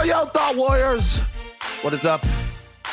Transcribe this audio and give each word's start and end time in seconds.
Yo, 0.00 0.06
yo, 0.06 0.24
Thought 0.24 0.56
Warriors. 0.56 1.18
What 1.82 1.92
is 1.92 2.06
up? 2.06 2.24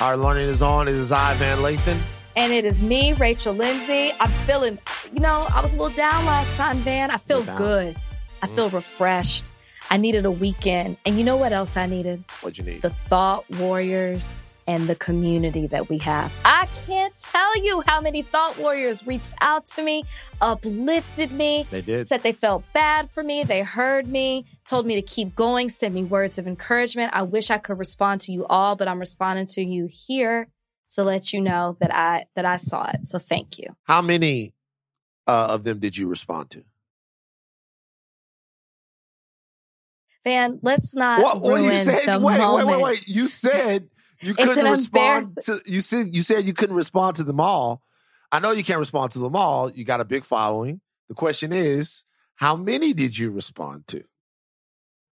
Our 0.01 0.17
learning 0.17 0.49
is 0.49 0.61
on. 0.61 0.89
It 0.89 0.93
is 0.95 1.09
I, 1.13 1.35
Van 1.35 1.59
Lathan. 1.59 1.97
And 2.35 2.51
it 2.51 2.65
is 2.65 2.83
me, 2.83 3.13
Rachel 3.13 3.53
Lindsay. 3.53 4.11
I'm 4.19 4.29
feeling, 4.45 4.77
you 5.13 5.21
know, 5.21 5.47
I 5.53 5.61
was 5.61 5.71
a 5.71 5.77
little 5.77 5.95
down 5.95 6.25
last 6.25 6.53
time, 6.57 6.75
Van. 6.79 7.09
I 7.09 7.15
feel 7.15 7.43
good. 7.43 7.95
I 8.43 8.47
Mm. 8.47 8.55
feel 8.55 8.69
refreshed. 8.71 9.53
I 9.89 9.95
needed 9.95 10.25
a 10.25 10.31
weekend. 10.31 10.97
And 11.05 11.17
you 11.17 11.23
know 11.23 11.37
what 11.37 11.53
else 11.53 11.77
I 11.77 11.85
needed? 11.85 12.25
What'd 12.41 12.57
you 12.57 12.69
need? 12.73 12.81
The 12.81 12.89
Thought 12.89 13.45
Warriors 13.51 14.41
and 14.67 14.87
the 14.87 14.95
community 14.95 15.65
that 15.67 15.89
we 15.89 15.97
have. 15.99 16.37
I 16.45 16.67
can't 16.85 17.17
tell 17.19 17.57
you 17.63 17.81
how 17.87 18.01
many 18.01 18.21
Thought 18.21 18.57
Warriors 18.57 19.07
reached 19.07 19.33
out 19.39 19.65
to 19.67 19.81
me, 19.81 20.03
uplifted 20.41 21.31
me, 21.31 21.65
They 21.69 21.81
did. 21.81 22.05
said 22.07 22.21
they 22.21 22.33
felt 22.33 22.63
bad 22.73 23.09
for 23.09 23.23
me. 23.23 23.43
They 23.43 23.61
heard 23.61 24.07
me, 24.07 24.45
told 24.65 24.85
me 24.85 24.95
to 24.95 25.01
keep 25.01 25.35
going, 25.35 25.69
sent 25.69 25.93
me 25.95 26.03
words 26.03 26.37
of 26.37 26.47
encouragement. 26.47 27.11
I 27.13 27.21
wish 27.23 27.49
I 27.49 27.57
could 27.57 27.79
respond 27.79 28.21
to 28.21 28.31
you 28.33 28.45
all, 28.45 28.75
but 28.75 28.87
I'm 28.89 28.99
responding 28.99 29.47
to 29.47 29.63
you 29.63 29.87
here 29.89 30.49
to 30.95 31.03
let 31.03 31.31
you 31.33 31.41
know 31.41 31.77
that 31.79 31.93
I 31.93 32.25
that 32.35 32.45
I 32.45 32.57
saw 32.57 32.89
it. 32.93 33.05
So 33.07 33.19
thank 33.19 33.57
you. 33.57 33.67
How 33.83 34.01
many 34.01 34.53
uh, 35.27 35.47
of 35.49 35.63
them 35.63 35.79
did 35.79 35.97
you 35.97 36.07
respond 36.07 36.49
to? 36.51 36.63
Van, 40.23 40.59
let's 40.61 40.93
not 40.95 41.21
What? 41.21 41.41
Well, 41.41 41.55
ruin 41.57 41.71
you 41.73 41.79
said. 41.79 42.05
the 42.05 42.19
Wait, 42.19 42.37
moment. 42.37 42.67
wait, 42.67 42.75
wait, 42.77 42.83
wait. 42.83 43.07
You 43.07 43.27
said 43.27 43.89
you 44.21 44.33
couldn't 44.33 44.69
respond 44.69 45.25
to. 45.43 45.61
You 45.65 45.81
said 45.81 46.15
you 46.15 46.23
said 46.23 46.45
you 46.45 46.53
couldn't 46.53 46.75
respond 46.75 47.17
to 47.17 47.23
them 47.23 47.39
all. 47.39 47.81
I 48.31 48.39
know 48.39 48.51
you 48.51 48.63
can't 48.63 48.79
respond 48.79 49.11
to 49.11 49.19
them 49.19 49.35
all. 49.35 49.71
You 49.71 49.83
got 49.85 50.01
a 50.01 50.05
big 50.05 50.23
following. 50.23 50.81
The 51.07 51.15
question 51.15 51.53
is, 51.53 52.03
how 52.35 52.55
many 52.55 52.93
did 52.93 53.17
you 53.17 53.31
respond 53.31 53.87
to? 53.87 54.03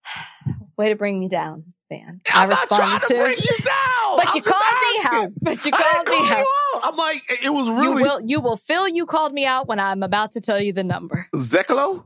Way 0.78 0.90
to 0.90 0.96
bring 0.96 1.20
me 1.20 1.30
down, 1.30 1.74
Van. 1.90 2.22
I'm 2.34 2.48
I 2.48 2.52
responded 2.52 3.02
to 3.04 3.08
to, 3.10 3.20
bring 3.20 3.38
you 3.38 3.58
down. 3.58 4.18
but 4.18 4.28
I'm 4.28 4.36
you 4.36 4.42
called 4.42 4.64
me 4.82 5.00
out. 5.06 5.32
But 5.42 5.66
you 5.66 5.72
called 5.72 6.08
me 6.10 6.16
call 6.18 6.26
out. 6.26 6.38
you 6.40 6.48
out. 6.76 6.82
I'm 6.84 6.96
like, 6.96 7.22
it 7.44 7.50
was 7.50 7.68
You 7.68 7.80
really 7.80 8.02
will 8.04 8.22
you 8.22 8.42
will 8.42 8.58
feel 8.58 8.88
you 8.88 9.06
called 9.06 9.34
me 9.34 9.46
out 9.46 9.68
when 9.68 9.80
I'm 9.80 10.02
about 10.04 10.32
to 10.34 10.42
tell 10.42 10.60
you 10.60 10.74
the 10.74 10.84
number. 10.84 11.28
Zeklo? 11.36 12.06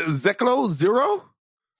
Zeklo 0.00 0.68
zero? 0.68 1.31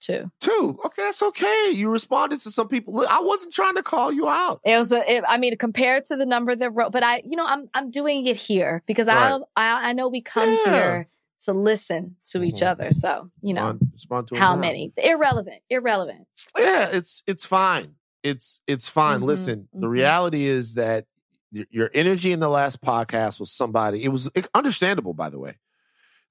Two. 0.03 0.31
Two. 0.41 0.78
Okay, 0.84 1.03
that's 1.03 1.22
okay. 1.22 1.70
You 1.72 1.89
responded 1.89 2.41
to 2.41 2.50
some 2.50 2.67
people. 2.69 2.92
Look, 2.95 3.08
I 3.08 3.20
wasn't 3.20 3.55
trying 3.55 3.77
to 3.77 3.83
call 3.84 4.11
you 4.12 4.28
out. 4.28 4.61
It 4.64 4.77
was 4.77 4.91
a, 4.92 5.09
it, 5.11 5.22
I 5.28 5.39
mean, 5.39 5.56
compared 5.56 6.05
to 6.06 6.17
the 6.17 6.27
number 6.27 6.56
that 6.56 6.70
wrote, 6.72 6.91
but 6.91 7.05
I, 7.05 7.22
you 7.25 7.36
know, 7.36 7.47
I'm, 7.47 7.69
I'm 7.72 7.91
doing 7.92 8.27
it 8.27 8.36
here 8.36 8.83
because 8.86 9.06
Right. 9.06 9.41
I, 9.56 9.91
I 9.91 9.92
know 9.92 10.09
we 10.09 10.20
come 10.20 10.48
Yeah. 10.48 10.72
here 10.72 11.09
to 11.44 11.53
listen 11.53 12.17
to 12.27 12.42
each 12.42 12.56
Mhm. 12.56 12.67
other. 12.67 12.92
So, 12.92 13.31
you 13.42 13.55
know, 13.55 13.67
Respond, 13.92 13.92
respond 13.92 14.31
how 14.39 14.56
many? 14.56 14.92
Irrelevant. 14.97 15.62
Irrelevant. 15.70 16.27
Yeah, 16.59 16.89
it's 16.92 17.22
it's 17.27 17.47
fine. 17.47 17.94
It's 18.25 18.61
it's 18.66 18.89
fine. 18.89 19.20
Mhm, 19.20 19.25
Listen, 19.25 19.69
the 19.72 19.87
mhm. 19.87 19.91
reality 19.91 20.44
is 20.47 20.75
that 20.75 21.06
your 21.50 21.91
energy 21.94 22.33
in 22.33 22.41
the 22.41 22.48
last 22.48 22.81
podcast 22.81 23.39
was 23.39 23.53
somebody. 23.53 24.03
It 24.05 24.09
was 24.09 24.31
understandable, 24.55 25.14
by 25.14 25.28
the 25.31 25.39
way. 25.39 25.59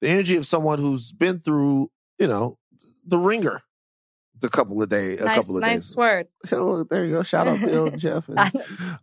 The 0.02 0.10
energy 0.10 0.36
of 0.36 0.46
someone 0.48 0.80
who's 0.80 1.12
been 1.12 1.40
through, 1.40 1.92
you 2.18 2.28
know, 2.28 2.58
the 3.06 3.18
ringer. 3.20 3.62
The 4.40 4.50
couple 4.50 4.82
of 4.82 4.90
days, 4.90 5.22
a 5.22 5.26
nice, 5.26 5.36
couple 5.38 5.58
of 5.58 5.62
nice 5.62 5.90
days. 5.90 5.96
word. 5.98 6.28
Oh, 6.52 6.84
there 6.84 7.06
you 7.06 7.14
go. 7.14 7.22
Shout 7.24 7.48
out 7.48 7.60
Bill, 7.60 7.92
Jeff. 7.96 8.28
and- 8.28 8.40
I, 8.40 8.52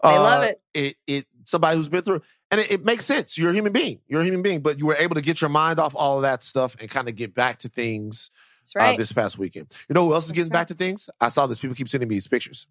I 0.03 0.19
love 0.19 0.43
Uh, 0.43 0.47
it. 0.47 0.61
It 0.75 0.97
it 1.07 1.27
somebody 1.45 1.77
who's 1.77 1.89
been 1.89 2.03
through, 2.03 2.23
and 2.51 2.61
it, 2.61 2.73
it 2.73 2.85
makes 2.85 3.05
sense. 3.05 3.39
You're 3.39 3.51
a 3.51 3.55
human 3.55 3.73
being. 3.73 4.01
You're 4.09 4.21
a 4.23 4.25
human 4.25 4.43
being, 4.43 4.63
but 4.63 4.81
you 4.81 4.87
were 4.87 4.97
able 4.97 5.15
to 5.15 5.21
get 5.21 5.41
your 5.41 5.49
mind 5.51 5.79
off 5.79 5.95
all 5.95 6.17
of 6.17 6.23
that 6.23 6.43
stuff 6.43 6.77
and 6.81 6.91
kind 6.91 7.09
of 7.09 7.15
get 7.15 7.35
back 7.37 7.61
to 7.61 7.69
things 7.69 8.31
That's 8.63 8.75
right. 8.75 8.95
uh, 8.95 8.97
this 8.97 9.13
past 9.13 9.39
weekend. 9.39 9.69
You 9.89 9.95
know 9.95 10.07
who 10.07 10.13
else 10.15 10.25
is 10.25 10.31
That's 10.31 10.37
getting 10.39 10.51
right. 10.51 10.61
back 10.61 10.67
to 10.69 10.75
things? 10.75 11.09
I 11.21 11.29
saw 11.29 11.47
this. 11.47 11.61
People 11.61 11.77
keep 11.77 11.89
sending 11.89 12.09
me 12.09 12.17
these 12.17 12.27
pictures. 12.27 12.67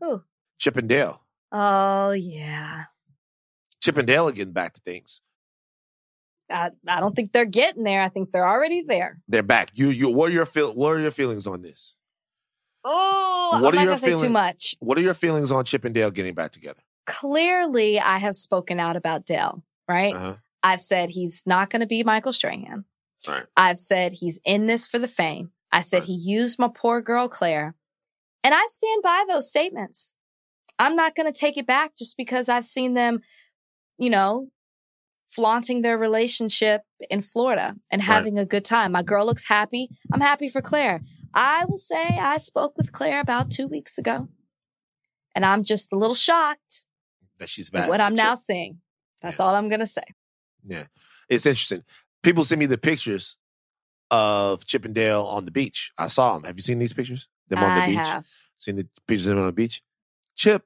Who? 0.00 0.22
Chip 0.58 0.76
and 0.76 0.88
Dale. 0.88 1.22
Oh, 1.52 2.10
yeah. 2.10 2.84
Chip 3.80 3.96
and 3.96 4.08
Dale 4.08 4.28
are 4.28 4.32
getting 4.32 4.52
back 4.52 4.74
to 4.74 4.80
things. 4.80 5.20
I, 6.50 6.70
I 6.86 7.00
don't 7.00 7.14
think 7.14 7.32
they're 7.32 7.44
getting 7.44 7.82
there. 7.84 8.00
I 8.02 8.08
think 8.08 8.30
they're 8.30 8.48
already 8.48 8.82
there. 8.82 9.20
They're 9.28 9.42
back. 9.42 9.70
You 9.74 9.90
you 9.90 10.08
what 10.10 10.30
are 10.30 10.32
your 10.32 10.46
feel 10.46 10.72
what 10.74 10.94
are 10.94 11.00
your 11.00 11.10
feelings 11.10 11.46
on 11.46 11.62
this? 11.62 11.94
Oh, 12.84 13.50
What 13.52 13.58
I'm 13.58 13.64
are 13.64 13.72
not 13.72 13.74
your 13.74 13.84
going 13.86 13.96
to 13.96 14.00
say 14.00 14.10
too 14.10 14.16
feelings- 14.16 14.32
much. 14.32 14.74
What 14.80 14.98
are 14.98 15.02
your 15.02 15.14
feelings 15.14 15.50
on 15.50 15.64
Chip 15.64 15.84
and 15.84 15.94
Dale 15.94 16.10
getting 16.10 16.34
back 16.34 16.52
together? 16.52 16.80
Clearly, 17.06 17.98
I 17.98 18.18
have 18.18 18.36
spoken 18.36 18.78
out 18.80 18.96
about 18.96 19.26
Dale, 19.26 19.62
right? 19.88 20.14
Uh-huh. 20.14 20.34
I've 20.62 20.80
said 20.80 21.10
he's 21.10 21.42
not 21.46 21.70
going 21.70 21.80
to 21.80 21.86
be 21.86 22.02
Michael 22.04 22.32
Strahan. 22.32 22.84
Right. 23.26 23.44
I've 23.56 23.78
said 23.78 24.12
he's 24.12 24.38
in 24.44 24.66
this 24.66 24.86
for 24.86 24.98
the 24.98 25.08
fame. 25.08 25.50
I 25.72 25.80
said 25.80 25.98
Right. 26.00 26.06
he 26.08 26.14
used 26.14 26.58
my 26.58 26.68
poor 26.74 27.00
girl 27.02 27.28
Clare. 27.28 27.74
And 28.44 28.54
I 28.54 28.64
stand 28.66 29.02
by 29.02 29.24
those 29.28 29.48
statements. 29.48 30.14
I'm 30.78 30.94
not 30.96 31.14
going 31.16 31.30
to 31.30 31.38
take 31.38 31.56
it 31.56 31.66
back 31.66 31.96
just 31.96 32.16
because 32.16 32.48
I've 32.48 32.64
seen 32.64 32.94
them, 32.94 33.20
you 33.98 34.10
know, 34.10 34.48
flaunting 35.28 35.82
their 35.82 35.98
relationship 35.98 36.82
in 37.10 37.22
Florida 37.22 37.76
and 37.90 38.00
Right. 38.00 38.06
having 38.06 38.38
a 38.38 38.44
good 38.46 38.64
time. 38.64 38.92
My 38.92 39.02
girl 39.02 39.26
looks 39.26 39.46
happy. 39.48 39.88
I'm 40.12 40.20
happy 40.20 40.48
for 40.48 40.60
Clare. 40.62 41.02
I 41.34 41.64
will 41.66 41.78
say 41.78 42.02
I 42.02 42.38
spoke 42.38 42.76
with 42.76 42.92
Clare 42.92 43.20
about 43.20 43.50
two 43.50 43.66
weeks 43.68 43.98
ago. 43.98 44.28
And 45.34 45.44
I'm 45.44 45.62
just 45.62 45.92
a 45.92 45.96
little 45.96 46.14
shocked 46.14 46.86
That 47.38 47.48
she's 47.48 47.70
back. 47.70 47.88
what 47.88 48.00
I'm 48.00 48.14
now 48.14 48.34
seeing. 48.34 48.80
That's 49.22 49.38
all 49.38 49.54
I'm 49.54 49.68
going 49.68 49.80
to 49.80 49.86
say. 49.86 50.02
Yeah. 50.66 50.86
It's 51.28 51.44
interesting. 51.46 51.84
People 52.22 52.44
send 52.44 52.58
me 52.58 52.66
the 52.66 52.78
pictures 52.78 53.36
of 54.10 54.64
Chip 54.64 54.84
and 54.86 54.94
Dale 54.94 55.22
on 55.22 55.44
the 55.44 55.50
beach. 55.50 55.92
I 55.98 56.06
saw 56.06 56.34
them. 56.34 56.44
Have 56.44 56.56
you 56.56 56.62
seen 56.62 56.78
these 56.78 56.94
pictures? 56.94 57.28
Them 57.48 57.58
on 57.62 57.74
the 57.76 57.82
I 57.82 57.86
beach. 57.88 57.96
have. 57.98 58.26
Seen 58.56 58.76
the 58.76 58.88
pictures 59.06 59.26
of 59.26 59.34
them 59.36 59.40
on 59.40 59.46
the 59.46 59.52
beach. 59.52 59.82
Chip 60.34 60.64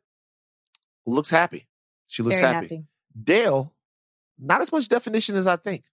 looks 1.05 1.31
happy. 1.31 1.67
She 2.07 2.23
looks 2.23 2.39
happy. 2.39 2.67
happy. 2.67 2.85
Dale, 3.21 3.75
not 4.43 4.61
as 4.61 4.73
much 4.73 4.89
definition 4.89 5.37
as 5.37 5.47
I 5.47 5.57
think. 5.57 5.85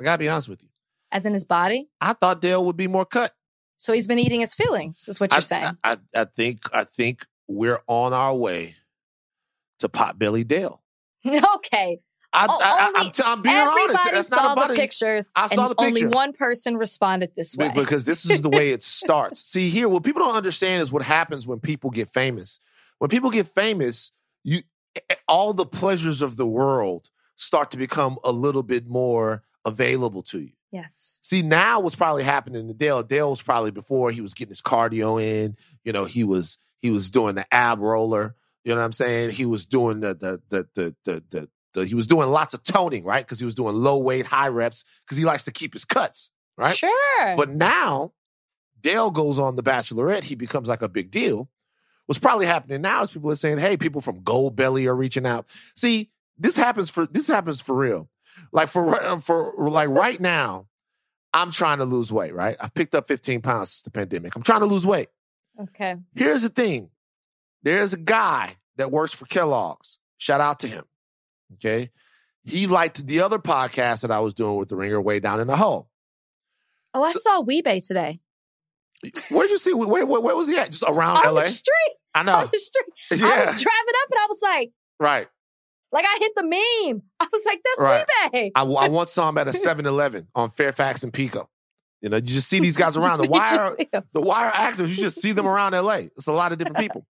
I 0.00 0.04
gotta 0.04 0.18
be 0.18 0.28
honest 0.28 0.48
with 0.48 0.62
you. 0.62 0.68
As 1.12 1.24
in 1.26 1.34
his 1.34 1.44
body. 1.44 1.88
I 2.00 2.12
thought 2.12 2.40
Dale 2.40 2.64
would 2.64 2.76
be 2.76 2.86
more 2.86 3.04
cut. 3.04 3.34
So 3.76 3.92
he's 3.92 4.06
been 4.06 4.18
eating 4.18 4.40
his 4.40 4.54
feelings, 4.54 5.06
is 5.08 5.18
what 5.20 5.32
you're 5.32 5.38
I, 5.38 5.40
saying. 5.40 5.78
I, 5.82 5.98
I 6.14 6.24
think 6.24 6.60
I 6.72 6.84
think 6.84 7.26
we're 7.48 7.80
on 7.86 8.12
our 8.12 8.34
way 8.34 8.76
to 9.80 9.88
Potbelly 9.88 10.46
Dale. 10.46 10.82
okay. 11.26 12.00
I, 12.32 12.46
Oh, 12.48 12.58
I, 12.62 12.86
only- 12.88 13.06
am 13.06 13.12
t- 13.12 13.22
being 13.42 13.56
honest. 13.56 13.78
Everybody 13.78 14.10
That's 14.16 14.28
saw 14.28 14.54
not 14.54 14.68
the 14.68 14.74
pictures. 14.74 15.30
I 15.34 15.48
saw 15.48 15.66
the 15.68 15.74
picture. 15.74 16.04
Only 16.06 16.14
one 16.14 16.32
person 16.32 16.76
responded 16.76 17.32
this 17.36 17.56
way. 17.56 17.72
Because 17.74 18.04
this 18.04 18.28
is 18.30 18.40
the 18.42 18.48
way 18.48 18.70
it 18.70 18.82
starts. 18.84 19.40
See, 19.44 19.68
here, 19.68 19.88
what 19.88 20.04
people 20.04 20.22
don't 20.22 20.36
understand 20.36 20.82
is 20.82 20.92
what 20.92 21.02
happens 21.02 21.46
when 21.46 21.58
people 21.58 21.90
get 21.90 22.08
famous. 22.08 22.60
When 22.98 23.10
people 23.10 23.30
get 23.30 23.48
famous, 23.48 24.12
you 24.44 24.60
all 25.26 25.54
the 25.54 25.66
pleasures 25.66 26.22
of 26.22 26.36
the 26.36 26.46
world 26.46 27.10
start 27.40 27.70
to 27.70 27.78
become 27.78 28.18
a 28.22 28.32
little 28.32 28.62
bit 28.62 28.86
more 28.86 29.42
available 29.64 30.22
to 30.22 30.40
you. 30.40 30.52
yes. 30.70 31.20
See, 31.22 31.42
now 31.42 31.80
what's 31.80 31.96
probably 31.96 32.22
happening 32.22 32.68
to 32.68 32.74
Dale. 32.74 33.02
Dale 33.02 33.30
was 33.30 33.42
probably 33.42 33.70
before 33.70 34.10
he 34.10 34.20
was 34.20 34.34
getting 34.34 34.50
his 34.50 34.62
cardio 34.62 35.22
in. 35.22 35.56
You 35.84 35.92
know, 35.92 36.04
he 36.04 36.22
was 36.22 36.58
he 36.80 36.90
was 36.90 37.10
doing 37.10 37.34
the 37.34 37.46
ab 37.52 37.80
roller. 37.80 38.34
You 38.64 38.74
know 38.74 38.80
what 38.80 38.84
I'm 38.84 38.92
saying? 38.92 39.30
He 39.30 39.46
was 39.46 39.64
doing 39.66 40.00
the 40.00 40.14
the 40.14 40.42
the 40.50 40.68
the 40.74 40.96
the, 41.04 41.24
the, 41.30 41.48
the 41.72 41.84
he 41.86 41.94
was 41.94 42.06
doing 42.06 42.28
lots 42.28 42.52
of 42.52 42.62
toning, 42.62 43.04
right? 43.04 43.24
Because 43.24 43.38
he 43.38 43.44
was 43.46 43.54
doing 43.54 43.74
low 43.74 43.98
weight, 43.98 44.26
high 44.26 44.48
reps, 44.48 44.84
because 45.04 45.16
he 45.16 45.24
likes 45.24 45.44
to 45.44 45.52
keep 45.52 45.72
his 45.72 45.84
cuts, 45.84 46.30
right? 46.58 46.76
Sure. 46.76 47.36
But 47.36 47.50
now 47.50 48.12
Dale 48.80 49.10
goes 49.10 49.38
on 49.38 49.56
The 49.56 49.62
Bachelorette. 49.62 50.24
He 50.24 50.34
becomes 50.34 50.68
like 50.68 50.82
a 50.82 50.88
big 50.88 51.10
deal. 51.10 51.48
What's 52.06 52.18
probably 52.18 52.46
happening 52.46 52.82
now 52.82 53.02
is 53.02 53.10
people 53.10 53.30
are 53.30 53.36
saying, 53.36 53.58
"Hey, 53.58 53.76
people 53.76 54.00
from 54.00 54.20
Goldbelly 54.20 54.86
are 54.86 54.96
reaching 54.96 55.26
out." 55.26 55.46
See, 55.76 56.10
this 56.40 56.56
happens 56.56 56.90
for 56.90 57.06
this 57.06 57.28
happens 57.28 57.60
for 57.60 57.76
real. 57.76 58.08
Like 58.52 58.68
for 58.68 59.00
uh, 59.00 59.18
for 59.20 59.54
like 59.58 59.88
right 59.90 60.18
now, 60.20 60.66
I'm 61.32 61.52
trying 61.52 61.78
to 61.78 61.84
lose 61.84 62.12
weight. 62.12 62.34
Right, 62.34 62.56
I've 62.58 62.74
picked 62.74 62.94
up 62.94 63.06
15 63.06 63.42
pounds 63.42 63.70
since 63.70 63.82
the 63.82 63.90
pandemic. 63.90 64.34
I'm 64.34 64.42
trying 64.42 64.60
to 64.60 64.66
lose 64.66 64.84
weight. 64.86 65.08
okay. 65.60 65.96
Here's 66.16 66.42
the 66.42 66.48
thing: 66.48 66.90
there's 67.62 67.92
a 67.92 67.98
guy 67.98 68.56
that 68.76 68.90
works 68.90 69.14
for 69.14 69.26
Kellogg's. 69.26 69.98
Shout 70.16 70.40
out 70.40 70.58
to 70.60 70.66
him. 70.68 70.84
Okay, 71.54 71.90
he 72.44 72.66
liked 72.66 73.06
the 73.06 73.20
other 73.20 73.38
podcast 73.38 74.00
that 74.02 74.10
I 74.10 74.20
was 74.20 74.34
doing 74.34 74.56
with 74.56 74.68
the 74.70 74.76
Ringer 74.76 75.00
way 75.00 75.20
down 75.20 75.38
in 75.40 75.46
the 75.46 75.56
hole. 75.56 75.88
Oh, 76.94 77.02
I 77.04 77.12
So- 77.12 77.18
saw 77.20 77.40
Wee-Bey 77.40 77.80
today. 77.80 78.20
Where'd 79.30 79.48
you 79.50 79.58
see? 79.58 79.72
Where, 79.72 80.04
where, 80.04 80.20
where 80.20 80.36
was 80.36 80.48
he 80.48 80.58
at? 80.58 80.70
Just 80.72 80.84
around 80.86 81.16
on 81.18 81.34
LA? 81.34 81.42
the 81.42 81.48
street. 81.48 81.94
I 82.14 82.20
On 82.20 82.26
know. 82.26 82.46
the 82.52 82.58
street. 82.58 82.84
I 83.12 83.14
was 83.38 83.46
driving 83.46 83.94
up 84.02 84.10
and 84.10 84.18
I 84.18 84.26
was 84.28 84.40
like, 84.42 84.72
right. 84.98 85.28
Like 85.92 86.04
I 86.06 86.16
hit 86.20 86.32
the 86.36 86.42
meme. 86.44 87.02
I 87.18 87.26
was 87.32 87.44
like, 87.44 87.60
that's 87.64 87.84
Right. 87.84 88.06
Wee-Bey. 88.32 88.52
I, 88.54 88.62
I 88.62 88.88
once 88.88 89.12
saw 89.12 89.28
him 89.28 89.38
at 89.38 89.48
a 89.48 89.52
7 89.52 89.86
Eleven 89.86 90.28
on 90.34 90.50
Fairfax 90.50 91.02
and 91.02 91.12
Pico. 91.12 91.48
You 92.00 92.08
know, 92.08 92.16
you 92.16 92.22
just 92.22 92.48
see 92.48 92.60
these 92.60 92.76
guys 92.76 92.96
around. 92.96 93.18
The 93.18 93.28
wire, 93.28 93.74
the 94.12 94.20
wire 94.20 94.50
actors, 94.54 94.90
you 94.96 95.02
just 95.02 95.20
see 95.20 95.32
them 95.32 95.46
around 95.48 95.72
LA. 95.72 96.06
It's 96.16 96.26
a 96.28 96.32
lot 96.32 96.52
of 96.52 96.58
different 96.58 96.78
people. 96.78 97.06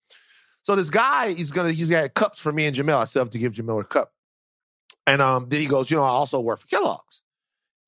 So 0.62 0.76
this 0.76 0.90
guy, 0.90 1.32
he's 1.32 1.50
gonna, 1.50 1.72
he's 1.72 1.90
got 1.90 2.12
cups 2.14 2.38
for 2.38 2.52
me 2.52 2.66
and 2.66 2.74
Jamel. 2.76 2.96
I 2.98 3.04
still 3.04 3.22
have 3.22 3.30
to 3.30 3.38
give 3.38 3.52
Jamel 3.52 3.80
a 3.80 3.84
cup. 3.84 4.12
And 5.06 5.22
um, 5.22 5.48
then 5.48 5.60
he 5.60 5.66
goes, 5.66 5.90
you 5.90 5.96
know, 5.96 6.02
I 6.04 6.08
also 6.08 6.40
work 6.40 6.60
for 6.60 6.66
Kellogg's. 6.66 7.22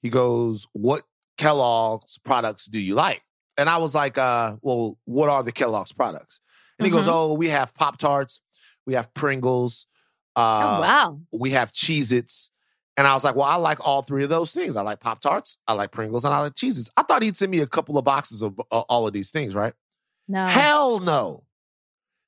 He 0.03 0.11
goes, 0.11 0.67
what 0.73 1.03
Kellogg's 1.39 2.19
products 2.19 2.67
do 2.67 2.81
you 2.81 2.95
like? 2.95 3.23
and 3.59 3.69
I 3.69 3.77
was 3.77 3.95
like, 3.95 4.17
uh, 4.17 4.57
well, 4.63 4.97
what 5.05 5.29
are 5.29 5.43
the 5.43 5.53
Kellogg's 5.53 5.93
products? 5.93 6.41
And 6.79 6.87
he 6.87 6.91
goes, 6.93 7.05
Mhm. 7.05 7.13
oh, 7.13 7.35
we 7.35 7.49
have 7.49 7.75
Pop 7.75 7.99
Tarts, 7.99 8.41
we 8.87 8.95
have 8.95 9.13
Pringles, 9.13 9.87
oh 10.37 10.43
uh, 10.43 10.81
wow. 10.81 11.21
we 11.33 11.51
have 11.51 11.73
Cheez 11.73 12.13
Its. 12.13 12.51
And 12.97 13.07
I 13.07 13.15
was 13.15 13.25
like, 13.25 13.35
well, 13.35 13.47
I 13.49 13.55
like 13.55 13.87
all 13.87 14.03
three 14.03 14.23
of 14.23 14.29
those 14.29 14.53
things. 14.53 14.77
I 14.77 14.83
like 14.83 15.01
Pop 15.01 15.21
Tarts, 15.21 15.57
I 15.67 15.73
like 15.73 15.93
Pringles, 15.93 16.25
and 16.27 16.35
I 16.35 16.41
like 16.41 16.55
Cheez 16.55 16.79
Its. 16.79 16.91
I 16.97 17.03
thought 17.03 17.23
he'd 17.23 17.37
send 17.37 17.51
me 17.51 17.61
a 17.61 17.67
couple 17.67 17.97
of 17.97 18.05
boxes 18.05 18.43
of 18.43 18.61
uh, 18.71 18.81
all 18.81 19.07
of 19.07 19.13
these 19.15 19.31
things, 19.31 19.55
right? 19.55 19.73
No. 20.29 20.47
Hell 20.47 21.01
no. 21.01 21.45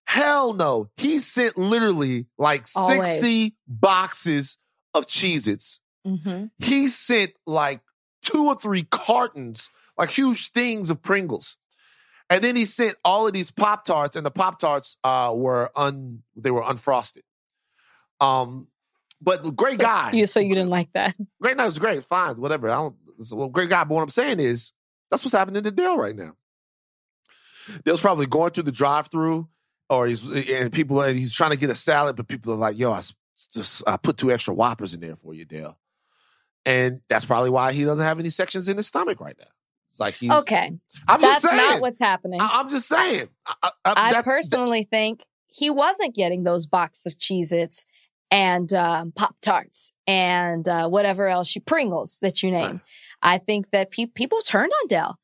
Hell 0.06 0.54
no. 0.54 0.90
He 0.96 1.18
sent 1.18 1.58
literally 1.58 2.26
like 2.38 2.66
Always. 2.74 2.98
60 2.98 3.56
boxes 3.66 4.58
of 4.94 5.06
Cheez 5.06 5.46
Its. 5.46 5.80
hmm 6.04 6.46
He 6.58 6.88
sent 6.88 7.32
like 7.46 7.80
two 8.22 8.46
or 8.46 8.54
three 8.54 8.84
cartons, 8.84 9.70
like 9.98 10.10
huge 10.10 10.50
things 10.50 10.90
of 10.90 11.02
Pringles. 11.02 11.56
And 12.30 12.42
then 12.42 12.56
he 12.56 12.64
sent 12.64 12.96
all 13.04 13.26
of 13.26 13.34
these 13.34 13.50
Pop 13.50 13.84
Tarts, 13.84 14.16
and 14.16 14.24
the 14.24 14.30
Pop 14.30 14.58
Tarts 14.58 14.96
uh, 15.04 15.32
were 15.34 15.70
un 15.76 16.22
they 16.34 16.50
were 16.50 16.62
unfrosted. 16.62 17.20
Um, 18.24 18.68
but 19.20 19.40
great 19.56 19.76
so, 19.76 19.82
guy. 19.82 20.12
You 20.12 20.26
so 20.26 20.40
you 20.40 20.54
didn't 20.54 20.70
like 20.70 20.92
that? 20.92 21.16
Great 21.40 21.56
night 21.56 21.66
was 21.66 21.78
great, 21.78 22.04
fine, 22.04 22.36
whatever. 22.40 22.68
I 22.70 22.74
don't. 22.74 22.96
Well, 23.32 23.48
great 23.48 23.68
guy. 23.68 23.84
But 23.84 23.94
what 23.94 24.02
I'm 24.02 24.10
saying 24.10 24.40
is, 24.40 24.72
that's 25.10 25.24
what's 25.24 25.34
happening 25.34 25.62
to 25.62 25.70
Dale 25.70 25.96
right 25.96 26.16
now. 26.16 26.32
Dale's 27.84 28.00
probably 28.00 28.26
going 28.26 28.50
through 28.50 28.64
the 28.64 28.72
drive-through, 28.72 29.48
or 29.88 30.06
he's 30.06 30.28
and 30.28 30.72
people 30.72 31.00
and 31.00 31.18
he's 31.18 31.34
trying 31.34 31.52
to 31.52 31.56
get 31.56 31.70
a 31.70 31.74
salad, 31.74 32.16
but 32.16 32.28
people 32.28 32.52
are 32.52 32.56
like, 32.56 32.78
"Yo, 32.78 32.92
I 32.92 33.00
just 33.52 33.82
I 33.86 33.96
put 33.96 34.16
two 34.16 34.30
extra 34.30 34.52
Whoppers 34.52 34.94
in 34.94 35.00
there 35.00 35.16
for 35.16 35.32
you, 35.32 35.44
Dale," 35.44 35.78
and 36.66 37.00
that's 37.08 37.24
probably 37.24 37.50
why 37.50 37.72
he 37.72 37.84
doesn't 37.84 38.04
have 38.04 38.18
any 38.18 38.30
sections 38.30 38.68
in 38.68 38.76
his 38.76 38.86
stomach 38.86 39.20
right 39.20 39.36
now. 39.38 39.46
It's 39.90 40.00
like 40.00 40.14
he's 40.14 40.30
Okay, 40.30 40.72
I'm 41.08 41.20
that's 41.20 41.42
just 41.42 41.54
saying. 41.54 41.70
not 41.70 41.80
what's 41.80 42.00
happening. 42.00 42.40
I, 42.42 42.60
am 42.60 42.68
just 42.68 42.88
saying. 42.88 43.28
I, 43.46 43.70
I, 43.84 43.94
I 43.96 44.12
that- 44.12 44.24
personally 44.24 44.86
think 44.90 45.24
he 45.46 45.70
wasn't 45.70 46.14
getting 46.14 46.42
those 46.42 46.66
boxes 46.66 47.06
of 47.06 47.18
Cheez 47.18 47.52
Its 47.52 47.86
and 48.30 48.72
um, 48.72 49.12
Pop 49.12 49.36
Tarts 49.42 49.92
and 50.06 50.66
uh, 50.68 50.88
whatever 50.88 51.28
else 51.28 51.54
you 51.54 51.60
Pringles 51.60 52.18
that 52.22 52.42
you 52.42 52.50
name. 52.50 52.80
I 53.22 53.38
think 53.38 53.70
that 53.70 53.90
pe- 53.90 54.06
people 54.06 54.38
turned 54.40 54.72
on 54.82 54.88
Dell. 54.88 55.18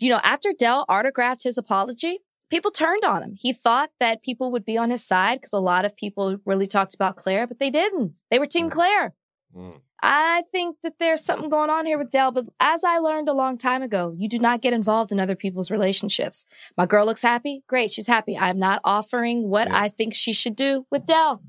You 0.00 0.10
know, 0.10 0.20
after 0.22 0.52
Dell 0.56 0.84
autographed 0.88 1.44
his 1.44 1.56
apology, 1.58 2.18
people 2.50 2.70
turned 2.70 3.04
on 3.04 3.22
him. 3.22 3.34
He 3.38 3.52
thought 3.52 3.90
that 4.00 4.22
people 4.22 4.50
would 4.52 4.64
be 4.64 4.76
on 4.76 4.90
his 4.90 5.04
side 5.06 5.40
because 5.40 5.52
a 5.52 5.58
lot 5.60 5.84
of 5.84 5.96
people 5.96 6.38
really 6.44 6.66
talked 6.66 6.94
about 6.94 7.16
Clare, 7.16 7.46
but 7.46 7.58
they 7.58 7.70
didn't. 7.70 8.12
They 8.30 8.38
were 8.38 8.46
Team 8.46 8.68
Mm. 8.68 8.72
Clare. 8.72 9.14
Mm. 9.56 9.80
I 10.04 10.42
think 10.50 10.78
that 10.82 10.94
there's 10.98 11.24
something 11.24 11.48
going 11.48 11.70
on 11.70 11.86
here 11.86 11.96
with 11.96 12.10
Dell, 12.10 12.32
but 12.32 12.46
as 12.58 12.82
I 12.82 12.98
learned 12.98 13.28
a 13.28 13.32
long 13.32 13.56
time 13.56 13.82
ago, 13.82 14.12
you 14.18 14.28
do 14.28 14.38
not 14.40 14.60
get 14.60 14.72
involved 14.72 15.12
in 15.12 15.20
other 15.20 15.36
people's 15.36 15.70
relationships. 15.70 16.44
My 16.76 16.86
girl 16.86 17.06
looks 17.06 17.22
happy. 17.22 17.62
Great. 17.68 17.92
She's 17.92 18.08
happy. 18.08 18.36
I'm 18.36 18.58
not 18.58 18.80
offering 18.82 19.48
what 19.48 19.68
Yeah. 19.68 19.80
I 19.80 19.86
think 19.88 20.12
she 20.12 20.32
should 20.32 20.56
do 20.56 20.86
with 20.90 21.06
Dell. 21.06 21.40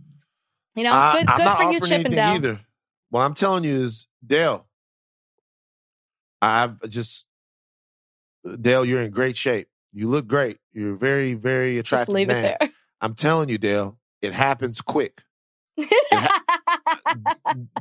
You 0.76 0.84
know, 0.84 0.94
I- 0.94 1.14
good, 1.18 1.28
I'm 1.30 1.38
good 1.38 1.46
not 1.46 1.58
for 1.58 1.72
you, 1.72 1.80
Chip 1.80 2.06
and 2.06 2.14
anything 2.14 2.20
Either. 2.20 2.60
What 3.10 3.22
I'm 3.22 3.34
telling 3.34 3.64
you 3.64 3.74
is, 3.84 4.08
Dale, 4.26 4.66
I've 6.42 6.82
just 6.90 7.26
Dale, 8.62 8.84
you're 8.84 9.02
in 9.02 9.12
great 9.12 9.38
shape. 9.38 9.68
You 9.94 10.10
look 10.10 10.28
great. 10.28 10.58
You're 10.72 10.96
very, 10.96 11.34
very 11.36 11.76
Just 11.78 11.94
attractive 11.94 12.16
leave 12.16 12.28
man. 12.30 12.56
it 12.60 12.72
I'm 13.02 13.14
telling 13.14 13.50
you, 13.50 13.58
Dale, 13.58 13.98
it 14.22 14.34
happens 14.34 14.82
quick. 14.82 15.22
there. 15.78 16.30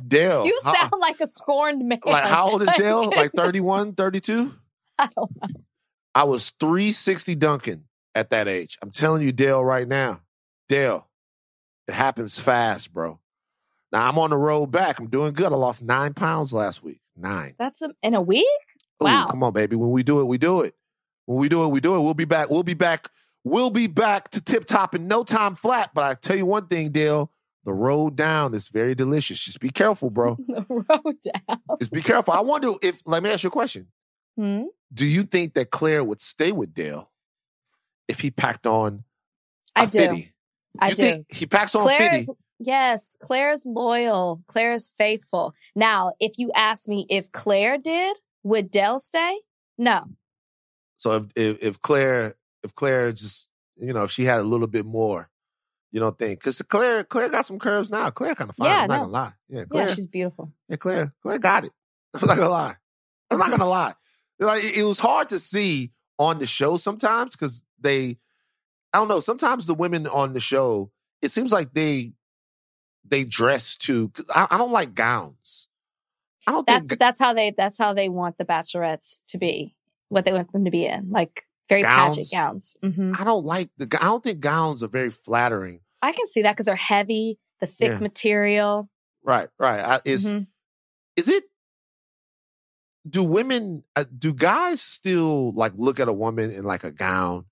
Dale, 0.07 0.45
you 0.45 0.59
how- 0.63 0.73
sound 0.73 0.93
like 0.99 1.19
a 1.19 1.27
scorned 1.27 1.87
man. 1.87 1.99
like 2.05 2.25
how 2.25 2.49
old 2.51 2.61
is 2.61 2.69
Dale? 2.77 3.09
Like 3.09 3.31
31, 3.35 3.93
32? 3.95 4.53
I 4.99 5.07
don't 5.15 5.31
know. 5.41 5.47
I 6.15 6.23
was 6.25 6.51
360 6.59 7.35
Duncan 7.35 7.85
at 8.13 8.29
that 8.29 8.47
age. 8.47 8.77
I'm 8.81 8.91
telling 8.91 9.23
you, 9.23 9.31
Dale, 9.31 9.63
right 9.63 9.87
now. 9.87 10.21
Dale, 10.69 11.07
it 11.87 11.93
happens 11.93 12.39
fast, 12.39 12.93
bro. 12.93 13.19
Now 13.91 14.09
I'm 14.09 14.17
on 14.17 14.31
the 14.31 14.37
road 14.37 14.67
back. 14.67 14.99
I'm 14.99 15.07
doing 15.07 15.33
good. 15.33 15.51
I 15.51 15.55
lost 15.55 15.83
nine 15.83 16.13
pounds 16.13 16.51
last 16.53 16.83
week. 16.83 16.99
Nine. 17.15 17.53
That's 17.59 17.81
a, 17.81 17.89
in 18.01 18.13
a 18.13 18.21
week? 18.21 18.45
Ooh, 19.01 19.05
Wow. 19.05 19.27
come 19.27 19.43
on, 19.43 19.53
baby. 19.53 19.75
When 19.75 19.91
we 19.91 20.01
do 20.03 20.19
it, 20.19 20.25
we 20.25 20.37
do 20.37 20.61
it. 20.61 20.73
When 21.25 21.37
we 21.37 21.47
do 21.49 21.63
it, 21.63 21.67
we 21.67 21.79
do 21.79 21.95
it. 21.95 21.99
We'll 22.01 22.13
be 22.15 22.25
back. 22.25 22.49
We'll 22.49 22.63
be 22.63 22.73
back. 22.73 23.09
We'll 23.43 23.69
be 23.69 23.87
back 23.87 24.29
to 24.31 24.41
tip 24.41 24.65
top 24.65 24.95
in 24.95 25.07
no 25.07 25.23
time 25.23 25.55
flat. 25.55 25.91
But 25.93 26.03
I 26.05 26.13
tell 26.15 26.35
you 26.35 26.45
one 26.45 26.67
thing, 26.67 26.91
Dale, 26.91 27.31
the 27.65 27.73
road 27.73 28.15
down 28.15 28.53
is 28.53 28.67
very 28.69 28.95
delicious. 28.95 29.39
Just 29.43 29.59
be 29.59 29.69
careful, 29.69 30.09
bro. 30.09 30.37
the 30.47 30.65
road 30.69 31.15
down. 31.21 31.59
Just 31.79 31.91
be 31.91 32.01
careful. 32.01 32.33
I 32.33 32.41
wonder 32.41 32.73
if, 32.81 33.01
let 33.05 33.21
me 33.21 33.29
ask 33.29 33.43
you 33.43 33.49
a 33.49 33.51
question. 33.51 33.87
Hmm? 34.37 34.63
Do 34.93 35.05
you 35.05 35.23
think 35.23 35.53
that 35.53 35.69
Clare 35.71 36.03
would 36.03 36.21
stay 36.21 36.51
with 36.51 36.73
Dale 36.73 37.11
if 38.07 38.21
he 38.21 38.31
packed 38.31 38.65
on 38.67 39.03
I 39.75 39.85
do. 39.85 39.99
fitty? 39.99 40.32
I 40.79 40.89
you 40.89 40.95
do. 40.95 41.25
he 41.29 41.45
packs 41.45 41.75
on 41.75 41.83
Clare 41.83 41.97
fitty? 41.97 42.17
is 42.17 42.31
yes, 42.59 43.17
Clare's 43.21 43.65
loyal. 43.65 44.41
Clare's 44.47 44.91
faithful. 44.97 45.53
Now, 45.75 46.13
if 46.19 46.37
you 46.37 46.51
ask 46.55 46.87
me 46.87 47.05
if 47.09 47.31
Clare 47.31 47.77
did, 47.77 48.19
would 48.43 48.71
Dell 48.71 48.99
stay? 48.99 49.39
No. 49.77 50.05
So 50.97 51.15
if, 51.15 51.25
if 51.35 51.63
if 51.63 51.81
Clare 51.81 52.35
if 52.63 52.73
Clare 52.75 53.11
just 53.11 53.49
you 53.75 53.93
know 53.93 54.03
if 54.03 54.11
she 54.11 54.25
had 54.25 54.39
a 54.39 54.43
little 54.43 54.67
bit 54.67 54.85
more, 54.85 55.29
you 55.91 55.99
don't 55.99 56.17
think? 56.17 56.39
Because 56.39 56.61
Clare 56.63 57.03
Clare 57.03 57.29
got 57.29 57.45
some 57.45 57.59
curves 57.59 57.91
now. 57.91 58.09
Clare 58.09 58.35
kind 58.35 58.49
of 58.49 58.55
fine. 58.55 58.69
Yeah, 58.69 58.81
I'm 58.81 58.87
not 58.87 58.95
no. 58.95 59.01
gonna 59.01 59.11
lie. 59.11 59.33
Yeah, 59.49 59.65
Clare. 59.65 59.87
Yeah, 59.87 59.93
she's 59.93 60.07
beautiful. 60.07 60.51
Yeah, 60.69 60.77
Clare. 60.77 61.13
Clare 61.21 61.39
got 61.39 61.65
it. 61.65 61.73
I'm 62.13 62.27
not 62.27 62.37
gonna 62.37 62.49
lie. 62.49 62.75
I'm 63.29 63.39
not 63.39 63.51
gonna 63.51 63.69
lie. 63.69 63.93
Like 64.39 64.63
it, 64.63 64.77
it 64.77 64.83
was 64.83 64.99
hard 64.99 65.29
to 65.29 65.39
see 65.39 65.91
on 66.17 66.39
the 66.39 66.45
show 66.45 66.77
sometimes 66.77 67.35
because 67.35 67.63
they, 67.79 68.17
I 68.93 68.99
don't 68.99 69.07
know. 69.07 69.19
Sometimes 69.19 69.65
the 69.65 69.73
women 69.73 70.05
on 70.07 70.33
the 70.33 70.39
show, 70.39 70.91
it 71.21 71.31
seems 71.31 71.51
like 71.51 71.73
they, 71.73 72.13
they 73.03 73.23
dress 73.25 73.75
too. 73.75 74.09
'cause 74.09 74.25
I, 74.33 74.47
I 74.51 74.57
don't 74.57 74.71
like 74.71 74.93
gowns. 74.93 75.67
I 76.47 76.51
don't 76.51 76.67
That's 76.67 76.87
think 76.87 76.99
that's 76.99 77.19
how 77.19 77.33
they 77.33 77.51
that's 77.57 77.77
how 77.77 77.93
they 77.93 78.09
want 78.09 78.37
the 78.37 78.45
bachelorettes 78.45 79.21
to 79.29 79.37
be. 79.37 79.75
What 80.09 80.25
they 80.25 80.33
want 80.33 80.51
them 80.51 80.65
to 80.65 80.71
be 80.71 80.85
in, 80.85 81.09
like 81.09 81.45
very 81.69 81.81
Gowns? 81.81 82.17
pageant 82.17 82.31
gowns. 82.31 82.77
hmm 82.83 83.13
I 83.17 83.23
don't 83.23 83.45
like 83.45 83.69
the. 83.77 83.85
I 83.99 84.05
don't 84.05 84.23
think 84.23 84.39
gowns 84.41 84.83
are 84.83 84.87
very 84.87 85.09
flattering. 85.09 85.79
I 86.01 86.11
can 86.11 86.27
see 86.27 86.41
that 86.43 86.51
because 86.53 86.65
they're 86.65 86.75
heavy, 86.75 87.39
the 87.61 87.67
thick 87.67 87.91
Yeah. 87.93 87.99
material. 87.99 88.89
Right, 89.23 89.47
right. 89.57 89.79
I, 89.79 90.01
is 90.05 90.33
Mhm. 90.33 90.47
is 91.15 91.29
it? 91.29 91.45
Do 93.09 93.23
women? 93.23 93.83
Uh, 93.95 94.03
do 94.17 94.33
guys 94.33 94.81
still 94.81 95.51
like 95.53 95.73
look 95.77 95.99
at 95.99 96.07
a 96.09 96.13
woman 96.13 96.51
in 96.51 96.63
like 96.63 96.83
a 96.83 96.91
gown 96.91 97.45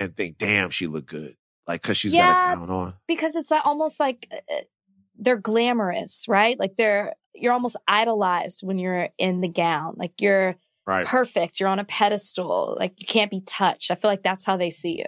and 0.00 0.16
think, 0.16 0.38
"Damn, 0.38 0.70
she 0.70 0.86
look 0.86 1.06
good," 1.06 1.34
like 1.66 1.82
because 1.82 1.96
she's 1.96 2.14
Yeah. 2.14 2.32
got 2.32 2.52
a 2.52 2.56
gown 2.66 2.70
on? 2.70 2.94
because 3.06 3.34
it's 3.36 3.50
almost 3.52 3.98
like 4.00 4.28
uh, 4.32 4.54
they're 5.16 5.36
glamorous, 5.38 6.24
right? 6.28 6.58
Like 6.58 6.76
they're 6.76 7.14
you're 7.34 7.52
almost 7.52 7.76
idolized 7.86 8.60
when 8.62 8.78
you're 8.78 9.08
in 9.18 9.40
the 9.40 9.48
gown. 9.48 9.94
Like 9.96 10.20
you're 10.20 10.56
Right. 10.86 11.06
perfect. 11.06 11.60
You're 11.60 11.68
on 11.68 11.78
a 11.78 11.84
pedestal. 11.84 12.76
Like 12.78 12.98
you 13.00 13.06
can't 13.06 13.30
be 13.30 13.42
touched. 13.42 13.90
I 13.90 13.94
feel 13.94 14.10
like 14.10 14.22
that's 14.22 14.44
how 14.44 14.56
they 14.56 14.70
see 14.70 14.96
you. 14.98 15.04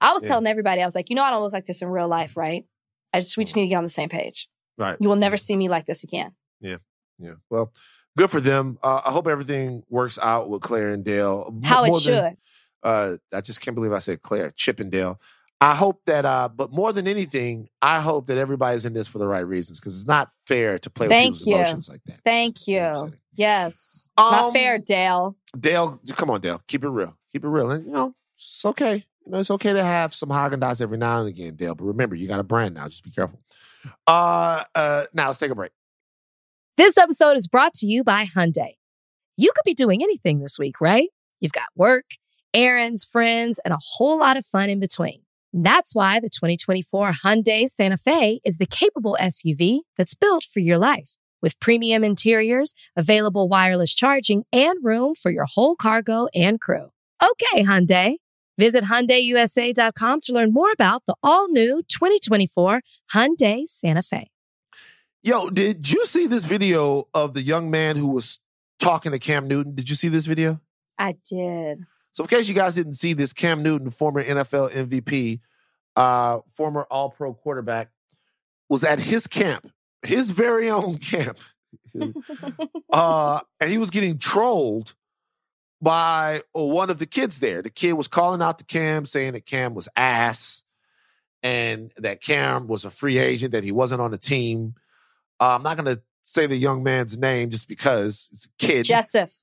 I 0.00 0.12
was 0.12 0.22
Yeah. 0.22 0.30
telling 0.30 0.46
everybody, 0.46 0.80
I 0.80 0.84
was 0.84 0.94
like, 0.94 1.10
you 1.10 1.16
know, 1.16 1.24
I 1.24 1.30
don't 1.30 1.42
look 1.42 1.52
like 1.52 1.66
this 1.66 1.82
in 1.82 1.88
real 1.88 2.08
life, 2.08 2.36
right? 2.36 2.64
I 3.12 3.20
just 3.20 3.36
we 3.36 3.44
just 3.44 3.56
need 3.56 3.62
to 3.64 3.68
get 3.68 3.76
on 3.76 3.82
the 3.84 3.88
same 3.90 4.08
page. 4.08 4.48
Right. 4.78 4.96
You 5.00 5.08
will 5.08 5.16
never 5.16 5.36
see 5.36 5.56
me 5.56 5.68
like 5.68 5.86
this 5.86 6.02
again. 6.04 6.32
Yeah. 6.60 6.76
Yeah. 7.18 7.34
Well, 7.50 7.72
good 8.16 8.30
for 8.30 8.40
them. 8.40 8.78
Uh, 8.82 9.02
I 9.04 9.10
hope 9.10 9.26
everything 9.26 9.82
works 9.90 10.18
out 10.20 10.48
with 10.48 10.62
Clare 10.62 10.88
and 10.90 11.04
Dale. 11.04 11.54
How 11.64 11.84
it 11.84 11.94
should. 12.00 12.14
than- 12.14 12.36
uh, 12.82 13.16
I 13.32 13.40
just 13.40 13.60
can't 13.60 13.74
believe 13.74 13.92
I 13.92 13.98
said 14.00 14.22
Clare 14.22 14.50
Chippendale. 14.50 15.20
I 15.60 15.76
hope 15.76 16.04
that, 16.06 16.24
uh, 16.24 16.48
but 16.48 16.72
more 16.72 16.92
than 16.92 17.06
anything, 17.06 17.68
I 17.80 18.00
hope 18.00 18.26
that 18.26 18.36
everybody's 18.36 18.84
in 18.84 18.94
this 18.94 19.06
for 19.06 19.18
the 19.18 19.28
right 19.28 19.46
reasons 19.46 19.78
because 19.78 19.94
it's 19.96 20.08
not 20.08 20.28
fair 20.44 20.76
to 20.80 20.90
play 20.90 21.06
with 21.06 21.12
Thank 21.12 21.34
people's 21.36 21.46
you. 21.46 21.54
emotions 21.54 21.88
like 21.88 22.00
that. 22.06 22.20
Thank 22.24 22.66
you. 22.66 23.12
Yes. 23.34 24.08
It's 24.18 24.30
not 24.30 24.44
Um, 24.46 24.52
fair, 24.52 24.78
Dale. 24.78 25.36
Dale, 25.58 26.00
come 26.16 26.30
on, 26.30 26.40
Dale, 26.40 26.60
keep 26.66 26.82
it 26.82 26.88
real, 26.88 27.16
keep 27.30 27.44
it 27.44 27.48
real, 27.48 27.70
and 27.70 27.86
you 27.86 27.92
know 27.92 28.14
it's 28.34 28.64
okay. 28.64 29.04
You 29.24 29.30
know 29.32 29.38
it's 29.38 29.52
okay 29.52 29.72
to 29.72 29.84
have 29.84 30.12
some 30.12 30.30
Haagen 30.30 30.58
Dazs 30.58 30.82
every 30.82 30.98
now 30.98 31.20
and 31.20 31.28
again, 31.28 31.54
Dale. 31.54 31.76
But 31.76 31.84
remember, 31.84 32.16
you 32.16 32.26
got 32.26 32.40
a 32.40 32.44
brand 32.44 32.74
now. 32.74 32.88
Just 32.88 33.04
be 33.04 33.12
careful. 33.12 33.40
Uh, 34.04 34.64
uh, 34.74 35.04
now 35.14 35.28
let's 35.28 35.38
take 35.38 35.52
a 35.52 35.54
break. 35.54 35.70
This 36.76 36.98
episode 36.98 37.36
is 37.36 37.46
brought 37.46 37.72
to 37.74 37.86
you 37.86 38.02
by 38.02 38.24
Hyundai. 38.24 38.74
You 39.36 39.50
could 39.54 39.64
be 39.64 39.74
doing 39.74 40.02
anything 40.02 40.40
this 40.40 40.58
week, 40.58 40.80
right? 40.80 41.08
You've 41.40 41.52
got 41.52 41.66
work, 41.76 42.04
errands, 42.54 43.04
friends, 43.04 43.58
and 43.64 43.72
a 43.72 43.78
whole 43.80 44.18
lot 44.18 44.36
of 44.36 44.46
fun 44.46 44.70
in 44.70 44.80
between. 44.80 45.22
That's 45.52 45.94
why 45.94 46.20
the 46.20 46.30
2024 46.30 47.12
Hyundai 47.24 47.68
Santa 47.68 47.96
Fe 47.96 48.40
is 48.44 48.58
the 48.58 48.66
capable 48.66 49.16
SUV 49.20 49.80
that's 49.96 50.14
built 50.14 50.44
for 50.44 50.60
your 50.60 50.78
life. 50.78 51.16
With 51.42 51.58
premium 51.60 52.04
interiors, 52.04 52.72
available 52.96 53.48
wireless 53.48 53.94
charging, 53.94 54.44
and 54.52 54.78
room 54.82 55.14
for 55.14 55.30
your 55.30 55.46
whole 55.46 55.74
cargo 55.74 56.28
and 56.34 56.60
crew. 56.60 56.90
Okay, 57.22 57.64
Hyundai. 57.64 58.16
Visit 58.58 58.84
HyundaiUSA.com 58.84 60.20
to 60.20 60.32
learn 60.32 60.52
more 60.52 60.70
about 60.72 61.02
the 61.06 61.16
all-new 61.22 61.82
2024 61.88 62.80
Hyundai 63.12 63.66
Santa 63.66 64.02
Fe. 64.02 64.30
Yo, 65.22 65.50
did 65.50 65.90
you 65.90 66.04
see 66.06 66.26
this 66.26 66.44
video 66.44 67.08
of 67.14 67.34
the 67.34 67.42
young 67.42 67.70
man 67.70 67.96
who 67.96 68.08
was 68.08 68.40
talking 68.78 69.12
to 69.12 69.18
Cam 69.18 69.48
Newton? 69.48 69.74
Did 69.74 69.88
you 69.88 69.96
see 69.96 70.08
this 70.08 70.26
video? 70.26 70.60
I 70.98 71.14
did. 71.28 71.80
So, 72.12 72.24
in 72.24 72.28
case 72.28 72.48
you 72.48 72.54
guys 72.54 72.74
didn't 72.74 72.94
see 72.94 73.12
this, 73.12 73.32
Cam 73.32 73.62
Newton, 73.62 73.90
former 73.90 74.22
NFL 74.22 74.70
MVP, 74.72 75.40
uh, 75.96 76.40
former 76.54 76.86
All 76.90 77.10
Pro 77.10 77.32
quarterback, 77.34 77.90
was 78.68 78.84
at 78.84 79.00
his 79.00 79.26
camp, 79.26 79.70
his 80.02 80.30
very 80.30 80.68
own 80.70 80.98
camp, 80.98 81.38
uh, 82.92 83.40
and 83.60 83.70
he 83.70 83.78
was 83.78 83.90
getting 83.90 84.18
trolled 84.18 84.94
by 85.80 86.42
one 86.52 86.90
of 86.90 86.98
the 86.98 87.06
kids 87.06 87.40
there. 87.40 87.60
The 87.60 87.70
kid 87.70 87.94
was 87.94 88.08
calling 88.08 88.40
out 88.40 88.58
to 88.58 88.64
Cam, 88.64 89.04
saying 89.04 89.32
that 89.32 89.46
Cam 89.46 89.74
was 89.74 89.88
ass, 89.96 90.62
and 91.42 91.92
that 91.96 92.22
Cam 92.22 92.68
was 92.68 92.84
a 92.84 92.90
free 92.90 93.18
agent, 93.18 93.52
that 93.52 93.64
he 93.64 93.72
wasn't 93.72 94.00
on 94.00 94.12
the 94.12 94.18
team. 94.18 94.74
Uh, 95.40 95.56
I'm 95.56 95.62
not 95.62 95.76
going 95.76 95.96
to 95.96 96.02
say 96.22 96.46
the 96.46 96.56
young 96.56 96.82
man's 96.82 97.18
name 97.18 97.50
just 97.50 97.68
because 97.68 98.28
it's 98.32 98.46
a 98.46 98.48
kid. 98.58 98.84
Jesseph. 98.84 99.34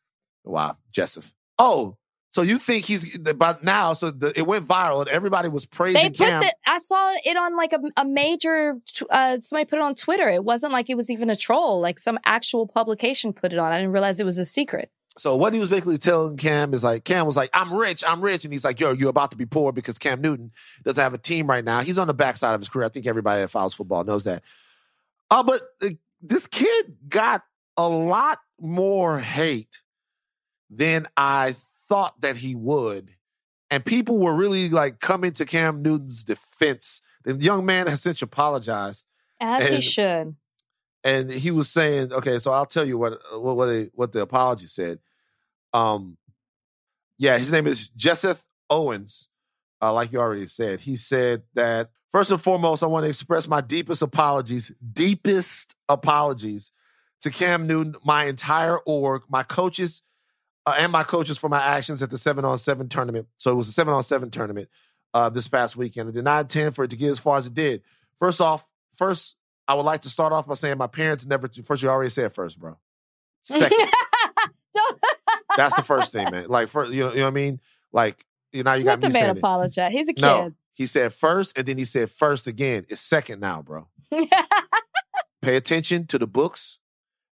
Wow, 0.46 0.78
Jesseph. 0.92 1.34
Oh, 1.58 1.98
so 2.32 2.44
you 2.44 2.60
think 2.60 2.86
he's 2.86 3.18
about 3.28 3.64
now? 3.64 3.94
So 3.94 4.12
the, 4.12 4.38
it 4.38 4.46
went 4.46 4.68
viral 4.68 5.02
and 5.02 5.10
everybody 5.10 5.50
was 5.50 5.66
praising 5.66 6.02
They 6.02 6.10
put 6.10 6.18
Cam. 6.18 6.42
the, 6.42 6.54
I 6.66 6.78
saw 6.78 7.14
it 7.26 7.36
on 7.36 7.58
like 7.58 7.74
a, 7.74 7.80
a 7.98 8.06
major, 8.06 8.78
uh, 9.10 9.40
somebody 9.40 9.68
put 9.68 9.80
it 9.80 9.82
on 9.82 9.96
Twitter. 9.96 10.30
It 10.30 10.44
wasn't 10.44 10.72
like 10.72 10.90
it 10.90 10.96
was 10.96 11.10
even 11.10 11.30
a 11.32 11.36
troll. 11.36 11.82
Like 11.82 11.98
some 11.98 12.20
actual 12.26 12.68
publication 12.68 13.34
put 13.34 13.52
it 13.52 13.58
on. 13.58 13.72
I 13.72 13.78
didn't 13.78 13.94
realize 13.94 14.20
it 14.20 14.26
was 14.26 14.38
a 14.38 14.46
secret. 14.46 14.92
So 15.18 15.36
what 15.36 15.54
he 15.54 15.60
was 15.60 15.70
basically 15.70 15.98
telling 15.98 16.38
Cam 16.38 16.74
is 16.74 16.84
like, 16.84 17.04
Cam 17.04 17.26
was 17.26 17.36
like, 17.36 17.50
I'm 17.54 17.74
rich, 17.74 18.04
I'm 18.08 18.22
rich. 18.22 18.46
And 18.46 18.54
he's 18.54 18.64
like, 18.64 18.80
yo, 18.80 18.92
you're 18.92 19.10
about 19.10 19.32
to 19.32 19.38
be 19.38 19.46
poor 19.46 19.72
because 19.72 19.98
Cam 19.98 20.22
Newton 20.22 20.52
doesn't 20.84 21.02
have 21.02 21.16
a 21.16 21.18
team 21.18 21.48
right 21.48 21.66
now. 21.66 21.82
He's 21.82 21.98
on 21.98 22.08
the 22.08 22.14
backside 22.14 22.54
of 22.54 22.62
his 22.62 22.70
career. 22.70 22.86
I 22.86 22.90
think 22.90 23.08
everybody 23.08 23.42
that 23.42 23.50
follows 23.50 23.74
football 23.74 24.04
knows 24.04 24.24
that. 24.26 24.44
Uh, 25.32 25.44
but 25.44 25.62
uh, 25.84 25.90
this 26.22 26.48
kid 26.48 26.96
got 27.08 27.44
a 27.76 27.90
lot 27.90 28.38
more 28.62 29.20
hate 29.20 29.82
than 30.70 31.08
I 31.18 31.56
thought 31.90 32.22
that 32.22 32.38
he 32.38 32.56
would. 32.56 33.16
And 33.72 33.84
people 33.84 34.20
were 34.20 34.34
really 34.36 34.70
like 34.70 35.00
coming 35.00 35.32
to 35.34 35.46
Cam 35.46 35.82
Newton's 35.82 36.24
defense. 36.24 37.02
The 37.26 37.36
young 37.36 37.66
man 37.66 37.88
has 37.88 38.02
since 38.02 38.22
apologized 38.22 39.06
As 39.42 39.68
he 39.68 39.82
should. 39.82 40.36
and 41.04 41.30
he 41.30 41.52
was 41.52 41.70
saying, 41.70 42.14
okay, 42.14 42.40
so 42.40 42.52
I'll 42.52 42.66
tell 42.66 42.86
you 42.86 42.98
what 42.98 43.20
what 43.34 43.58
what, 43.58 43.66
they, 43.66 43.90
what 43.94 44.12
the 44.12 44.22
apology 44.22 44.68
said. 44.68 45.00
Um, 45.74 46.18
yeah, 47.18 47.38
his 47.38 47.52
name 47.52 47.68
is 47.68 47.90
Jesseth 47.90 48.44
Owens. 48.70 49.28
Uh, 49.82 49.94
like 49.94 50.12
you 50.12 50.20
already 50.20 50.48
said, 50.48 50.82
he 50.82 50.96
said 50.96 51.44
that 51.54 51.90
first 52.12 52.32
and 52.32 52.42
foremost, 52.42 52.84
I 52.84 52.88
want 52.88 53.06
to 53.06 53.10
express 53.10 53.48
my 53.48 53.62
deepest 53.62 54.02
apologies, 54.02 54.74
deepest 54.94 55.76
apologies 55.88 56.72
to 57.22 57.30
Cam 57.30 57.68
Newton, 57.68 57.96
my 58.04 58.26
entire 58.26 58.78
org, 58.80 59.24
my 59.30 59.44
coaches, 59.44 60.02
uh, 60.70 60.76
and 60.78 60.92
my 60.92 61.04
coaches 61.04 61.38
for 61.38 61.50
my 61.50 61.62
actions 61.62 62.04
at 62.04 62.10
the 62.10 62.18
seven 62.18 62.46
on 62.46 62.58
seven 62.58 62.88
tournament. 62.88 63.28
So 63.38 63.52
it 63.52 63.56
was 63.56 63.68
a 63.68 63.72
seven 63.72 63.94
on 63.94 64.04
seven 64.04 64.30
tournament 64.30 64.70
uh, 65.14 65.30
this 65.30 65.48
past 65.48 65.76
weekend. 65.76 66.10
I 66.10 66.12
did 66.12 66.24
not 66.24 66.42
intend 66.42 66.76
for 66.76 66.84
it 66.84 66.90
to 66.92 66.96
get 66.96 67.10
as 67.10 67.20
far 67.20 67.38
as 67.38 67.48
it 67.48 67.54
did. 67.54 67.82
First 68.18 68.42
off, 68.42 68.70
first 68.94 69.36
I 69.68 69.74
would 69.74 69.86
like 69.86 70.02
to 70.02 70.10
start 70.10 70.34
off 70.34 70.48
by 70.48 70.54
saying 70.56 70.78
my 70.78 70.88
parents 70.88 71.26
never. 71.26 71.48
First, 71.64 71.84
you 71.84 71.90
already 71.90 72.10
said 72.10 72.32
first, 72.34 72.60
bro. 72.60 72.78
Second, 73.42 73.78
that's 75.58 75.76
the 75.76 75.84
first 75.84 76.12
thing, 76.12 76.30
man. 76.32 76.46
Like 76.48 76.70
first, 76.70 76.92
you 76.92 77.04
know, 77.04 77.12
you 77.12 77.18
know 77.18 77.24
what 77.24 77.28
I 77.30 77.34
mean. 77.34 77.60
Like 77.92 78.26
you 78.52 78.64
know, 78.64 78.74
you 78.74 78.84
got 78.84 79.00
let 79.00 79.02
the 79.02 79.08
me 79.08 79.14
man 79.14 79.22
saying 79.22 79.36
it. 79.36 79.38
apologize. 79.40 79.92
He's 79.92 80.08
a 80.10 80.14
kid. 80.14 80.22
No, 80.22 80.52
he 80.74 80.86
said 80.86 81.14
first, 81.14 81.58
and 81.58 81.68
then 81.68 81.78
he 81.78 81.86
said 81.86 82.12
first 82.12 82.48
again. 82.48 82.86
It's 82.90 83.02
second 83.02 83.40
now, 83.40 83.62
bro. 83.62 83.88
Pay 85.42 85.56
attention 85.56 86.06
to 86.08 86.18
the 86.18 86.28
books 86.28 86.80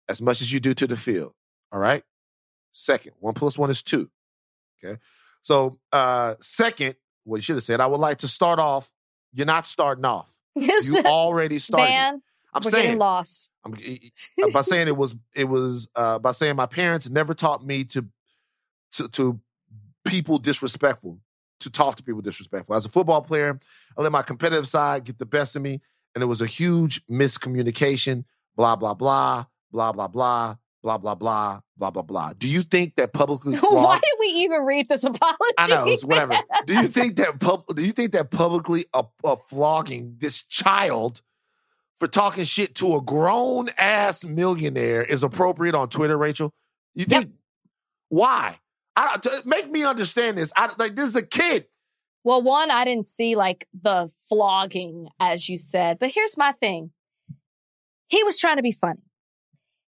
as 0.08 0.22
much 0.22 0.40
as 0.40 0.52
you 0.52 0.60
do 0.60 0.74
to 0.74 0.86
the 0.86 0.96
field. 0.96 1.32
All 1.72 1.80
right. 1.80 2.02
Second, 2.78 3.12
one 3.20 3.32
plus 3.32 3.58
one 3.58 3.70
is 3.70 3.82
two. 3.82 4.10
Okay. 4.84 5.00
So, 5.40 5.78
uh, 5.92 6.34
second, 6.40 6.96
what 7.24 7.36
you 7.36 7.40
should 7.40 7.56
have 7.56 7.62
said, 7.62 7.80
I 7.80 7.86
would 7.86 8.00
like 8.00 8.18
to 8.18 8.28
start 8.28 8.58
off. 8.58 8.92
You're 9.32 9.46
not 9.46 9.64
starting 9.64 10.04
off. 10.04 10.38
You 10.56 11.02
already 11.06 11.58
started. 11.58 11.90
Man, 11.90 12.22
I'm 12.52 12.62
we're 12.62 12.70
saying 12.70 12.84
getting 12.84 12.98
lost. 12.98 13.50
I'm 13.64 13.74
by 14.52 14.60
saying 14.62 14.88
it 14.88 14.96
was 14.96 15.16
it 15.34 15.48
was 15.48 15.88
uh, 15.96 16.18
by 16.18 16.32
saying 16.32 16.56
my 16.56 16.66
parents 16.66 17.08
never 17.08 17.32
taught 17.32 17.64
me 17.64 17.84
to 17.84 18.06
to 18.92 19.08
to 19.08 19.40
people 20.06 20.38
disrespectful 20.38 21.18
to 21.60 21.70
talk 21.70 21.96
to 21.96 22.02
people 22.02 22.20
disrespectful. 22.20 22.74
As 22.74 22.84
a 22.84 22.90
football 22.90 23.22
player, 23.22 23.58
I 23.96 24.02
let 24.02 24.12
my 24.12 24.22
competitive 24.22 24.66
side 24.66 25.04
get 25.04 25.18
the 25.18 25.26
best 25.26 25.56
of 25.56 25.62
me, 25.62 25.80
and 26.14 26.22
it 26.22 26.26
was 26.26 26.42
a 26.42 26.46
huge 26.46 27.04
miscommunication. 27.06 28.24
Blah 28.54 28.76
blah 28.76 28.92
blah 28.92 29.46
blah 29.72 29.92
blah 29.92 30.08
blah 30.08 30.56
blah 30.86 30.98
blah 30.98 31.16
blah 31.16 31.60
blah 31.76 31.90
blah 31.90 32.02
blah. 32.02 32.32
Do 32.38 32.48
you 32.48 32.62
think 32.62 32.94
that 32.94 33.12
publicly? 33.12 33.56
Why 33.60 33.96
did 33.96 34.04
we 34.20 34.26
even 34.44 34.60
read 34.64 34.88
this 34.88 35.02
apology? 35.02 35.36
I 35.58 35.66
know 35.66 35.84
it's 35.88 36.04
whatever. 36.04 36.36
Do 36.66 36.74
you 36.74 36.86
think 36.86 37.16
that 37.16 37.40
pub- 37.40 37.66
do 37.74 37.84
you 37.84 37.90
think 37.90 38.12
that 38.12 38.30
publicly 38.30 38.84
uh, 38.94 39.02
uh, 39.24 39.34
flogging 39.34 40.14
this 40.18 40.44
child 40.44 41.22
for 41.98 42.06
talking 42.06 42.44
shit 42.44 42.76
to 42.76 42.94
a 42.94 43.00
grown 43.00 43.68
ass 43.78 44.24
millionaire 44.24 45.02
is 45.02 45.24
appropriate 45.24 45.74
on 45.74 45.88
Twitter, 45.88 46.16
Rachel? 46.16 46.52
You 46.94 47.04
think 47.04 47.30
why? 48.08 48.58
I 48.94 49.16
don't- 49.16 49.22
to 49.24 49.48
make 49.48 49.68
me 49.68 49.82
understand 49.82 50.38
this. 50.38 50.52
I 50.56 50.70
like 50.78 50.94
this 50.94 51.08
is 51.10 51.16
a 51.16 51.26
kid. 51.26 51.66
Well, 52.22 52.42
one, 52.42 52.70
I 52.70 52.84
didn't 52.84 53.06
see 53.06 53.34
like 53.34 53.66
the 53.74 54.08
flogging, 54.28 55.08
as 55.18 55.48
you 55.48 55.58
said. 55.58 55.98
But 55.98 56.10
here's 56.10 56.36
my 56.36 56.52
thing. 56.52 56.92
He 58.08 58.22
was 58.22 58.38
trying 58.38 58.56
to 58.56 58.62
be 58.62 58.70
funny. 58.72 59.00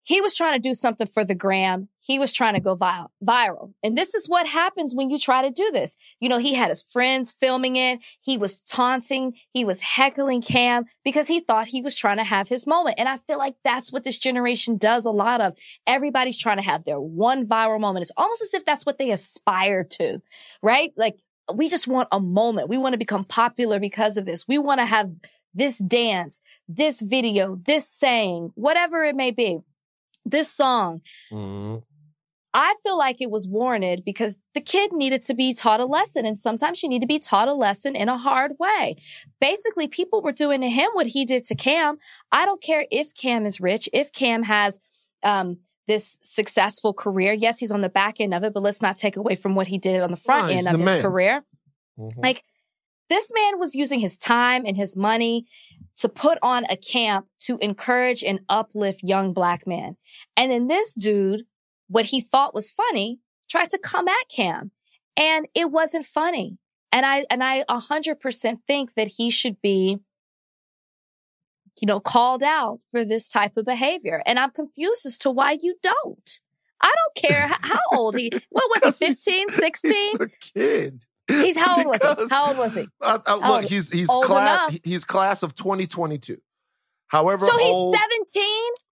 He 0.09 0.21
was 0.21 0.35
trying 0.35 0.53
to 0.53 0.59
do 0.59 0.73
something 0.73 1.05
for 1.05 1.23
the 1.23 1.35
gram. 1.35 1.87
He 1.99 2.17
was 2.17 2.33
trying 2.33 2.55
to 2.55 2.59
go 2.59 2.73
vi- 2.73 3.05
viral. 3.23 3.73
And 3.83 3.95
this 3.95 4.15
is 4.15 4.27
what 4.27 4.47
happens 4.47 4.95
when 4.95 5.11
you 5.11 5.19
try 5.19 5.43
to 5.43 5.51
do 5.51 5.69
this. 5.71 5.95
You 6.19 6.29
know, 6.29 6.39
he 6.39 6.55
had 6.55 6.69
his 6.69 6.81
friends 6.81 7.31
filming 7.31 7.75
it. 7.75 7.99
He 8.19 8.35
was 8.35 8.59
taunting. 8.61 9.35
He 9.53 9.63
was 9.63 9.81
heckling 9.81 10.41
Cam 10.41 10.85
because 11.05 11.27
he 11.27 11.41
thought 11.41 11.67
he 11.67 11.83
was 11.83 11.95
trying 11.95 12.17
to 12.17 12.23
have 12.23 12.47
his 12.47 12.65
moment. 12.65 12.95
And 12.97 13.07
I 13.07 13.17
feel 13.17 13.37
like 13.37 13.53
that's 13.63 13.93
what 13.93 14.03
this 14.03 14.17
generation 14.17 14.77
does 14.77 15.05
a 15.05 15.11
lot 15.11 15.41
of. 15.41 15.55
Everybody's 15.85 16.39
trying 16.39 16.57
to 16.57 16.63
have 16.63 16.85
their 16.85 16.99
one 16.99 17.45
viral 17.45 17.79
moment. 17.79 18.01
It's 18.01 18.11
almost 18.17 18.41
as 18.41 18.55
if 18.55 18.65
that's 18.65 18.87
what 18.87 18.97
they 18.97 19.11
aspire 19.11 19.83
to, 19.83 20.23
right? 20.63 20.91
Like 20.97 21.19
we 21.53 21.69
just 21.69 21.87
want 21.87 22.07
a 22.11 22.19
moment. 22.19 22.67
We 22.67 22.79
want 22.79 22.93
to 22.93 22.97
become 22.97 23.25
popular 23.25 23.79
because 23.79 24.17
of 24.17 24.25
this. 24.25 24.47
We 24.47 24.57
want 24.57 24.79
to 24.79 24.87
have 24.87 25.11
this 25.53 25.77
dance, 25.77 26.41
this 26.67 26.99
video, 26.99 27.59
this 27.63 27.87
saying, 27.87 28.53
whatever 28.55 29.03
it 29.03 29.15
may 29.15 29.29
be, 29.29 29.59
this 30.29 30.51
song. 30.51 31.01
I 32.51 32.75
feel 32.83 32.97
like 32.97 33.21
it 33.21 33.29
was 33.29 33.47
warranted 33.47 34.03
because 34.03 34.37
the 34.55 34.61
kid 34.61 34.91
needed 34.91 35.21
to 35.23 35.35
be 35.35 35.53
taught 35.53 35.79
a 35.79 35.85
lesson. 35.85 36.25
And 36.25 36.37
sometimes 36.37 36.81
you 36.81 36.89
need 36.89 37.01
to 37.01 37.07
be 37.07 37.19
taught 37.19 37.47
a 37.47 37.53
lesson 37.53 37.95
in 37.95 38.09
a 38.09 38.17
hard 38.17 38.53
way. 38.59 38.95
Basically, 39.39 39.87
people 39.87 40.23
were 40.23 40.31
doing 40.31 40.61
to 40.61 40.69
him 40.69 40.89
what 40.93 41.07
he 41.07 41.25
did 41.25 41.45
to 41.45 41.55
Cam. 41.55 41.97
I 42.31 42.45
don't 42.45 42.61
care 42.61 42.85
if 42.89 43.13
Cam 43.13 43.45
is 43.45 43.59
rich, 43.61 43.87
if 43.93 44.11
Cam 44.11 44.43
has, 44.43 44.79
um, 45.21 45.57
this 45.87 46.17
successful 46.21 46.93
career. 46.93 47.33
Yes, 47.33 47.59
he's 47.59 47.71
on 47.71 47.81
the 47.81 47.89
back 47.89 48.19
end 48.19 48.33
of 48.33 48.43
it, 48.43 48.53
but 48.53 48.63
let's 48.63 48.81
not 48.81 48.95
take 48.95 49.17
away 49.17 49.35
from 49.35 49.55
what 49.55 49.67
he 49.67 49.77
did 49.77 50.01
on 50.01 50.11
the 50.11 50.17
front 50.17 50.51
end 50.51 50.67
of 50.67 50.75
his 50.79 50.85
man. 50.85 51.01
career. 51.01 51.43
Mhm. 51.99 52.23
Like 52.23 52.43
this 53.09 53.31
man 53.33 53.59
was 53.59 53.73
using 53.73 53.99
his 53.99 54.15
time 54.17 54.63
and 54.65 54.77
his 54.77 54.95
money 54.95 55.45
to 55.99 56.09
put 56.09 56.37
on 56.41 56.65
a 56.69 56.77
camp 56.77 57.27
to 57.37 57.57
encourage 57.59 58.23
and 58.23 58.39
uplift 58.47 59.03
young 59.03 59.33
black 59.33 59.67
men. 59.67 59.97
And 60.35 60.49
then 60.49 60.67
this 60.67 60.93
dude, 60.93 61.43
what 61.87 62.05
he 62.05 62.21
thought 62.21 62.55
was 62.55 62.71
funny, 62.71 63.19
tried 63.49 63.69
to 63.71 63.77
come 63.77 64.07
at 64.07 64.29
Cam 64.33 64.71
and 65.17 65.47
it 65.53 65.71
wasn't 65.71 66.05
funny. 66.05 66.57
And 66.91 67.05
I, 67.05 67.25
and 67.29 67.43
I 67.43 67.65
a 67.67 67.79
hundred 67.79 68.19
percent 68.19 68.61
think 68.65 68.93
that 68.95 69.09
he 69.17 69.29
should 69.29 69.61
be, 69.61 69.97
you 71.81 71.85
know, 71.85 71.99
called 71.99 72.43
out 72.43 72.79
for 72.91 73.03
this 73.03 73.27
type 73.27 73.57
of 73.57 73.65
behavior. 73.65 74.23
And 74.25 74.39
I'm 74.39 74.51
confused 74.51 75.05
as 75.05 75.17
to 75.19 75.29
why 75.29 75.57
you 75.61 75.75
don't. 75.83 76.39
I 76.81 76.93
don't 76.95 77.29
care 77.29 77.47
how 77.61 77.79
old 77.91 78.17
he, 78.17 78.31
what 78.49 78.81
was 78.83 78.97
he, 78.97 79.05
15, 79.05 79.49
16? 79.49 79.91
He's 79.93 80.19
a 80.19 80.29
kid. 80.39 81.05
He's 81.29 81.57
how 81.57 81.77
old 81.77 81.85
was 81.87 82.01
he? 82.01 82.27
How 82.29 82.47
old 82.47 82.57
was 82.57 82.73
he? 82.73 82.87
Uh, 83.01 83.19
How 83.25 83.37
look, 83.61 83.65
he's 83.69 83.89
he's 83.91 84.09
old 84.09 84.25
class 84.25 84.71
enough. 84.71 84.81
he's 84.83 85.05
class 85.05 85.43
of 85.43 85.55
2022. 85.55 86.37
However 87.07 87.45
So 87.47 87.57
he's 87.57 87.73
old, 87.73 87.95
17, 87.95 88.43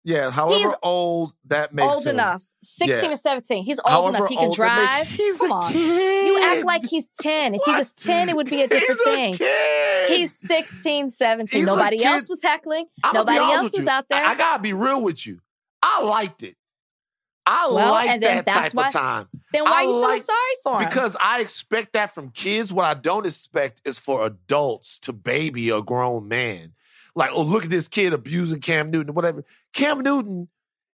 yeah, 0.05 0.31
however 0.31 0.55
he's 0.59 0.75
old 0.83 1.35
that 1.49 1.75
makes 1.75 1.97
old 1.97 2.07
him. 2.07 2.15
enough. 2.17 2.43
16 2.63 3.05
Yeah. 3.05 3.11
or 3.13 3.17
17. 3.17 3.63
He's 3.65 3.79
old 3.81 3.91
However 3.93 4.17
enough. 4.17 4.29
He 4.31 4.37
can 4.37 4.53
drive. 4.55 5.07
He's 5.07 5.39
Come 5.39 5.51
a 5.51 5.55
on. 5.57 5.71
kid. 5.73 6.27
You 6.27 6.43
act 6.43 6.65
like 6.65 6.83
he's 6.85 7.09
10. 7.21 7.55
If 7.57 7.61
he 7.67 7.73
was 7.73 7.93
10, 7.93 8.31
it 8.31 8.37
would 8.37 8.49
be 8.49 8.63
a 8.63 8.69
different 8.69 8.87
he's 8.89 9.03
thing. 9.03 9.35
A 9.35 9.37
kid. 9.37 10.09
He's 10.17 10.35
16, 10.39 11.11
17. 11.11 11.59
He's 11.61 11.67
Nobody 11.67 12.03
else 12.05 12.29
was 12.31 12.43
heckling. 12.43 12.87
I'ma 13.05 13.19
Nobody 13.19 13.39
else 13.39 13.77
was 13.77 13.85
you. 13.85 13.91
out 13.91 14.07
there. 14.09 14.25
I, 14.25 14.31
I 14.31 14.35
gotta 14.35 14.63
be 14.63 14.73
real 14.73 15.03
with 15.03 15.27
you. 15.27 15.41
I 15.83 16.03
liked 16.03 16.43
it. 16.43 16.57
I 17.49 17.69
Well, 17.71 17.93
like 17.93 18.21
that 18.21 18.45
that's 18.45 18.73
type 18.73 18.75
why- 18.75 18.87
of 18.89 18.93
time 18.93 19.29
then 19.53 19.63
why 19.65 19.71
I 19.81 19.83
you 19.83 19.89
feel 20.07 20.19
sorry 20.19 20.39
for 20.65 20.81
him? 20.81 20.89
because 20.89 21.17
I 21.21 21.41
expect 21.41 21.93
that 21.93 22.13
from 22.13 22.31
kids. 22.31 22.73
What 22.73 22.85
I 22.87 22.95
don't 22.95 23.25
expect 23.27 23.81
is 23.85 23.99
for 24.01 24.27
adults 24.27 24.99
to 25.01 25.13
baby 25.13 25.71
a 25.71 25.81
grown 25.81 26.27
man. 26.29 26.75
Like, 27.15 27.31
oh, 27.33 27.43
look 27.43 27.65
at 27.65 27.71
this 27.71 27.87
kid 27.89 28.13
abusing 28.13 28.61
Cam 28.61 28.91
Newton, 28.91 29.15
whatever. 29.15 29.45
Cam 29.73 30.01
Newton 30.01 30.49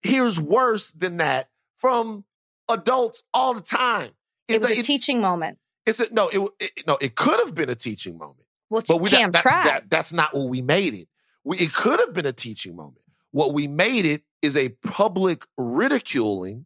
hears 0.01 0.39
worse 0.39 0.91
than 0.91 1.17
that 1.17 1.49
from 1.75 2.23
adults 2.69 3.23
all 3.33 3.53
the 3.53 3.61
time. 3.61 4.11
It 4.47 4.61
was 4.61 4.71
a 4.71 4.79
it- 4.79 4.85
teaching 4.85 5.19
moment. 5.21 5.57
It's 5.85 5.99
a, 5.99 6.11
no, 6.13 6.27
it, 6.29 6.49
it 6.59 6.71
no, 6.87 6.97
it 6.99 7.15
could 7.15 7.39
have 7.39 7.53
been 7.55 7.69
a 7.69 7.75
teaching 7.75 8.17
moment. 8.17 8.45
Well, 8.69 8.81
But 8.87 8.99
we 9.01 9.09
Cam 9.09 9.31
that, 9.31 9.41
tried. 9.41 9.65
that, 9.65 9.89
that's 9.89 10.11
not 10.11 10.33
what 10.33 10.49
we 10.49 10.61
made 10.61 10.93
it. 10.93 11.07
We, 11.43 11.57
it 11.59 11.73
could 11.73 11.99
have 12.01 12.13
been 12.13 12.25
a 12.25 12.33
teaching 12.33 12.75
moment. 12.75 12.99
What 13.31 13.53
we 13.53 13.67
made 13.67 14.05
it 14.05 14.23
is 14.41 14.55
a 14.55 14.69
public 14.69 15.45
ridiculing 15.57 16.65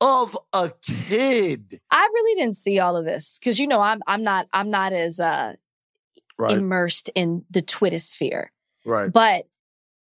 of 0.00 0.36
a 0.52 0.72
kid. 0.82 1.80
I 1.90 2.08
really 2.12 2.40
didn't 2.40 2.56
see 2.56 2.78
all 2.78 2.96
of 2.96 3.04
this 3.04 3.38
because 3.38 3.58
you 3.58 3.66
know 3.66 3.80
I'm 3.80 4.00
I'm 4.06 4.22
not 4.22 4.46
I'm 4.52 4.70
not 4.70 4.92
as 4.92 5.18
uh, 5.20 5.54
immersed 6.38 7.10
in 7.14 7.44
the 7.50 7.62
Twitter 7.62 7.98
sphere. 7.98 8.52
right. 8.84 9.12
But 9.12 9.46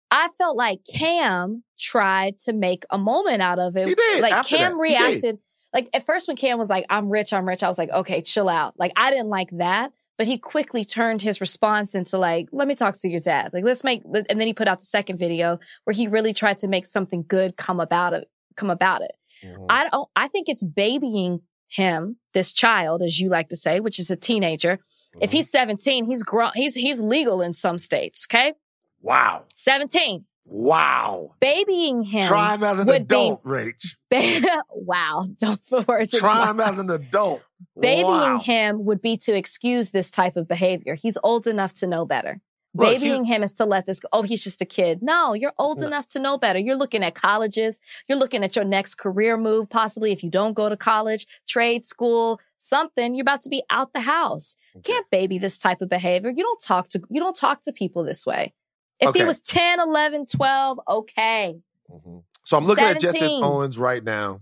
I 0.10 0.28
felt 0.38 0.58
like 0.58 0.82
Cam 0.86 1.64
tried 1.80 2.40
to 2.40 2.54
make 2.54 2.84
a 2.90 2.98
moment 2.98 3.42
out 3.42 3.60
of 3.60 3.78
it. 3.78 3.88
He 3.88 3.96
did. 3.96 4.22
Like 4.22 4.34
After 4.34 4.58
Cam 4.58 4.74
that, 4.74 4.78
reacted. 4.78 5.40
Like 5.74 5.90
at 5.94 6.06
first 6.06 6.28
when 6.28 6.36
Cam 6.36 6.60
was 6.60 6.70
like, 6.70 6.86
I'm 6.90 7.10
rich, 7.10 7.32
I'm 7.32 7.48
rich, 7.48 7.64
I 7.64 7.68
was 7.70 7.78
like, 7.78 7.90
okay, 7.90 8.22
chill 8.22 8.50
out. 8.50 8.78
Like 8.78 8.92
I 8.98 9.10
didn't 9.10 9.30
like 9.30 9.50
that. 9.52 9.94
But 10.22 10.28
he 10.28 10.38
quickly 10.38 10.86
turned 10.86 11.24
his 11.24 11.42
response 11.42 11.96
into 11.96 12.20
like, 12.20 12.48
let 12.52 12.68
me 12.68 12.76
talk 12.76 12.96
to 13.00 13.10
your 13.10 13.22
dad. 13.22 13.50
Like, 13.54 13.64
let's 13.64 13.84
make, 13.84 14.04
and 14.06 14.40
then 14.40 14.46
he 14.46 14.54
put 14.54 14.68
out 14.68 14.78
the 14.78 14.86
second 14.86 15.18
video 15.18 15.58
where 15.84 15.96
he 15.96 16.08
really 16.08 16.32
tried 16.32 16.60
to 16.60 16.68
make 16.68 16.86
something 16.86 17.26
good 17.28 17.58
come 17.58 17.80
about 17.80 18.14
it, 18.14 18.30
come 18.56 18.70
about 18.70 19.02
it. 19.02 19.14
Mhm. 19.44 19.66
I 19.68 19.90
don't, 19.90 20.08
I 20.16 20.28
think 20.28 20.48
it's 20.48 20.64
babying 20.64 21.40
him, 21.70 22.18
this 22.36 22.54
child, 22.54 23.02
as 23.02 23.20
you 23.20 23.30
like 23.30 23.50
to 23.50 23.58
say, 23.58 23.80
which 23.80 23.98
is 23.98 24.12
a 24.12 24.16
teenager. 24.16 24.74
If 25.20 25.32
Mm-hmm. 25.32 25.38
he's 25.38 25.50
17, 25.50 26.06
he's 26.06 26.22
grown, 26.22 26.52
he's, 26.54 26.76
he's 26.76 27.02
legal 27.02 27.42
in 27.42 27.56
some 27.56 27.80
states. 27.80 28.28
Okay. 28.32 28.54
wow, 29.02 29.46
17. 29.56 30.26
Wow. 30.46 31.36
Babying 31.40 32.04
him. 32.04 32.28
Try 32.28 32.56
him 32.56 32.64
as 32.64 32.80
an 32.80 32.88
would 32.88 33.08
be- 33.08 33.16
adult, 33.16 33.44
Rach. 33.44 33.96
ba- 34.10 34.64
wow. 34.72 35.24
Don't 35.40 35.62
put 35.68 35.88
words 35.88 36.18
Try 36.18 36.50
him 36.50 36.60
as 36.60 36.80
an 36.80 36.90
adult. 36.90 37.42
Babying 37.80 38.06
Wow. 38.08 38.40
him 38.40 38.86
would 38.86 39.02
be 39.02 39.18
to 39.18 39.34
excuse 39.36 39.92
this 39.92 40.12
type 40.12 40.36
of 40.36 40.48
behavior. 40.48 40.96
He's 40.96 41.18
old 41.24 41.48
enough 41.48 41.74
to 41.76 41.88
know 41.88 42.06
better. 42.06 42.42
Look, 42.74 42.88
Babying 42.90 43.26
him 43.26 43.44
is 43.44 43.54
to 43.56 43.66
let 43.66 43.86
this 43.86 44.00
go. 44.00 44.08
Oh, 44.14 44.22
he's 44.22 44.42
just 44.42 44.62
a 44.62 44.66
kid. 44.66 45.00
No, 45.04 45.34
you're 45.34 45.52
old 45.58 45.82
No. 45.82 45.88
enough 45.88 46.08
to 46.10 46.20
know 46.20 46.38
better. 46.38 46.58
You're 46.58 46.78
looking 46.78 47.04
at 47.04 47.16
colleges. 47.16 47.82
You're 48.08 48.18
looking 48.18 48.46
at 48.46 48.56
your 48.56 48.64
next 48.64 48.96
career 48.96 49.36
move, 49.36 49.70
possibly 49.70 50.14
if 50.14 50.24
you 50.24 50.30
don't 50.30 50.54
go 50.54 50.70
to 50.70 50.78
college, 50.78 51.28
trade 51.50 51.84
school, 51.84 52.40
something. 52.56 53.14
You're 53.14 53.24
about 53.24 53.42
to 53.42 53.50
be 53.50 53.62
out 53.70 53.92
the 53.92 54.00
house. 54.00 54.56
Okay. 54.78 54.94
Can't 54.94 55.06
baby 55.12 55.38
this 55.38 55.58
type 55.58 55.82
of 55.82 55.90
behavior. 55.90 56.30
You 56.30 56.44
don't 56.44 56.62
talk 56.64 56.88
to, 56.90 57.02
you 57.10 57.20
don't 57.20 57.36
talk 57.36 57.62
to 57.64 57.74
people 57.74 58.06
this 58.06 58.26
way. 58.26 58.54
If 59.02 59.16
he 59.16 59.24
was 59.24 59.40
10, 59.42 59.80
11, 59.80 60.26
12, 60.28 60.80
okay. 60.88 61.60
Mhm. 61.90 62.24
So 62.46 62.58
I'm 62.58 62.66
looking 62.66 62.84
at 62.86 63.00
Jesse 63.00 63.26
Owens 63.26 63.78
right 63.78 64.04
now. 64.04 64.42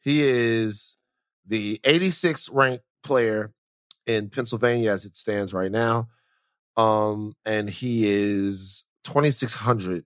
He 0.00 0.22
is 0.22 0.96
the 1.46 1.80
86th 1.84 2.48
ranked 2.52 2.84
player 3.02 3.52
in 4.06 4.30
Pennsylvania 4.30 4.92
as 4.92 5.04
it 5.04 5.16
stands 5.16 5.52
right 5.54 5.70
now. 5.72 6.08
Um, 6.76 7.34
and 7.44 7.70
he 7.70 8.06
is 8.06 8.84
2600 9.04 10.04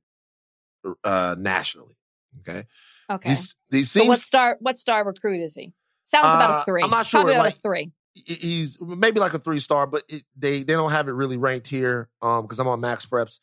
uh 1.04 1.34
nationally. 1.38 1.96
Okay. 2.40 2.64
Okay. 3.10 3.28
He's 3.30 3.56
he 3.70 3.84
so 3.84 4.04
what 4.06 4.20
star, 4.20 4.56
what 4.60 4.78
star 4.78 5.04
recruit 5.04 5.40
is 5.42 5.54
he? 5.54 5.72
Sounds 6.04 6.26
about 6.34 6.50
Uh, 6.50 6.60
a 6.60 6.64
three. 6.64 6.82
I'm 6.82 6.90
not 6.90 7.06
sure, 7.06 7.20
Probably 7.20 7.34
about 7.34 7.44
like- 7.46 7.54
a 7.56 7.58
three. 7.58 7.92
he's 8.14 8.80
maybe 8.80 9.20
like 9.20 9.34
a 9.34 9.38
three 9.38 9.58
star, 9.60 9.86
but 9.86 10.04
it, 10.08 10.24
they 10.36 10.62
they 10.62 10.72
don't 10.74 10.90
have 10.92 11.08
it 11.08 11.12
really 11.12 11.36
ranked 11.36 11.66
here 11.68 12.08
um 12.22 12.42
because 12.42 12.58
I'm 12.58 12.68
on 12.68 12.80
Max 12.80 13.04
Preps. 13.06 13.40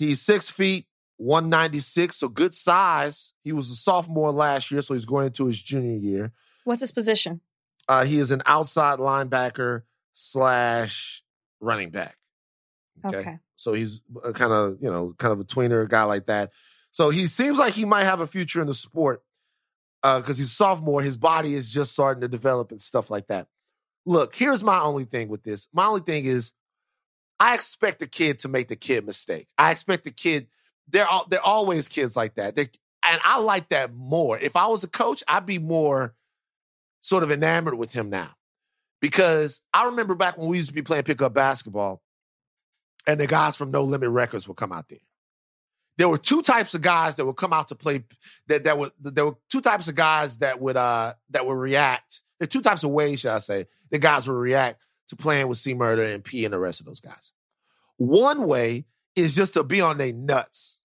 He's 0.00 0.22
six 0.22 0.48
feet, 0.48 0.86
196, 1.18 2.16
so 2.16 2.28
good 2.28 2.54
size. 2.54 3.34
He 3.44 3.52
was 3.52 3.68
a 3.68 3.76
sophomore 3.76 4.32
last 4.32 4.70
year, 4.70 4.80
so 4.80 4.94
he's 4.94 5.04
going 5.04 5.26
into 5.26 5.44
his 5.44 5.60
junior 5.60 5.98
year. 5.98 6.32
What's 6.64 6.80
his 6.80 6.90
position? 6.90 7.42
Uh, 7.86 8.06
he 8.06 8.16
is 8.16 8.30
an 8.30 8.40
outside 8.46 8.98
linebacker 8.98 9.82
slash 10.14 11.22
running 11.60 11.90
back. 11.90 12.16
Okay. 13.04 13.40
So 13.56 13.74
he's 13.74 14.00
kind 14.32 14.54
of, 14.54 14.78
you 14.80 14.90
know, 14.90 15.14
kind 15.18 15.32
of 15.32 15.40
a 15.40 15.44
tweener 15.44 15.86
guy 15.86 16.04
like 16.04 16.24
that. 16.26 16.50
So 16.92 17.10
he 17.10 17.26
seems 17.26 17.58
like 17.58 17.74
he 17.74 17.84
might 17.84 18.04
have 18.04 18.20
a 18.20 18.26
future 18.26 18.62
in 18.62 18.68
the 18.68 18.74
sport 18.74 19.22
because 20.02 20.38
he's 20.38 20.46
a 20.46 20.54
sophomore. 20.54 21.02
His 21.02 21.18
body 21.18 21.52
is 21.52 21.70
just 21.70 21.92
starting 21.92 22.22
to 22.22 22.28
develop 22.28 22.70
and 22.72 22.80
stuff 22.80 23.10
like 23.10 23.26
that. 23.26 23.48
Look, 24.06 24.34
here's 24.34 24.62
my 24.62 24.80
only 24.80 25.04
thing 25.04 25.28
with 25.28 25.42
this. 25.42 25.68
My 25.74 25.84
only 25.84 26.00
thing 26.00 26.24
is 26.24 26.52
I 27.40 27.54
expect 27.54 27.98
the 27.98 28.06
kid 28.06 28.38
to 28.40 28.48
make 28.48 28.68
the 28.68 28.76
kid 28.76 29.06
mistake. 29.06 29.48
I 29.56 29.70
expect 29.70 30.04
the 30.04 30.10
kid, 30.10 30.48
they're, 30.86 31.08
all, 31.08 31.26
they're 31.28 31.40
always 31.40 31.88
kids 31.88 32.14
like 32.14 32.34
that. 32.34 32.54
They're, 32.54 32.68
and 33.02 33.20
I 33.24 33.40
like 33.40 33.70
that 33.70 33.94
more. 33.94 34.38
If 34.38 34.56
I 34.56 34.66
was 34.66 34.84
a 34.84 34.88
coach, 34.88 35.24
I'd 35.26 35.46
be 35.46 35.58
more 35.58 36.14
sort 37.00 37.22
of 37.22 37.30
enamored 37.30 37.74
with 37.74 37.92
him 37.92 38.10
now. 38.10 38.32
Because 39.00 39.62
I 39.72 39.86
remember 39.86 40.14
back 40.14 40.36
when 40.36 40.48
we 40.48 40.58
used 40.58 40.68
to 40.68 40.74
be 40.74 40.82
playing 40.82 41.04
pickup 41.04 41.32
basketball, 41.32 42.02
and 43.06 43.18
the 43.18 43.26
guys 43.26 43.56
from 43.56 43.70
No 43.70 43.84
Limit 43.84 44.10
Records 44.10 44.46
would 44.46 44.58
come 44.58 44.72
out 44.72 44.90
there. 44.90 44.98
There 45.96 46.08
were 46.08 46.18
two 46.18 46.42
types 46.42 46.74
of 46.74 46.82
guys 46.82 47.16
that 47.16 47.24
would 47.24 47.36
come 47.36 47.54
out 47.54 47.68
to 47.68 47.74
play. 47.74 48.04
That 48.48 48.64
that 48.64 48.76
would 48.76 48.92
there 49.00 49.24
were 49.24 49.36
two 49.50 49.62
types 49.62 49.88
of 49.88 49.94
guys 49.94 50.36
that 50.38 50.60
would 50.60 50.76
uh 50.76 51.14
that 51.30 51.46
would 51.46 51.54
react. 51.54 52.22
There 52.38 52.44
are 52.44 52.48
two 52.48 52.60
types 52.60 52.84
of 52.84 52.90
ways, 52.90 53.20
shall 53.20 53.36
I 53.36 53.38
say, 53.38 53.66
the 53.90 53.98
guys 53.98 54.28
would 54.28 54.34
react 54.34 54.80
to 55.10 55.16
playing 55.16 55.48
with 55.48 55.58
C 55.58 55.74
Murder 55.74 56.02
and 56.02 56.24
P 56.24 56.44
and 56.44 56.52
the 56.52 56.58
rest 56.58 56.80
of 56.80 56.86
those 56.86 57.00
guys. 57.00 57.32
One 57.96 58.46
way 58.46 58.86
is 59.14 59.34
just 59.34 59.54
to 59.54 59.64
be 59.64 59.80
on 59.80 59.98
their 59.98 60.12
nuts. 60.12 60.78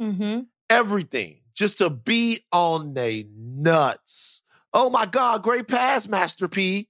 Mm-hmm. 0.00 0.40
Everything. 0.68 1.38
Just 1.54 1.78
to 1.78 1.90
be 1.90 2.40
on 2.52 2.94
their 2.94 3.22
nuts. 3.34 4.42
Oh 4.74 4.90
my 4.90 5.06
God, 5.06 5.42
great 5.42 5.68
pass, 5.68 6.08
Master 6.08 6.48
P. 6.48 6.88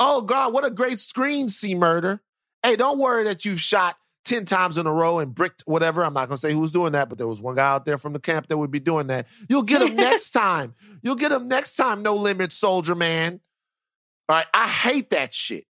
Oh 0.00 0.22
God, 0.22 0.52
what 0.52 0.64
a 0.64 0.70
great 0.70 1.00
screen, 1.00 1.48
C 1.48 1.74
Murder. 1.74 2.20
Hey, 2.62 2.76
don't 2.76 2.98
worry 2.98 3.24
that 3.24 3.44
you've 3.44 3.60
shot 3.60 3.96
10 4.24 4.44
times 4.44 4.78
in 4.78 4.86
a 4.86 4.92
row 4.92 5.18
and 5.18 5.34
bricked 5.34 5.62
whatever. 5.66 6.04
I'm 6.04 6.14
not 6.14 6.28
going 6.28 6.36
to 6.36 6.40
say 6.40 6.52
who 6.52 6.60
was 6.60 6.72
doing 6.72 6.92
that, 6.92 7.08
but 7.08 7.18
there 7.18 7.26
was 7.26 7.40
one 7.40 7.56
guy 7.56 7.68
out 7.68 7.84
there 7.84 7.98
from 7.98 8.12
the 8.12 8.20
camp 8.20 8.48
that 8.48 8.56
would 8.56 8.70
be 8.70 8.80
doing 8.80 9.08
that. 9.08 9.26
You'll 9.48 9.62
get 9.62 9.82
him 9.82 9.96
next 9.96 10.30
time. 10.32 10.74
You'll 11.02 11.16
get 11.16 11.32
him 11.32 11.48
next 11.48 11.74
time, 11.74 12.02
no 12.02 12.14
limit, 12.14 12.52
soldier 12.52 12.94
man. 12.94 13.40
All 14.28 14.36
right. 14.36 14.46
I 14.54 14.68
hate 14.68 15.10
that 15.10 15.34
shit. 15.34 15.64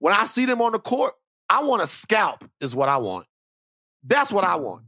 When 0.00 0.12
I 0.12 0.24
see 0.24 0.46
them 0.46 0.60
on 0.60 0.72
the 0.72 0.78
court, 0.80 1.14
I 1.48 1.62
want 1.62 1.82
a 1.82 1.86
scalp, 1.86 2.44
is 2.60 2.74
what 2.74 2.88
I 2.88 2.96
want. 2.96 3.26
That's 4.02 4.32
what 4.32 4.44
I 4.44 4.56
want. 4.56 4.82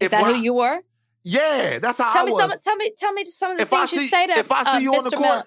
Is 0.00 0.10
that 0.10 0.22
when 0.22 0.30
who 0.34 0.40
I- 0.40 0.42
you 0.42 0.54
were? 0.54 0.80
Yeah, 1.24 1.78
that's 1.78 1.98
how 1.98 2.12
Tell 2.12 2.22
I 2.22 2.24
me 2.26 2.32
was 2.32 2.40
some. 2.40 2.50
Tell 2.64 2.76
me. 2.76 2.92
Tell 2.96 3.12
me 3.12 3.24
some 3.24 3.50
of 3.52 3.58
the 3.58 3.62
if 3.62 3.68
things 3.68 3.90
see 3.90 4.00
you 4.02 4.08
say 4.08 4.26
to 4.26 4.38
if 4.38 4.50
I 4.50 4.64
see 4.64 4.70
uh, 4.70 4.78
you 4.78 4.94
on 4.96 5.04
the 5.04 5.10
court, 5.10 5.44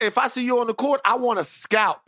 if 0.00 0.18
I 0.18 0.26
see 0.26 0.44
you 0.44 0.58
on 0.58 0.66
the 0.66 0.74
court, 0.74 1.00
I 1.04 1.14
want 1.16 1.38
a 1.38 1.44
scalp. 1.44 2.00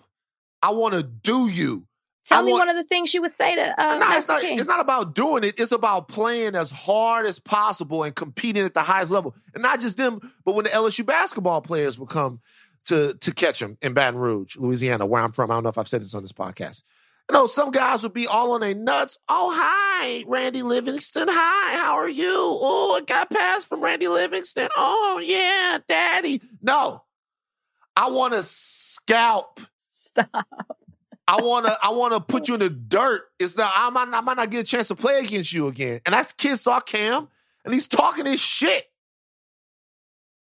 I 0.60 0.70
want 0.72 0.94
to 0.94 1.02
do 1.04 1.48
you. 1.48 1.86
Tell 2.24 2.40
I 2.40 2.42
me 2.42 2.52
want- 2.52 2.62
one 2.62 2.68
of 2.70 2.76
the 2.76 2.82
things 2.84 3.14
you 3.14 3.20
would 3.20 3.30
say 3.30 3.54
to 3.54 3.80
uh, 3.80 3.98
no, 3.98 4.16
it's 4.16 4.26
not. 4.26 4.40
King. 4.40 4.58
It's 4.58 4.66
not 4.66 4.80
about 4.80 5.14
doing 5.14 5.44
it. 5.44 5.60
It's 5.60 5.70
about 5.70 6.08
playing 6.08 6.56
as 6.56 6.72
hard 6.72 7.26
as 7.26 7.38
possible 7.38 8.02
and 8.02 8.16
competing 8.16 8.64
at 8.64 8.74
the 8.74 8.82
highest 8.82 9.12
level. 9.12 9.36
And 9.54 9.62
not 9.62 9.78
just 9.78 9.96
them, 9.96 10.32
but 10.44 10.56
when 10.56 10.64
the 10.64 10.70
LSU 10.70 11.06
basketball 11.06 11.60
players 11.60 11.98
would 12.00 12.08
come 12.08 12.40
to 12.86 13.14
to 13.14 13.32
catch 13.32 13.60
him 13.60 13.78
in 13.82 13.94
Baton 13.94 14.18
Rouge, 14.18 14.56
Louisiana, 14.56 15.06
where 15.06 15.22
I'm 15.22 15.32
from. 15.32 15.50
I 15.50 15.54
don't 15.54 15.62
know 15.62 15.68
if 15.68 15.78
I've 15.78 15.88
said 15.88 16.02
this 16.02 16.14
on 16.14 16.22
this 16.22 16.32
podcast. 16.32 16.82
You 17.30 17.34
know, 17.34 17.46
some 17.46 17.70
guys 17.70 18.02
would 18.02 18.12
be 18.12 18.26
all 18.26 18.52
on 18.52 18.60
their 18.60 18.74
nuts. 18.74 19.18
Oh, 19.28 19.50
hi, 19.56 20.24
Randy 20.26 20.62
Livingston. 20.62 21.26
Hi, 21.30 21.76
how 21.78 21.94
are 21.94 22.08
you? 22.08 22.30
Oh, 22.30 22.96
it 23.00 23.06
got 23.06 23.30
passed 23.30 23.66
from 23.66 23.82
Randy 23.82 24.08
Livingston. 24.08 24.68
Oh, 24.76 25.22
yeah, 25.24 25.78
daddy. 25.88 26.42
No. 26.60 27.02
I 27.96 28.10
want 28.10 28.34
to 28.34 28.42
scalp. 28.42 29.60
Stop. 29.90 30.46
I 31.26 31.40
wanna 31.40 31.76
I 31.82 31.90
wanna 31.90 32.20
put 32.28 32.48
you 32.48 32.54
in 32.54 32.60
the 32.60 32.68
dirt. 32.68 33.22
It's 33.38 33.56
not 33.56 33.72
I 33.74 33.90
might, 33.90 34.08
I 34.08 34.20
might 34.20 34.36
not 34.36 34.50
get 34.50 34.60
a 34.60 34.64
chance 34.64 34.88
to 34.88 34.94
play 34.94 35.20
against 35.20 35.52
you 35.52 35.68
again. 35.68 36.00
And 36.04 36.12
that's 36.12 36.32
kid 36.32 36.58
saw 36.58 36.80
Cam 36.80 37.28
and 37.64 37.72
he's 37.72 37.88
talking 37.88 38.26
his 38.26 38.40
shit. 38.40 38.84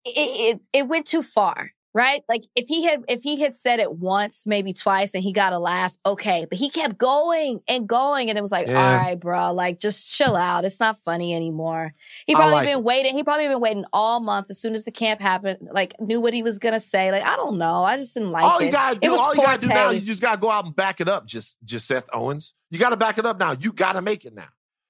It, 0.04 0.10
it 0.10 0.60
it 0.72 0.88
went 0.88 1.06
too 1.06 1.22
far, 1.22 1.70
right? 1.94 2.22
Like 2.28 2.42
if 2.56 2.66
he 2.66 2.84
had 2.84 3.04
if 3.08 3.22
he 3.22 3.40
had 3.40 3.54
said 3.54 3.78
it 3.78 3.92
once, 3.92 4.46
maybe 4.46 4.72
twice, 4.72 5.14
and 5.14 5.22
he 5.22 5.32
got 5.32 5.52
a 5.52 5.58
laugh, 5.58 5.96
okay. 6.04 6.46
But 6.48 6.58
he 6.58 6.68
kept 6.68 6.98
going 6.98 7.60
and 7.68 7.88
going, 7.88 8.28
and 8.28 8.36
it 8.38 8.42
was 8.42 8.50
like, 8.52 8.66
Yeah. 8.66 8.74
all 8.92 8.98
right, 8.98 9.18
bro, 9.18 9.52
like 9.52 9.78
just 9.80 10.14
chill 10.16 10.34
out. 10.36 10.64
It's 10.64 10.80
not 10.80 10.98
funny 11.04 11.34
anymore. 11.34 11.94
He 12.26 12.34
probably 12.34 12.52
like 12.52 12.66
been 12.66 12.78
it. 12.78 12.84
waiting. 12.84 13.14
He 13.14 13.22
probably 13.22 13.48
been 13.48 13.60
waiting 13.60 13.84
all 13.92 14.20
month. 14.20 14.50
As 14.50 14.58
soon 14.60 14.74
as 14.74 14.84
the 14.84 14.90
camp 14.90 15.20
happened, 15.20 15.68
like 15.72 15.94
knew 16.00 16.20
what 16.20 16.34
he 16.34 16.42
was 16.42 16.58
gonna 16.58 16.80
say. 16.80 17.12
Like 17.12 17.22
I 17.22 17.36
don't 17.36 17.58
know. 17.58 17.84
I 17.84 17.96
just 17.96 18.12
didn't 18.14 18.32
like 18.32 18.44
all 18.44 18.58
it. 18.58 18.66
you 18.66 18.72
gotta 18.72 18.96
It 18.96 19.02
do, 19.02 19.10
was 19.12 19.20
all 19.20 19.34
you 19.34 19.42
gotta 19.42 19.60
do 19.60 19.68
now, 19.68 19.90
you 19.90 20.00
just 20.00 20.20
gotta 20.20 20.40
go 20.40 20.50
out 20.50 20.66
and 20.66 20.74
back 20.74 21.00
it 21.00 21.08
up, 21.08 21.26
just 21.26 21.56
just 21.64 21.86
Seth 21.86 22.08
Owens. 22.12 22.54
You 22.70 22.78
gotta 22.78 22.96
back 22.96 23.18
it 23.18 23.24
up 23.26 23.38
now. 23.38 23.54
You 23.58 23.72
gotta 23.72 24.02
make 24.02 24.24
it 24.24 24.34
now. 24.34 24.48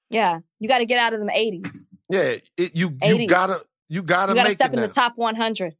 yeah, 0.09 0.39
you 0.59 0.67
got 0.67 0.79
to 0.79 0.85
get 0.85 0.99
out 0.99 1.13
of 1.13 1.19
them 1.19 1.29
eighties. 1.29 1.85
Yeah, 2.09 2.35
it, 2.57 2.75
you 2.75 2.89
you 2.89 2.89
80s. 3.17 3.27
gotta 3.27 3.65
you 3.89 4.01
gotta 4.03 4.31
You 4.31 4.35
got 4.35 4.43
to 4.43 4.49
make 4.49 4.55
step 4.55 4.71
it 4.71 4.73
in 4.75 4.81
now. 4.81 4.87
the 4.87 4.93
top 4.93 5.13
one 5.17 5.35
hundred 5.35 5.75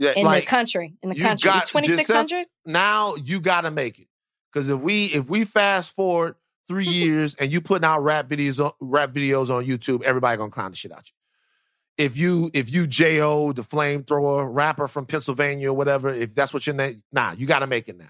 yeah, 0.00 0.14
in 0.16 0.24
like 0.24 0.44
the 0.44 0.50
country. 0.50 0.94
In 1.02 1.10
the 1.10 1.14
country, 1.14 1.48
got- 1.48 1.66
twenty 1.68 1.86
six 1.88 2.10
hundred. 2.10 2.46
now 2.66 3.14
you 3.14 3.40
gotta 3.40 3.70
make 3.70 4.00
it. 4.00 4.08
Because 4.52 4.68
if 4.68 4.80
we 4.80 5.04
if 5.06 5.30
we 5.30 5.44
fast 5.44 5.94
forward 5.94 6.34
three 6.66 6.84
years 6.88 7.36
and 7.36 7.52
you 7.52 7.60
putting 7.60 7.84
out 7.84 8.00
rap 8.00 8.28
videos 8.28 8.64
on 8.64 8.72
rap 8.80 9.12
videos 9.12 9.48
on 9.48 9.64
YouTube, 9.64 10.02
everybody 10.02 10.36
gonna 10.36 10.50
clown 10.50 10.72
the 10.72 10.76
shit 10.76 10.90
out 10.90 11.08
you. 11.08 12.04
if 12.04 12.16
you 12.16 12.50
if 12.54 12.72
you 12.72 12.86
Jo 12.86 13.52
the 13.52 13.62
flamethrower 13.62 14.48
rapper 14.50 14.88
from 14.88 15.06
Pennsylvania 15.06 15.70
or 15.70 15.74
whatever, 15.74 16.08
if 16.08 16.34
that's 16.34 16.52
what 16.52 16.66
your 16.66 16.74
name, 16.74 17.02
nah, 17.12 17.32
you 17.32 17.46
got 17.46 17.60
to 17.60 17.66
make 17.68 17.88
it 17.88 17.96
now. 17.98 18.06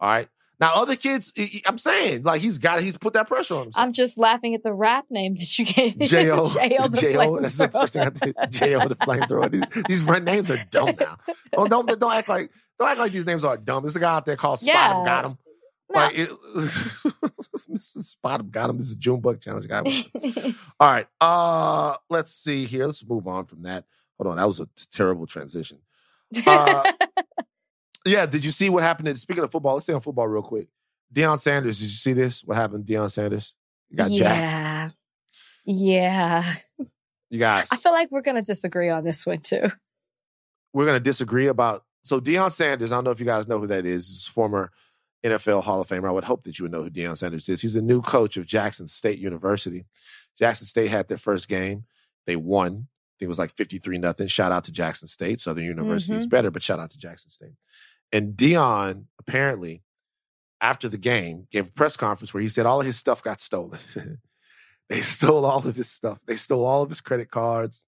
All 0.00 0.08
right. 0.08 0.28
Now 0.60 0.72
other 0.74 0.94
kids, 0.94 1.32
I'm 1.64 1.78
saying 1.78 2.22
like 2.22 2.42
he's 2.42 2.58
got 2.58 2.82
he's 2.82 2.98
put 2.98 3.14
that 3.14 3.26
pressure 3.28 3.54
on 3.54 3.62
himself. 3.64 3.82
I'm 3.82 3.92
just 3.92 4.18
laughing 4.18 4.54
at 4.54 4.62
the 4.62 4.74
rap 4.74 5.06
name 5.08 5.34
that 5.34 5.58
you 5.58 5.64
gave. 5.64 5.96
me. 5.96 6.06
Jo, 6.06 6.46
J.O. 6.52 6.88
the 6.88 7.00
Jo. 7.00 7.38
That's 7.40 7.56
the 7.56 7.68
first 7.68 7.94
thing 7.94 8.02
I 8.02 8.10
did. 8.10 8.36
Jo 8.50 8.86
the 8.86 8.96
flamethrower. 8.96 9.50
These, 9.50 9.84
these 9.88 10.02
run 10.02 10.24
names 10.24 10.50
are 10.50 10.62
dumb 10.70 10.94
now. 11.00 11.16
Oh, 11.56 11.66
don't 11.66 11.86
don't 11.98 12.12
act 12.12 12.28
like 12.28 12.50
don't 12.78 12.88
act 12.88 12.98
like 12.98 13.12
these 13.12 13.24
names 13.26 13.42
are 13.44 13.56
dumb. 13.56 13.82
There's 13.84 13.96
a 13.96 14.00
guy 14.00 14.14
out 14.16 14.26
there 14.26 14.36
called 14.36 14.60
Spot 14.60 14.96
him, 14.98 15.04
got 15.06 15.24
him. 15.24 15.38
No. 15.92 15.98
Like 16.00 16.18
it, 16.18 16.30
this 16.54 17.96
is 17.96 18.08
Spot 18.10 18.40
him, 18.40 18.50
got 18.50 18.68
him. 18.68 18.76
This 18.76 18.90
is 18.90 18.96
Junebug 18.96 19.40
challenge 19.40 19.66
guy. 19.66 19.82
All 20.78 20.92
right. 20.92 21.06
Uh 21.22 21.96
let's 22.10 22.32
see 22.34 22.66
here. 22.66 22.84
Let's 22.84 23.02
move 23.08 23.26
on 23.26 23.46
from 23.46 23.62
that. 23.62 23.86
Hold 24.18 24.32
on. 24.32 24.36
That 24.36 24.46
was 24.46 24.60
a 24.60 24.68
terrible 24.92 25.26
transition. 25.26 25.78
Uh, 26.46 26.92
yeah, 28.04 28.26
did 28.26 28.44
you 28.44 28.50
see 28.50 28.68
what 28.68 28.82
happened? 28.82 29.08
In, 29.08 29.16
speaking 29.16 29.44
of 29.44 29.50
football, 29.50 29.74
let's 29.74 29.84
stay 29.84 29.92
on 29.92 30.00
football 30.00 30.28
real 30.28 30.42
quick. 30.42 30.68
Deion 31.12 31.38
Sanders, 31.38 31.78
did 31.78 31.84
you 31.84 31.90
see 31.90 32.12
this? 32.12 32.42
What 32.44 32.56
happened 32.56 32.86
to 32.86 32.92
Deion 32.92 33.10
Sanders? 33.10 33.54
You 33.88 33.96
got 33.96 34.10
jacked. 34.10 34.52
yeah. 34.52 34.88
Yeah. 35.64 36.54
You 37.30 37.38
guys, 37.38 37.68
I 37.72 37.76
feel 37.76 37.92
like 37.92 38.10
we're 38.10 38.22
going 38.22 38.36
to 38.36 38.42
disagree 38.42 38.88
on 38.88 39.04
this 39.04 39.24
one 39.24 39.38
too. 39.38 39.70
we're 40.72 40.84
going 40.84 40.96
to 40.96 41.04
disagree 41.04 41.46
about. 41.46 41.84
So 42.02 42.20
Deion 42.20 42.50
Sanders, 42.50 42.92
I 42.92 42.96
don't 42.96 43.04
know 43.04 43.10
if 43.10 43.20
you 43.20 43.26
guys 43.26 43.46
know 43.46 43.60
who 43.60 43.68
that 43.68 43.86
is. 43.86 44.08
He's 44.08 44.26
a 44.26 44.32
former 44.32 44.72
NFL 45.24 45.62
Hall 45.62 45.80
of 45.80 45.86
Famer. 45.86 46.08
I 46.08 46.12
would 46.12 46.24
hope 46.24 46.44
that 46.44 46.58
you 46.58 46.64
would 46.64 46.72
know 46.72 46.82
who 46.82 46.90
Deion 46.90 47.16
Sanders 47.16 47.48
is. 47.48 47.60
He's 47.60 47.74
the 47.74 47.82
new 47.82 48.00
coach 48.00 48.36
of 48.36 48.46
Jackson 48.46 48.88
State 48.88 49.18
University. 49.18 49.84
Jackson 50.38 50.66
State 50.66 50.90
had 50.90 51.08
their 51.08 51.18
first 51.18 51.48
game. 51.48 51.84
They 52.26 52.36
won. 52.36 52.72
I 52.72 53.12
think 53.18 53.26
it 53.26 53.28
was 53.28 53.38
like 53.38 53.50
53 53.50 53.98
nothing. 53.98 54.26
Shout 54.28 54.50
out 54.50 54.64
to 54.64 54.72
Jackson 54.72 55.06
State. 55.06 55.40
Southern 55.40 55.64
University 55.64 56.16
is 56.16 56.24
mm-hmm. 56.24 56.30
better, 56.30 56.50
but 56.50 56.62
shout 56.62 56.80
out 56.80 56.90
to 56.90 56.98
Jackson 56.98 57.30
State. 57.30 57.54
And 58.12 58.34
Deion 58.34 59.04
apparently, 59.18 59.82
after 60.60 60.88
the 60.88 60.98
game, 60.98 61.46
gave 61.50 61.68
a 61.68 61.72
press 61.72 61.96
conference 61.96 62.34
where 62.34 62.42
he 62.42 62.48
said 62.48 62.66
all 62.66 62.80
of 62.80 62.86
his 62.86 62.96
stuff 62.96 63.22
got 63.22 63.40
stolen. 63.40 63.78
they 64.88 65.00
stole 65.00 65.44
all 65.44 65.66
of 65.66 65.76
his 65.76 65.90
stuff. 65.90 66.20
They 66.26 66.36
stole 66.36 66.64
all 66.64 66.82
of 66.82 66.88
his 66.88 67.00
credit 67.00 67.30
cards 67.30 67.84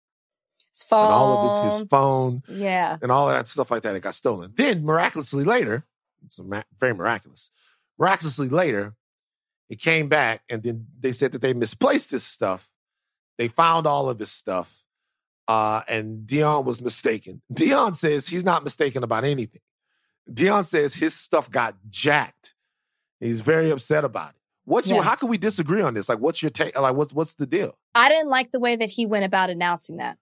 His 0.72 0.84
phone. 0.84 1.02
and 1.02 1.12
all 1.12 1.38
of 1.38 1.64
his, 1.64 1.80
his 1.80 1.88
phone 1.88 2.42
yeah. 2.48 2.96
and 3.02 3.10
all 3.10 3.28
of 3.28 3.34
that 3.34 3.48
stuff 3.48 3.70
like 3.70 3.82
that. 3.82 3.96
It 3.96 4.00
got 4.00 4.14
stolen. 4.14 4.52
Then 4.56 4.84
miraculously 4.84 5.44
later, 5.44 5.84
it's 6.24 6.40
very 6.78 6.94
miraculous. 6.94 7.50
Miraculously 7.98 8.48
later, 8.48 8.94
it 9.68 9.80
came 9.80 10.08
back, 10.08 10.42
and 10.48 10.62
then 10.62 10.86
they 11.00 11.12
said 11.12 11.32
that 11.32 11.40
they 11.40 11.54
misplaced 11.54 12.10
this 12.10 12.24
stuff. 12.24 12.70
They 13.38 13.48
found 13.48 13.86
all 13.86 14.08
of 14.08 14.18
this 14.18 14.30
stuff, 14.30 14.86
uh, 15.48 15.80
and 15.88 16.26
Deion 16.26 16.64
was 16.64 16.82
mistaken. 16.82 17.42
Deion 17.52 17.96
says 17.96 18.26
he's 18.28 18.44
not 18.44 18.64
mistaken 18.64 19.02
about 19.02 19.24
anything. 19.24 19.62
Deion 20.30 20.64
says 20.64 20.94
his 20.94 21.14
stuff 21.14 21.50
got 21.50 21.76
jacked. 21.90 22.54
He's 23.20 23.40
very 23.40 23.70
upset 23.70 24.04
about 24.04 24.30
it. 24.30 24.36
What's 24.64 24.88
your? 24.88 25.02
How 25.02 25.16
can 25.16 25.28
we 25.28 25.38
disagree 25.38 25.82
on 25.82 25.94
this? 25.94 26.08
Like, 26.08 26.18
what's 26.18 26.42
your 26.42 26.50
take? 26.50 26.78
Like, 26.78 26.94
what's 26.94 27.12
what's 27.12 27.34
the 27.34 27.46
deal? 27.46 27.76
I 27.94 28.08
didn't 28.08 28.28
like 28.28 28.52
the 28.52 28.60
way 28.60 28.76
that 28.76 28.90
he 28.90 29.06
went 29.06 29.24
about 29.24 29.50
announcing 29.50 29.96
that. 29.96 30.18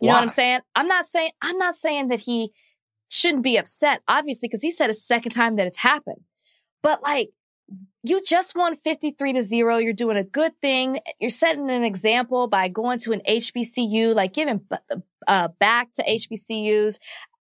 You 0.00 0.08
know 0.08 0.14
what 0.14 0.22
I'm 0.22 0.28
saying? 0.28 0.60
I'm 0.74 0.86
not 0.86 1.06
saying 1.06 1.30
I'm 1.42 1.58
not 1.58 1.76
saying 1.76 2.08
that 2.08 2.20
he 2.20 2.52
shouldn't 3.10 3.42
be 3.42 3.56
upset, 3.56 4.02
obviously, 4.08 4.48
because 4.48 4.62
he 4.62 4.70
said 4.70 4.90
a 4.90 4.94
second 4.94 5.32
time 5.32 5.56
that 5.56 5.66
it's 5.66 5.78
happened. 5.78 6.22
But 6.82 7.02
like, 7.02 7.30
you 8.02 8.22
just 8.22 8.56
won 8.56 8.76
53 8.76 9.32
to 9.34 9.42
zero. 9.42 9.76
You're 9.76 9.92
doing 9.92 10.16
a 10.16 10.24
good 10.24 10.58
thing. 10.60 11.00
You're 11.18 11.30
setting 11.30 11.70
an 11.70 11.84
example 11.84 12.46
by 12.46 12.68
going 12.68 12.98
to 13.00 13.12
an 13.12 13.20
HBCU, 13.28 14.14
like 14.14 14.32
giving 14.32 14.58
b- 14.58 14.76
uh, 15.26 15.48
back 15.58 15.92
to 15.94 16.04
HBCUs. 16.04 16.98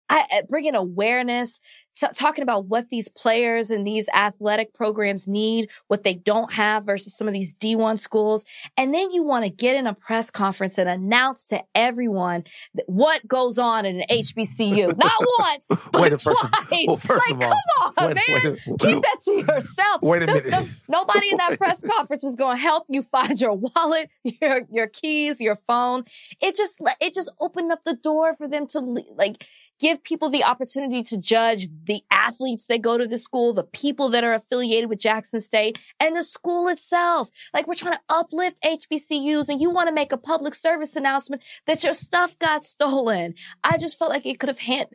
I, 0.09 0.25
uh, 0.31 0.41
bringing 0.47 0.75
awareness, 0.75 1.59
t- 1.95 2.07
talking 2.13 2.43
about 2.43 2.65
what 2.65 2.89
these 2.89 3.09
players 3.09 3.71
and 3.71 3.85
these 3.87 4.07
athletic 4.09 4.73
programs 4.73 5.27
need, 5.27 5.69
what 5.87 6.03
they 6.03 6.13
don't 6.13 6.53
have 6.53 6.83
versus 6.85 7.15
some 7.17 7.27
of 7.27 7.33
these 7.33 7.55
D1 7.55 7.97
schools. 7.99 8.45
And 8.77 8.93
then 8.93 9.11
you 9.11 9.23
want 9.23 9.43
to 9.45 9.49
get 9.49 9.75
in 9.75 9.87
a 9.87 9.93
press 9.93 10.29
conference 10.29 10.77
and 10.77 10.87
announce 10.89 11.45
to 11.47 11.63
everyone 11.73 12.43
that 12.75 12.83
what 12.87 13.27
goes 13.27 13.57
on 13.57 13.85
in 13.85 14.01
an 14.01 14.05
HBCU. 14.09 14.97
Not 14.97 15.11
once, 15.39 15.67
but 15.91 16.01
Wait 16.01 16.13
a 16.13 16.17
first 16.17 16.43
of- 16.43 16.51
twice. 16.51 16.85
well, 16.87 16.97
first 16.97 17.31
like, 17.31 17.43
of 17.43 17.49
all, 17.49 17.91
come 17.91 17.93
on, 17.97 18.07
wait- 18.07 18.43
man. 18.43 18.57
wait 18.67 18.79
Keep 18.79 19.01
that 19.01 19.19
to 19.25 19.35
yourself. 19.35 20.01
Wait 20.01 20.23
a 20.23 20.25
The- 20.25 20.33
minute. 20.33 20.51
the- 20.51 20.75
nobody 20.89 21.31
in 21.31 21.37
that 21.37 21.57
press 21.57 21.83
conference 21.97 22.23
was 22.23 22.35
going 22.35 22.57
to 22.57 22.61
help 22.61 22.85
you 22.89 23.01
find 23.01 23.39
your 23.39 23.53
wallet, 23.53 24.09
your 24.41 24.61
your 24.71 24.87
keys, 24.87 25.39
your 25.39 25.55
phone. 25.55 26.03
It 26.41 26.55
just 26.55 26.77
it 26.99 27.13
just 27.13 27.31
opened 27.39 27.71
up 27.71 27.83
the 27.83 27.95
door 27.95 28.35
for 28.35 28.47
them 28.47 28.67
to 28.67 28.79
like 28.79 29.45
give 29.79 30.01
people 30.03 30.29
the 30.29 30.43
opportunity 30.43 31.03
to 31.03 31.17
judge 31.17 31.67
the 31.85 32.03
athletes 32.11 32.67
that 32.67 32.81
go 32.81 32.97
to 32.97 33.07
the 33.07 33.17
school, 33.17 33.53
the 33.53 33.63
people 33.63 34.09
that 34.09 34.23
are 34.23 34.33
affiliated 34.33 34.89
with 34.89 34.99
Jackson 34.99 35.41
State, 35.41 35.77
and 35.99 36.15
the 36.15 36.23
school 36.23 36.67
itself. 36.67 37.29
Like 37.53 37.67
we're 37.67 37.75
trying 37.75 37.93
to 37.93 38.01
uplift 38.09 38.59
HBCUs, 38.63 39.49
and 39.49 39.61
you 39.61 39.69
want 39.69 39.87
to 39.87 39.93
make 39.93 40.11
a 40.11 40.17
public 40.17 40.55
service 40.55 40.95
announcement 40.95 41.43
that 41.67 41.83
your 41.83 41.93
stuff 41.93 42.37
got 42.39 42.63
stolen. 42.63 43.35
I 43.63 43.77
just 43.77 43.97
felt 43.97 44.11
like 44.11 44.25
it 44.25 44.39
could 44.39 44.49
have 44.49 44.59
hand 44.59 44.87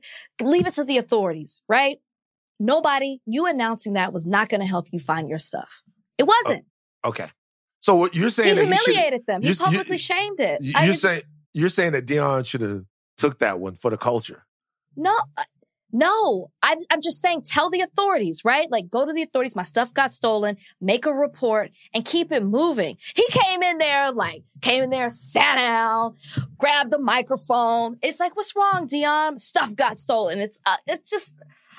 leave 0.42 0.66
it 0.66 0.74
to 0.74 0.85
the 0.85 0.98
authorities, 0.98 1.62
right? 1.68 1.98
Nobody, 2.59 3.20
you 3.24 3.46
announcing 3.46 3.94
that 3.94 4.12
was 4.12 4.26
not 4.26 4.48
going 4.48 4.61
to 4.61 4.66
help 4.66 4.88
you 4.92 4.98
find 4.98 5.29
your 5.29 5.38
stuff. 5.38 5.83
It 6.18 6.24
oh, 6.24 6.26
wasn't. 6.44 6.66
Okay. 7.05 7.26
So 7.81 7.94
what 7.94 8.14
you're 8.14 8.26
he 8.26 8.31
saying 8.31 8.57
he 8.57 8.66
humiliated 8.66 9.26
them. 9.26 9.40
He 9.42 9.48
you- 9.48 9.55
you- 9.55 9.59
publicly 9.59 9.96
shamed 9.98 10.40
it. 10.40 10.62
You- 10.62 10.72
You're 10.72 10.87
just- 10.87 11.03
saying 11.03 11.22
you're 11.53 11.68
saying 11.68 11.92
that 11.92 12.07
Deion 12.07 12.46
should 12.46 12.61
have 12.61 12.85
took 13.16 13.38
that 13.38 13.59
one 13.59 13.74
for 13.74 13.90
the 13.90 13.96
culture. 13.96 14.44
no, 14.96 15.16
no. 15.92 16.50
I, 16.62 16.76
I'm 16.90 17.00
just 17.00 17.20
saying, 17.20 17.42
tell 17.44 17.70
the 17.70 17.81
authorities, 17.81 18.44
right? 18.44 18.70
Like, 18.70 18.90
go 18.90 19.07
to 19.07 19.12
the 19.12 19.22
authorities. 19.22 19.57
My 19.57 19.62
stuff 19.62 19.92
got 19.94 20.12
stolen. 20.12 20.57
Make 20.81 21.07
a 21.07 21.12
report 21.12 21.70
and 21.92 22.05
keep 22.05 22.33
it 22.33 22.44
moving. 22.44 22.96
He 23.14 23.26
came 23.31 23.62
in 23.62 23.79
there, 23.79 24.12
like, 24.12 24.44
came 24.61 24.83
in 24.83 24.90
there, 24.90 25.09
sat 25.09 25.57
down, 25.57 26.16
grabbed 26.59 26.90
the 26.90 26.98
microphone. 26.98 27.98
It's 28.03 28.20
like, 28.20 28.37
what's 28.37 28.55
wrong, 28.55 28.88
Deion? 28.88 29.40
Stuff 29.40 29.74
got 29.76 29.98
stolen. 29.98 30.38
It's, 30.38 30.59
uh, 30.66 30.76
it's 30.87 31.11
just, 31.11 31.35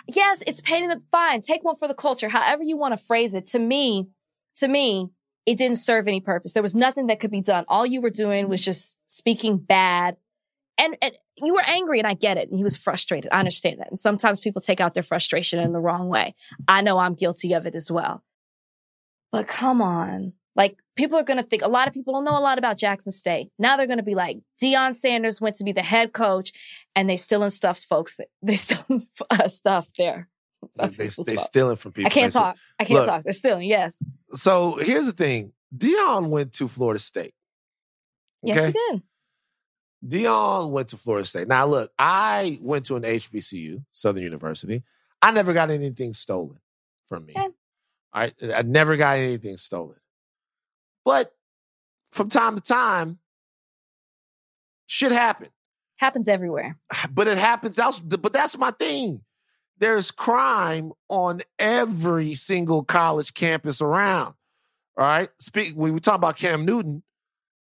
yes, 0.07 0.43
it's 0.47 0.61
painting 0.61 0.89
the 0.89 1.01
fine. 1.11 1.41
Take 1.41 1.63
one 1.63 1.75
for 1.75 1.87
the 1.87 1.93
culture. 1.93 2.29
However 2.29 2.63
you 2.63 2.77
want 2.77 2.97
to 2.97 3.03
phrase 3.03 3.33
it. 3.33 3.47
To 3.47 3.59
me, 3.59 4.09
to 4.57 4.67
me, 4.67 5.09
it 5.45 5.57
didn't 5.57 5.77
serve 5.77 6.07
any 6.07 6.21
purpose. 6.21 6.53
There 6.53 6.63
was 6.63 6.75
nothing 6.75 7.07
that 7.07 7.19
could 7.19 7.31
be 7.31 7.41
done. 7.41 7.65
All 7.67 7.85
you 7.85 8.01
were 8.01 8.11
doing 8.11 8.47
was 8.47 8.63
just 8.63 8.99
speaking 9.07 9.57
bad. 9.57 10.17
And, 10.81 10.97
and 10.99 11.15
you 11.37 11.53
were 11.53 11.63
angry 11.67 11.99
and 11.99 12.07
I 12.07 12.15
get 12.15 12.37
it. 12.37 12.49
And 12.49 12.57
he 12.57 12.63
was 12.63 12.75
frustrated. 12.75 13.29
I 13.31 13.37
understand 13.37 13.79
that. 13.79 13.89
And 13.89 13.99
sometimes 13.99 14.39
people 14.39 14.61
take 14.61 14.81
out 14.81 14.95
their 14.95 15.03
frustration 15.03 15.59
in 15.59 15.73
the 15.73 15.79
wrong 15.79 16.09
way. 16.09 16.33
I 16.67 16.81
know 16.81 16.97
I'm 16.97 17.13
guilty 17.13 17.53
of 17.53 17.67
it 17.67 17.75
as 17.75 17.91
well. 17.91 18.23
But 19.31 19.47
come 19.47 19.79
on. 19.79 20.33
Like 20.55 20.77
people 20.95 21.19
are 21.19 21.23
going 21.23 21.37
to 21.37 21.45
think 21.45 21.61
a 21.61 21.67
lot 21.67 21.87
of 21.87 21.93
people 21.93 22.13
don't 22.13 22.25
know 22.25 22.37
a 22.37 22.41
lot 22.41 22.57
about 22.57 22.77
Jackson 22.77 23.11
State. 23.11 23.49
Now 23.59 23.77
they're 23.77 23.85
going 23.85 23.99
to 23.99 24.03
be 24.03 24.15
like, 24.15 24.39
Deion 24.61 24.95
Sanders 24.95 25.39
went 25.39 25.55
to 25.57 25.63
be 25.63 25.71
the 25.71 25.83
head 25.83 26.13
coach 26.13 26.51
and 26.95 27.07
they 27.07 27.15
still 27.15 27.43
in 27.43 27.51
stuffs 27.51 27.85
folks. 27.85 28.19
They 28.41 28.55
still 28.55 28.83
uh, 29.29 29.47
stuff 29.47 29.89
there. 29.99 30.29
They 30.77 30.87
they, 30.87 31.09
they 31.25 31.35
stealing 31.37 31.75
from 31.75 31.91
people. 31.91 32.07
I 32.07 32.13
can't 32.13 32.33
talk. 32.33 32.55
I 32.79 32.85
can't 32.85 32.99
Look. 32.99 33.07
talk. 33.07 33.23
They're 33.23 33.33
stealing. 33.33 33.67
Yes. 33.67 34.03
So 34.33 34.75
here's 34.75 35.05
the 35.07 35.11
thing: 35.11 35.53
Deion 35.75 36.29
went 36.29 36.53
to 36.53 36.67
Florida 36.67 36.99
State. 36.99 37.33
Yes, 38.43 38.67
he 38.67 38.71
did. 38.71 39.01
Deion 40.05 40.71
went 40.71 40.87
to 40.89 40.97
Florida 40.97 41.27
State. 41.27 41.47
Now, 41.47 41.65
look, 41.65 41.91
I 41.97 42.57
went 42.61 42.85
to 42.87 42.95
an 42.95 43.03
HBCU, 43.03 43.83
Southern 43.91 44.23
University. 44.23 44.83
I 45.21 45.31
never 45.31 45.53
got 45.53 45.69
anything 45.69 46.13
stolen 46.13 46.57
from 47.07 47.25
me. 47.25 47.33
Okay. 47.35 47.43
All 47.43 48.21
right. 48.21 48.33
I 48.53 48.63
never 48.63 48.97
got 48.97 49.17
anything 49.17 49.57
stolen. 49.57 49.97
But 51.05 51.33
from 52.11 52.29
time 52.29 52.55
to 52.55 52.61
time, 52.61 53.19
shit 54.87 55.11
happen. 55.11 55.49
Happens 55.97 56.27
everywhere. 56.27 56.77
Ah, 56.91 57.07
but 57.11 57.27
it 57.27 57.37
happens 57.37 57.77
else. 57.77 57.99
But 57.99 58.33
that's 58.33 58.57
my 58.57 58.71
thing. 58.71 59.21
There's 59.77 60.11
crime 60.11 60.93
on 61.09 61.41
every 61.59 62.33
single 62.33 62.83
college 62.83 63.33
campus 63.33 63.81
around. 63.81 64.33
All 64.97 65.05
right. 65.05 65.29
Speak 65.39 65.73
when 65.73 65.93
we 65.93 65.99
talk 65.99 66.15
about 66.15 66.37
Cam 66.37 66.65
Newton. 66.65 67.03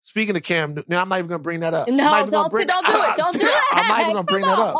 Speaking 0.09 0.35
of 0.35 0.41
Cam 0.41 0.73
Newton, 0.73 0.85
now 0.87 1.03
I'm 1.03 1.09
not 1.09 1.19
even 1.19 1.29
gonna 1.29 1.43
bring 1.43 1.59
that 1.59 1.75
up. 1.75 1.87
No, 1.87 2.25
don't, 2.27 2.49
bring- 2.49 2.65
don't 2.65 2.83
do 2.83 2.93
it. 2.93 3.15
Don't 3.17 3.39
do 3.39 3.45
it. 3.45 3.53
Oh, 3.53 3.69
I'm 3.73 3.87
not 3.87 3.99
even 4.01 4.13
gonna 4.13 4.23
bring 4.23 4.43
Come 4.43 4.57
that 4.57 4.67
up. 4.67 4.75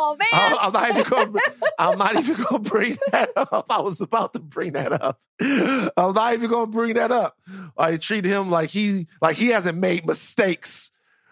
I'm, 0.60 0.72
not 0.72 0.90
even 0.90 1.02
gonna. 1.04 1.40
I'm 1.78 1.98
not 1.98 2.16
even 2.16 2.34
gonna 2.44 2.58
bring 2.58 2.98
that 3.12 3.30
up. 3.36 3.66
I 3.70 3.80
was 3.80 4.00
about 4.00 4.32
to 4.32 4.40
bring 4.40 4.72
that 4.72 4.92
up. 4.92 5.20
I'm 5.40 6.14
not 6.14 6.32
even 6.32 6.50
gonna 6.50 6.66
bring 6.66 6.94
that 6.94 7.12
up. 7.12 7.38
I 7.78 7.96
treat 7.96 8.24
him 8.24 8.50
like 8.50 8.70
he 8.70 9.06
like 9.22 9.36
he 9.36 9.50
hasn't 9.50 9.78
made 9.78 10.04
mistakes. 10.04 10.90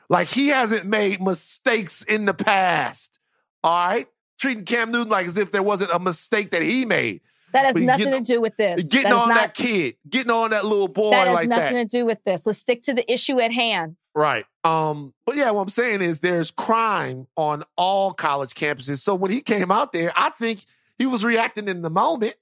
Like 0.08 0.28
he 0.28 0.46
hasn't 0.46 0.87
made 0.87 1.20
mistakes 1.20 2.04
in 2.04 2.24
the 2.24 2.34
past. 2.34 3.18
All 3.64 3.88
right, 3.88 4.06
treating 4.38 4.64
Cam 4.64 4.92
Newton 4.92 5.11
like 5.11 5.26
as 5.26 5.37
if 5.37 5.50
there 5.50 5.64
wasn't 5.64 5.90
a 5.92 5.98
mistake 5.98 6.52
that 6.52 6.62
he 6.62 6.84
made. 6.84 7.20
That 7.52 7.64
has 7.66 7.76
nothing 7.76 8.11
get- 8.11 8.24
to 8.24 8.32
do 8.32 8.40
with 8.40 8.56
this. 8.56 8.88
Getting 8.88 9.11
that 9.11 9.18
on 9.18 9.28
not, 9.28 9.34
that 9.37 9.54
kid, 9.54 9.96
getting 10.08 10.30
on 10.30 10.50
that 10.50 10.64
little 10.64 10.88
boy 10.88 11.11
that 11.11 11.26
has 11.28 11.34
like 11.34 11.48
nothing 11.48 11.74
that. 11.74 11.90
to 11.90 11.98
do 11.98 12.04
with 12.04 12.22
this. 12.24 12.46
Let's 12.46 12.58
stick 12.58 12.82
to 12.82 12.94
the 12.94 13.11
issue 13.11 13.40
at 13.40 13.52
hand. 13.52 13.96
Right. 14.14 14.44
Um, 14.64 15.14
but 15.24 15.37
yeah, 15.37 15.50
what 15.52 15.62
I'm 15.62 15.68
saying 15.70 16.02
is 16.02 16.20
there's 16.20 16.50
crime 16.50 17.26
on 17.37 17.64
all 17.76 18.12
college 18.12 18.54
campuses. 18.54 18.98
So 18.98 19.14
when 19.14 19.30
he 19.30 19.40
came 19.40 19.70
out 19.70 19.92
there, 19.92 20.12
I 20.16 20.30
think 20.30 20.61
he 20.98 21.06
was 21.06 21.24
reacting 21.24 21.68
in 21.68 21.82
the 21.82 21.90
moment, 21.90 22.34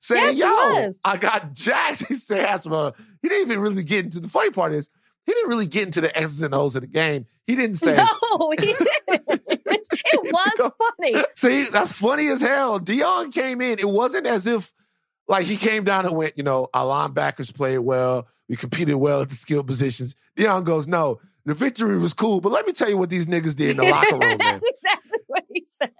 saying, 0.00 0.36
Yes, 0.36 1.00
Yo. 1.04 1.10
I 1.10 1.16
got 1.16 1.52
jacked. 1.52 2.04
He 2.08 2.14
said 2.14 2.66
uh, 2.66 2.92
he 3.22 3.28
didn't 3.28 3.50
even 3.50 3.60
really 3.62 3.82
get 3.82 4.04
into 4.04 4.20
the 4.20 4.28
funny 4.28 4.50
part 4.50 4.72
is 4.72 4.88
he 5.24 5.32
didn't 5.32 5.48
really 5.48 5.66
get 5.66 5.86
into 5.86 6.00
the 6.00 6.16
X's 6.16 6.42
and 6.42 6.54
O's 6.54 6.76
of 6.76 6.82
the 6.82 6.88
game. 6.88 7.26
He 7.46 7.56
didn't 7.56 7.74
say 7.78 7.96
No, 7.96 8.50
he 8.50 8.56
didn't. 8.56 8.88
it 9.92 10.32
was 10.32 10.72
funny. 10.78 11.24
See, 11.36 11.68
that's 11.70 11.92
funny 11.92 12.28
as 12.28 12.40
hell. 12.40 12.78
Deion 12.80 13.32
came 13.32 13.60
in. 13.60 13.78
It 13.78 13.88
wasn't 13.88 14.26
as 14.26 14.46
if 14.46 14.72
like 15.28 15.46
he 15.46 15.56
came 15.56 15.84
down 15.84 16.06
and 16.06 16.14
went, 16.16 16.34
you 16.36 16.42
know, 16.44 16.68
our 16.74 17.08
linebackers 17.08 17.54
played 17.54 17.78
well. 17.78 18.26
We 18.48 18.56
competed 18.56 18.94
well 18.96 19.22
at 19.22 19.28
the 19.28 19.34
skill 19.34 19.64
positions. 19.64 20.14
Deion 20.36 20.64
goes, 20.64 20.86
no, 20.86 21.20
the 21.44 21.54
victory 21.54 21.98
was 21.98 22.14
cool, 22.14 22.40
but 22.40 22.52
let 22.52 22.66
me 22.66 22.72
tell 22.72 22.88
you 22.88 22.96
what 22.96 23.10
these 23.10 23.26
niggas 23.26 23.56
did 23.56 23.70
in 23.70 23.76
the 23.78 23.84
locker 23.90 24.12
room, 24.12 24.20
man. 24.20 24.38
That's 24.38 24.62
exactly 24.62 25.18
what 25.26 25.44
he 25.52 25.66
said. 25.80 25.90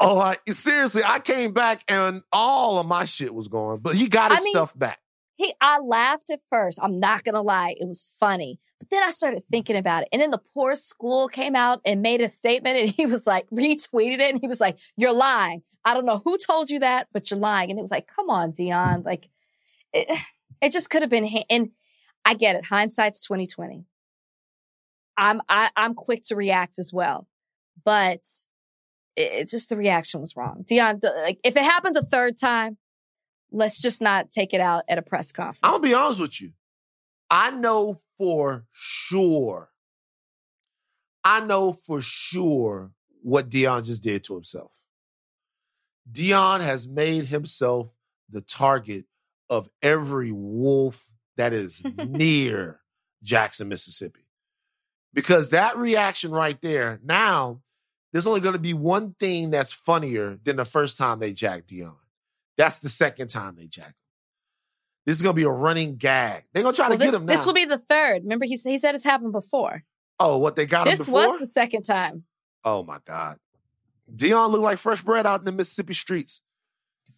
Oh, 0.00 0.18
I, 0.18 0.36
seriously, 0.48 1.02
I 1.04 1.20
came 1.20 1.52
back 1.52 1.84
and 1.88 2.22
all 2.32 2.78
of 2.78 2.86
my 2.86 3.04
shit 3.04 3.32
was 3.32 3.48
gone, 3.48 3.78
but 3.80 3.94
he 3.94 4.08
got 4.08 4.32
his 4.32 4.40
I 4.40 4.42
mean- 4.42 4.54
stuff 4.54 4.76
back. 4.78 4.98
He, 5.42 5.54
I 5.60 5.80
laughed 5.80 6.30
at 6.30 6.40
first. 6.48 6.78
I'm 6.80 7.00
not 7.00 7.24
gonna 7.24 7.42
lie, 7.42 7.74
it 7.76 7.88
was 7.88 8.06
funny. 8.20 8.60
But 8.78 8.90
then 8.90 9.02
I 9.02 9.10
started 9.10 9.42
thinking 9.50 9.76
about 9.76 10.02
it, 10.02 10.08
and 10.12 10.22
then 10.22 10.30
the 10.30 10.40
poor 10.54 10.76
school 10.76 11.26
came 11.26 11.56
out 11.56 11.80
and 11.84 12.00
made 12.00 12.20
a 12.20 12.28
statement, 12.28 12.76
and 12.76 12.88
he 12.96 13.06
was 13.06 13.26
like 13.26 13.48
retweeted 13.50 14.20
it, 14.20 14.30
and 14.34 14.40
he 14.40 14.46
was 14.46 14.60
like, 14.60 14.78
"You're 14.96 15.12
lying. 15.14 15.62
I 15.84 15.94
don't 15.94 16.06
know 16.06 16.22
who 16.24 16.38
told 16.38 16.70
you 16.70 16.78
that, 16.78 17.08
but 17.12 17.30
you're 17.30 17.40
lying." 17.40 17.70
And 17.70 17.78
it 17.78 17.82
was 17.82 17.90
like, 17.90 18.06
"Come 18.06 18.30
on, 18.30 18.52
Deion. 18.52 19.04
Like, 19.04 19.28
it, 19.92 20.08
it 20.60 20.70
just 20.72 20.90
could 20.90 21.02
have 21.02 21.10
been." 21.10 21.26
ha- 21.28 21.46
And 21.50 21.70
I 22.24 22.34
get 22.34 22.54
it. 22.54 22.66
Hindsight's 22.66 23.20
2020. 23.22 23.84
I'm 25.16 25.40
I, 25.48 25.70
I'm 25.76 25.94
quick 25.94 26.22
to 26.26 26.36
react 26.36 26.78
as 26.78 26.92
well, 26.92 27.26
but 27.84 28.20
it, 29.16 29.32
it's 29.32 29.50
just 29.50 29.70
the 29.70 29.76
reaction 29.76 30.20
was 30.20 30.36
wrong. 30.36 30.64
Deion, 30.70 31.02
like 31.02 31.40
if 31.42 31.56
it 31.56 31.64
happens 31.64 31.96
a 31.96 32.02
third 32.02 32.38
time, 32.38 32.78
let's 33.52 33.80
just 33.80 34.02
not 34.02 34.30
take 34.30 34.52
it 34.54 34.60
out 34.60 34.84
at 34.88 34.98
a 34.98 35.02
press 35.02 35.30
conference. 35.32 35.60
I'm 35.62 35.72
gonna 35.72 35.82
be 35.82 35.94
honest 35.94 36.20
with 36.20 36.40
you. 36.40 36.52
I 37.30 37.50
know 37.50 38.00
for 38.18 38.66
sure. 38.72 39.70
I 41.24 41.40
know 41.40 41.72
for 41.72 42.00
sure 42.00 42.92
what 43.22 43.48
Deion 43.48 43.84
just 43.84 44.02
did 44.02 44.24
to 44.24 44.34
himself. 44.34 44.80
Deion 46.10 46.60
has 46.60 46.88
made 46.88 47.26
himself 47.26 47.94
the 48.28 48.40
target 48.40 49.04
of 49.48 49.68
every 49.82 50.32
wolf 50.32 51.06
that 51.36 51.52
is 51.52 51.82
near 51.96 52.80
Jackson, 53.22 53.68
Mississippi. 53.68 54.20
Because 55.14 55.50
that 55.50 55.76
reaction 55.76 56.30
right 56.32 56.60
there, 56.60 56.98
now 57.04 57.60
there's 58.12 58.26
only 58.26 58.40
going 58.40 58.54
to 58.54 58.60
be 58.60 58.74
one 58.74 59.14
thing 59.20 59.50
that's 59.50 59.72
funnier 59.72 60.38
than 60.42 60.56
the 60.56 60.64
first 60.64 60.96
time 60.98 61.18
they 61.18 61.32
jacked 61.32 61.68
Deion. 61.68 61.96
That's 62.62 62.78
the 62.78 62.88
second 62.88 63.28
time 63.28 63.56
they 63.56 63.66
jack 63.66 63.86
him. 63.88 63.94
This 65.04 65.16
is 65.16 65.22
going 65.22 65.34
to 65.34 65.36
be 65.36 65.42
a 65.42 65.50
running 65.50 65.96
gag. 65.96 66.44
They're 66.52 66.62
going 66.62 66.74
to 66.74 66.76
try 66.76 66.88
Well, 66.88 66.96
to 66.96 67.04
get 67.04 67.10
this, 67.10 67.20
him 67.20 67.26
now. 67.26 67.32
this 67.32 67.44
will 67.44 67.54
be 67.54 67.64
the 67.64 67.76
third. 67.78 68.22
Remember, 68.22 68.44
he, 68.44 68.54
he 68.56 68.78
said 68.78 68.94
it's 68.94 69.02
happened 69.02 69.32
before. 69.32 69.82
oh, 70.20 70.38
what 70.38 70.54
they 70.54 70.64
got 70.64 70.86
him 70.86 70.92
This 70.92 71.08
was 71.08 71.38
the 71.38 71.46
second 71.46 71.82
time. 71.82 72.22
oh 72.64 72.84
my 72.84 72.98
God. 73.04 73.38
Deion 74.14 74.50
looked 74.50 74.62
like 74.62 74.78
fresh 74.78 75.02
bread 75.02 75.26
out 75.26 75.40
in 75.40 75.44
the 75.44 75.50
Mississippi 75.52 75.94
streets. 75.94 76.42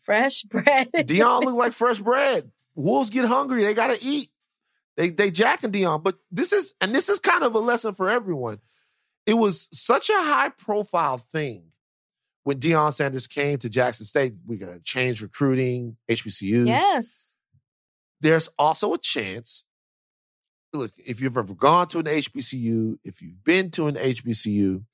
Fresh 0.02 0.42
bread. 0.44 0.88
Deion 0.94 1.42
looked 1.44 1.58
like 1.58 1.72
fresh 1.72 1.98
bread. 1.98 2.50
Wolves 2.74 3.10
get 3.10 3.26
hungry. 3.26 3.64
They 3.64 3.74
gotta 3.74 3.98
eat. 4.00 4.28
They 4.96 5.10
they 5.10 5.30
jacking 5.30 5.72
Deion. 5.72 6.02
But 6.02 6.16
this 6.30 6.52
is 6.52 6.72
and 6.80 6.94
this 6.94 7.08
is 7.10 7.18
kind 7.20 7.42
of 7.44 7.54
a 7.54 7.58
lesson 7.58 7.94
for 7.94 8.08
everyone. 8.08 8.60
It 9.26 9.34
was 9.34 9.68
such 9.72 10.08
a 10.08 10.14
high 10.14 10.50
profile 10.50 11.18
thing 11.18 11.72
when 12.44 12.60
Deion 12.60 12.92
Sanders 12.92 13.26
came 13.26 13.58
to 13.58 13.68
Jackson 13.68 14.06
State. 14.06 14.34
We're 14.46 14.58
gonna 14.58 14.80
change 14.80 15.20
recruiting, 15.20 15.96
HBCUs. 16.08 16.66
Yes. 16.66 17.36
There's 18.20 18.48
also 18.58 18.94
a 18.94 18.98
chance. 18.98 19.66
Look, 20.72 20.92
if 20.98 21.20
you've 21.20 21.36
ever 21.36 21.54
gone 21.54 21.88
to 21.88 21.98
an 21.98 22.06
HBCU, 22.06 22.98
if 23.04 23.20
you've 23.20 23.44
been 23.44 23.70
to 23.72 23.86
an 23.86 23.96
HBCU, 23.96 24.84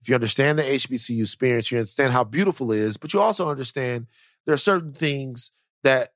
if 0.00 0.08
you 0.08 0.14
understand 0.14 0.58
the 0.58 0.62
HBCU 0.62 1.22
experience, 1.22 1.70
you 1.70 1.78
understand 1.78 2.12
how 2.12 2.24
beautiful 2.24 2.72
it 2.72 2.78
is, 2.78 2.96
but 2.96 3.12
you 3.12 3.20
also 3.20 3.48
understand 3.48 4.06
there 4.46 4.54
are 4.54 4.58
certain 4.58 4.92
things 4.92 5.52
that 5.82 6.12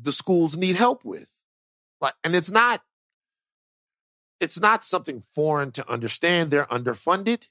the 0.00 0.12
schools 0.12 0.56
need 0.56 0.76
help 0.76 1.04
with. 1.04 1.30
Like, 2.00 2.14
and 2.22 2.34
it's 2.34 2.50
not, 2.50 2.82
it's 4.40 4.60
not 4.60 4.84
something 4.84 5.20
foreign 5.20 5.70
to 5.72 5.90
understand. 5.90 6.50
They're 6.50 6.66
underfunded, 6.66 7.48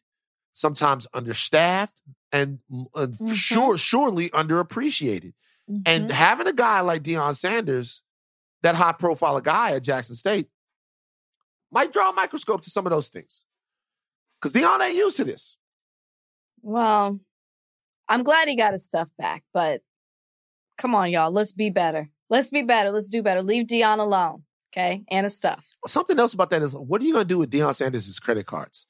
sometimes 0.54 1.08
understaffed, 1.14 2.02
and 2.32 2.60
uh, 2.96 3.08
Mhm. 3.08 3.34
sure, 3.36 3.78
surely 3.78 4.30
underappreciated. 4.32 5.34
And 5.86 6.10
Mhm. 6.10 6.12
having 6.12 6.48
a 6.48 6.54
guy 6.54 6.82
like 6.82 7.04
Deion 7.04 7.36
Sanders, 7.36 8.04
that 8.62 8.76
high 8.76 8.92
profile 8.94 9.40
guy 9.42 9.72
at 9.72 9.84
Jackson 9.84 10.16
State, 10.16 10.50
might 11.72 11.92
draw 11.92 12.10
a 12.10 12.14
microscope 12.14 12.62
to 12.62 12.70
some 12.70 12.86
of 12.86 12.92
those 12.92 13.10
things. 13.10 13.46
Because 14.40 14.54
Deion 14.54 14.80
ain't 14.82 14.96
used 14.96 15.18
to 15.18 15.24
this. 15.24 15.58
well, 16.62 17.20
I'm 18.08 18.24
glad 18.24 18.48
he 18.48 18.56
got 18.56 18.74
his 18.74 18.86
stuff 18.86 19.10
back, 19.18 19.44
but 19.54 19.82
come 20.78 20.94
on, 20.96 21.10
y'all. 21.12 21.32
Let's 21.32 21.52
be 21.54 21.70
better. 21.70 22.10
Let's 22.30 22.50
be 22.50 22.62
better. 22.64 22.92
Let's 22.92 23.08
do 23.08 23.22
better. 23.24 23.42
Leave 23.42 23.68
Deion 23.68 24.00
alone. 24.00 24.44
Okay. 24.72 25.04
And 25.10 25.24
his 25.26 25.36
stuff. 25.36 25.66
Something 25.88 26.18
else 26.20 26.34
about 26.34 26.50
that 26.50 26.62
is 26.62 26.74
what 26.76 27.00
are 27.02 27.06
you 27.06 27.14
going 27.14 27.26
to 27.26 27.28
do 27.34 27.38
with 27.38 27.52
Deion 27.52 27.76
Sanders' 27.76 28.20
credit 28.20 28.46
cards? 28.46 28.88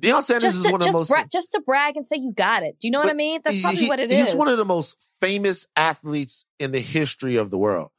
Deion 0.00 0.22
Sanders 0.22 0.42
Just 0.42 0.56
is 0.58 0.64
to, 0.64 0.72
one 0.72 0.80
of 0.82 0.86
the 0.86 0.92
most. 0.92 1.08
bra- 1.08 1.24
just 1.30 1.52
to 1.52 1.60
brag 1.60 1.96
and 1.96 2.04
say 2.06 2.16
you 2.16 2.32
got 2.32 2.62
it. 2.62 2.78
Do 2.78 2.86
you 2.86 2.92
know 2.92 2.98
what 3.00 3.08
I 3.08 3.14
mean? 3.14 3.40
That's 3.44 3.60
probably 3.60 3.80
he- 3.80 3.88
what 3.88 3.98
it 4.00 4.12
is. 4.12 4.26
He's 4.26 4.34
one 4.34 4.48
of 4.48 4.58
the 4.58 4.64
most 4.64 4.96
famous 5.20 5.66
athletes 5.74 6.44
in 6.58 6.72
the 6.72 6.80
history 6.80 7.36
of 7.36 7.50
the 7.50 7.58
world. 7.58 7.90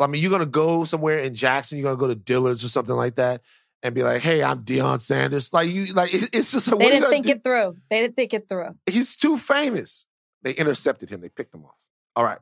I 0.00 0.08
mean, 0.08 0.20
you're 0.22 0.30
going 0.30 0.40
to 0.40 0.46
go 0.46 0.84
somewhere 0.84 1.20
in 1.20 1.34
Jackson, 1.34 1.78
you're 1.78 1.84
going 1.84 1.96
to 1.96 2.00
go 2.00 2.08
to 2.08 2.14
Dillard's 2.16 2.64
or 2.64 2.68
something 2.68 2.96
like 2.96 3.14
that 3.14 3.42
and 3.84 3.94
be 3.94 4.02
like, 4.02 4.22
hey, 4.22 4.42
I'm 4.42 4.64
Deion 4.64 5.00
Sanders. 5.00 5.52
Like, 5.52 5.68
you, 5.70 5.86
like 5.94 6.10
it's 6.12 6.50
just 6.50 6.66
like, 6.66 6.78
they 6.78 6.84
what 6.84 6.92
are 6.92 6.94
you 6.96 7.00
didn't 7.00 7.10
think 7.10 7.26
do? 7.26 7.32
it 7.32 7.44
through. 7.44 7.76
They 7.90 8.00
didn't 8.00 8.16
think 8.16 8.34
it 8.34 8.48
through. 8.48 8.76
He's 8.86 9.14
too 9.14 9.38
famous. 9.38 10.06
They 10.42 10.52
intercepted 10.52 11.10
him, 11.10 11.20
they 11.20 11.28
picked 11.28 11.54
him 11.54 11.64
off. 11.64 11.78
All 12.16 12.24
right. 12.24 12.38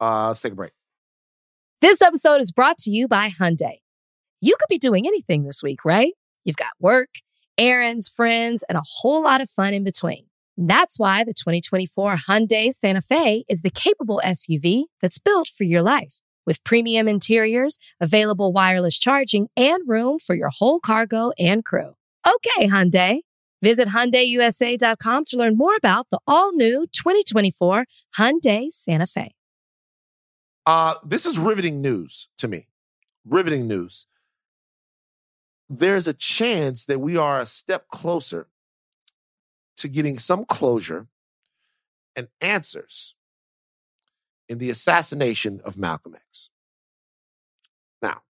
Uh, 0.00 0.28
let's 0.28 0.40
take 0.40 0.52
a 0.52 0.56
break. 0.56 0.72
This 1.80 2.00
episode 2.00 2.40
is 2.40 2.52
brought 2.52 2.78
to 2.78 2.90
you 2.90 3.08
by 3.08 3.28
Hyundai. 3.28 3.80
You 4.40 4.54
could 4.58 4.68
be 4.68 4.78
doing 4.78 5.06
anything 5.06 5.44
this 5.44 5.62
week, 5.62 5.84
right? 5.84 6.12
You've 6.44 6.56
got 6.56 6.70
work, 6.80 7.08
errands, 7.58 8.08
friends, 8.08 8.64
and 8.68 8.78
a 8.78 8.82
whole 9.00 9.24
lot 9.24 9.40
of 9.40 9.50
fun 9.50 9.74
in 9.74 9.84
between. 9.84 10.26
That's 10.56 10.98
why 10.98 11.24
the 11.24 11.32
2024 11.32 12.16
Hyundai 12.28 12.72
Santa 12.72 13.00
Fe 13.00 13.44
is 13.48 13.62
the 13.62 13.70
capable 13.70 14.20
SUV 14.24 14.84
that's 15.00 15.18
built 15.18 15.48
for 15.48 15.64
your 15.64 15.82
life. 15.82 16.20
With 16.46 16.64
premium 16.64 17.08
interiors, 17.08 17.78
available 18.00 18.52
wireless 18.52 18.98
charging, 18.98 19.48
and 19.56 19.86
room 19.86 20.18
for 20.18 20.34
your 20.34 20.50
whole 20.50 20.80
cargo 20.80 21.32
and 21.38 21.64
crew. 21.64 21.94
Okay, 22.26 22.68
Hyundai. 22.68 23.20
Visit 23.62 23.88
HyundaiUSA.com 23.88 25.24
to 25.24 25.36
learn 25.36 25.56
more 25.56 25.74
about 25.76 26.06
the 26.10 26.20
all-new 26.26 26.86
2024 26.92 27.84
Hyundai 28.16 28.70
Santa 28.70 29.06
Fe. 29.06 29.34
Uh, 30.64 30.94
this 31.04 31.26
is 31.26 31.38
riveting 31.38 31.80
news 31.80 32.28
to 32.38 32.46
me. 32.46 32.68
Riveting 33.24 33.66
news. 33.66 34.06
There's 35.68 36.08
a 36.08 36.14
chance 36.14 36.84
that 36.86 37.00
we 37.00 37.16
are 37.16 37.40
a 37.40 37.46
step 37.46 37.88
closer 37.88 38.48
to 39.76 39.88
getting 39.88 40.18
some 40.18 40.44
closure 40.44 41.06
and 42.16 42.28
answers 42.40 43.14
in 44.48 44.58
the 44.58 44.70
assassination 44.70 45.60
of 45.64 45.76
Malcolm 45.76 46.14
X. 46.14 46.50
Now, 48.02 48.22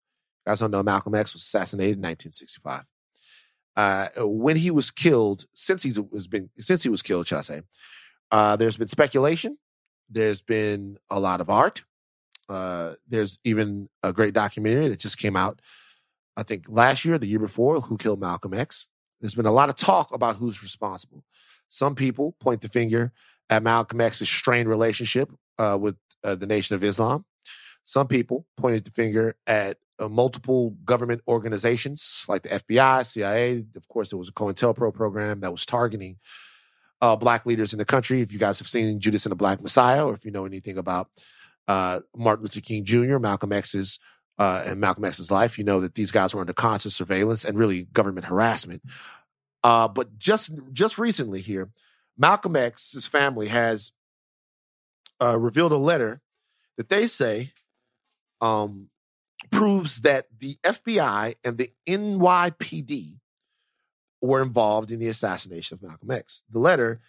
guys 0.45 0.59
don't 0.59 0.71
know 0.71 0.83
Malcolm 0.83 1.15
X 1.15 1.33
was 1.33 1.43
assassinated 1.43 1.97
in 1.97 2.01
1965. 2.01 2.85
Uh, 3.75 4.07
when 4.25 4.55
he 4.55 4.71
was 4.71 4.89
killed, 4.89 5.45
since 5.53 5.83
he's 5.83 5.99
was 5.99 6.27
been 6.27 6.49
since 6.57 6.81
he 6.81 6.89
was 6.89 7.03
killed, 7.03 7.27
shall 7.27 7.39
I 7.39 7.41
say, 7.41 7.61
uh, 8.31 8.55
there's 8.55 8.77
been 8.77 8.87
speculation. 8.87 9.59
There's 10.09 10.41
been 10.41 10.97
a 11.09 11.19
lot 11.19 11.41
of 11.41 11.49
art. 11.49 11.83
Uh, 12.49 12.93
there's 13.07 13.39
even 13.43 13.89
a 14.01 14.13
great 14.13 14.33
documentary 14.33 14.87
that 14.87 14.99
just 14.99 15.19
came 15.19 15.35
out, 15.35 15.61
I 16.37 16.43
think 16.43 16.65
last 16.69 17.03
year, 17.03 17.17
the 17.17 17.27
year 17.27 17.39
before, 17.39 17.81
Who 17.81 17.97
Killed 17.97 18.21
Malcolm 18.21 18.53
X. 18.53 18.87
There's 19.19 19.33
been 19.33 19.47
a 19.47 19.51
lot 19.51 19.69
of 19.69 19.75
talk 19.75 20.13
about 20.13 20.35
who's 20.35 20.61
responsible. 20.61 21.23
Some 21.67 21.95
people 21.95 22.35
point 22.39 22.61
the 22.61 22.69
finger 22.69 23.11
at 23.49 23.63
Malcolm 23.63 23.99
X's 23.99 24.29
strained 24.29 24.69
relationship 24.69 25.31
uh, 25.57 25.77
with 25.81 25.95
uh, 26.23 26.35
the 26.35 26.45
Nation 26.45 26.75
of 26.75 26.83
Islam. 26.83 27.25
Some 27.83 28.07
people 28.07 28.45
pointed 28.55 28.85
the 28.85 28.91
finger 28.91 29.35
at 29.47 29.77
uh, 29.97 30.07
multiple 30.07 30.75
government 30.85 31.21
organizations 31.27 32.25
like 32.29 32.43
the 32.43 32.49
FBI, 32.49 33.05
CIA. 33.05 33.65
Of 33.75 33.87
course, 33.87 34.11
there 34.11 34.19
was 34.19 34.29
a 34.29 34.33
COINTELPRO 34.33 34.93
program 34.93 35.39
that 35.39 35.51
was 35.51 35.65
targeting 35.65 36.17
uh, 37.01 37.15
black 37.15 37.45
leaders 37.47 37.73
in 37.73 37.79
the 37.79 37.85
country. 37.85 38.21
If 38.21 38.31
you 38.31 38.37
guys 38.37 38.59
have 38.59 38.67
seen 38.67 38.99
Judas 38.99 39.25
and 39.25 39.31
the 39.31 39.37
Black 39.37 39.61
Messiah, 39.61 40.05
or 40.05 40.13
if 40.13 40.25
you 40.25 40.31
know 40.31 40.45
anything 40.45 40.77
about 40.77 41.09
uh, 41.67 42.01
Martin 42.15 42.43
Luther 42.43 42.61
King 42.61 42.85
Jr., 42.85 43.17
Malcolm 43.17 43.51
X's 43.51 43.99
uh, 44.37 44.63
in 44.65 44.79
Malcolm 44.79 45.05
X's 45.05 45.31
life. 45.31 45.57
You 45.57 45.63
know 45.63 45.79
that 45.79 45.95
these 45.95 46.11
guys 46.11 46.33
were 46.33 46.41
under 46.41 46.53
constant 46.53 46.93
surveillance 46.93 47.43
and 47.43 47.57
really 47.57 47.83
government 47.83 48.27
harassment. 48.27 48.81
Uh, 49.63 49.87
but 49.87 50.17
just 50.17 50.53
just 50.71 50.97
recently 50.97 51.41
here, 51.41 51.69
Malcolm 52.17 52.55
X's 52.55 53.07
family 53.07 53.47
has 53.47 53.91
uh, 55.21 55.37
revealed 55.37 55.71
a 55.71 55.77
letter 55.77 56.21
that 56.77 56.89
they 56.89 57.07
say 57.07 57.51
um, 58.41 58.89
proves 59.51 60.01
that 60.01 60.27
the 60.39 60.55
FBI 60.63 61.35
and 61.43 61.57
the 61.57 61.71
NYPD 61.87 63.15
were 64.21 64.41
involved 64.41 64.91
in 64.91 64.99
the 64.99 65.07
assassination 65.07 65.75
of 65.75 65.83
Malcolm 65.83 66.11
X. 66.11 66.43
The 66.51 66.59
letter 66.59 66.99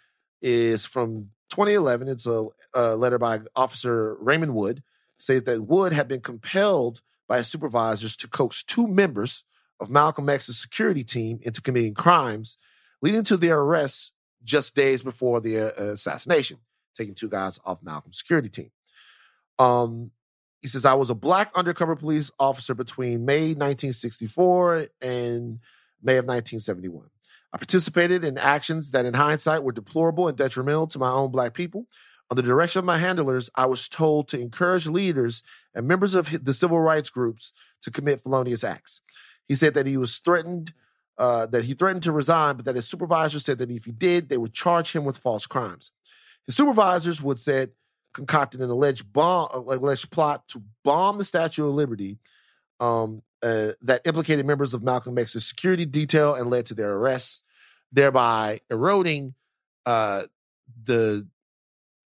is 0.41 0.85
from 0.85 1.29
2011. 1.49 2.07
It's 2.07 2.25
a, 2.25 2.45
a 2.73 2.95
letter 2.95 3.17
by 3.17 3.41
Officer 3.55 4.15
Raymond 4.15 4.55
Wood, 4.55 4.83
say 5.17 5.39
that 5.39 5.63
Wood 5.63 5.93
had 5.93 6.07
been 6.07 6.21
compelled 6.21 7.01
by 7.29 7.37
his 7.37 7.47
supervisors 7.47 8.17
to 8.17 8.27
coax 8.27 8.63
two 8.63 8.87
members 8.87 9.45
of 9.79 9.89
Malcolm 9.89 10.27
X's 10.27 10.59
security 10.59 11.05
team 11.05 11.39
into 11.43 11.61
committing 11.61 11.93
crimes, 11.93 12.57
leading 13.01 13.23
to 13.23 13.37
their 13.37 13.61
arrests 13.61 14.11
just 14.43 14.75
days 14.75 15.01
before 15.01 15.39
the 15.39 15.57
uh, 15.59 15.83
assassination, 15.93 16.57
taking 16.95 17.13
two 17.13 17.29
guys 17.29 17.59
off 17.63 17.83
Malcolm's 17.83 18.17
security 18.17 18.49
team. 18.49 18.71
Um, 19.59 20.11
he 20.61 20.67
says, 20.67 20.85
I 20.85 20.95
was 20.95 21.09
a 21.09 21.15
black 21.15 21.51
undercover 21.55 21.95
police 21.95 22.31
officer 22.39 22.73
between 22.73 23.25
May 23.25 23.53
1964 23.53 24.87
and 25.01 25.59
May 26.01 26.17
of 26.17 26.25
1971. 26.25 27.07
I 27.53 27.57
participated 27.57 28.25
in 28.25 28.37
actions 28.37 28.91
that, 28.91 29.05
in 29.05 29.13
hindsight, 29.13 29.63
were 29.63 29.71
deplorable 29.71 30.27
and 30.27 30.37
detrimental 30.37 30.87
to 30.87 30.99
my 30.99 31.09
own 31.09 31.31
black 31.31 31.53
people. 31.53 31.87
Under 32.31 32.41
the 32.41 32.47
direction 32.47 32.79
of 32.79 32.85
my 32.85 32.99
handlers, 32.99 33.49
I 33.55 33.65
was 33.65 33.89
told 33.89 34.27
to 34.29 34.39
encourage 34.39 34.85
leaders 34.85 35.41
and 35.73 35.87
members 35.87 36.13
of 36.13 36.45
the 36.45 36.53
civil 36.53 36.79
rights 36.79 37.09
groups 37.09 37.53
to 37.81 37.91
commit 37.91 38.21
felonious 38.21 38.63
acts. 38.63 39.01
He 39.47 39.55
said 39.55 39.73
that 39.73 39.87
he 39.87 39.97
was 39.97 40.17
threatened, 40.19 40.73
uh, 41.17 41.47
that 41.47 41.65
he 41.65 41.73
threatened 41.73 42.03
to 42.03 42.11
resign, 42.11 42.55
but 42.55 42.65
that 42.65 42.75
his 42.75 42.87
supervisor 42.87 43.39
said 43.39 43.57
that 43.57 43.71
if 43.71 43.85
he 43.85 43.91
did, 43.91 44.29
they 44.29 44.37
would 44.37 44.53
charge 44.53 44.95
him 44.95 45.05
with 45.05 45.17
false 45.17 45.47
crimes. 45.47 45.91
His 46.45 46.55
supervisors 46.55 47.21
would 47.21 47.39
said 47.39 47.71
concocted 48.13 48.61
an 48.61 48.69
alleged 48.69 49.11
bomb, 49.11 49.49
alleged 49.53 50.11
plot 50.11 50.47
to 50.49 50.63
bomb 50.83 51.17
the 51.17 51.25
Statue 51.25 51.67
of 51.67 51.73
Liberty 51.73 52.17
um, 52.79 53.21
uh, 53.41 53.71
that 53.81 54.01
implicated 54.05 54.45
members 54.45 54.73
of 54.73 54.83
Malcolm 54.83 55.17
X's 55.17 55.45
security 55.45 55.85
detail 55.85 56.35
and 56.35 56.49
led 56.49 56.65
to 56.67 56.73
their 56.73 56.93
arrests, 56.93 57.43
thereby 57.91 58.61
eroding 58.69 59.33
uh, 59.85 60.23
the, 60.83 61.27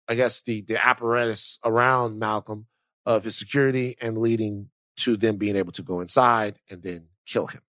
I 0.08 0.14
guess 0.14 0.42
the 0.42 0.62
the 0.62 0.84
apparatus 0.84 1.58
around 1.64 2.18
Malcolm 2.18 2.66
of 3.06 3.24
his 3.24 3.36
security 3.36 3.96
and 4.00 4.18
leading 4.18 4.70
to 4.96 5.16
them 5.16 5.36
being 5.36 5.56
able 5.56 5.72
to 5.72 5.82
go 5.82 6.00
inside 6.00 6.58
and 6.70 6.82
then 6.82 7.08
kill 7.26 7.46
him. 7.46 7.60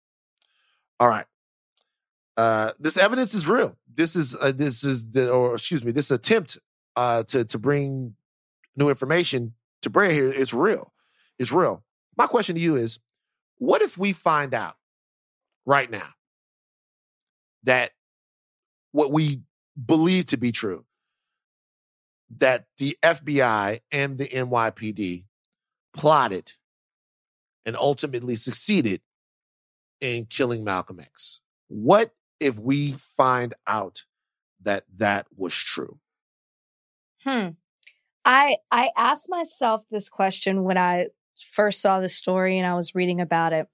All 0.99 1.07
right. 1.07 1.25
Uh, 2.37 2.71
this 2.79 2.97
evidence 2.97 3.33
is 3.33 3.47
real. 3.47 3.77
This 3.93 4.15
is 4.15 4.35
uh, 4.35 4.51
this 4.51 4.83
is 4.83 5.11
the 5.11 5.31
or 5.31 5.53
excuse 5.53 5.85
me, 5.85 5.91
this 5.91 6.11
attempt 6.11 6.57
uh, 6.95 7.23
to 7.23 7.45
to 7.45 7.57
bring 7.57 8.15
new 8.75 8.89
information 8.89 9.53
to 9.81 9.89
bear 9.89 10.11
here 10.11 10.31
is 10.31 10.53
real. 10.53 10.93
It's 11.39 11.51
real. 11.51 11.83
My 12.17 12.27
question 12.27 12.55
to 12.55 12.61
you 12.61 12.75
is, 12.75 12.99
what 13.57 13.81
if 13.81 13.97
we 13.97 14.13
find 14.13 14.53
out 14.53 14.75
right 15.65 15.89
now 15.89 16.09
that 17.63 17.91
what 18.91 19.11
we 19.11 19.41
believe 19.83 20.27
to 20.27 20.37
be 20.37 20.51
true, 20.51 20.85
that 22.37 22.65
the 22.77 22.97
FBI 23.03 23.81
and 23.91 24.17
the 24.17 24.27
NYPD 24.27 25.25
plotted 25.95 26.53
and 27.65 27.75
ultimately 27.75 28.35
succeeded 28.35 29.01
in 30.01 30.25
killing 30.25 30.63
Malcolm 30.63 30.99
X? 30.99 31.41
What 31.67 32.11
if 32.39 32.59
we 32.59 32.91
find 32.91 33.53
out 33.67 34.03
that 34.61 34.83
that 34.97 35.27
was 35.35 35.53
true? 35.53 35.99
Hmm. 37.23 37.49
I 38.23 38.57
I 38.71 38.91
asked 38.97 39.29
myself 39.29 39.83
this 39.89 40.09
question 40.09 40.63
when 40.63 40.77
I 40.77 41.07
first 41.39 41.81
saw 41.81 41.99
the 41.99 42.09
story 42.09 42.57
and 42.57 42.67
I 42.67 42.75
was 42.75 42.95
reading 42.95 43.21
about 43.21 43.53
it. 43.53 43.67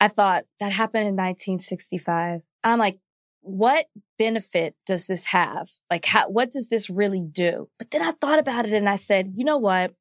I 0.00 0.08
thought 0.08 0.44
that 0.60 0.72
happened 0.72 1.06
in 1.06 1.14
1965. 1.14 2.42
I'm 2.64 2.78
like, 2.78 2.98
what 3.42 3.86
benefit 4.18 4.74
does 4.86 5.06
this 5.06 5.26
have? 5.26 5.68
Like, 5.90 6.04
how, 6.04 6.28
what 6.30 6.50
does 6.50 6.68
this 6.68 6.88
really 6.88 7.20
do? 7.20 7.68
But 7.78 7.90
then 7.90 8.02
I 8.02 8.12
thought 8.12 8.38
about 8.38 8.64
it 8.64 8.72
and 8.72 8.88
I 8.88 8.96
said, 8.96 9.34
you 9.36 9.44
know 9.44 9.58
what? 9.58 9.94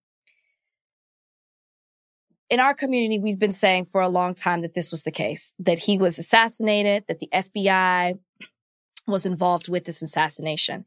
In 2.49 2.59
our 2.59 2.73
community, 2.73 3.17
we've 3.17 3.39
been 3.39 3.51
saying 3.51 3.85
for 3.85 4.01
a 4.01 4.09
long 4.09 4.35
time 4.35 4.61
that 4.61 4.73
this 4.73 4.91
was 4.91 5.03
the 5.03 5.11
case, 5.11 5.53
that 5.57 5.79
he 5.79 5.97
was 5.97 6.19
assassinated, 6.19 7.05
that 7.07 7.19
the 7.19 7.29
FBI 7.33 8.19
was 9.07 9.25
involved 9.25 9.69
with 9.69 9.85
this 9.85 10.01
assassination. 10.01 10.85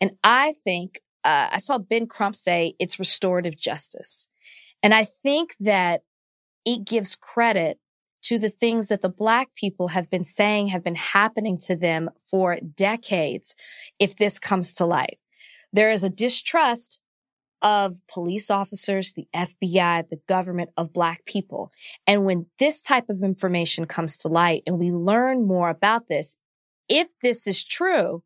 And 0.00 0.12
I 0.22 0.52
think 0.64 1.00
uh, 1.24 1.48
I 1.52 1.58
saw 1.58 1.78
Ben 1.78 2.06
Crump 2.06 2.36
say 2.36 2.74
it's 2.78 2.98
restorative 2.98 3.56
justice. 3.56 4.28
And 4.82 4.94
I 4.94 5.04
think 5.04 5.56
that 5.58 6.02
it 6.64 6.84
gives 6.84 7.16
credit 7.16 7.78
to 8.26 8.38
the 8.38 8.50
things 8.50 8.88
that 8.88 9.02
the 9.02 9.08
black 9.08 9.54
people 9.54 9.88
have 9.88 10.10
been 10.10 10.24
saying 10.24 10.68
have 10.68 10.82
been 10.82 10.96
happening 10.96 11.58
to 11.58 11.76
them 11.76 12.10
for 12.28 12.58
decades 12.74 13.54
if 13.98 14.16
this 14.16 14.38
comes 14.38 14.72
to 14.74 14.86
light. 14.86 15.18
There 15.72 15.90
is 15.90 16.02
a 16.02 16.10
distrust 16.10 17.00
of 17.62 18.00
police 18.08 18.50
officers, 18.50 19.12
the 19.12 19.28
FBI, 19.34 20.08
the 20.08 20.20
government 20.28 20.70
of 20.76 20.92
black 20.92 21.24
people. 21.24 21.70
And 22.06 22.24
when 22.24 22.46
this 22.58 22.82
type 22.82 23.08
of 23.08 23.22
information 23.22 23.86
comes 23.86 24.16
to 24.18 24.28
light 24.28 24.62
and 24.66 24.78
we 24.78 24.90
learn 24.90 25.46
more 25.46 25.68
about 25.68 26.08
this, 26.08 26.36
if 26.88 27.08
this 27.20 27.46
is 27.46 27.64
true, 27.64 28.22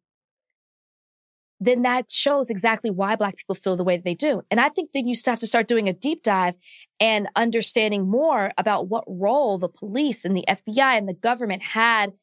then 1.61 1.83
that 1.83 2.11
shows 2.11 2.49
exactly 2.49 2.91
why 2.91 3.15
black 3.17 3.37
people 3.37 3.55
feel 3.55 3.77
the 3.77 3.85
way 3.85 3.99
they 3.99 4.15
do. 4.15 4.43
And 4.51 4.59
I 4.59 4.71
think 4.71 4.93
that 4.93 5.05
you 5.05 5.15
have 5.27 5.39
to 5.41 5.47
start 5.47 5.69
doing 5.69 5.89
a 5.89 5.93
deep 5.93 6.23
dive 6.23 6.57
and 6.99 7.29
understanding 7.37 8.09
more 8.09 8.51
about 8.57 8.89
what 8.89 9.05
role 9.07 9.59
the 9.59 9.69
police 9.69 10.25
and 10.25 10.35
the 10.35 10.45
FBI 10.49 10.97
and 10.97 11.07
the 11.07 11.15
government 11.15 11.63
had 11.63 12.15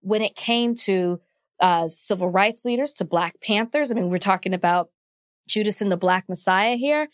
when 0.00 0.22
it 0.22 0.34
came 0.34 0.74
to 0.74 1.20
uh, 1.60 1.88
civil 1.88 2.30
rights 2.30 2.64
leaders, 2.64 2.92
to 2.94 3.04
Black 3.04 3.40
Panthers. 3.40 3.90
I 3.90 3.94
mean, 3.94 4.08
we're 4.08 4.18
talking 4.18 4.54
about 4.54 4.90
Judas 5.46 5.80
and 5.80 5.92
the 5.92 5.96
Black 5.96 6.28
Messiah 6.28 6.76
here. 6.76 7.08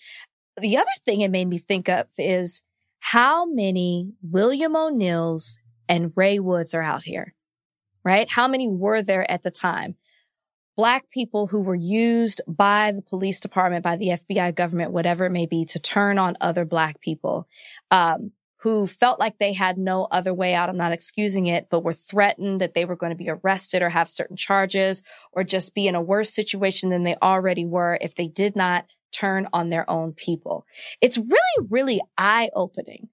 The 0.61 0.77
other 0.77 0.91
thing 1.05 1.21
it 1.21 1.31
made 1.31 1.49
me 1.49 1.59
think 1.59 1.89
of 1.89 2.07
is 2.17 2.63
how 3.01 3.45
many 3.45 4.13
William 4.23 4.77
O'Neals 4.77 5.59
and 5.89 6.13
Ray 6.15 6.39
Woods 6.39 6.75
are 6.75 6.83
out 6.83 7.03
here, 7.03 7.35
right? 8.05 8.29
How 8.29 8.47
many 8.47 8.69
were 8.69 9.03
there 9.03 9.29
at 9.29 9.43
the 9.43 9.51
time? 9.51 9.97
Black 10.77 11.11
people 11.11 11.47
who 11.47 11.61
were 11.61 11.75
used 11.75 12.41
by 12.47 12.93
the 12.93 13.03
police 13.03 13.41
department, 13.41 13.85
by 13.85 13.97
the 13.97 14.09
FBI 14.09 14.55
government, 14.55 14.93
whatever 14.93 15.27
it 15.27 15.31
may 15.31 15.47
be, 15.47 15.65
to 15.67 15.79
turn 15.79 16.19
on 16.19 16.37
other 16.41 16.65
black 16.65 17.01
people, 17.01 17.47
um, 17.91 18.33
who 18.63 18.87
felt 18.87 19.19
like 19.19 19.39
they 19.39 19.53
had 19.53 19.77
no 19.77 20.05
other 20.05 20.33
way 20.33 20.55
out. 20.55 20.69
I'm 20.69 20.77
not 20.77 20.93
excusing 20.93 21.47
it, 21.47 21.67
but 21.69 21.83
were 21.83 21.93
threatened 21.93 22.61
that 22.61 22.75
they 22.75 22.85
were 22.85 22.97
going 22.97 23.11
to 23.11 23.17
be 23.17 23.29
arrested 23.29 23.83
or 23.83 23.89
have 23.89 24.09
certain 24.09 24.37
charges 24.37 25.03
or 25.33 25.43
just 25.43 25.75
be 25.75 25.89
in 25.89 25.97
a 25.97 26.01
worse 26.01 26.33
situation 26.33 26.91
than 26.91 27.03
they 27.03 27.17
already 27.21 27.67
were 27.67 27.99
if 28.01 28.15
they 28.15 28.29
did 28.29 28.55
not 28.55 28.87
turn 29.11 29.49
on 29.53 29.69
their 29.69 29.89
own 29.91 30.13
people. 30.13 30.65
It's 31.01 31.19
really, 31.19 31.69
really 31.69 32.01
eye 32.17 32.51
opening. 32.55 33.09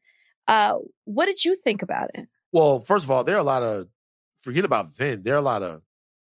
Uh, 0.48 0.78
what 1.06 1.26
did 1.26 1.44
you 1.44 1.56
think 1.56 1.82
about 1.82 2.12
it? 2.14 2.28
Well, 2.52 2.82
first 2.82 3.04
of 3.04 3.12
all, 3.12 3.24
there 3.24 3.36
are 3.36 3.40
a 3.40 3.44
lot 3.44 3.64
of, 3.64 3.88
forget 4.40 4.66
about 4.66 4.98
then, 4.98 5.24
there 5.24 5.34
are 5.36 5.40
a 5.40 5.42
lot 5.42 5.64
of 5.64 5.82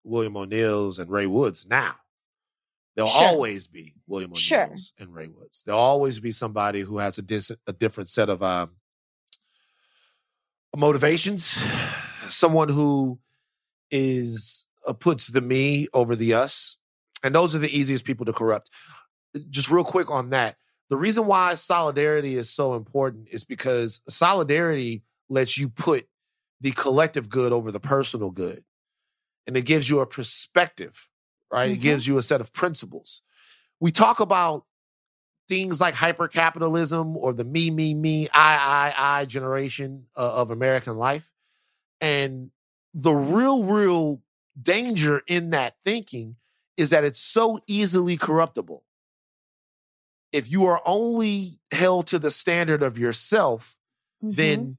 William 0.09 0.35
O'Neal's 0.35 0.99
and 0.99 1.09
Ray 1.09 1.27
Woods 1.27 1.67
now. 1.67 1.95
There'll 2.95 3.09
sure. 3.09 3.27
always 3.27 3.67
be 3.67 3.93
William 4.07 4.31
O'Neal's 4.31 4.41
sure. 4.41 4.75
and 4.99 5.15
Ray 5.15 5.27
Woods. 5.27 5.63
There'll 5.65 5.79
always 5.79 6.19
be 6.19 6.31
somebody 6.31 6.81
who 6.81 6.97
has 6.97 7.17
a, 7.17 7.21
dis- 7.21 7.51
a 7.65 7.71
different 7.71 8.09
set 8.09 8.29
of 8.29 8.43
um, 8.43 8.71
motivations. 10.75 11.43
Someone 12.29 12.69
who 12.69 13.19
is 13.91 14.67
uh, 14.85 14.93
puts 14.93 15.27
the 15.27 15.41
me 15.41 15.87
over 15.93 16.15
the 16.15 16.33
us, 16.33 16.77
and 17.23 17.33
those 17.33 17.55
are 17.55 17.59
the 17.59 17.75
easiest 17.75 18.05
people 18.05 18.25
to 18.25 18.33
corrupt. 18.33 18.69
Just 19.49 19.69
real 19.69 19.83
quick 19.83 20.11
on 20.11 20.31
that, 20.31 20.57
the 20.89 20.97
reason 20.97 21.25
why 21.25 21.55
solidarity 21.55 22.35
is 22.35 22.49
so 22.49 22.73
important 22.73 23.29
is 23.31 23.45
because 23.45 24.01
solidarity 24.09 25.03
lets 25.29 25.57
you 25.57 25.69
put 25.69 26.07
the 26.61 26.71
collective 26.71 27.29
good 27.29 27.53
over 27.53 27.71
the 27.71 27.79
personal 27.79 28.31
good 28.31 28.59
and 29.49 29.57
it 29.57 29.65
gives 29.65 29.89
you 29.89 29.99
a 29.99 30.05
perspective, 30.05 31.09
right? 31.51 31.71
Mm-hmm. 31.71 31.73
It 31.73 31.81
gives 31.81 32.05
you 32.05 32.19
a 32.19 32.21
set 32.21 32.39
of 32.39 32.53
principles. 32.53 33.23
We 33.79 33.89
talk 33.89 34.19
about 34.19 34.65
things 35.47 35.81
like 35.81 35.95
hypercapitalism 35.95 37.15
or 37.15 37.33
the 37.33 37.43
me, 37.43 37.71
me, 37.71 37.95
me, 37.95 38.29
I, 38.31 38.93
I, 38.95 39.21
I 39.21 39.25
generation 39.25 40.05
uh, 40.15 40.35
of 40.35 40.51
American 40.51 40.97
life. 40.97 41.31
And 41.99 42.51
the 42.93 43.11
real, 43.11 43.63
real 43.63 44.21
danger 44.61 45.23
in 45.25 45.49
that 45.49 45.77
thinking 45.83 46.35
is 46.77 46.91
that 46.91 47.03
it's 47.03 47.19
so 47.19 47.57
easily 47.65 48.17
corruptible. 48.17 48.83
If 50.31 50.51
you 50.51 50.67
are 50.67 50.83
only 50.85 51.59
held 51.71 52.05
to 52.07 52.19
the 52.19 52.29
standard 52.29 52.83
of 52.83 52.99
yourself, 52.99 53.77
Mhm. 54.23 54.35
then 54.35 54.77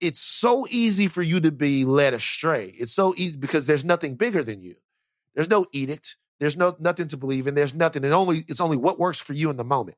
it's 0.00 0.20
so 0.20 0.66
easy 0.70 1.08
for 1.08 1.22
you 1.22 1.40
to 1.40 1.50
be 1.50 1.84
led 1.84 2.14
astray. 2.14 2.74
It's 2.78 2.92
so 2.92 3.14
easy 3.16 3.36
because 3.36 3.66
there's 3.66 3.84
nothing 3.84 4.14
bigger 4.14 4.42
than 4.42 4.60
you. 4.60 4.76
There's 5.34 5.50
no 5.50 5.66
edict. 5.72 6.16
There's 6.40 6.56
no 6.56 6.76
nothing 6.78 7.08
to 7.08 7.16
believe 7.16 7.46
in. 7.46 7.54
There's 7.54 7.74
nothing. 7.74 8.04
And 8.04 8.14
only 8.14 8.44
it's 8.48 8.60
only 8.60 8.76
what 8.76 8.98
works 8.98 9.20
for 9.20 9.32
you 9.32 9.50
in 9.50 9.56
the 9.56 9.64
moment. 9.64 9.96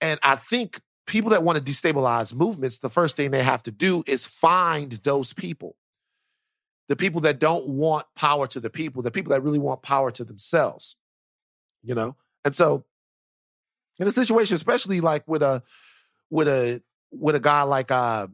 And 0.00 0.18
I 0.22 0.36
think 0.36 0.80
people 1.06 1.30
that 1.30 1.42
want 1.42 1.58
to 1.58 1.64
destabilize 1.64 2.34
movements, 2.34 2.78
the 2.78 2.90
first 2.90 3.16
thing 3.16 3.30
they 3.30 3.42
have 3.42 3.62
to 3.64 3.70
do 3.70 4.02
is 4.06 4.26
find 4.26 4.92
those 4.92 5.32
people. 5.32 5.76
The 6.88 6.96
people 6.96 7.20
that 7.22 7.38
don't 7.38 7.68
want 7.68 8.06
power 8.16 8.48
to 8.48 8.58
the 8.58 8.70
people, 8.70 9.02
the 9.02 9.12
people 9.12 9.30
that 9.30 9.42
really 9.42 9.60
want 9.60 9.82
power 9.82 10.10
to 10.10 10.24
themselves. 10.24 10.96
You 11.82 11.94
know? 11.94 12.16
And 12.44 12.54
so 12.54 12.84
in 14.00 14.08
a 14.08 14.12
situation, 14.12 14.56
especially 14.56 15.00
like 15.00 15.26
with 15.28 15.42
a 15.42 15.62
with 16.30 16.48
a 16.48 16.82
with 17.12 17.34
a 17.34 17.40
guy 17.40 17.62
like 17.62 17.90
uh 17.90 18.26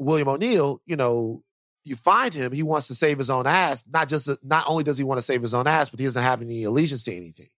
William 0.00 0.28
O'Neal, 0.28 0.80
you 0.86 0.96
know, 0.96 1.42
you 1.84 1.94
find 1.94 2.32
him, 2.32 2.52
he 2.52 2.62
wants 2.62 2.88
to 2.88 2.94
save 2.94 3.18
his 3.18 3.30
own 3.30 3.46
ass. 3.46 3.84
Not 3.90 4.08
just 4.08 4.28
not 4.42 4.64
only 4.66 4.82
does 4.82 4.98
he 4.98 5.04
want 5.04 5.18
to 5.18 5.22
save 5.22 5.42
his 5.42 5.54
own 5.54 5.66
ass, 5.66 5.88
but 5.90 6.00
he 6.00 6.06
doesn't 6.06 6.22
have 6.22 6.42
any 6.42 6.64
allegiance 6.64 7.04
to 7.04 7.14
anything. 7.14 7.48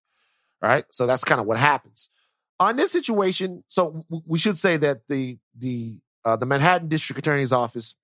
Right? 0.61 0.85
So 0.91 1.07
that's 1.07 1.25
kind 1.25 1.41
of 1.41 1.47
what 1.47 1.59
happens. 1.59 2.11
On 2.61 2.77
this 2.77 2.93
situation, 2.93 3.65
so 3.69 4.05
we 4.27 4.39
should 4.39 4.59
say 4.59 4.77
that 4.77 5.09
the 5.09 5.39
the 5.57 5.97
uh, 6.25 6.37
the 6.37 6.47
Manhattan 6.47 6.89
District 6.89 7.19
Attorney's 7.19 7.53
Office 7.53 7.97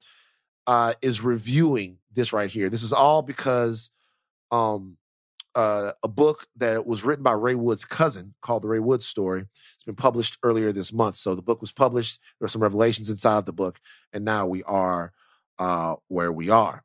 uh, 0.66 0.94
is 1.00 1.22
reviewing 1.22 1.98
this 2.12 2.32
right 2.32 2.50
here. 2.50 2.68
This 2.68 2.82
is 2.82 2.92
all 2.92 3.22
because 3.22 3.92
um, 4.50 4.96
uh, 5.58 5.90
a 6.04 6.08
book 6.08 6.46
that 6.56 6.86
was 6.86 7.02
written 7.02 7.24
by 7.24 7.32
Ray 7.32 7.56
Wood's 7.56 7.84
cousin 7.84 8.34
called 8.42 8.62
The 8.62 8.68
Ray 8.68 8.78
Wood 8.78 9.02
Story. 9.02 9.46
It's 9.74 9.82
been 9.82 9.96
published 9.96 10.38
earlier 10.44 10.70
this 10.70 10.92
month. 10.92 11.16
So 11.16 11.34
the 11.34 11.42
book 11.42 11.60
was 11.60 11.72
published. 11.72 12.20
There 12.38 12.46
are 12.46 12.48
some 12.48 12.62
revelations 12.62 13.10
inside 13.10 13.38
of 13.38 13.44
the 13.44 13.52
book, 13.52 13.80
and 14.12 14.24
now 14.24 14.46
we 14.46 14.62
are 14.62 15.12
uh, 15.58 15.96
where 16.06 16.30
we 16.30 16.48
are. 16.48 16.84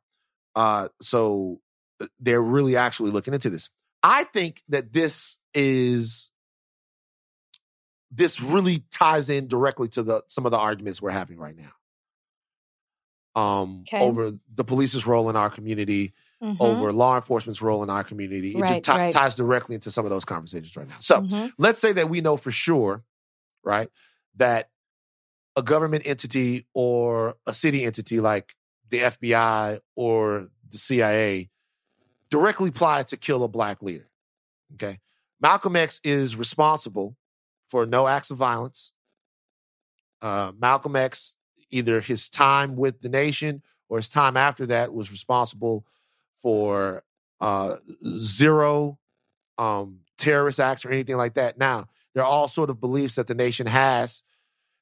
Uh, 0.56 0.88
so 1.00 1.60
uh, 2.00 2.06
they're 2.18 2.42
really 2.42 2.76
actually 2.76 3.12
looking 3.12 3.32
into 3.32 3.48
this. 3.48 3.70
I 4.02 4.24
think 4.24 4.60
that 4.68 4.92
this 4.92 5.38
is 5.54 6.32
this 8.10 8.40
really 8.40 8.82
ties 8.90 9.30
in 9.30 9.46
directly 9.46 9.86
to 9.90 10.02
the 10.02 10.22
some 10.28 10.46
of 10.46 10.50
the 10.50 10.58
arguments 10.58 11.00
we're 11.00 11.10
having 11.10 11.38
right 11.38 11.56
now. 11.56 11.70
Um, 13.36 13.80
Okay. 13.88 13.98
over 14.00 14.30
the 14.54 14.62
police's 14.64 15.06
role 15.06 15.28
in 15.28 15.34
our 15.34 15.50
community, 15.50 16.12
Mhm. 16.40 16.56
over 16.60 16.92
law 16.92 17.16
enforcement's 17.16 17.60
role 17.60 17.82
in 17.82 17.90
our 17.90 18.04
community. 18.04 18.54
It 18.54 18.60
Right, 18.60 18.84
ti- 18.84 18.90
right. 18.92 19.12
ties 19.12 19.34
directly 19.34 19.74
into 19.74 19.90
some 19.90 20.04
of 20.06 20.10
those 20.10 20.24
conversations 20.24 20.76
right 20.76 20.86
now. 20.86 20.98
So 21.00 21.22
Mhm. 21.22 21.52
let's 21.58 21.80
say 21.80 21.92
that 21.94 22.08
we 22.08 22.20
know 22.20 22.36
for 22.36 22.52
sure, 22.52 23.04
right, 23.64 23.90
that 24.36 24.70
a 25.56 25.62
government 25.62 26.06
entity 26.06 26.66
or 26.74 27.36
a 27.46 27.54
city 27.54 27.84
entity 27.84 28.20
like 28.20 28.54
the 28.88 29.00
FBI 29.00 29.80
or 29.96 30.50
the 30.68 30.78
CIA 30.78 31.50
directly 32.30 32.68
applied 32.68 33.08
to 33.08 33.16
kill 33.16 33.42
a 33.42 33.48
black 33.48 33.82
leader. 33.82 34.10
Okay. 34.74 35.00
Malcolm 35.40 35.74
X 35.74 36.00
is 36.04 36.36
responsible 36.36 37.16
for 37.68 37.84
no 37.84 38.06
acts 38.06 38.30
of 38.30 38.36
violence. 38.38 38.92
Uh, 40.22 40.52
Malcolm 40.58 40.96
X, 40.96 41.36
either 41.70 42.00
his 42.00 42.28
time 42.28 42.76
with 42.76 43.00
the 43.00 43.08
nation 43.08 43.62
or 43.88 43.98
his 43.98 44.08
time 44.08 44.36
after 44.36 44.66
that, 44.66 44.92
was 44.92 45.10
responsible 45.10 45.86
for 46.40 47.04
uh, 47.40 47.76
zero 48.18 48.98
um, 49.58 50.00
terrorist 50.16 50.60
acts 50.60 50.84
or 50.84 50.90
anything 50.90 51.16
like 51.16 51.34
that. 51.34 51.58
Now, 51.58 51.86
there 52.14 52.24
are 52.24 52.30
all 52.30 52.48
sort 52.48 52.70
of 52.70 52.80
beliefs 52.80 53.16
that 53.16 53.26
the 53.26 53.34
nation 53.34 53.66
has. 53.66 54.22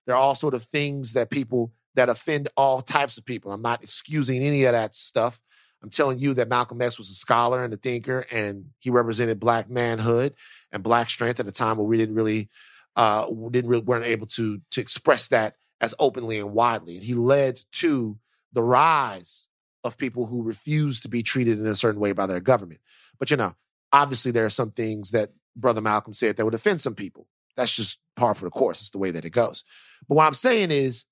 There 0.06 0.14
are 0.14 0.18
all 0.18 0.34
sort 0.34 0.54
of 0.54 0.62
things 0.62 1.14
that 1.14 1.30
people 1.30 1.72
that 1.94 2.08
offend 2.08 2.48
all 2.56 2.80
types 2.80 3.18
of 3.18 3.24
people. 3.24 3.52
I'm 3.52 3.62
not 3.62 3.82
excusing 3.82 4.42
any 4.42 4.64
of 4.64 4.72
that 4.72 4.94
stuff. 4.94 5.40
I'm 5.82 5.90
telling 5.90 6.18
you 6.18 6.34
that 6.34 6.48
Malcolm 6.48 6.80
X 6.80 6.98
was 6.98 7.10
a 7.10 7.14
scholar 7.14 7.64
and 7.64 7.74
a 7.74 7.76
thinker, 7.76 8.24
and 8.30 8.66
he 8.78 8.90
represented 8.90 9.40
black 9.40 9.68
manhood 9.68 10.34
and 10.70 10.82
black 10.82 11.10
strength 11.10 11.40
at 11.40 11.48
a 11.48 11.52
time 11.52 11.76
where 11.76 11.86
we 11.86 11.96
didn't 11.96 12.14
really, 12.14 12.48
uh, 12.94 13.26
didn't 13.50 13.70
really 13.70 13.82
weren't 13.82 14.06
able 14.06 14.26
to 14.28 14.60
to 14.70 14.80
express 14.80 15.28
that 15.28 15.56
as 15.82 15.94
openly 15.98 16.38
and 16.38 16.54
widely. 16.54 16.94
And 16.94 17.04
he 17.04 17.14
led 17.14 17.60
to 17.72 18.16
the 18.52 18.62
rise 18.62 19.48
of 19.84 19.98
people 19.98 20.26
who 20.26 20.42
refuse 20.42 21.00
to 21.00 21.08
be 21.08 21.24
treated 21.24 21.58
in 21.58 21.66
a 21.66 21.74
certain 21.74 22.00
way 22.00 22.12
by 22.12 22.26
their 22.26 22.40
government. 22.40 22.80
But 23.18 23.30
you 23.30 23.36
know, 23.36 23.54
obviously 23.92 24.30
there 24.30 24.46
are 24.46 24.50
some 24.50 24.70
things 24.70 25.10
that 25.10 25.32
Brother 25.56 25.80
Malcolm 25.80 26.14
said 26.14 26.36
that 26.36 26.44
would 26.44 26.54
offend 26.54 26.80
some 26.80 26.94
people. 26.94 27.26
That's 27.56 27.74
just 27.74 27.98
par 28.16 28.34
for 28.34 28.44
the 28.44 28.50
course. 28.50 28.80
It's 28.80 28.90
the 28.90 28.98
way 28.98 29.10
that 29.10 29.24
it 29.24 29.30
goes. 29.30 29.64
But 30.08 30.14
what 30.14 30.26
I'm 30.26 30.34
saying 30.34 30.70
is 30.70 31.04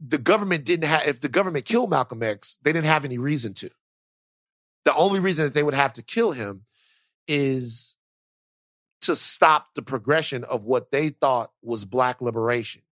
the 0.00 0.18
government 0.18 0.64
didn't 0.64 0.88
have 0.88 1.06
if 1.06 1.20
the 1.20 1.28
government 1.28 1.64
killed 1.64 1.90
Malcolm 1.90 2.22
X, 2.22 2.58
they 2.62 2.72
didn't 2.72 2.86
have 2.86 3.04
any 3.04 3.18
reason 3.18 3.54
to. 3.54 3.70
The 4.84 4.94
only 4.94 5.20
reason 5.20 5.44
that 5.44 5.54
they 5.54 5.62
would 5.62 5.74
have 5.74 5.94
to 5.94 6.02
kill 6.02 6.32
him 6.32 6.64
is 7.26 7.96
to 9.02 9.16
stop 9.16 9.74
the 9.74 9.82
progression 9.82 10.44
of 10.44 10.64
what 10.64 10.90
they 10.90 11.10
thought 11.10 11.50
was 11.62 11.84
black 11.84 12.20
liberation 12.20 12.82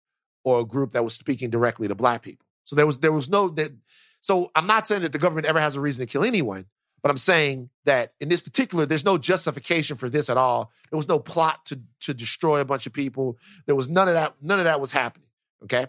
or 0.44 0.60
a 0.60 0.64
group 0.64 0.92
that 0.92 1.02
was 1.02 1.14
speaking 1.14 1.50
directly 1.50 1.88
to 1.88 1.94
black 1.94 2.22
people. 2.22 2.46
So 2.64 2.76
there 2.76 2.86
was 2.86 2.98
there 2.98 3.12
was 3.12 3.28
no 3.28 3.48
that 3.50 3.72
so 4.20 4.50
I'm 4.54 4.66
not 4.66 4.86
saying 4.86 5.02
that 5.02 5.12
the 5.12 5.18
government 5.18 5.46
ever 5.46 5.60
has 5.60 5.76
a 5.76 5.80
reason 5.80 6.06
to 6.06 6.10
kill 6.10 6.24
anyone, 6.24 6.66
but 7.02 7.10
I'm 7.10 7.18
saying 7.18 7.68
that 7.84 8.14
in 8.20 8.30
this 8.30 8.40
particular, 8.40 8.86
there's 8.86 9.04
no 9.04 9.18
justification 9.18 9.96
for 9.96 10.08
this 10.08 10.30
at 10.30 10.38
all. 10.38 10.70
There 10.90 10.96
was 10.96 11.08
no 11.08 11.18
plot 11.18 11.66
to 11.66 11.80
to 12.00 12.14
destroy 12.14 12.60
a 12.60 12.64
bunch 12.64 12.86
of 12.86 12.92
people. 12.92 13.38
There 13.66 13.74
was 13.74 13.88
none 13.88 14.08
of 14.08 14.14
that. 14.14 14.34
None 14.40 14.58
of 14.58 14.64
that 14.64 14.80
was 14.80 14.92
happening. 14.92 15.28
Okay, 15.64 15.86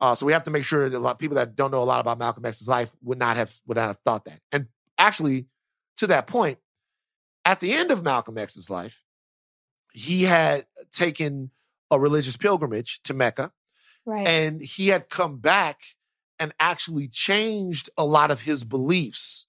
uh, 0.00 0.14
so 0.14 0.26
we 0.26 0.32
have 0.32 0.42
to 0.42 0.50
make 0.50 0.64
sure 0.64 0.88
that 0.88 0.96
a 0.96 0.98
lot 0.98 1.12
of 1.12 1.18
people 1.18 1.36
that 1.36 1.56
don't 1.56 1.70
know 1.70 1.82
a 1.82 1.84
lot 1.84 2.00
about 2.00 2.18
Malcolm 2.18 2.44
X's 2.44 2.68
life 2.68 2.94
would 3.02 3.18
not 3.18 3.36
have 3.36 3.54
would 3.66 3.76
not 3.76 3.86
have 3.86 3.98
thought 3.98 4.26
that. 4.26 4.40
And 4.52 4.66
actually, 4.98 5.46
to 5.96 6.06
that 6.08 6.26
point, 6.26 6.58
at 7.44 7.60
the 7.60 7.72
end 7.72 7.90
of 7.90 8.02
Malcolm 8.02 8.36
X's 8.36 8.68
life, 8.68 9.02
he 9.92 10.24
had 10.24 10.66
taken 10.92 11.50
a 11.90 11.98
religious 11.98 12.36
pilgrimage 12.36 13.00
to 13.04 13.14
Mecca 13.14 13.52
Right. 14.06 14.28
and 14.28 14.60
he 14.60 14.88
had 14.88 15.08
come 15.08 15.38
back 15.38 15.80
and 16.38 16.52
actually 16.60 17.08
changed 17.08 17.88
a 17.96 18.04
lot 18.04 18.30
of 18.30 18.42
his 18.42 18.64
beliefs 18.64 19.46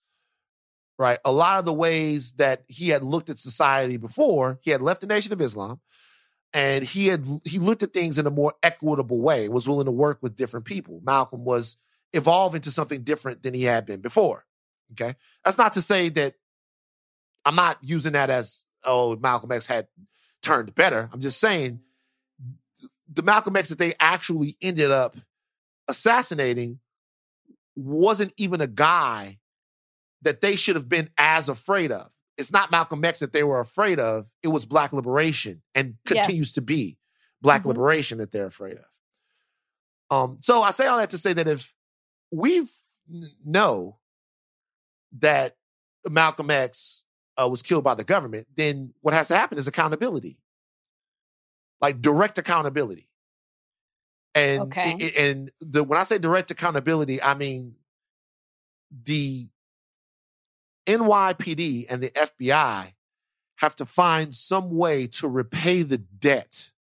right? 0.97 1.20
A 1.26 1.32
lot 1.32 1.60
of 1.60 1.66
the 1.66 1.74
ways 1.74 2.32
that 2.34 2.64
he 2.70 2.88
had 2.88 3.03
looked 3.03 3.30
at 3.30 3.38
society 3.38 3.97
before 3.97 4.60
he 4.62 4.72
had 4.72 4.82
left 4.82 5.01
the 5.01 5.08
nation 5.08 5.34
of 5.34 5.41
islam 5.41 5.82
and 6.53 6.86
he 6.86 7.08
had 7.08 7.26
he 7.43 7.60
looked 7.60 7.84
at 7.84 7.93
things 7.93 8.18
in 8.18 8.26
a 8.26 8.32
more 8.32 8.53
equitable 8.64 9.20
way 9.20 9.49
was 9.49 9.68
willing 9.68 9.86
to 9.86 9.91
work 9.91 10.20
with 10.22 10.38
different 10.38 10.66
people. 10.66 11.01
Malcolm 11.03 11.43
was 11.43 11.76
evolving 12.14 12.62
to 12.62 12.72
something 12.72 13.03
different 13.03 13.43
than 13.43 13.53
he 13.53 13.64
had 13.64 13.86
been 13.86 13.99
before 13.99 14.45
okay? 14.93 15.16
That's 15.43 15.58
not 15.58 15.74
to 15.74 15.82
say 15.82 16.10
that 16.10 16.36
i'm 17.43 17.56
not 17.56 17.78
using 17.82 18.14
that 18.14 18.30
as 18.30 18.66
oh 18.84 19.16
malcolm 19.18 19.51
x 19.51 19.68
had 19.68 19.88
turned 20.41 20.74
better. 20.76 21.10
I'm 21.12 21.22
just 21.22 21.39
saying 21.39 21.80
the 23.12 23.22
Malcolm 23.24 23.56
X 23.56 23.70
that 23.70 23.78
they 23.80 23.93
actually 23.99 24.58
ended 24.62 24.91
up 24.91 25.16
assassinating 25.88 26.80
wasn't 27.76 28.34
even 28.38 28.62
a 28.62 28.68
guy 28.68 29.39
that 30.22 30.41
they 30.41 30.56
should 30.56 30.76
have 30.76 30.89
been 30.89 31.10
as 31.18 31.49
afraid 31.49 31.91
of. 31.91 32.12
It's 32.38 32.51
not 32.51 32.72
Malcolm 32.72 33.03
X 33.06 33.20
that 33.20 33.32
they 33.34 33.43
were 33.43 33.60
afraid 33.60 33.99
of. 33.99 34.28
It 34.43 34.47
was 34.49 34.66
black 34.66 34.91
liberation 34.91 35.62
and 35.74 35.95
continues 36.06 36.47
Yes. 36.49 36.53
to 36.53 36.62
be 36.62 36.97
black 37.41 37.64
Mhm. 37.64 37.68
liberation 37.68 38.18
that 38.18 38.32
they're 38.32 38.47
afraid 38.47 38.78
of. 38.78 38.86
Um, 40.10 40.39
so 40.41 40.62
I 40.64 40.72
say 40.72 40.88
all 40.88 40.97
that 40.97 41.10
to 41.12 41.18
say 41.18 41.34
that 41.34 41.47
if 41.47 41.74
we 42.32 42.68
know 43.43 43.99
that 45.14 45.58
Malcolm 46.10 46.49
X 46.51 47.03
uh, 47.38 47.47
was 47.49 47.62
killed 47.62 47.84
by 47.84 47.93
the 47.93 48.03
government, 48.03 48.47
then 48.56 48.93
what 49.01 49.14
has 49.14 49.28
to 49.28 49.36
happen 49.36 49.58
is 49.58 49.68
accountability 49.68 50.38
like 51.82 52.01
direct 52.01 52.38
accountability. 52.38 53.09
And 54.34 54.63
Okay. 54.63 55.11
and 55.17 55.51
the 55.61 55.84
when 55.84 55.99
I 55.99 56.03
say 56.03 56.17
direct 56.17 56.51
accountability, 56.51 57.21
I 57.21 57.34
mean 57.36 57.76
the 59.03 59.47
NYPD 60.88 61.86
and 61.89 62.01
the 62.01 62.09
FBI 62.11 62.93
have 63.57 63.76
to 63.78 63.86
find 63.86 64.36
some 64.36 64.69
way 64.71 65.07
to 65.07 65.28
repay 65.28 65.82
the 65.84 65.97
debt 65.97 66.71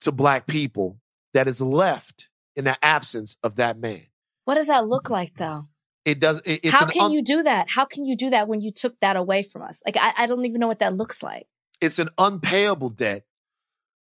to 0.00 0.10
black 0.12 0.46
people 0.46 0.98
that 1.34 1.46
is 1.46 1.60
left 1.60 2.28
in 2.56 2.64
the 2.64 2.82
absence 2.84 3.36
of 3.42 3.56
that 3.56 3.78
man. 3.78 4.02
what 4.44 4.54
does 4.54 4.66
that 4.66 4.86
look 4.86 5.10
like 5.10 5.34
though? 5.36 5.60
It 6.06 6.18
does. 6.18 6.40
It, 6.46 6.60
it's 6.64 6.72
How 6.72 6.86
can 6.86 7.02
un- 7.04 7.12
you 7.12 7.22
do 7.22 7.42
that? 7.42 7.68
How 7.70 7.84
can 7.84 8.06
you 8.06 8.16
do 8.16 8.30
that 8.30 8.48
when 8.48 8.62
you 8.62 8.72
took 8.72 8.98
that 9.00 9.16
away 9.16 9.42
from 9.42 9.62
us? 9.62 9.82
Like 9.84 9.98
I, 9.98 10.12
I 10.24 10.26
don't 10.26 10.44
even 10.46 10.58
know 10.58 10.66
what 10.66 10.78
that 10.78 10.96
looks 10.96 11.22
like. 11.22 11.46
it's 11.82 11.98
an 11.98 12.08
unpayable 12.16 12.88
debt, 12.88 13.24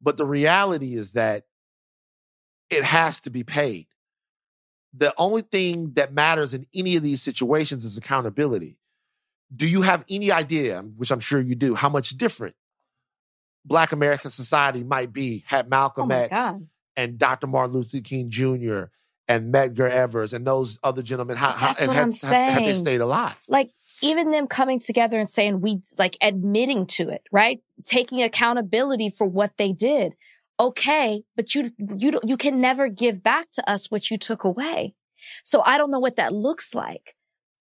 but 0.04 0.18
the 0.18 0.26
reality 0.26 0.94
is 0.96 1.14
that 1.14 1.46
it 2.70 2.84
has 2.84 3.22
to 3.22 3.30
be 3.30 3.44
paid. 3.44 3.88
The 4.94 5.14
only 5.18 5.42
thing 5.42 5.94
that 5.94 6.14
matters 6.14 6.54
in 6.54 6.68
any 6.76 6.96
of 6.96 7.04
these 7.04 7.22
situations 7.22 7.84
is 7.86 7.98
accountability. 7.98 8.78
Do 9.56 9.68
you 9.68 9.82
have 9.84 10.04
any 10.10 10.32
idea, 10.32 10.82
which 10.82 11.12
I'm 11.12 11.20
sure 11.20 11.40
you 11.40 11.56
do, 11.56 11.74
how 11.76 11.90
much 11.90 12.10
different 12.12 12.56
Black 13.66 13.92
American 13.92 14.30
society 14.32 14.84
might 14.84 15.14
be 15.14 15.44
had 15.48 15.66
Oh 15.66 15.70
Malcolm 15.70 16.08
my 16.10 16.16
X 16.24 16.36
God. 16.36 16.68
and 16.98 17.18
Dr. 17.18 17.48
Martin 17.48 17.76
Luther 17.76 18.02
King 18.02 18.30
Jr. 18.30 18.86
and 19.28 19.54
Medgar 19.54 19.90
Evers 19.90 20.34
and 20.34 20.46
those 20.46 20.80
other 20.84 21.02
gentlemen, 21.02 21.38
how, 21.38 21.52
how 21.52 21.68
That's 21.68 21.80
and 21.82 21.88
what 21.88 21.96
had, 21.96 22.04
I'm 22.04 22.12
had- 22.34 22.52
had 22.54 22.64
they 22.66 22.74
stayed 22.74 23.02
alive? 23.02 23.38
like 23.48 23.72
even 24.04 24.32
them 24.32 24.46
coming 24.48 24.80
together 24.80 25.18
and 25.18 25.30
saying 25.30 25.62
we 25.62 25.80
like 25.98 26.18
admitting 26.22 26.86
to 26.98 27.10
it, 27.10 27.24
right? 27.32 27.60
Taking 27.84 28.22
accountability 28.22 29.10
for 29.10 29.26
what 29.26 29.54
they 29.58 29.72
did. 29.72 30.14
Okay, 30.60 31.24
but 31.36 31.56
you 31.56 31.72
you 31.98 32.12
don't- 32.12 32.28
you 32.28 32.38
can 32.38 32.62
never 32.62 32.88
give 32.90 33.24
back 33.24 33.48
to 33.54 33.68
us 33.70 33.90
what 33.90 34.12
you 34.12 34.18
took 34.18 34.44
away. 34.44 34.94
So 35.44 35.62
I 35.66 35.78
don't 35.78 35.90
know 35.90 36.00
what 36.00 36.18
that 36.18 36.34
looks 36.34 36.76
like. 36.76 37.16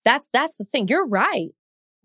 That's 0.04 0.28
that's 0.28 0.56
the 0.56 0.64
thing. 0.64 0.88
You're 0.88 1.06
right. 1.06 1.50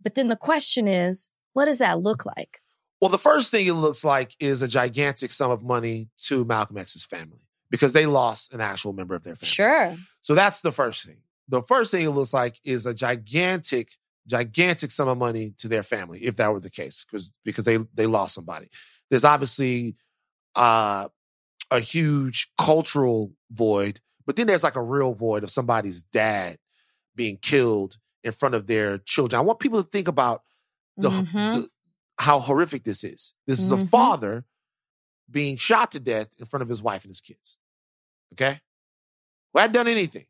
But 0.02 0.16
then 0.16 0.28
the 0.30 0.38
question 0.38 0.88
is, 0.88 1.30
what 1.54 1.66
does 1.66 1.80
that 1.80 2.00
look 2.00 2.26
like? 2.26 2.62
Well, 3.02 3.10
the 3.10 3.18
first 3.20 3.52
thing 3.52 3.68
it 3.68 3.74
looks 3.74 4.04
like 4.06 4.36
is 4.40 4.62
a 4.62 4.68
gigantic 4.68 5.32
sum 5.32 5.52
of 5.52 5.64
money 5.64 6.10
to 6.28 6.46
Malcolm 6.46 6.78
X's 6.78 7.06
family 7.06 7.42
because 7.70 7.94
they 7.94 8.06
lost 8.06 8.54
an 8.54 8.62
actual 8.62 8.94
member 8.94 9.16
of 9.16 9.24
their 9.24 9.36
family. 9.36 9.50
Sure. 9.50 9.96
So 10.22 10.34
that's 10.36 10.62
the 10.62 10.72
first 10.72 11.06
thing. 11.06 11.22
The 11.50 11.62
first 11.64 11.92
thing 11.92 12.06
it 12.06 12.10
looks 12.12 12.34
like 12.34 12.60
is 12.64 12.86
a 12.86 12.94
gigantic, 12.94 13.92
gigantic 14.28 14.91
sum 14.91 15.07
of 15.07 15.17
money 15.17 15.53
to 15.57 15.67
their 15.67 15.84
family, 15.84 16.23
if 16.25 16.36
that 16.38 16.51
were 16.51 16.59
the 16.59 16.69
case, 16.69 17.05
because 17.05 17.34
because 17.45 17.65
they 17.65 17.78
they 17.93 18.05
lost 18.07 18.36
somebody. 18.36 18.69
There's 19.09 19.23
obviously 19.25 19.95
uh, 20.55 21.07
a 21.71 21.80
huge 21.80 22.51
cultural 22.59 23.32
void, 23.51 23.99
but 24.25 24.36
then 24.36 24.47
there's 24.47 24.63
like 24.63 24.75
a 24.75 24.82
real 24.82 25.13
void 25.13 25.43
of 25.43 25.51
somebody's 25.51 26.03
dad 26.03 26.57
being 27.15 27.38
killed 27.38 27.97
in 28.23 28.32
front 28.32 28.55
of 28.55 28.67
their 28.67 28.97
children. 28.97 29.39
I 29.39 29.43
want 29.43 29.59
people 29.59 29.82
to 29.84 29.89
think 29.89 30.07
about 30.07 30.43
the, 30.97 31.09
Mhm. 31.09 31.53
the 31.53 31.69
how 32.19 32.39
horrific 32.39 32.84
this 32.84 33.03
is. 33.03 33.34
This 33.45 33.59
is 33.59 33.71
a 33.71 33.78
Mhm. 33.78 33.89
father 33.89 34.45
being 35.30 35.57
shot 35.57 35.91
to 35.91 35.99
death 35.99 36.30
in 36.39 36.45
front 36.45 36.63
of 36.63 36.69
his 36.69 36.82
wife 36.82 37.03
and 37.03 37.11
his 37.11 37.21
kids. 37.21 37.59
Okay, 38.34 38.59
who 39.53 39.59
hadn't 39.59 39.73
done 39.73 39.88
anything. 39.88 40.25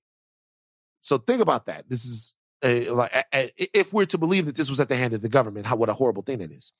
So 1.01 1.17
think 1.17 1.41
about 1.41 1.65
that. 1.67 1.89
This 1.89 2.05
is 2.05 2.33
like 2.63 3.25
if 3.33 3.93
we're 3.93 4.05
to 4.05 4.17
believe 4.17 4.45
that 4.45 4.55
this 4.55 4.69
was 4.69 4.79
at 4.79 4.89
the 4.89 4.95
hand 4.95 5.13
of 5.13 5.21
the 5.21 5.29
government, 5.29 5.67
how 5.67 5.75
what 5.75 5.89
a 5.89 5.93
horrible 5.93 6.23
thing 6.23 6.41
it 6.41 6.51
is. 6.51 6.71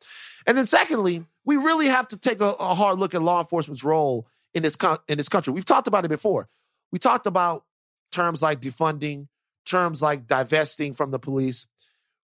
And 0.45 0.57
then 0.57 0.65
secondly, 0.65 1.25
we 1.45 1.55
really 1.55 1.87
have 1.87 2.07
to 2.09 2.17
take 2.17 2.41
a, 2.41 2.51
a 2.59 2.73
hard 2.73 2.99
look 2.99 3.13
at 3.13 3.21
law 3.21 3.39
enforcement's 3.39 3.83
role 3.83 4.27
in 4.53 4.63
this 4.63 4.77
in 5.07 5.17
this 5.17 5.29
country. 5.29 5.53
We've 5.53 5.65
talked 5.65 5.87
about 5.87 6.05
it 6.05 6.09
before. 6.09 6.49
We 6.91 6.99
talked 6.99 7.27
about 7.27 7.65
terms 8.11 8.41
like 8.41 8.61
defunding, 8.61 9.27
terms 9.65 10.01
like 10.01 10.27
divesting 10.27 10.93
from 10.93 11.11
the 11.11 11.19
police. 11.19 11.67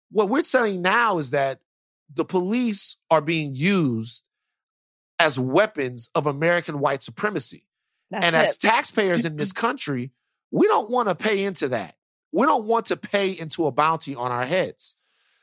What 0.09 0.29
we're 0.29 0.43
saying 0.43 0.81
now 0.81 1.17
is 1.19 1.31
that 1.31 1.59
the 2.13 2.25
police 2.25 2.97
are 3.09 3.21
being 3.21 3.55
used 3.55 4.23
as 5.19 5.37
weapons 5.37 6.09
of 6.15 6.25
American 6.25 6.79
white 6.79 7.03
supremacy. 7.03 7.67
That's 8.11 8.25
and 8.25 8.35
it. 8.35 8.39
as 8.39 8.57
taxpayers 8.57 9.25
in 9.25 9.37
this 9.37 9.51
country, 9.51 10.11
we 10.51 10.67
don't 10.67 10.89
want 10.89 11.09
to 11.09 11.15
pay 11.15 11.43
into 11.43 11.69
that. 11.69 11.95
We 12.33 12.45
don't 12.45 12.65
want 12.65 12.87
to 12.87 12.97
pay 12.97 13.29
into 13.29 13.67
a 13.67 13.71
bounty 13.71 14.15
on 14.15 14.31
our 14.31 14.45
heads. 14.45 14.95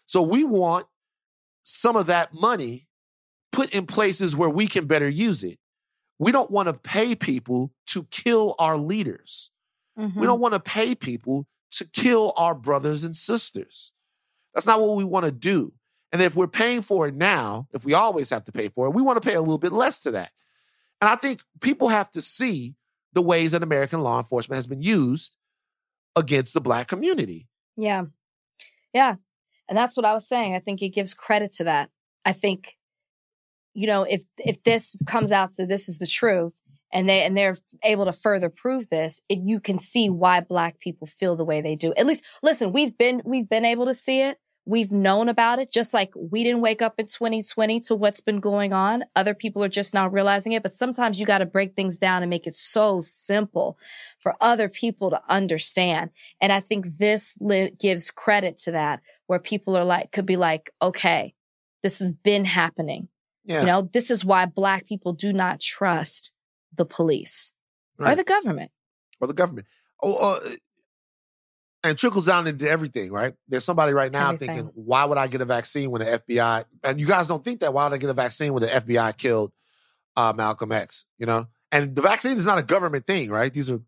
So 0.07 0.21
we 0.21 0.45
want 0.45 0.87
some 1.63 1.95
of 1.97 2.07
that 2.07 2.35
money 2.35 2.89
put 3.53 3.71
in 3.71 3.87
places 3.87 4.35
where 4.35 4.51
we 4.51 4.67
can 4.67 4.87
better 4.87 5.09
use 5.09 5.43
it. 5.45 5.59
We 6.19 6.33
don't 6.33 6.51
want 6.51 6.67
to 6.67 6.75
pay 6.75 7.15
people 7.15 7.73
to 7.87 8.05
kill 8.11 8.55
our 8.59 8.77
leaders. 8.77 9.53
Mhm. 9.99 10.17
We 10.17 10.27
don't 10.27 10.41
want 10.41 10.55
to 10.55 10.61
pay 10.61 10.95
people 10.95 11.47
to 11.73 11.85
kill 11.85 12.35
our 12.37 12.55
brothers 12.55 13.05
and 13.05 13.15
sisters. 13.15 13.93
That's 14.53 14.67
not 14.67 14.81
what 14.81 14.97
we 14.97 15.05
want 15.05 15.27
to 15.27 15.33
do. 15.33 15.73
And 16.13 16.21
if 16.21 16.35
we're 16.35 16.49
paying 16.49 16.83
for 16.83 17.07
it 17.07 17.15
now, 17.15 17.69
if 17.73 17.85
we 17.85 17.95
always 17.95 18.31
have 18.31 18.45
to 18.45 18.53
pay 18.53 18.69
for 18.69 18.87
it, 18.87 18.91
we 18.91 19.03
want 19.03 19.23
to 19.23 19.27
pay 19.27 19.37
a 19.37 19.41
little 19.41 19.59
bit 19.59 19.73
less 19.73 20.01
to 20.01 20.11
that. 20.11 20.33
And 21.01 21.09
I 21.09 21.15
think 21.15 21.43
people 21.61 21.89
have 21.89 22.11
to 22.13 22.21
see 22.23 22.75
the 23.13 23.23
ways 23.23 23.53
that 23.53 23.63
American 23.63 24.01
law 24.01 24.19
enforcement 24.19 24.57
has 24.57 24.67
been 24.67 24.83
used 24.83 25.37
against 26.17 26.55
the 26.55 26.61
black 26.61 26.89
community. 26.89 27.49
Yeah. 27.77 28.05
Yeah. 28.93 29.17
And 29.69 29.77
that's 29.79 29.97
what 29.97 30.07
I 30.07 30.13
was 30.13 30.27
saying. 30.27 30.55
I 30.55 30.59
think 30.59 30.83
it 30.83 30.91
gives 30.91 31.15
credit 31.15 31.53
to 31.53 31.65
that. 31.65 31.91
I 32.25 32.33
think, 32.33 32.77
you 33.73 33.87
know, 33.87 34.03
if 34.03 34.25
if 34.39 34.63
this 34.65 34.97
comes 35.07 35.33
out 35.33 35.53
to 35.53 35.67
this 35.67 35.89
is 35.89 35.99
the 35.99 36.07
truth 36.07 36.61
and 36.93 37.09
they 37.09 37.23
and 37.23 37.37
they're 37.37 37.57
able 37.85 38.05
to 38.05 38.13
further 38.13 38.51
prove 38.51 38.89
this, 38.91 39.23
it, 39.29 39.39
you 39.39 39.61
can 39.61 39.79
see 39.79 40.11
why 40.11 40.41
black 40.41 40.81
people 40.81 41.07
feel 41.07 41.37
the 41.37 41.45
way 41.45 41.61
they 41.61 41.77
do. 41.77 41.95
At 41.97 42.07
least 42.07 42.25
listen, 42.43 42.73
we've 42.73 42.99
been 42.99 43.23
we've 43.25 43.49
been 43.49 43.65
able 43.65 43.87
to 43.87 43.95
see 43.95 44.23
it. 44.23 44.39
We've 44.71 44.93
known 44.93 45.29
about 45.29 45.59
it, 45.59 45.69
just 45.69 45.93
like 45.93 46.13
we 46.15 46.45
didn't 46.45 46.61
wake 46.61 46.81
up 46.81 46.95
in 47.01 47.07
2020 47.07 47.81
to 47.81 47.97
what's 47.97 48.21
been 48.21 48.39
going 48.39 48.73
on. 48.73 49.03
Other 49.17 49.35
people 49.35 49.65
are 49.65 49.69
just 49.69 49.95
now 49.95 50.07
realizing 50.07 50.53
it. 50.53 50.63
But 50.63 50.73
sometimes 50.73 51.19
you 51.19 51.27
got 51.27 51.39
to 51.39 51.47
break 51.47 51.75
things 51.75 51.99
down 51.99 52.23
and 52.23 52.31
make 52.31 52.47
it 52.47 52.55
so 52.55 53.01
simple 53.01 53.77
for 54.21 54.37
other 54.41 54.69
people 54.69 55.11
to 55.11 55.21
understand. 55.29 56.11
And 56.41 56.53
I 56.53 56.61
think 56.61 56.99
this 56.99 57.37
li- 57.41 57.73
gives 57.81 58.13
credit 58.13 58.59
to 58.59 58.71
that, 58.71 59.01
where 59.27 59.41
people 59.41 59.77
are 59.77 59.85
like, 59.85 60.13
could 60.13 60.27
be 60.27 60.37
like, 60.37 60.71
okay, 60.81 61.35
this 61.83 61.99
has 61.99 62.13
been 62.13 62.45
happening. 62.45 63.09
Yeah. 63.45 63.63
You 63.63 63.67
know, 63.67 63.91
this 63.93 64.09
is 64.09 64.25
why 64.25 64.47
black 64.47 64.87
people 64.87 65.15
do 65.15 65.33
not 65.33 65.59
trust 65.59 66.33
the 66.77 66.85
police 66.85 67.53
or 67.99 68.15
the 68.15 68.23
government. 68.23 68.71
or 69.21 69.27
the 69.27 69.35
government. 69.35 69.67
Oh, 70.01 70.15
uh, 70.37 70.51
and 71.83 71.97
trickles 71.97 72.27
down 72.27 72.47
into 72.47 72.69
everything, 72.69 73.11
right? 73.11 73.35
There's 73.49 73.65
somebody 73.65 73.93
right 73.93 74.13
now 74.13 74.33
Everything. 74.33 74.57
thinking, 74.57 74.73
why 74.75 75.05
would 75.05 75.19
I 75.19 75.27
get 75.29 75.41
a 75.41 75.47
vaccine 75.47 75.91
when 75.91 76.03
the 76.03 76.23
FBI, 76.29 76.65
and 76.85 77.01
you 77.01 77.07
guys 77.07 77.27
don't 77.27 77.45
think 77.45 77.61
that, 77.61 77.73
why 77.73 77.85
would 77.85 77.95
I 77.95 77.99
get 77.99 78.11
a 78.11 78.15
vaccine 78.15 78.53
when 78.53 78.63
the 78.63 78.69
FBI 78.69 79.17
killed 79.17 79.53
uh, 80.17 80.33
Malcolm 80.37 80.73
X, 80.73 81.07
you 81.19 81.27
know? 81.27 81.47
And 81.73 81.95
the 81.95 82.03
vaccine 82.03 82.37
is 82.37 82.45
not 82.45 82.59
a 82.59 82.63
government 82.63 83.07
thing, 83.07 83.31
right? 83.31 83.53
These 83.53 83.71
are 83.71 83.81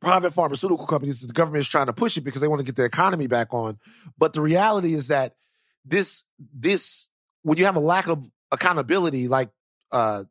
private 0.00 0.32
pharmaceutical 0.32 0.86
companies 0.86 1.20
that 1.20 1.28
the 1.28 1.32
government 1.32 1.60
is 1.60 1.68
trying 1.68 1.86
to 1.86 1.92
push 1.92 2.16
it 2.16 2.22
because 2.22 2.40
they 2.40 2.48
want 2.48 2.60
to 2.60 2.64
get 2.64 2.74
the 2.74 2.84
economy 2.84 3.28
back 3.28 3.54
on. 3.54 3.78
But 4.18 4.32
the 4.32 4.40
reality 4.40 4.94
is 4.94 5.08
that 5.08 5.36
this, 5.84 6.24
this, 6.52 7.08
when 7.42 7.58
you 7.58 7.66
have 7.66 7.76
a 7.76 7.80
lack 7.80 8.08
of 8.08 8.28
accountability, 8.50 9.28
like 9.28 9.50
uh, 9.92 10.24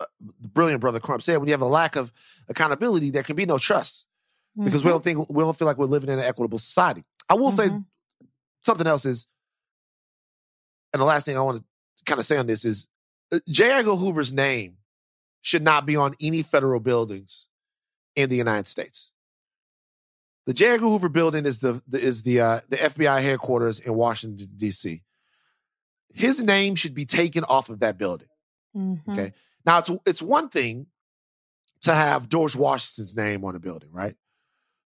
uh, 0.00 0.06
the 0.40 0.48
brilliant 0.48 0.80
brother 0.80 1.00
Crump 1.00 1.22
said, 1.22 1.36
when 1.36 1.48
you 1.48 1.52
have 1.52 1.60
a 1.60 1.66
lack 1.66 1.96
of 1.96 2.10
accountability, 2.48 3.10
there 3.10 3.22
can 3.22 3.36
be 3.36 3.44
no 3.44 3.58
trust 3.58 4.06
because 4.64 4.80
Mm-hmm. 4.80 4.88
we 4.88 4.92
don't 4.92 5.04
think 5.04 5.28
we 5.30 5.42
don't 5.42 5.56
feel 5.56 5.66
like 5.66 5.78
we're 5.78 5.86
living 5.86 6.10
in 6.10 6.18
an 6.18 6.24
equitable 6.24 6.58
society. 6.58 7.04
I 7.28 7.34
will 7.34 7.52
say 7.52 7.68
Mhm. 7.68 7.84
something 8.62 8.86
else 8.86 9.04
is, 9.04 9.26
and 10.92 11.00
the 11.00 11.06
last 11.06 11.24
thing 11.24 11.36
I 11.36 11.42
want 11.42 11.58
to 11.58 11.64
kind 12.04 12.18
of 12.20 12.26
say 12.26 12.36
on 12.36 12.46
this 12.46 12.64
is, 12.64 12.88
uh, 13.32 13.38
J. 13.48 13.70
Edgar 13.70 13.96
Hoover's 13.96 14.32
name 14.32 14.78
should 15.42 15.62
not 15.62 15.86
be 15.86 15.96
on 15.96 16.14
any 16.20 16.42
federal 16.42 16.80
buildings 16.80 17.48
in 18.16 18.28
the 18.28 18.36
United 18.36 18.66
States. 18.68 19.12
The 20.46 20.54
J. 20.54 20.66
Edgar 20.70 20.86
Hoover 20.86 21.08
building 21.08 21.46
is 21.46 21.60
the, 21.60 21.82
the 21.86 22.00
is 22.00 22.22
the 22.22 22.40
uh, 22.40 22.60
the 22.68 22.76
FBI 22.76 23.22
headquarters 23.22 23.78
in 23.80 23.94
Washington 23.94 24.48
D.C. 24.56 25.02
His 26.12 26.42
name 26.42 26.74
should 26.74 26.94
be 26.94 27.06
taken 27.06 27.44
off 27.44 27.68
of 27.68 27.78
that 27.80 27.96
building. 27.98 28.28
Mhm. 28.76 29.00
Okay. 29.08 29.32
Now 29.64 29.78
it's 29.78 29.90
it's 30.06 30.22
one 30.22 30.48
thing 30.48 30.86
to 31.82 31.94
have 31.94 32.28
George 32.28 32.56
Washington's 32.56 33.14
name 33.16 33.44
on 33.44 33.54
a 33.54 33.60
building, 33.60 33.90
right? 33.92 34.16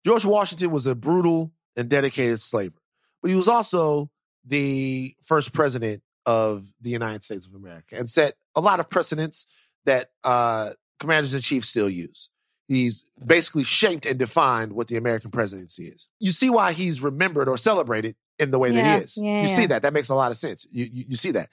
George 0.05 0.25
Washington 0.25 0.71
was 0.71 0.87
a 0.87 0.95
brutal 0.95 1.51
and 1.75 1.89
dedicated 1.89 2.39
slaver, 2.39 2.79
but 3.21 3.29
he 3.29 3.35
was 3.35 3.47
also 3.47 4.09
the 4.45 5.15
first 5.23 5.53
president 5.53 6.01
of 6.25 6.65
the 6.81 6.89
United 6.89 7.23
States 7.23 7.45
of 7.45 7.53
America 7.53 7.95
and 7.97 8.09
set 8.09 8.33
a 8.55 8.61
lot 8.61 8.79
of 8.79 8.89
precedents 8.89 9.45
that 9.85 10.11
uh, 10.23 10.71
commanders 10.99 11.33
in 11.33 11.41
chief 11.41 11.65
still 11.65 11.89
use. 11.89 12.29
He's 12.67 13.05
basically 13.23 13.63
shaped 13.63 14.05
and 14.05 14.17
defined 14.17 14.73
what 14.73 14.87
the 14.87 14.95
American 14.97 15.29
presidency 15.29 15.85
is. 15.85 16.07
You 16.19 16.31
see 16.31 16.49
why 16.49 16.71
he's 16.71 17.01
remembered 17.01 17.49
or 17.49 17.57
celebrated 17.57 18.15
in 18.39 18.51
the 18.51 18.59
way 18.59 18.71
Yeah, 18.71 18.83
that 18.83 18.97
he 18.99 19.03
is. 19.05 19.17
yeah, 19.17 19.41
you 19.41 19.47
yeah. 19.49 19.55
see 19.55 19.65
that. 19.67 19.81
That 19.81 19.93
makes 19.93 20.09
a 20.09 20.15
lot 20.15 20.31
of 20.31 20.37
sense. 20.37 20.65
You, 20.71 20.85
you, 20.91 21.05
you 21.09 21.15
see 21.17 21.31
that. 21.31 21.49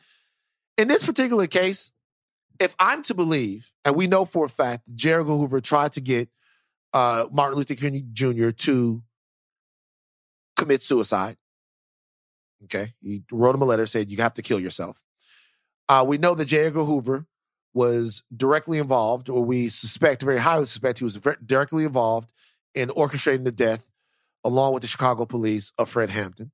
In 0.77 0.87
this 0.89 1.05
particular 1.05 1.47
case, 1.49 1.91
if 2.61 2.75
I'm 2.79 3.03
to 3.05 3.15
believe, 3.15 3.73
and 3.85 3.97
we 3.97 4.07
know 4.07 4.25
for 4.25 4.45
a 4.47 4.49
fact, 4.49 4.83
J. 4.95 5.13
Edgar 5.15 5.25
Hoover 5.33 5.61
tried 5.61 5.93
to 5.93 6.01
get 6.01 6.29
uh, 6.93 7.27
Martin 7.31 7.59
Luther 7.59 7.75
King 7.75 8.09
Jr. 8.13 8.51
to 8.51 9.03
commit 10.57 10.83
suicide. 10.83 11.37
Okay. 12.65 12.95
He 13.01 13.23
wrote 13.31 13.55
him 13.55 13.63
a 13.63 13.67
letter, 13.67 13.87
said, 13.87 14.11
You 14.11 14.19
have 14.19 14.35
to 14.35 14.43
kill 14.43 14.61
yourself. 14.61 15.03
Uh, 15.89 16.05
we 16.07 16.19
know 16.19 16.35
that 16.35 16.47
J. 16.47 16.67
Edgar 16.67 16.85
Hoover 16.85 17.27
was 17.73 18.23
directly 18.35 18.79
involved, 18.79 19.29
or 19.29 19.45
we 19.45 19.69
suspect, 19.69 20.23
very 20.23 20.39
highly 20.39 20.67
suspect, 20.67 20.99
he 20.99 21.05
was 21.05 21.19
directly 21.45 21.85
involved 21.85 22.33
in 22.75 22.89
orchestrating 22.91 23.45
the 23.45 23.53
death, 23.53 23.87
along 24.45 24.75
with 24.75 24.83
the 24.83 24.89
Chicago 24.89 25.25
police, 25.25 25.73
of 25.79 25.89
Fred 25.89 26.11
Hampton. 26.11 26.51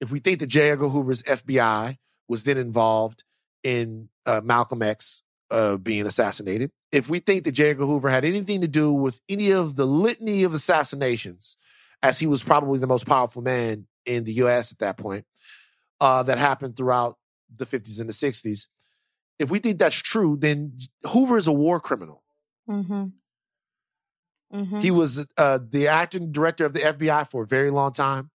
If 0.00 0.10
we 0.10 0.20
think 0.20 0.40
that 0.40 0.46
J. 0.46 0.70
Edgar 0.70 0.88
Hoover's 0.88 1.22
FBI 1.22 1.98
was 2.28 2.44
then 2.44 2.56
involved 2.56 3.24
in 3.62 4.08
uh, 4.26 4.40
Malcolm 4.42 4.82
X 4.82 5.22
uh, 5.50 5.76
being 5.76 6.06
assassinated, 6.06 6.70
if 6.92 7.08
we 7.08 7.18
think 7.20 7.44
that 7.44 7.52
J. 7.52 7.70
Edgar 7.70 7.86
Hoover 7.86 8.08
had 8.10 8.24
anything 8.24 8.60
to 8.60 8.68
do 8.68 8.92
with 8.92 9.20
any 9.28 9.50
of 9.50 9.76
the 9.76 9.86
litany 9.86 10.42
of 10.44 10.54
assassinations, 10.54 11.56
as 12.02 12.18
he 12.18 12.26
was 12.26 12.42
probably 12.42 12.78
the 12.78 12.86
most 12.86 13.06
powerful 13.06 13.42
man 13.42 13.86
in 14.06 14.24
the 14.24 14.32
U.S. 14.34 14.72
at 14.72 14.78
that 14.78 14.96
point, 14.96 15.24
uh, 16.00 16.22
that 16.22 16.38
happened 16.38 16.76
throughout 16.76 17.18
the 17.54 17.66
50s 17.66 17.98
and 18.00 18.08
the 18.08 18.12
60s, 18.12 18.66
if 19.38 19.50
we 19.50 19.58
think 19.58 19.78
that's 19.78 19.96
true, 19.96 20.36
then 20.38 20.78
Hoover 21.10 21.36
is 21.36 21.46
a 21.46 21.52
war 21.52 21.80
criminal. 21.80 22.24
Mhm. 22.68 23.12
Mhm. 24.52 24.82
He 24.82 24.90
was 24.90 25.26
uh, 25.36 25.58
the 25.70 25.88
acting 25.88 26.32
director 26.32 26.64
of 26.64 26.72
the 26.72 26.80
FBI 26.84 27.24
for 27.24 27.42
a 27.42 27.46
very 27.46 27.70
long 27.70 27.92
time. 27.92 28.30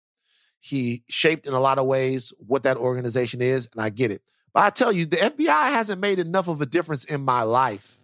He 0.60 1.04
shaped 1.08 1.46
in 1.46 1.54
a 1.54 1.60
lot 1.60 1.78
of 1.78 1.86
ways 1.86 2.32
what 2.38 2.62
that 2.64 2.76
organization 2.76 3.40
is, 3.40 3.68
and 3.72 3.80
I 3.82 3.90
get 3.90 4.10
it. 4.10 4.22
I 4.58 4.70
tell 4.70 4.92
you, 4.92 5.06
the 5.06 5.16
FBI 5.16 5.70
hasn't 5.70 6.00
made 6.00 6.18
enough 6.18 6.48
of 6.48 6.60
a 6.60 6.66
difference 6.66 7.04
in 7.04 7.20
my 7.20 7.42
life, 7.42 7.98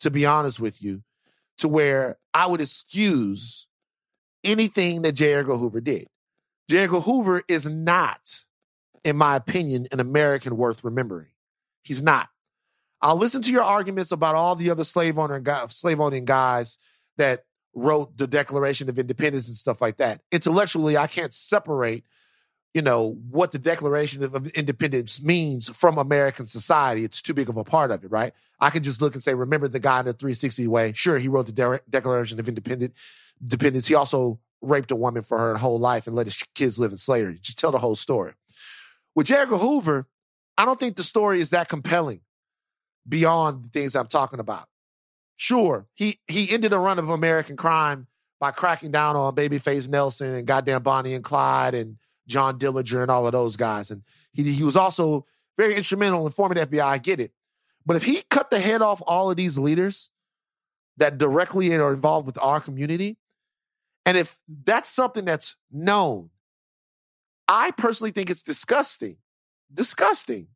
to 0.00 0.10
be 0.10 0.24
honest 0.24 0.60
with 0.60 0.82
you, 0.82 1.02
to 1.58 1.68
where 1.68 2.18
I 2.32 2.46
would 2.46 2.60
excuse 2.60 3.66
anything 4.44 5.02
that 5.02 5.12
J. 5.12 5.34
Edgar 5.34 5.56
Hoover 5.56 5.80
did. 5.80 6.06
J. 6.68 6.78
Edgar 6.78 7.00
Hoover 7.00 7.42
is 7.48 7.68
not, 7.68 8.44
in 9.04 9.16
my 9.16 9.36
opinion, 9.36 9.86
an 9.92 10.00
American 10.00 10.56
worth 10.56 10.84
remembering. 10.84 11.28
He's 11.82 12.02
not. 12.02 12.28
I'll 13.00 13.16
listen 13.16 13.42
to 13.42 13.50
your 13.50 13.64
arguments 13.64 14.12
about 14.12 14.36
all 14.36 14.54
the 14.54 14.70
other 14.70 14.84
slave 14.84 15.18
owner 15.18 15.42
slave 15.68 16.00
owning 16.00 16.24
guys 16.24 16.78
that 17.16 17.44
wrote 17.74 18.16
the 18.16 18.28
Declaration 18.28 18.88
of 18.88 18.98
Independence 18.98 19.48
and 19.48 19.56
stuff 19.56 19.80
like 19.80 19.96
that. 19.96 20.20
Intellectually, 20.30 20.96
I 20.96 21.08
can't 21.08 21.34
separate, 21.34 22.04
you 22.74 22.82
know, 22.82 23.18
what 23.30 23.52
the 23.52 23.58
Declaration 23.58 24.22
of 24.22 24.48
Independence 24.50 25.22
means 25.22 25.68
from 25.68 25.98
American 25.98 26.46
society. 26.46 27.04
It's 27.04 27.20
too 27.20 27.34
big 27.34 27.48
of 27.48 27.56
a 27.56 27.64
part 27.64 27.90
of 27.90 28.02
it, 28.02 28.10
right? 28.10 28.32
I 28.60 28.70
can 28.70 28.82
just 28.82 29.02
look 29.02 29.14
and 29.14 29.22
say, 29.22 29.34
remember 29.34 29.68
the 29.68 29.80
guy 29.80 30.00
in 30.00 30.06
the 30.06 30.12
360 30.12 30.66
way. 30.68 30.92
Sure, 30.94 31.18
he 31.18 31.28
wrote 31.28 31.46
the 31.46 31.52
De- 31.52 31.80
Declaration 31.90 32.40
of 32.40 32.48
Independence. 32.48 32.94
Dependence. 33.44 33.88
He 33.88 33.94
also 33.94 34.38
raped 34.62 34.90
a 34.90 34.96
woman 34.96 35.22
for 35.22 35.36
her 35.36 35.56
whole 35.56 35.78
life 35.78 36.06
and 36.06 36.16
let 36.16 36.26
his 36.26 36.42
kids 36.54 36.78
live 36.78 36.92
in 36.92 36.98
slavery. 36.98 37.38
Just 37.42 37.58
tell 37.58 37.72
the 37.72 37.78
whole 37.78 37.96
story. 37.96 38.34
With 39.14 39.26
J. 39.26 39.36
Edgar 39.36 39.58
Hoover, 39.58 40.06
I 40.56 40.64
don't 40.64 40.78
think 40.78 40.96
the 40.96 41.02
story 41.02 41.40
is 41.40 41.50
that 41.50 41.68
compelling 41.68 42.20
beyond 43.06 43.64
the 43.64 43.68
things 43.68 43.96
I'm 43.96 44.06
talking 44.06 44.38
about. 44.38 44.68
Sure, 45.36 45.86
he 45.94 46.20
he 46.28 46.52
ended 46.52 46.72
a 46.72 46.78
run 46.78 47.00
of 47.00 47.08
American 47.08 47.56
crime 47.56 48.06
by 48.38 48.52
cracking 48.52 48.92
down 48.92 49.16
on 49.16 49.34
Babyface 49.34 49.88
Nelson 49.88 50.34
and 50.34 50.46
goddamn 50.46 50.82
Bonnie 50.82 51.14
and 51.14 51.24
Clyde 51.24 51.74
and 51.74 51.96
John 52.26 52.58
Dillinger 52.58 53.02
and 53.02 53.10
all 53.10 53.26
of 53.26 53.32
those 53.32 53.56
guys. 53.56 53.90
And 53.90 54.02
he 54.32 54.52
he 54.52 54.64
was 54.64 54.76
also 54.76 55.26
very 55.56 55.74
instrumental 55.74 56.26
in 56.26 56.32
forming 56.32 56.58
the 56.58 56.66
FBI. 56.66 56.82
I 56.82 56.98
get 56.98 57.20
it. 57.20 57.32
But 57.84 57.96
if 57.96 58.04
he 58.04 58.22
cut 58.30 58.50
the 58.50 58.60
head 58.60 58.82
off 58.82 59.02
all 59.06 59.30
of 59.30 59.36
these 59.36 59.58
leaders 59.58 60.10
that 60.96 61.18
directly 61.18 61.74
are 61.74 61.92
involved 61.92 62.26
with 62.26 62.38
our 62.40 62.60
community, 62.60 63.18
and 64.06 64.16
if 64.16 64.38
that's 64.64 64.88
something 64.88 65.24
that's 65.24 65.56
known, 65.70 66.30
I 67.48 67.70
personally 67.72 68.12
think 68.12 68.30
it's 68.30 68.42
disgusting. 68.42 69.16
Disgusting 69.72 70.48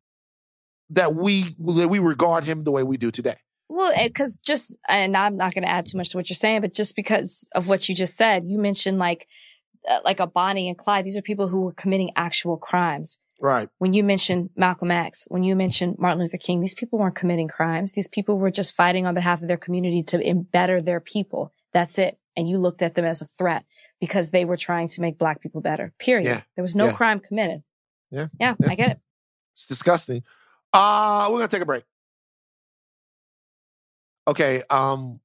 that 0.89 1.15
we 1.15 1.55
that 1.59 1.89
we 1.89 1.99
regard 1.99 2.43
him 2.43 2.63
the 2.63 2.71
way 2.71 2.83
we 2.83 2.97
do 2.97 3.11
today. 3.11 3.37
Well, 3.69 3.91
eh, 3.95 4.07
because 4.07 4.37
just, 4.37 4.77
and 4.87 5.17
I'm 5.17 5.35
not 5.35 5.53
going 5.53 5.63
to 5.63 5.69
add 5.69 5.85
too 5.85 5.97
much 5.97 6.09
to 6.09 6.17
what 6.17 6.29
you're 6.29 6.35
saying, 6.35 6.61
but 6.61 6.73
just 6.73 6.95
because 6.95 7.49
of 7.53 7.67
what 7.67 7.89
you 7.89 7.95
just 7.95 8.15
said, 8.15 8.45
you 8.47 8.57
mentioned 8.57 8.97
like, 8.97 9.27
uh, 9.89 9.99
like 10.03 10.19
a 10.19 10.27
Bonnie 10.27 10.67
and 10.67 10.77
Clyde. 10.77 11.05
These 11.05 11.17
are 11.17 11.21
people 11.21 11.47
who 11.47 11.61
were 11.61 11.73
committing 11.73 12.11
actual 12.15 12.57
crimes. 12.57 13.19
Right. 13.39 13.69
When 13.77 13.93
you 13.93 14.03
mentioned 14.03 14.49
Malcolm 14.55 14.89
X, 14.89 15.25
when 15.29 15.43
you 15.43 15.55
mentioned 15.55 15.97
Martin 15.99 16.19
Luther 16.21 16.37
King, 16.37 16.59
these 16.59 16.73
people 16.73 16.97
weren't 16.97 17.15
committing 17.15 17.47
crimes. 17.47 17.93
These 17.93 18.07
people 18.07 18.39
were 18.39 18.49
just 18.49 18.73
fighting 18.73 19.05
on 19.05 19.13
behalf 19.13 19.41
of 19.41 19.47
their 19.47 19.57
community 19.57 20.01
to 20.03 20.33
better 20.51 20.81
their 20.81 20.99
people. 20.99 21.53
That's 21.71 21.99
it. 21.99 22.17
And 22.35 22.49
you 22.49 22.57
looked 22.57 22.81
at 22.81 22.95
them 22.95 23.05
as 23.05 23.21
a 23.21 23.25
threat 23.25 23.65
because 23.99 24.31
they 24.31 24.43
were 24.45 24.57
trying 24.57 24.87
to 24.89 25.01
make 25.01 25.17
black 25.19 25.39
people 25.41 25.61
better. 25.61 25.93
Period. 25.99 26.25
Yeah. 26.25 26.41
There 26.55 26.63
was 26.63 26.75
no 26.75 26.87
Yeah. 26.87 26.93
crime 26.93 27.19
committed. 27.19 27.63
Yeah. 28.09 28.27
Yeah, 28.39 28.55
Yeah. 28.59 28.69
I 28.71 28.75
get 28.75 28.91
it. 28.91 28.99
It's 29.53 29.65
disgusting. 29.67 30.23
Uh, 30.73 31.27
we're 31.31 31.37
gonna 31.39 31.47
take 31.47 31.61
a 31.61 31.65
break. 31.65 31.83
Okay. 34.27 34.63
Um 34.69 35.19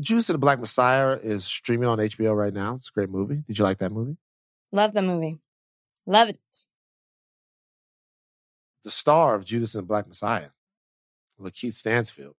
Judas 0.00 0.28
and 0.28 0.34
the 0.34 0.38
Black 0.38 0.58
Messiah 0.58 1.18
is 1.22 1.44
streaming 1.44 1.88
on 1.88 1.98
HBO 1.98 2.36
right 2.36 2.52
now. 2.52 2.76
It's 2.76 2.88
a 2.88 2.92
great 2.92 3.10
movie. 3.10 3.42
Did 3.46 3.58
you 3.58 3.64
like 3.64 3.78
that 3.78 3.92
movie? 3.92 4.16
Love 4.72 4.92
the 4.92 5.02
movie. 5.02 5.38
Loved 6.06 6.30
it. 6.30 6.66
The 8.82 8.90
star 8.90 9.34
of 9.34 9.44
Judas 9.44 9.74
and 9.74 9.82
the 9.82 9.86
Black 9.86 10.08
Messiah, 10.08 10.48
Lakeith 11.38 11.74
Stansfield. 11.74 12.34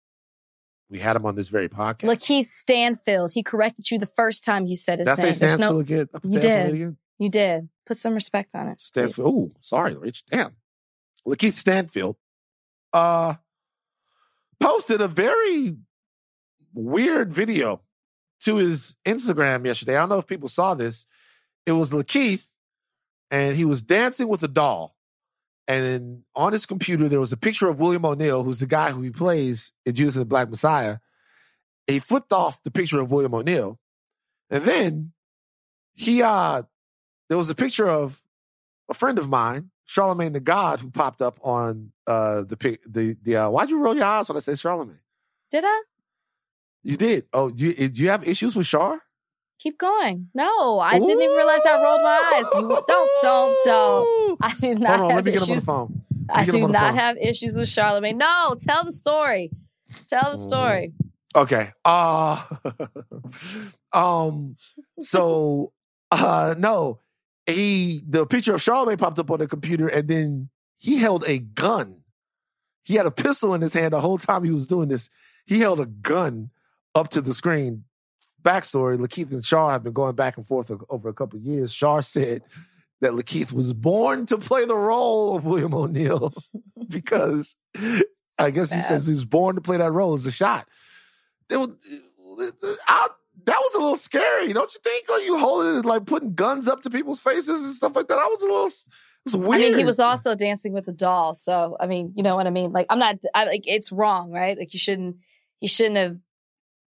We 0.89 0.99
had 0.99 1.15
him 1.15 1.25
on 1.25 1.37
this 1.37 1.49
very 1.49 1.69
podcast. 1.69 2.09
Lakeith 2.09 2.49
Stanfield. 2.49 3.33
He 3.33 3.43
corrected 3.43 3.91
you 3.91 3.99
the 3.99 4.07
first 4.07 4.43
time 4.43 4.67
you 4.67 4.75
said 4.75 4.99
his 4.99 5.07
Did 5.07 5.13
I 5.13 5.15
say 5.15 5.23
name. 5.23 5.27
There's 5.29 5.37
Stansfield 5.37 5.75
no, 5.75 5.79
again? 5.79 6.09
You 6.25 6.41
did. 6.41 6.75
again? 6.75 6.97
you 7.19 7.29
did. 7.29 7.69
Put 7.87 7.97
some 7.97 8.15
respect 8.15 8.55
on 8.55 8.69
it. 8.69 8.81
Stansfield. 8.81 9.35
Oh, 9.35 9.51
sorry, 9.61 9.95
Rich. 9.95 10.25
Damn. 10.27 10.57
Lakeith 11.27 11.53
Stanfield 11.53 12.17
uh 12.93 13.35
posted 14.59 15.01
a 15.01 15.07
very 15.09 15.77
weird 16.75 17.33
video 17.33 17.83
to 18.41 18.57
his 18.57 18.97
Instagram 19.07 19.66
yesterday. 19.66 19.97
I 19.97 20.01
don't 20.01 20.09
know 20.09 20.18
if 20.18 20.27
people 20.27 20.49
saw 20.49 20.75
this. 20.75 21.07
It 21.66 21.73
was 21.73 21.93
Lakeith, 21.93 22.49
and 23.31 23.57
he 23.57 23.64
was 23.64 23.83
dancing 23.83 24.29
with 24.29 24.43
a 24.43 24.49
doll. 24.49 24.97
And 25.68 26.25
on 26.35 26.53
his 26.53 26.66
computer, 26.66 27.09
there 27.09 27.21
was 27.21 27.33
a 27.33 27.37
picture 27.37 27.68
of 27.68 27.79
William 27.79 28.05
O'Neal, 28.05 28.43
who's 28.43 28.59
the 28.59 28.66
guy 28.66 28.91
who 28.91 29.03
he 29.03 29.11
plays 29.11 29.73
in 29.87 29.95
Judas 29.95 30.16
and 30.16 30.23
the 30.23 30.27
Black 30.27 30.51
Messiah. 30.51 30.99
He 31.87 31.99
flipped 31.99 32.33
off 32.33 32.62
the 32.62 32.71
picture 32.71 33.01
of 33.01 33.11
William 33.11 33.35
O'Neal. 33.35 33.79
And 34.51 34.64
then 34.64 35.12
he 35.95 36.23
uh 36.23 36.62
there 37.29 37.39
was 37.39 37.51
a 37.51 37.55
picture 37.55 37.89
of 37.89 38.25
a 38.89 38.95
friend 38.95 39.18
of 39.18 39.29
mine, 39.29 39.71
Charlemagne 39.85 40.33
the 40.33 40.41
God, 40.41 40.81
who 40.81 40.91
popped 40.91 41.23
up 41.23 41.39
on 41.43 41.93
uh 42.07 42.43
the 42.43 42.79
the 42.87 43.16
the 43.23 43.37
uh, 43.37 43.51
why'd 43.51 43.71
you 43.71 43.79
roll 43.79 43.95
your 43.95 44.05
eyes 44.05 44.29
when 44.29 44.37
I 44.37 44.41
say 44.41 44.57
Charlemagne? 44.57 44.99
Did 45.51 45.64
I? 45.64 45.83
You 46.83 46.97
did. 46.97 47.26
Oh, 47.33 47.49
you 47.49 47.74
do 47.89 48.03
you 48.03 48.11
have 48.11 48.26
issues 48.26 48.57
with 48.57 48.66
Char? 48.66 49.01
Keep 49.59 49.78
going. 49.78 50.28
No, 50.35 50.78
I 50.78 50.99
didn't 50.99 51.20
even 51.22 51.37
realize 51.37 51.61
I 51.66 51.83
rolled 51.83 52.01
my 52.03 52.33
eyes. 52.35 52.47
You, 52.55 52.68
don't, 52.89 53.11
don't, 53.22 53.57
don't. 53.66 54.39
I 54.41 54.55
do 54.59 54.74
not 54.76 54.99
Hold 54.99 55.01
on, 55.03 55.11
have 55.11 55.16
let 55.16 55.24
me 55.26 55.33
get 55.33 55.37
him 55.37 55.43
on 55.43 55.49
the 55.49 55.53
issues. 55.55 55.64
phone. 55.66 56.03
I 56.31 56.45
do 56.47 56.68
not 56.68 56.81
phone. 56.91 56.95
have 56.95 57.16
issues 57.18 57.57
with 57.59 57.68
Charlemagne. 57.68 58.16
No, 58.16 58.55
tell 58.59 58.85
the 58.85 58.93
story. 58.93 59.51
Tell 60.09 60.31
the 60.31 60.39
Mm. 60.39 60.45
story. 60.45 60.93
Okay. 61.37 61.70
Uh 61.85 62.43
um 63.93 64.57
so 65.01 65.72
uh 66.11 66.55
no. 66.59 67.01
He 67.47 68.03
the 68.09 68.26
picture 68.26 68.55
of 68.55 68.62
Charlemagne 68.62 68.97
popped 68.97 69.18
up 69.18 69.31
on 69.31 69.41
the 69.41 69.47
computer 69.49 69.89
and 69.89 70.09
then 70.09 70.49
he 70.78 70.97
held 70.99 71.24
a 71.26 71.39
gun. 71.39 71.97
He 72.85 72.95
had 72.95 73.07
a 73.07 73.11
pistol 73.11 73.55
in 73.55 73.61
his 73.61 73.74
hand 73.74 73.93
the 73.93 74.01
whole 74.01 74.18
time 74.18 74.45
he 74.45 74.51
was 74.51 74.66
doing 74.66 74.89
this. 74.89 75.11
He 75.47 75.61
held 75.61 75.81
a 75.81 75.87
gun 75.87 76.51
up 76.95 77.09
to 77.11 77.20
the 77.20 77.34
screen. 77.34 77.84
Backstory: 78.43 78.97
Lakeith 78.97 79.32
and 79.32 79.45
Shar 79.45 79.72
have 79.72 79.82
been 79.82 79.93
going 79.93 80.14
back 80.14 80.36
and 80.36 80.47
forth 80.47 80.70
over 80.88 81.09
a 81.09 81.14
couple 81.14 81.38
of 81.38 81.45
years. 81.45 81.72
Shar 81.72 82.03
said 82.03 82.43
that 83.01 83.12
Lakeith 83.12 83.53
was 83.53 83.72
born 83.72 84.26
to 84.26 84.38
play 84.38 84.64
the 84.64 84.76
role 84.76 85.36
of 85.36 85.45
William 85.45 85.74
O'Neal 85.74 86.32
because 86.88 87.57
I 88.38 88.51
guess 88.51 88.72
he 88.72 88.80
says 88.80 89.07
he 89.07 89.12
was 89.12 89.24
born 89.24 89.57
to 89.57 89.62
play 89.62 89.76
that 89.76 89.93
role 89.93 90.14
as 90.14 90.26
a 90.26 90.32
shot. 90.32 90.68
It 91.51 91.57
was, 91.57 91.68
I, 92.88 93.09
that 93.45 93.59
was 93.59 93.74
a 93.74 93.78
little 93.78 93.97
scary, 93.97 94.53
don't 94.53 94.72
you 94.72 94.80
think? 94.82 95.09
Like 95.09 95.24
you 95.24 95.38
holding 95.38 95.78
it, 95.78 95.84
like 95.84 96.07
putting 96.07 96.34
guns 96.34 96.68
up 96.68 96.82
to 96.82 96.91
people's 96.91 97.20
faces 97.20 97.64
and 97.64 97.74
stuff 97.74 97.97
like 97.97 98.09
that. 98.09 98.18
I 98.18 98.26
was 98.26 98.43
a 98.43 98.47
little, 98.47 98.66
it 98.66 98.72
was 99.24 99.36
weird. 99.36 99.62
I 99.62 99.68
mean, 99.68 99.78
he 99.78 99.84
was 99.84 100.01
also 100.01 100.34
dancing 100.34 100.72
with 100.72 100.88
a 100.88 100.93
doll. 100.93 101.34
So, 101.34 101.76
I 101.80 101.86
mean, 101.86 102.12
you 102.16 102.22
know 102.22 102.36
what 102.36 102.47
I 102.47 102.51
mean? 102.51 102.72
Like, 102.72 102.86
I'm 102.88 102.99
not, 102.99 103.16
I, 103.34 103.45
like, 103.45 103.64
it's 103.66 103.93
wrong, 103.93 104.30
right? 104.30 104.57
Like, 104.57 104.72
you 104.72 104.78
shouldn't, 104.78 105.16
you 105.61 105.68
shouldn't 105.68 105.97
have 105.97 106.16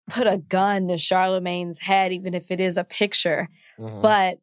put 0.09 0.27
a 0.27 0.37
gun 0.37 0.87
to 0.89 0.97
Charlemagne's 0.97 1.79
head, 1.79 2.11
even 2.11 2.33
if 2.33 2.51
it 2.51 2.59
is 2.59 2.77
a 2.77 2.83
picture. 2.83 3.49
Mhm. 3.79 4.01
But 4.01 4.39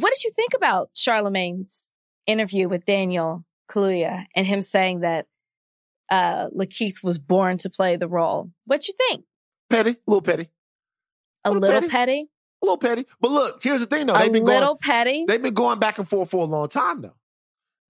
what 0.00 0.12
did 0.14 0.24
you 0.24 0.30
think 0.30 0.54
about 0.54 0.90
Charlemagne's 0.94 1.88
interview 2.26 2.68
with 2.68 2.84
Daniel 2.84 3.44
Kaluuya 3.70 4.26
and 4.34 4.46
him 4.46 4.60
saying 4.62 5.00
that 5.00 5.26
uh, 6.10 6.48
Lakeith 6.50 7.02
was 7.02 7.18
born 7.18 7.58
to 7.58 7.70
play 7.70 7.96
the 7.96 8.08
role? 8.08 8.50
What'd 8.66 8.86
you 8.88 8.94
think? 9.08 9.24
petty, 9.70 9.90
a 9.90 9.96
little 10.06 10.20
petty, 10.22 10.48
A 11.44 11.50
Little 11.50 11.60
little 11.62 11.80
petty. 11.80 11.90
petty? 11.90 12.28
a 12.62 12.64
little 12.66 12.78
petty. 12.78 13.06
But 13.20 13.30
look, 13.30 13.62
here's 13.62 13.80
the 13.80 13.86
thing 13.86 14.06
though. 14.06 14.16
They've 14.18 14.32
been 14.32 14.44
little 14.44 14.68
going, 14.74 14.78
petty? 14.80 15.24
they've 15.26 15.42
been 15.42 15.54
going 15.54 15.78
back 15.78 15.98
and 15.98 16.08
forth 16.08 16.30
for 16.30 16.42
a 16.42 16.46
long 16.46 16.68
time 16.68 17.02
though. 17.02 17.14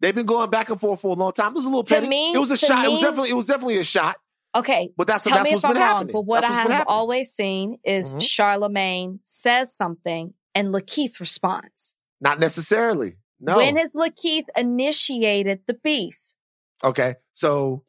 They've 0.01 0.15
been 0.15 0.27
going 0.27 0.51
back 0.51 0.69
and 0.71 0.81
forth 0.81 1.01
for 1.01 1.09
a 1.13 1.19
long 1.19 1.33
time. 1.33 1.53
It 1.53 1.55
was 1.57 1.65
a 1.65 1.69
little 1.69 1.83
To 1.85 1.95
petty. 1.95 2.09
me- 2.09 2.33
it 2.35 2.39
was 2.39 2.51
a 2.51 2.57
shot. 2.57 2.85
it 2.85 2.91
was 2.91 3.01
definitely, 3.01 3.31
it 3.31 3.35
was 3.35 3.47
definitely 3.47 3.79
a 3.79 3.85
shot. 3.85 4.17
Okay, 4.57 4.91
But 4.97 5.07
that's 5.09 5.25
Tell 5.25 5.35
that's 5.37 5.45
me 5.45 5.51
what's 5.53 5.65
if 5.65 5.69
I'm 5.69 5.73
been 5.75 5.83
wrong, 5.83 5.91
happening. 5.97 6.13
but 6.13 6.21
what 6.23 6.43
That's 6.43 6.55
I 6.55 6.73
have 6.73 6.87
always 6.87 7.33
seen 7.33 7.79
is 7.85 8.15
Mhm. 8.15 8.23
Charlemagne 8.23 9.21
says 9.25 9.75
something 9.75 10.35
and 10.55 10.69
Lakeith 10.73 11.19
responds. 11.19 11.97
Not 12.21 12.39
necessarily. 12.39 13.17
No. 13.41 13.57
When 13.57 13.77
has 13.77 13.95
Lakeith 13.95 14.47
initiated 14.57 15.63
the 15.67 15.75
beef? 15.75 16.37
Okay. 16.85 17.17
So 17.33 17.85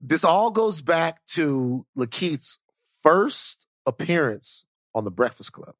this 0.00 0.24
all 0.24 0.50
goes 0.50 0.82
back 0.82 1.24
to 1.28 1.86
Lakeith's 1.96 2.58
first 3.02 3.66
appearance 3.86 4.64
on 4.94 5.04
the 5.04 5.10
Breakfast 5.10 5.52
Club. 5.52 5.74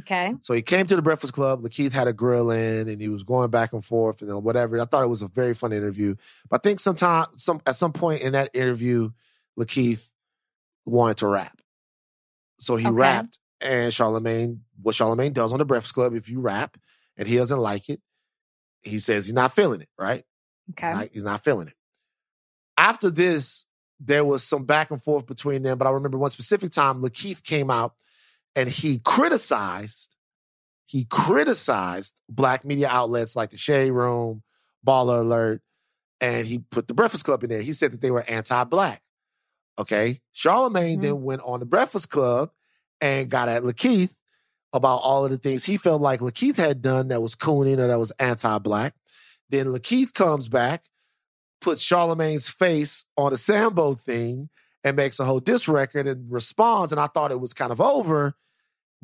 Okay. 0.00 0.34
So 0.42 0.52
he 0.52 0.62
came 0.62 0.86
to 0.86 0.96
the 0.96 1.02
Breakfast 1.02 1.32
Club. 1.32 1.62
Lakeith 1.62 1.92
had 1.92 2.06
a 2.06 2.12
grill 2.12 2.50
in, 2.50 2.88
and 2.88 3.00
he 3.00 3.08
was 3.08 3.22
going 3.22 3.50
back 3.50 3.72
and 3.72 3.84
forth 3.84 4.20
and 4.20 4.30
then 4.30 4.42
whatever. 4.42 4.80
I 4.80 4.84
thought 4.84 5.02
it 5.02 5.08
was 5.08 5.22
a 5.22 5.28
very 5.28 5.54
fun 5.54 5.72
interview. 5.72 6.16
But 6.50 6.60
I 6.60 6.68
think 6.68 6.80
sometime, 6.80 7.26
some 7.36 7.60
at 7.66 7.76
some 7.76 7.92
point 7.92 8.20
in 8.22 8.32
that 8.32 8.50
interview, 8.52 9.10
Lakeith 9.58 10.10
wanted 10.84 11.16
to 11.18 11.28
rap. 11.28 11.60
So 12.58 12.76
he 12.76 12.86
Okay. 12.86 12.94
rapped, 12.94 13.38
and 13.60 13.92
Charlemagne, 13.92 14.62
what 14.82 14.94
Charlemagne 14.94 15.32
does 15.32 15.52
on 15.52 15.58
the 15.58 15.64
Breakfast 15.64 15.94
Club, 15.94 16.14
if 16.14 16.28
you 16.28 16.40
rap 16.40 16.76
and 17.16 17.26
he 17.26 17.36
doesn't 17.36 17.58
like 17.58 17.88
it, 17.88 18.00
he 18.82 18.98
says 18.98 19.26
he's 19.26 19.34
not 19.34 19.52
feeling 19.52 19.80
it, 19.80 19.88
right? 19.98 20.24
Okay. 20.70 20.86
He's, 20.88 20.96
not, 20.96 21.08
he's 21.12 21.24
not 21.24 21.44
feeling 21.44 21.68
it. 21.68 21.74
After 22.76 23.10
this, 23.10 23.64
there 23.98 24.24
was 24.24 24.44
some 24.44 24.64
back 24.64 24.90
and 24.90 25.02
forth 25.02 25.26
between 25.26 25.62
them, 25.62 25.78
but 25.78 25.86
I 25.86 25.90
remember 25.90 26.18
one 26.18 26.30
specific 26.30 26.70
time, 26.70 27.00
Lakeith 27.02 27.42
came 27.42 27.70
out 27.70 27.94
and 28.56 28.68
he 28.68 28.98
criticized, 29.04 30.16
he 30.86 31.04
criticized 31.04 32.20
black 32.28 32.64
media 32.64 32.88
outlets 32.88 33.36
like 33.36 33.50
the 33.50 33.56
Shade 33.56 33.90
Room, 33.90 34.42
Baller 34.84 35.20
Alert, 35.20 35.62
and 36.20 36.46
he 36.46 36.58
put 36.58 36.88
the 36.88 36.94
Breakfast 36.94 37.24
Club 37.24 37.44
in 37.44 37.50
there. 37.50 37.62
He 37.62 37.72
said 37.72 37.92
that 37.92 38.00
they 38.00 38.10
were 38.10 38.28
anti-black. 38.28 39.02
Okay. 39.78 40.22
Charlemagne 40.32 40.98
Mhm. 40.98 41.02
then 41.02 41.22
went 41.22 41.42
on 41.42 41.60
the 41.60 41.66
Breakfast 41.66 42.08
Club 42.08 42.50
and 43.00 43.30
got 43.30 43.48
at 43.48 43.62
Lakeith 43.62 44.16
about 44.72 45.02
all 45.02 45.24
of 45.24 45.30
the 45.30 45.38
things 45.38 45.64
he 45.64 45.76
felt 45.76 46.00
like 46.00 46.20
Lakeith 46.20 46.56
had 46.56 46.80
done 46.80 47.08
that 47.08 47.20
was 47.22 47.34
cooning 47.34 47.78
or 47.78 47.86
that 47.86 47.98
was 47.98 48.12
anti-black. 48.18 48.94
Then 49.50 49.66
Lakeith 49.66 50.14
comes 50.14 50.48
back, 50.48 50.86
puts 51.60 51.82
Charlemagne's 51.82 52.48
face 52.48 53.04
on 53.16 53.32
a 53.32 53.36
Sambo 53.36 53.94
thing, 53.94 54.48
and 54.82 54.96
makes 54.96 55.18
a 55.18 55.24
whole 55.24 55.40
diss 55.40 55.68
record 55.68 56.06
and 56.06 56.30
responds. 56.30 56.92
And 56.92 57.00
I 57.00 57.08
thought 57.08 57.32
it 57.32 57.40
was 57.40 57.52
kind 57.52 57.72
of 57.72 57.80
over, 57.80 58.34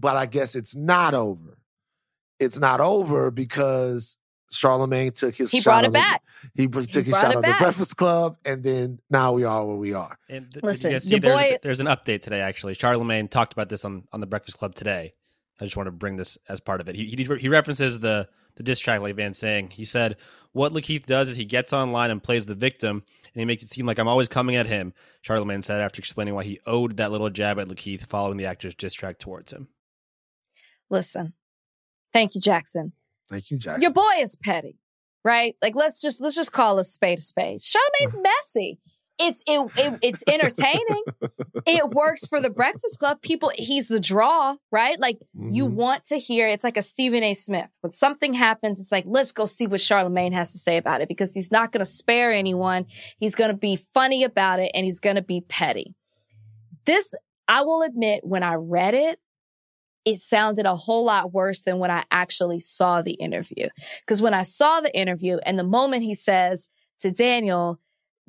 but 0.02 0.16
I 0.16 0.26
guess 0.26 0.54
it's 0.54 0.76
not 0.76 1.14
over. 1.14 1.56
It's 2.38 2.58
not 2.58 2.80
over 2.80 3.30
because 3.30 4.18
Charlemagne 4.50 5.12
took 5.12 5.34
his 5.36 5.50
He 5.52 5.60
shot 5.60 5.64
brought 5.70 5.84
it 5.84 5.86
on 5.86 5.92
the- 5.92 5.98
back. 6.00 6.22
he 6.54 6.66
br- 6.66 6.80
took 6.80 7.06
his 7.06 7.14
shot 7.18 7.30
it 7.30 7.36
on 7.36 7.42
the. 7.42 7.54
Breakfast 7.58 7.96
Club, 7.96 8.36
and 8.44 8.62
then 8.64 8.98
now 9.08 9.32
we 9.32 9.44
are 9.44 9.64
where 9.64 9.76
we 9.76 9.94
are. 9.94 10.18
And 10.28 10.50
th- 10.52 10.62
Listen, 10.64 10.90
you 10.90 10.96
guys 10.96 11.04
see 11.04 11.10
your 11.12 11.20
there's, 11.20 11.40
boy- 11.40 11.56
there's 11.62 11.80
an 11.80 11.86
update 11.86 12.20
today, 12.22 12.40
actually. 12.40 12.74
Charlemagne 12.74 13.28
talked 13.28 13.52
about 13.54 13.68
this 13.68 13.84
on, 13.84 14.04
on 14.12 14.20
the 14.20 14.26
Breakfast 14.26 14.58
Club 14.58 14.74
today. 14.74 15.12
I 15.60 15.64
just 15.64 15.76
want 15.76 15.86
to 15.86 15.92
bring 15.92 16.16
this 16.16 16.36
as 16.48 16.60
part 16.60 16.80
of 16.80 16.88
it. 16.88 16.96
He, 16.96 17.04
he, 17.06 17.24
he 17.38 17.48
references 17.48 18.00
the, 18.00 18.28
the 18.56 18.64
diss 18.64 18.80
track, 18.80 19.00
like 19.00 19.14
Van 19.14 19.32
saying. 19.34 19.70
He 19.70 19.84
said, 19.84 20.16
What 20.50 20.72
Lakeith 20.72 21.06
does 21.06 21.28
is 21.28 21.36
he 21.36 21.44
gets 21.44 21.72
online 21.72 22.10
and 22.10 22.20
plays 22.20 22.46
the 22.46 22.56
victim, 22.56 23.04
and 23.32 23.40
he 23.40 23.44
makes 23.44 23.62
it 23.62 23.68
seem 23.68 23.86
like 23.86 23.98
I'm 24.00 24.08
always 24.08 24.28
coming 24.28 24.56
at 24.56 24.66
him. 24.66 24.92
Charlemagne 25.20 25.62
said 25.62 25.80
after 25.80 26.00
explaining 26.00 26.34
why 26.34 26.42
he 26.42 26.58
owed 26.66 26.96
that 26.96 27.12
little 27.12 27.30
jab 27.30 27.60
at 27.60 27.68
Lakeith 27.68 28.06
following 28.06 28.36
the 28.38 28.46
actor's 28.46 28.74
diss 28.74 28.92
track 28.94 29.18
towards 29.20 29.52
him. 29.52 29.68
Listen. 30.92 31.32
Thank 32.12 32.36
you, 32.36 32.40
Jackson. 32.40 32.92
Thank 33.28 33.50
you, 33.50 33.58
Jackson. 33.58 33.82
Your 33.82 33.92
boy 33.92 34.12
is 34.20 34.36
petty, 34.36 34.78
right? 35.24 35.56
Like 35.62 35.74
let's 35.74 36.00
just 36.00 36.20
let's 36.20 36.36
just 36.36 36.52
call 36.52 36.78
a 36.78 36.84
spade 36.84 37.18
a 37.18 37.22
spade. 37.22 37.62
Charlemagne's 37.62 38.16
messy. 38.22 38.78
It's 39.18 39.42
it, 39.46 39.70
it 39.76 39.98
it's 40.02 40.24
entertaining. 40.26 41.02
it 41.66 41.90
works 41.90 42.26
for 42.26 42.40
the 42.40 42.50
Breakfast 42.50 42.98
Club. 42.98 43.20
People, 43.22 43.52
he's 43.54 43.88
the 43.88 44.00
draw, 44.00 44.56
right? 44.70 44.98
Like 44.98 45.18
you 45.34 45.66
Mhm. 45.66 45.72
want 45.74 46.04
to 46.06 46.18
hear. 46.18 46.46
It's 46.48 46.64
like 46.64 46.76
a 46.76 46.82
Stephen 46.82 47.22
A. 47.22 47.32
Smith. 47.34 47.68
When 47.82 47.92
something 47.92 48.34
happens, 48.34 48.80
it's 48.80 48.90
like 48.92 49.04
let's 49.06 49.32
go 49.32 49.46
see 49.46 49.66
what 49.66 49.80
Charlemagne 49.80 50.32
has 50.32 50.52
to 50.52 50.58
say 50.58 50.76
about 50.76 51.00
it 51.02 51.08
because 51.08 51.32
he's 51.34 51.50
not 51.50 51.72
going 51.72 51.80
to 51.80 51.90
spare 51.90 52.32
anyone. 52.32 52.86
He's 53.18 53.34
going 53.34 53.50
to 53.50 53.56
be 53.56 53.76
funny 53.76 54.24
about 54.24 54.58
it 54.60 54.70
and 54.74 54.84
he's 54.84 55.00
going 55.00 55.16
to 55.16 55.22
be 55.22 55.40
petty. 55.42 55.94
This, 56.84 57.14
I 57.48 57.62
will 57.62 57.82
admit, 57.82 58.24
when 58.24 58.42
I 58.42 58.54
read 58.54 58.94
it, 58.94 59.20
it 60.04 60.20
sounded 60.20 60.66
a 60.66 60.74
whole 60.74 61.04
lot 61.04 61.32
worse 61.32 61.62
than 61.62 61.78
when 61.78 61.90
I 61.90 62.04
actually 62.10 62.60
saw 62.60 63.02
the 63.02 63.12
interview. 63.12 63.68
Because 64.00 64.20
when 64.20 64.34
I 64.34 64.42
saw 64.42 64.80
the 64.80 64.94
interview 64.96 65.38
and 65.44 65.58
the 65.58 65.64
moment 65.64 66.02
he 66.02 66.14
says 66.14 66.68
to 67.00 67.10
Daniel, 67.10 67.80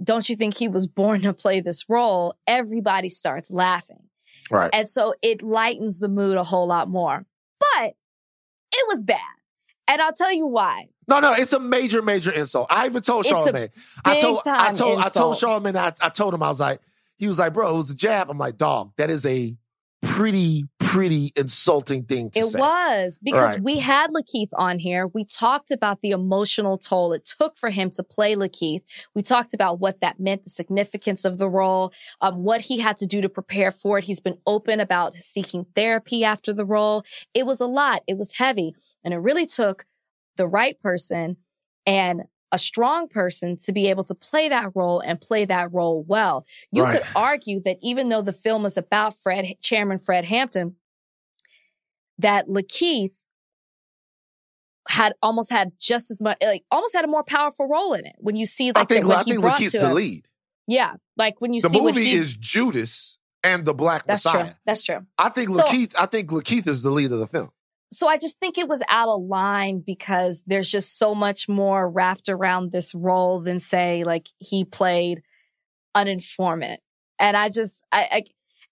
don't 0.03 0.27
you 0.29 0.35
think 0.35 0.55
he 0.55 0.67
was 0.67 0.87
born 0.87 1.21
to 1.21 1.33
play 1.33 1.61
this 1.61 1.89
role? 1.89 2.35
Everybody 2.47 3.09
starts 3.09 3.49
laughing. 3.51 4.09
right. 4.51 4.69
And 4.73 4.87
so 4.87 5.13
it 5.21 5.41
lightens 5.41 5.99
the 5.99 6.09
mood 6.09 6.37
a 6.37 6.43
whole 6.43 6.67
lot 6.67 6.89
more. 6.89 7.25
But 7.59 7.95
it 8.71 8.87
was 8.87 9.03
bad. 9.03 9.19
And 9.87 10.01
I'll 10.01 10.13
tell 10.13 10.31
you 10.31 10.47
why. 10.47 10.87
No, 11.07 11.19
no, 11.19 11.33
it's 11.33 11.53
a 11.53 11.59
major, 11.59 12.01
major 12.01 12.31
insult. 12.31 12.67
I 12.69 12.85
even 12.85 13.01
told 13.01 13.25
Charlemagne. 13.25 13.69
I 14.05 14.21
told, 14.21 14.39
I 14.45 14.73
told, 14.73 14.97
I 14.99 15.03
told 15.03 15.05
insult. 15.05 15.37
Charlemagne. 15.37 15.77
I, 15.77 15.91
I 16.01 16.09
told 16.09 16.33
him 16.33 16.41
I 16.41 16.47
was 16.49 16.59
like, 16.59 16.79
he 17.17 17.27
was 17.27 17.39
like, 17.39 17.53
bro, 17.53 17.73
it 17.73 17.77
was 17.77 17.89
a 17.89 17.95
jab. 17.95 18.29
I'm 18.29 18.37
like, 18.37 18.57
dog, 18.57 18.93
that 18.97 19.09
is 19.09 19.25
a 19.25 19.55
pretty, 20.03 20.65
pretty 20.79 21.31
insulting 21.35 22.03
thing 22.03 22.29
to 22.31 22.39
It 22.39 22.45
say. 22.45 22.59
was 22.59 23.19
because 23.23 23.53
Right. 23.53 23.63
we 23.63 23.79
had 23.79 24.11
Lakeith 24.11 24.49
on 24.55 24.77
here. 24.79 25.07
We 25.07 25.25
talked 25.25 25.71
about 25.71 26.01
the 26.01 26.11
emotional 26.11 26.77
toll 26.77 27.13
it 27.13 27.25
took 27.25 27.57
for 27.57 27.69
him 27.69 27.89
to 27.91 28.03
play 28.03 28.35
Lakeith. 28.35 28.81
We 29.15 29.21
talked 29.23 29.53
about 29.53 29.79
what 29.79 30.01
that 30.01 30.19
meant, 30.19 30.43
the 30.43 30.49
significance 30.49 31.25
of 31.25 31.37
the 31.37 31.49
role, 31.49 31.91
um, 32.21 32.43
what 32.43 32.61
he 32.61 32.79
had 32.79 32.97
to 32.97 33.05
do 33.07 33.21
to 33.21 33.29
prepare 33.29 33.71
for 33.71 33.97
it. 33.97 34.03
He's 34.03 34.19
been 34.19 34.37
open 34.45 34.79
about 34.79 35.13
seeking 35.13 35.65
therapy 35.73 36.23
after 36.23 36.53
the 36.53 36.65
role. 36.65 37.03
It 37.33 37.45
was 37.45 37.59
a 37.59 37.65
lot. 37.65 38.03
It 38.07 38.17
was 38.17 38.33
heavy 38.33 38.75
and 39.03 39.13
it 39.13 39.17
really 39.17 39.45
took 39.45 39.85
the 40.35 40.47
right 40.47 40.79
person 40.81 41.37
and 41.85 42.23
a 42.53 42.57
strong 42.59 43.07
person 43.09 43.57
to 43.57 43.73
be 43.73 43.87
able 43.89 44.03
to 44.05 44.13
play 44.15 44.47
that 44.47 44.71
role 44.75 44.99
and 45.01 45.19
play 45.19 45.43
that 45.43 45.73
role 45.73 46.03
well. 46.03 46.45
You 46.71 46.83
Right. 46.83 47.01
could 47.01 47.07
argue 47.15 47.59
that 47.63 47.77
even 47.81 48.07
though 48.09 48.21
the 48.21 48.31
film 48.31 48.65
is 48.65 48.77
about 48.77 49.15
Fred, 49.17 49.55
Chairman 49.61 49.97
Fred 49.97 50.23
Hampton, 50.25 50.75
that 52.19 52.47
Lakeith 52.47 53.15
had 54.89 55.13
almost 55.21 55.51
had 55.51 55.71
just 55.79 56.11
as 56.11 56.21
much, 56.21 56.37
like 56.43 56.63
almost 56.69 56.93
had 56.95 57.05
a 57.05 57.07
more 57.07 57.23
powerful 57.23 57.67
role 57.67 57.93
in 57.93 58.05
it. 58.05 58.15
When 58.19 58.35
you 58.35 58.45
see 58.45 58.69
I 58.69 58.79
like 58.81 58.89
think, 58.89 59.07
the, 59.07 59.15
I 59.15 59.23
think 59.23 59.43
Lakeith's 59.43 59.71
the 59.73 59.87
him. 59.87 59.93
lead. 59.95 60.27
Yeah, 60.67 60.93
like 61.17 61.41
when 61.41 61.53
you 61.53 61.61
The 61.61 61.69
see 61.69 61.79
what 61.81 61.95
movie 61.95 62.05
he. 62.05 62.13
is 62.15 62.37
Judas 62.37 63.17
and 63.43 63.65
the 63.65 63.73
Black 63.73 64.05
that's 64.05 64.25
Messiah. 64.25 64.43
true. 64.45 64.53
That's 64.65 64.83
true. 64.83 65.05
I 65.17 65.29
think 65.29 65.51
So- 65.51 65.63
Lakeith. 65.63 65.95
I 65.99 66.05
think 66.05 66.29
Lakeith 66.29 66.67
is 66.67 66.81
the 66.83 66.91
lead 66.91 67.11
of 67.11 67.19
the 67.19 67.27
film. 67.27 67.49
So 67.93 68.07
I 68.07 68.17
just 68.17 68.39
think 68.39 68.57
it 68.57 68.67
was 68.67 68.81
out 68.89 69.07
of 69.07 69.23
line 69.23 69.83
because 69.85 70.43
there's 70.47 70.69
just 70.69 70.97
so 70.97 71.13
much 71.13 71.47
more 71.47 71.89
wrapped 71.89 72.27
around 72.27 72.71
this 72.71 72.95
role 72.95 73.41
than 73.41 73.59
say 73.59 74.03
like 74.03 74.27
he 74.39 74.65
played 74.65 75.21
an 75.93 76.07
informant. 76.07 76.81
And 77.19 77.37
I 77.37 77.49
just, 77.49 77.83
I, 77.91 78.07
I 78.11 78.23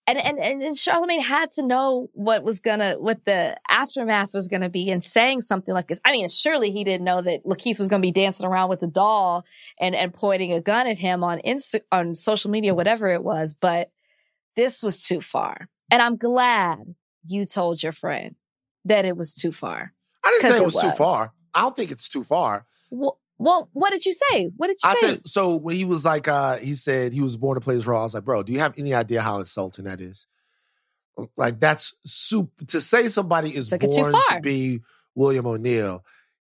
and, 0.07 0.17
and, 0.17 0.63
and 0.63 0.75
Charlemagne 0.75 1.21
had 1.21 1.51
to 1.53 1.61
know 1.61 2.09
what 2.13 2.43
was 2.43 2.59
gonna, 2.59 2.95
what 2.95 3.23
the 3.25 3.55
aftermath 3.69 4.33
was 4.33 4.47
gonna 4.47 4.69
be 4.69 4.89
and 4.89 5.03
saying 5.03 5.41
something 5.41 5.73
like 5.73 5.87
this. 5.87 6.01
I 6.03 6.11
mean, 6.11 6.27
surely 6.27 6.71
he 6.71 6.83
didn't 6.83 7.05
know 7.05 7.21
that 7.21 7.45
Lakeith 7.45 7.77
was 7.77 7.87
gonna 7.87 8.01
be 8.01 8.11
dancing 8.11 8.47
around 8.47 8.69
with 8.69 8.81
a 8.81 8.87
doll 8.87 9.45
and, 9.79 9.93
and 9.93 10.13
pointing 10.13 10.51
a 10.51 10.59
gun 10.61 10.87
at 10.87 10.97
him 10.97 11.23
on 11.23 11.39
Insta, 11.45 11.81
on 11.91 12.15
social 12.15 12.49
media, 12.49 12.73
whatever 12.73 13.11
it 13.13 13.23
was, 13.23 13.53
but 13.53 13.91
this 14.55 14.81
was 14.81 15.05
too 15.05 15.21
far. 15.21 15.69
And 15.91 16.01
I'm 16.01 16.17
glad 16.17 16.95
you 17.25 17.45
told 17.45 17.83
your 17.83 17.93
friend 17.93 18.35
that 18.85 19.05
it 19.05 19.17
was 19.17 19.33
too 19.33 19.51
far. 19.51 19.93
I 20.23 20.29
didn't 20.31 20.51
say 20.51 20.57
it 20.57 20.61
it 20.61 20.65
was, 20.65 20.75
too 20.75 20.91
far. 20.91 21.33
I 21.53 21.61
don't 21.61 21.75
think 21.75 21.91
it's 21.91 22.09
too 22.09 22.23
far. 22.23 22.65
Well, 22.89 23.19
well, 23.37 23.69
what 23.73 23.89
did 23.89 24.05
you 24.05 24.13
say? 24.13 24.51
What 24.55 24.67
did 24.67 24.77
you 24.83 24.89
I 24.89 24.93
say? 24.95 25.07
said 25.07 25.27
so 25.27 25.55
when 25.55 25.75
he 25.75 25.85
was 25.85 26.05
like, 26.05 26.27
uh, 26.27 26.57
he 26.57 26.75
said 26.75 27.11
he 27.11 27.21
was 27.21 27.37
born 27.37 27.55
to 27.55 27.61
play 27.61 27.75
this 27.75 27.87
role. 27.87 27.99
I 27.99 28.03
was 28.03 28.13
like, 28.13 28.23
bro, 28.23 28.43
do 28.43 28.53
you 28.53 28.59
have 28.59 28.77
any 28.77 28.93
idea 28.93 29.21
how 29.21 29.39
insulting 29.39 29.85
that 29.85 29.99
is? 29.99 30.27
Like 31.35 31.59
that's 31.59 31.95
super 32.05 32.65
to 32.65 32.79
say 32.79 33.07
somebody 33.07 33.55
is 33.55 33.69
Took 33.69 33.81
born 33.81 34.13
to 34.13 34.39
be 34.41 34.81
William 35.15 35.45
O'Neal. 35.45 36.03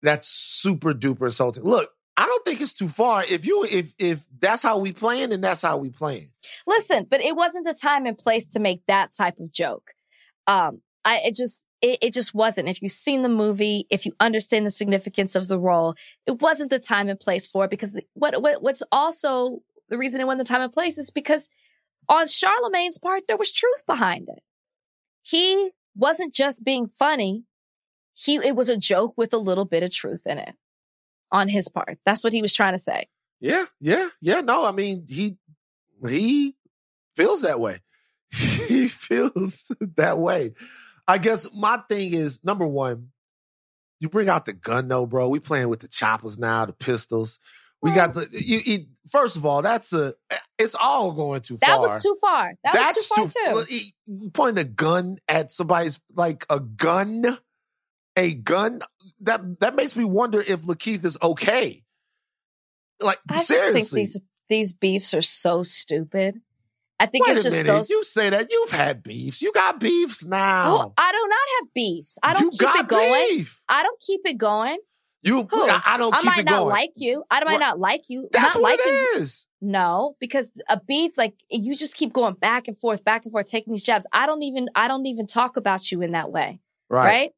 That's 0.03 0.28
super 0.28 0.93
duper 0.93 1.26
insulting. 1.26 1.62
Look, 1.62 1.91
I 2.16 2.26
don't 2.26 2.45
think 2.45 2.61
it's 2.61 2.74
too 2.74 2.89
far. 2.89 3.24
If 3.24 3.47
you 3.47 3.64
if 3.70 3.93
if 3.99 4.26
that's 4.39 4.62
how 4.62 4.78
we 4.78 4.93
playing, 4.93 5.31
then 5.31 5.41
that's 5.41 5.62
how 5.62 5.78
we 5.78 5.91
playing. 5.91 6.31
Listen, 6.66 7.07
but 7.09 7.20
it 7.20 7.37
wasn't 7.37 7.66
the 7.66 7.74
time 7.74 8.05
and 8.05 8.18
place 8.18 8.47
to 8.49 8.61
make 8.61 8.85
that 8.87 9.12
type 9.16 9.39
of 9.39 9.53
joke. 9.53 9.93
Um, 10.47 10.83
I 11.05 11.18
it 11.18 11.34
just 11.34 11.64
it, 11.80 11.98
it 12.03 12.12
just 12.12 12.34
wasn't. 12.34 12.68
If 12.68 12.82
you've 12.82 12.92
seen 12.92 13.22
the 13.22 13.28
movie, 13.28 13.86
if 13.90 14.05
you 14.05 14.12
understand 14.20 14.66
the 14.66 14.70
significance 14.70 15.34
of 15.34 15.48
the 15.48 15.59
role, 15.59 15.94
it 16.26 16.40
wasn't 16.42 16.70
the 16.70 16.78
time 16.78 17.09
and 17.09 17.18
place 17.18 17.46
for 17.46 17.64
it. 17.64 17.70
Because 17.70 17.92
the, 17.92 18.05
what, 18.14 18.40
what 18.42 18.62
what's 18.62 18.82
also 18.92 19.62
the 19.88 19.98
reason 19.98 20.20
it 20.20 20.26
wasn't 20.26 20.46
the 20.46 20.53
time 20.53 20.62
and 20.62 20.72
place 20.72 20.98
is 20.98 21.11
because 21.11 21.48
on 22.09 22.26
Charlemagne's 22.26 22.98
part 22.98 23.26
there 23.26 23.36
was 23.36 23.53
truth 23.53 23.84
behind 23.86 24.28
it. 24.28 24.42
He 25.22 25.70
wasn't 25.94 26.34
just 26.34 26.64
being 26.64 26.86
funny. 26.86 27.44
He 28.14 28.36
it 28.36 28.57
was 28.57 28.68
a 28.68 28.76
joke 28.76 29.14
with 29.16 29.32
a 29.32 29.38
little 29.38 29.64
bit 29.64 29.82
of 29.82 29.92
truth 29.92 30.26
in 30.26 30.38
it 30.38 30.55
on 31.32 31.48
his 31.48 31.68
part. 31.68 31.98
That's 32.05 32.24
what 32.24 32.32
he 32.32 32.42
was 32.42 32.53
trying 32.53 32.74
to 32.74 32.78
say. 32.78 33.09
Yeah, 33.40 33.66
yeah, 33.80 34.09
yeah. 34.20 34.40
No, 34.42 34.66
I 34.66 34.72
mean 34.72 35.07
he 35.09 35.36
he 36.07 36.55
feels 37.16 37.42
that 37.42 37.61
way. 37.61 37.80
he 38.32 38.88
feels 38.88 39.70
that 39.96 40.18
way. 40.18 40.53
I 41.11 41.19
guess 41.19 41.47
my 41.55 41.79
thing 41.89 42.13
is 42.13 42.41
number 42.45 42.67
one, 42.67 43.09
you 44.01 44.09
bring 44.09 44.29
out 44.29 44.45
the 44.47 44.53
gun 44.53 44.89
though, 44.89 45.07
bro. 45.07 45.29
We 45.29 45.41
playing 45.41 45.69
with 45.69 45.81
the 45.81 45.89
choppers 45.89 46.39
now, 46.39 46.65
the 46.65 46.73
pistols. 46.73 47.39
We 47.83 47.93
got 47.93 48.13
the 48.15 48.29
you, 48.31 48.61
you, 48.65 48.79
first 49.11 49.37
of 49.37 49.47
all, 49.47 49.63
that's 49.63 49.93
a 49.93 50.15
it's 50.59 50.75
all 50.75 51.13
going 51.13 51.41
too 51.41 51.57
That 51.63 51.67
far. 51.67 51.81
was 51.81 52.03
too 52.03 52.15
far. 52.21 52.53
That 52.63 52.73
that's 52.75 52.97
was 52.97 53.33
too 53.33 53.41
far 53.45 53.65
too. 53.65 53.85
well, 54.07 54.31
pointing 54.35 54.65
a 54.67 54.69
gun 54.69 55.19
at 55.29 55.51
somebody's 55.51 55.99
like 56.15 56.45
a 56.51 56.61
gun, 56.61 57.39
a 58.17 58.35
gun. 58.35 58.83
That 59.21 59.61
that 59.61 59.75
makes 59.77 59.97
me 59.97 60.05
wonder 60.05 60.41
if 60.41 60.63
Lakeith 60.63 61.05
is 61.07 61.17
okay. 61.23 61.83
Like 63.01 63.19
I 63.31 63.37
just 63.39 63.49
seriously, 63.49 63.81
think 64.05 64.13
these 64.13 64.21
these 64.51 64.75
beefs 64.75 65.15
are 65.15 65.23
so 65.23 65.63
stupid. 65.63 66.41
I 67.01 67.07
think 67.07 67.26
Wait 67.26 67.32
it's 67.36 67.40
a 67.46 67.51
just 67.51 67.66
minute. 67.66 67.86
so. 67.86 67.92
You 67.94 68.05
say 68.05 68.30
that 68.30 68.51
you've 68.53 68.70
had 68.70 69.03
beefs. 69.03 69.40
You 69.42 69.53
got 69.53 69.80
beefs 69.80 70.24
now. 70.26 70.64
Oh, 70.66 70.92
I 70.98 71.11
do 71.12 71.28
not 71.28 71.38
have 71.61 71.74
beefs. 71.74 72.18
I 72.22 72.34
don't 72.34 72.42
you 72.42 72.51
keep 72.51 72.76
it 72.76 72.86
going. 72.88 73.28
Beef. 73.30 73.62
I 73.68 73.82
don't 73.82 73.98
keep 74.01 74.20
it 74.26 74.36
going. 74.38 74.78
You, 75.22 75.42
Who? 75.51 75.68
I, 75.68 75.80
I 75.84 75.98
don't 75.98 76.14
I 76.14 76.22
might 76.22 76.44
not 76.44 76.59
going. 76.61 76.68
like 76.70 76.90
you. 76.96 77.24
I 77.30 77.40
might 77.44 77.53
Right. 77.53 77.59
not 77.61 77.78
like 77.78 78.03
you. 78.09 78.28
That's 78.32 78.55
not 78.55 78.62
what 78.62 78.78
liking 78.78 78.92
it 78.92 79.20
is. 79.20 79.48
No, 79.61 80.16
because 80.20 80.51
a 80.68 80.80
beef, 80.86 81.18
like 81.18 81.34
you 81.51 81.74
just 81.76 81.94
keep 81.96 82.12
going 82.12 82.34
back 82.34 82.68
and 82.68 82.78
forth, 82.78 83.05
back 83.05 83.24
and 83.24 83.32
forth, 83.32 83.46
taking 83.46 83.72
these 83.74 83.82
jabs. 83.84 84.07
I 84.12 84.26
don't 84.26 84.42
even, 84.42 84.68
I 84.74 84.88
don't 84.88 85.05
even 85.07 85.26
talk 85.26 85.57
about 85.59 85.90
you 85.92 86.01
in 86.03 86.12
that 86.12 86.30
way, 86.30 86.61
Right. 86.88 87.05
right? 87.05 87.30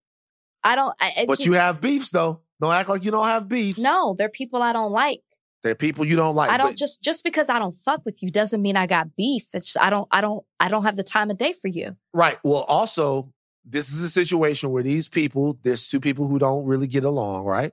I 0.64 0.76
don't. 0.76 0.94
It's 1.00 1.26
but 1.28 1.38
just, 1.38 1.46
you 1.46 1.54
have 1.54 1.80
beefs 1.80 2.10
though. 2.10 2.40
Don't 2.60 2.72
act 2.72 2.88
like 2.88 3.04
you 3.04 3.10
don't 3.10 3.26
have 3.26 3.48
beefs. 3.48 3.78
no. 3.80 4.14
They're 4.16 4.28
people 4.28 4.62
I 4.62 4.72
don't 4.72 4.92
like. 4.92 5.20
They're 5.62 5.74
people 5.74 6.04
you 6.04 6.16
don't 6.16 6.34
like. 6.34 6.50
I 6.50 6.56
don't 6.56 6.70
but- 6.70 6.76
just 6.76 7.02
just 7.02 7.24
because 7.24 7.48
I 7.48 7.58
don't 7.58 7.74
fuck 7.74 8.04
with 8.04 8.22
you 8.22 8.30
doesn't 8.30 8.60
mean 8.60 8.76
I 8.76 8.86
got 8.86 9.14
beef. 9.16 9.46
It's 9.54 9.76
I 9.76 9.90
don't, 9.90 10.08
I 10.10 10.20
don't, 10.20 10.44
I 10.58 10.68
don't 10.68 10.82
have 10.84 10.96
the 10.96 11.04
time 11.04 11.30
of 11.30 11.38
day 11.38 11.52
for 11.52 11.68
you. 11.68 11.96
Right. 12.12 12.38
Well, 12.42 12.62
also, 12.62 13.32
this 13.64 13.92
is 13.92 14.02
a 14.02 14.08
situation 14.08 14.70
where 14.70 14.82
these 14.82 15.08
people, 15.08 15.58
there's 15.62 15.86
two 15.86 16.00
people 16.00 16.26
who 16.26 16.38
don't 16.38 16.64
really 16.66 16.88
get 16.88 17.04
along, 17.04 17.44
right? 17.44 17.72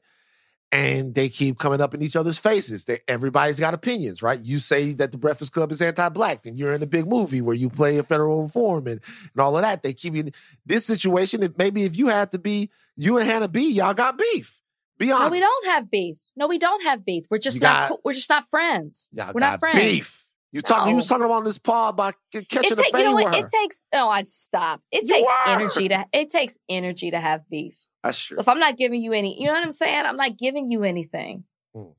And 0.72 1.16
they 1.16 1.30
keep 1.30 1.58
coming 1.58 1.82
up 1.82 1.96
in 1.96 2.04
each 2.04 2.16
other's 2.16 2.38
faces. 2.38 2.86
They, 2.86 3.00
everybody's 3.08 3.60
got 3.60 3.74
opinions, 3.74 4.22
right? 4.22 4.40
You 4.40 4.60
say 4.60 4.94
that 4.94 5.12
the 5.12 5.18
Breakfast 5.18 5.52
Club 5.52 5.72
is 5.72 5.82
anti-black, 5.82 6.44
then 6.44 6.58
you're 6.58 6.74
in 6.74 6.84
a 6.84 6.86
big 6.86 7.08
movie 7.08 7.42
where 7.42 7.56
you 7.56 7.72
play 7.72 7.98
a 7.98 8.04
federal 8.04 8.44
informant 8.44 8.88
and 8.88 9.02
and 9.34 9.42
all 9.42 9.56
of 9.56 9.64
that. 9.64 9.82
They 9.82 9.94
keep 9.94 10.14
you 10.14 10.30
this 10.68 10.86
situation. 10.86 11.42
If 11.42 11.58
maybe 11.58 11.86
if 11.86 11.98
you 11.98 12.10
had 12.10 12.32
to 12.34 12.38
be 12.38 12.70
you 12.96 13.18
and 13.18 13.28
Hannah 13.28 13.48
B, 13.48 13.72
y'all 13.72 13.96
got 13.96 14.20
beef. 14.20 14.59
Be 15.00 15.12
honest. 15.12 15.28
No, 15.28 15.32
we 15.32 15.40
don't 15.40 15.66
have 15.68 15.90
beef. 15.90 16.18
No, 16.36 16.48
we 16.48 16.60
don't 16.60 16.84
have 16.84 17.06
beef. 17.06 17.26
We're 17.32 17.38
just 17.40 17.56
You 17.58 17.62
not. 17.62 17.90
got- 17.90 18.00
we're 18.06 18.14
just 18.14 18.30
not 18.30 18.50
friends. 18.50 19.10
Y'all 19.14 19.32
we're 19.34 19.40
not 19.40 19.60
friends. 19.60 19.78
beef. 19.80 20.26
You 20.52 20.62
talking? 20.62 20.90
You 20.90 20.96
was 20.98 21.08
talking 21.08 21.26
about 21.26 21.46
this 21.46 21.58
pod 21.60 21.94
about 21.94 22.16
catching 22.34 22.48
It 22.64 22.70
the 22.70 22.76
ta- 22.76 22.82
fame 22.92 23.00
you 23.00 23.04
know 23.06 23.14
what? 23.14 23.36
It 23.36 23.46
takes. 23.48 23.86
Oh, 23.94 24.10
I'd 24.10 24.28
stop. 24.28 24.82
It 24.92 25.08
You 25.08 25.14
takes 25.14 25.26
were. 25.28 25.52
energy 25.54 25.88
to. 25.90 26.06
It 26.12 26.30
takes 26.30 26.58
energy 26.68 27.12
to 27.12 27.20
have 27.20 27.48
beef. 27.50 27.78
That's 28.04 28.20
true. 28.20 28.36
So 28.36 28.42
if 28.42 28.48
I'm 28.50 28.60
not 28.60 28.76
giving 28.76 29.02
you 29.02 29.14
any, 29.14 29.40
you 29.40 29.48
know 29.48 29.54
what 29.54 29.62
I'm 29.64 29.72
saying? 29.72 30.06
I'm 30.06 30.18
not 30.18 30.38
giving 30.38 30.72
you 30.72 30.84
anything. 30.84 31.44
Hmm. 31.76 31.90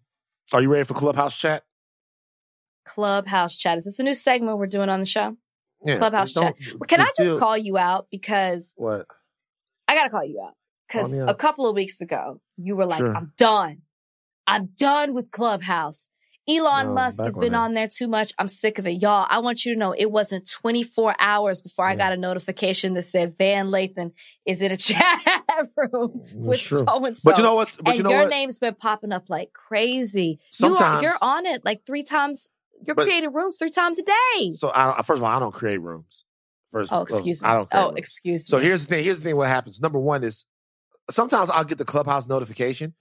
Are 0.53 0.61
you 0.61 0.71
ready 0.73 0.85
for 0.85 0.95
Clubhouse 0.95 1.39
chat? 1.39 1.63
Clubhouse 2.85 3.57
chat. 3.57 3.79
Is 3.79 3.85
this 3.85 3.99
a 3.99 4.03
new 4.03 4.15
segment 4.15 4.59
we're 4.59 4.67
doing 4.67 4.89
on 4.89 5.01
the 5.01 5.07
show? 5.07 5.37
Yeah. 5.87 5.97
Clubhouse 5.99 6.33
Don't- 6.35 6.57
Well, 6.79 6.87
Can 6.89 7.01
I 7.01 7.11
just 7.17 7.39
call 7.39 7.57
you 7.57 7.79
out 7.79 8.09
because 8.11 8.75
what? 8.77 9.07
I 9.89 9.95
gotta 9.95 10.11
call 10.11 10.25
you 10.25 10.43
out 10.47 10.55
because 10.91 11.09
Call 11.09 11.17
me 11.19 11.23
out. 11.23 11.31
a 11.31 11.35
couple 11.35 11.67
of 11.69 11.75
weeks 11.77 12.01
ago 12.01 12.41
you 12.57 12.77
were 12.77 12.87
like, 12.87 12.99
Sure. 12.99 13.17
"I'm 13.17 13.33
done. 13.39 13.83
I'm 14.47 14.71
done 14.79 15.15
with 15.15 15.31
Clubhouse." 15.31 16.09
Elon 16.49 16.89
No, 16.89 16.95
Musk 16.95 17.23
has 17.23 17.39
been 17.39 17.55
on 17.55 17.75
there 17.75 17.87
too 17.87 18.09
much. 18.09 18.33
I'm 18.39 18.49
sick 18.49 18.79
of 18.81 18.87
it, 18.87 19.01
y'all. 19.03 19.27
I 19.31 19.39
want 19.39 19.65
you 19.65 19.75
to 19.75 19.79
know 19.79 19.93
it 19.93 20.11
wasn't 20.11 20.51
24 20.51 21.15
hours 21.21 21.61
before 21.61 21.87
I 21.87 21.95
got 21.95 22.13
a 22.13 22.17
notification 22.17 22.95
that 22.95 23.05
said 23.05 23.37
Van 23.39 23.69
Lathan 23.69 24.13
is 24.45 24.61
in 24.61 24.73
a 24.73 24.77
chat 24.89 25.05
room 25.77 26.23
mm, 26.27 26.35
with 26.35 26.57
It's 26.59 26.67
so 26.67 26.85
and 27.05 27.17
so. 27.17 27.31
But 27.31 27.37
you 27.39 27.45
know 27.45 27.55
what? 27.55 27.77
But 27.81 27.91
and 27.91 27.99
you 27.99 28.03
know 28.03 28.11
your 28.11 28.23
what? 28.23 28.31
name's 28.31 28.59
been 28.59 28.75
popping 28.75 29.13
up 29.13 29.27
like 29.29 29.53
crazy. 29.53 30.41
Sometimes- 30.51 31.03
you 31.03 31.09
are, 31.09 31.13
you're 31.13 31.19
on 31.23 31.47
it 31.47 31.65
like 31.65 31.83
three 31.87 32.03
times. 32.03 32.49
You're 32.85 32.97
But- 32.97 33.05
creating 33.05 33.33
rooms 33.33 33.57
three 33.59 33.71
times 33.71 34.01
a 34.01 34.03
day. 34.03 34.53
So 34.55 34.73
I, 34.75 34.87
don't- 34.87 35.07
first 35.07 35.19
of 35.21 35.25
all, 35.25 35.31
I 35.31 35.39
don't 35.39 35.53
create 35.55 35.81
rooms. 35.83 36.25
First, 36.73 36.93
Oh, 36.93 37.03
excuse 37.03 37.43
me. 37.43 37.49
I 37.49 37.55
don't. 37.55 37.71
Create 37.71 37.83
oh, 37.83 37.87
rooms. 37.89 37.99
excuse 37.99 38.41
me. 38.41 38.45
So 38.51 38.59
here's 38.59 38.87
the 38.87 38.95
thing. 38.97 39.05
Here's 39.05 39.21
the 39.21 39.29
thing. 39.29 39.37
What 39.37 39.49
happens? 39.49 39.81
Number 39.81 40.01
one 40.01 40.25
is 40.25 40.47
sometimes 41.11 41.51
I'll 41.51 41.65
get 41.65 41.79
the 41.79 41.85
clubhouse 41.85 42.29
notification, 42.29 42.95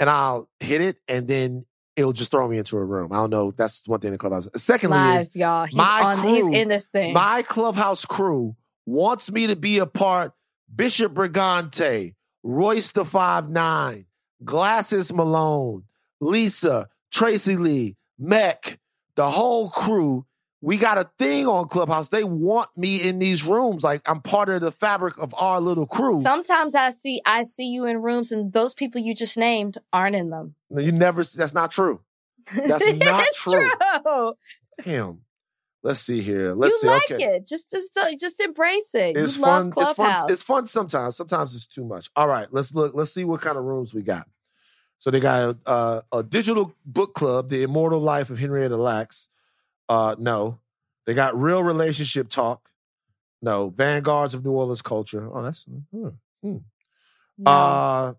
and 0.00 0.10
I'll 0.10 0.48
hit 0.60 0.80
it, 0.80 0.98
and 1.08 1.28
then 1.28 1.64
it'll 1.96 2.12
just 2.12 2.30
throw 2.30 2.48
me 2.48 2.58
into 2.58 2.76
a 2.76 2.84
room. 2.84 3.12
I 3.12 3.16
don't 3.16 3.30
know. 3.30 3.50
That's 3.50 3.82
one 3.86 4.00
thing 4.00 4.08
in 4.08 4.12
the 4.12 4.18
clubhouse. 4.18 4.48
Secondly, 4.56 4.96
Lies, 4.96 5.28
is 5.28 5.36
y'all. 5.36 5.66
He's 5.66 5.76
my 5.76 6.02
on. 6.02 6.26
he's 6.26 6.46
in 6.46 6.68
this 6.68 6.86
thing. 6.86 7.12
my 7.12 7.42
clubhouse 7.42 8.04
crew 8.04 8.56
wants 8.86 9.30
me 9.30 9.46
to 9.46 9.56
be 9.56 9.78
a 9.78 9.86
part. 9.86 10.32
Bishop 10.74 11.12
Brigante, 11.12 12.14
Royce 12.42 12.92
the 12.92 13.04
Five 13.04 13.50
Nine, 13.50 14.06
Glasses 14.42 15.12
Malone, 15.12 15.84
Lisa, 16.20 16.88
Tracy 17.12 17.56
Lee, 17.56 17.96
Mech, 18.18 18.78
the 19.16 19.30
whole 19.30 19.68
crew. 19.68 20.24
We 20.64 20.76
got 20.76 20.96
a 20.96 21.10
thing 21.18 21.48
on 21.48 21.68
Clubhouse. 21.68 22.08
They 22.08 22.22
want 22.22 22.68
me 22.76 23.02
in 23.02 23.18
these 23.18 23.44
rooms. 23.44 23.82
Like 23.82 24.00
I'm 24.08 24.20
part 24.20 24.48
of 24.48 24.60
the 24.60 24.70
fabric 24.70 25.18
of 25.18 25.34
our 25.36 25.60
little 25.60 25.86
crew. 25.86 26.14
Sometimes 26.14 26.76
I 26.76 26.90
see 26.90 27.20
I 27.26 27.42
see 27.42 27.66
you 27.66 27.84
in 27.86 28.00
rooms 28.00 28.30
and 28.30 28.52
those 28.52 28.72
people 28.72 29.00
you 29.00 29.12
just 29.12 29.36
named 29.36 29.78
aren't 29.92 30.14
in 30.14 30.30
them. 30.30 30.54
No, 30.70 30.80
you 30.80 30.92
never. 30.92 31.24
That's 31.24 31.52
not 31.52 31.72
true. 31.72 32.00
That's 32.54 32.86
not 32.86 33.24
it's 33.26 33.42
true. 33.42 33.68
true. 34.04 34.34
Damn. 34.84 35.22
Let's 35.82 35.98
see 35.98 36.22
here. 36.22 36.54
Let's 36.54 36.74
you 36.74 36.78
see. 36.78 36.86
like 36.86 37.10
okay. 37.10 37.24
it. 37.24 37.46
Just 37.46 37.72
just 37.72 37.98
just 38.18 38.40
embrace 38.40 38.94
it. 38.94 39.16
It's 39.16 39.36
you 39.36 39.42
love 39.42 39.74
fun. 39.74 39.82
It's 39.84 39.92
fun. 39.92 40.30
It's 40.30 40.42
fun 40.42 40.66
sometimes. 40.68 41.16
Sometimes 41.16 41.56
it's 41.56 41.66
too 41.66 41.84
much. 41.84 42.08
All 42.14 42.28
right, 42.28 42.46
let's 42.52 42.72
look. 42.72 42.94
Let's 42.94 43.12
see 43.12 43.24
what 43.24 43.40
kind 43.40 43.58
of 43.58 43.64
rooms 43.64 43.92
we 43.92 44.02
got. 44.02 44.28
So 45.00 45.10
they 45.10 45.18
got 45.18 45.56
uh, 45.66 46.02
a 46.12 46.22
digital 46.22 46.76
book 46.86 47.14
club, 47.14 47.48
The 47.48 47.64
Immortal 47.64 47.98
Life 47.98 48.30
of 48.30 48.38
Henrietta 48.38 48.76
Lacks. 48.76 49.28
Uh, 49.92 50.16
no, 50.18 50.58
they 51.04 51.12
got 51.12 51.38
real 51.38 51.62
relationship 51.62 52.30
talk. 52.30 52.70
No, 53.42 53.68
Vanguards 53.68 54.32
of 54.32 54.42
New 54.42 54.52
Orleans 54.52 54.80
culture. 54.80 55.28
Oh, 55.30 55.42
that's 55.42 55.64
hmm. 55.64 56.08
no. 56.42 56.60
uh. 57.44 58.14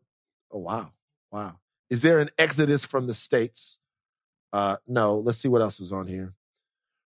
Oh 0.51 0.59
wow, 0.59 0.91
wow. 1.31 1.55
Is 1.89 2.03
there 2.03 2.19
an 2.19 2.29
exodus 2.37 2.85
from 2.85 3.07
the 3.07 3.15
states? 3.15 3.79
Uh, 4.51 4.77
no. 4.87 5.17
Let's 5.17 5.39
see 5.39 5.47
what 5.47 5.63
else 5.63 5.79
is 5.79 5.91
on 5.91 6.05
here. 6.05 6.35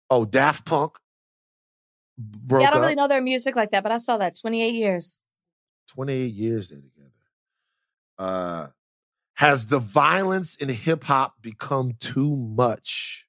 Oh, 0.08 0.24
Daft 0.24 0.64
Punk 0.64 0.96
broke 2.16 2.62
yeah, 2.62 2.68
I 2.68 2.70
don't 2.70 2.78
up. 2.78 2.82
really 2.82 2.94
know 2.94 3.08
their 3.08 3.20
music 3.20 3.56
like 3.56 3.72
that, 3.72 3.82
but 3.82 3.90
I 3.90 3.98
saw 3.98 4.16
that 4.18 4.36
28 4.40 4.74
years. 4.74 5.18
28 5.88 6.32
years 6.32 6.68
they're 6.68 6.78
together. 6.78 7.10
Uh, 8.16 8.68
has 9.34 9.66
the 9.66 9.80
violence 9.80 10.54
in 10.54 10.68
hip 10.68 11.02
hop 11.02 11.42
become 11.42 11.94
too 11.98 12.36
much? 12.36 13.26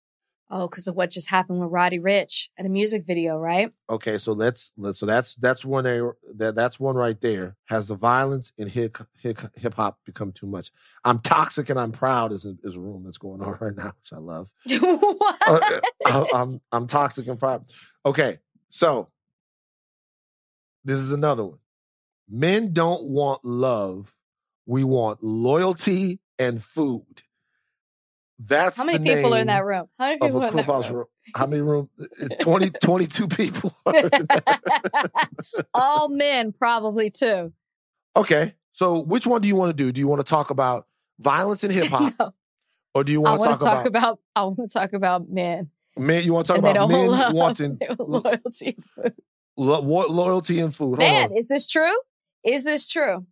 Oh, 0.50 0.68
because 0.68 0.88
of 0.88 0.96
what 0.96 1.10
just 1.10 1.30
happened 1.30 1.60
with 1.60 1.72
Roddy 1.72 1.98
Ricch 2.00 2.50
at 2.60 2.66
a 2.66 2.70
music 2.70 3.06
video, 3.08 3.38
right? 3.38 3.72
Okay, 3.89 4.18
so 4.20 4.34
let's, 4.34 4.72
let's 4.78 5.00
so 5.00 5.06
that's 5.06 5.34
that's 5.36 5.66
one 5.66 5.86
a 5.88 6.12
that 6.36 6.54
that's 6.54 6.80
one 6.80 6.96
right 6.96 7.20
there. 7.22 7.56
Has 7.66 7.88
the 7.88 7.96
violence 7.96 8.52
in 8.58 8.68
hip 8.68 8.98
hip 9.20 9.39
hip 9.56 9.74
hop 9.74 9.98
become 10.06 10.32
too 10.32 10.46
much? 10.46 10.72
I'm 11.04 11.20
toxic 11.20 11.70
and 11.70 11.80
I'm 11.80 11.91
proud 11.91 12.32
is 12.34 12.46
a, 12.46 12.56
is 12.64 12.76
a 12.76 12.80
room 12.80 13.04
that's 13.04 13.18
going 13.18 13.41
on 13.41 13.58
right 13.62 13.76
now, 13.76 13.94
which 14.00 14.14
I 14.14 14.18
love. 14.18 14.52
what? 14.80 15.38
Uh, 15.48 15.82
I- 16.06 16.28
I'm 16.34 16.60
I'm 16.72 16.88
toxic 16.88 17.28
and 17.28 17.39
proud. 17.39 17.66
Okay, 18.06 18.38
so 18.70 19.10
this 20.86 21.00
is 21.00 21.12
another 21.12 21.46
one. 21.46 21.60
Men 22.30 22.74
don't 22.74 23.04
want 23.06 23.44
love. 23.44 24.14
We 24.66 24.84
want 24.84 25.24
loyalty 25.24 26.20
and 26.39 26.64
food. 26.64 27.06
That's 28.40 28.78
How 28.78 28.84
many 28.86 29.00
people 29.00 29.34
are 29.36 29.40
in 29.40 29.48
that 29.48 29.64
room? 29.64 29.88
How 29.98 30.06
many 30.08 30.16
of 30.22 30.28
people 30.28 30.42
a 30.42 30.46
are 30.46 30.52
clubhouse 30.52 30.90
room? 30.90 30.98
room. 30.98 31.06
How 31.36 31.46
many 31.46 31.62
room? 31.62 31.90
Uh, 32.02 32.28
20, 32.40 32.70
22 32.72 33.28
people. 33.28 33.74
are 33.86 33.96
in 33.96 34.10
that. 34.12 35.12
All 35.74 36.10
men, 36.10 36.52
probably 36.52 37.10
too. 37.10 37.54
okay, 38.16 38.56
so 38.72 39.00
which 39.00 39.26
one 39.28 39.42
do 39.42 39.48
you 39.48 39.56
want 39.56 39.70
to 39.70 39.74
do? 39.84 39.92
Do 39.92 40.02
you 40.02 40.08
want 40.08 40.20
to 40.20 40.26
talk 40.30 40.50
about 40.50 40.88
violence 41.20 41.64
in 41.64 41.72
hip 41.80 41.88
hop, 41.88 42.14
No, 42.20 42.34
or 42.94 43.04
do 43.04 43.12
you 43.12 43.24
I 43.24 43.32
want 43.38 43.42
to 43.44 43.48
talk, 43.50 43.60
talk 43.60 43.86
about, 43.86 43.88
about. 43.88 44.20
I 44.36 44.44
want 44.44 44.58
to 44.60 44.68
talk 44.68 44.94
about 44.94 45.30
men. 45.30 45.70
men? 45.98 46.24
You 46.24 46.34
want 46.34 46.46
to 46.48 46.54
talk 46.54 46.60
about 46.60 46.90
men 46.90 47.12
love 47.12 47.34
wanting 47.34 47.80
loyalty. 48.00 48.78
lo- 49.58 49.82
wo- 49.82 50.08
loyalty 50.08 50.60
and 50.60 50.74
food? 50.76 50.98
Hold 50.98 51.00
Man, 51.00 51.32
on. 51.32 51.38
is 51.38 51.48
this 51.48 51.68
true? 51.68 51.96
Is 52.44 52.64
this 52.66 52.88
true? 52.90 53.26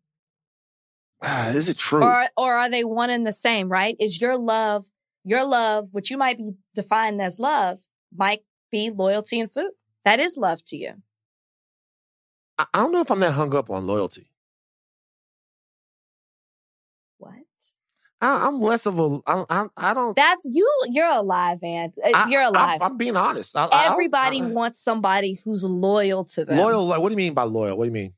Ah, 1.24 1.50
is 1.50 1.70
it 1.70 1.78
true? 1.78 2.04
Or 2.04 2.26
or 2.36 2.56
are 2.56 2.70
they 2.70 2.84
one 2.84 3.10
and 3.10 3.26
the 3.26 3.32
same, 3.32 3.70
right? 3.70 3.96
Is 4.00 4.20
your 4.20 4.38
love, 4.38 4.86
your 5.24 5.44
love, 5.44 5.90
which 5.92 6.10
you 6.10 6.18
might 6.18 6.38
be 6.38 6.52
defined 6.74 7.22
as 7.22 7.38
love, 7.40 7.80
might 8.16 8.42
be 8.72 8.90
loyalty 8.90 9.40
and 9.40 9.52
food. 9.52 9.72
That 10.04 10.20
is 10.20 10.38
love 10.38 10.64
to 10.66 10.78
you. 10.78 10.94
I 12.58 12.66
I 12.74 12.80
don't 12.80 12.92
know 12.92 13.02
if 13.02 13.12
I'm 13.12 13.20
that 13.20 13.34
hung 13.34 13.54
up 13.56 13.70
on 13.70 13.86
loyalty. 13.86 14.32
What? 17.20 17.34
I, 18.20 18.48
I'm 18.48 18.60
less 18.60 18.86
of 18.86 19.00
a. 19.00 19.20
I, 19.28 19.46
I, 19.50 19.66
I 19.78 19.94
don't. 19.94 20.16
That's 20.16 20.48
you. 20.52 20.68
You're 20.90 21.08
alive, 21.08 21.60
man. 21.62 21.92
Uh, 22.04 22.28
You're 22.30 22.44
alive. 22.44 22.82
I, 22.82 22.86
am 22.86 22.98
being 22.98 23.16
honest. 23.16 23.56
I, 23.56 23.68
Everybody 23.92 24.42
wants 24.42 24.84
somebody 24.84 25.40
who's 25.44 25.64
loyal 25.64 26.26
to 26.26 26.46
them. 26.46 26.58
loyal. 26.58 26.86
Like, 26.86 27.00
what 27.00 27.10
do 27.10 27.14
you 27.14 27.18
mean 27.18 27.34
by 27.34 27.44
loyal? 27.44 27.78
What 27.78 27.86
do 27.86 27.88
you 27.88 27.94
mean? 27.94 28.14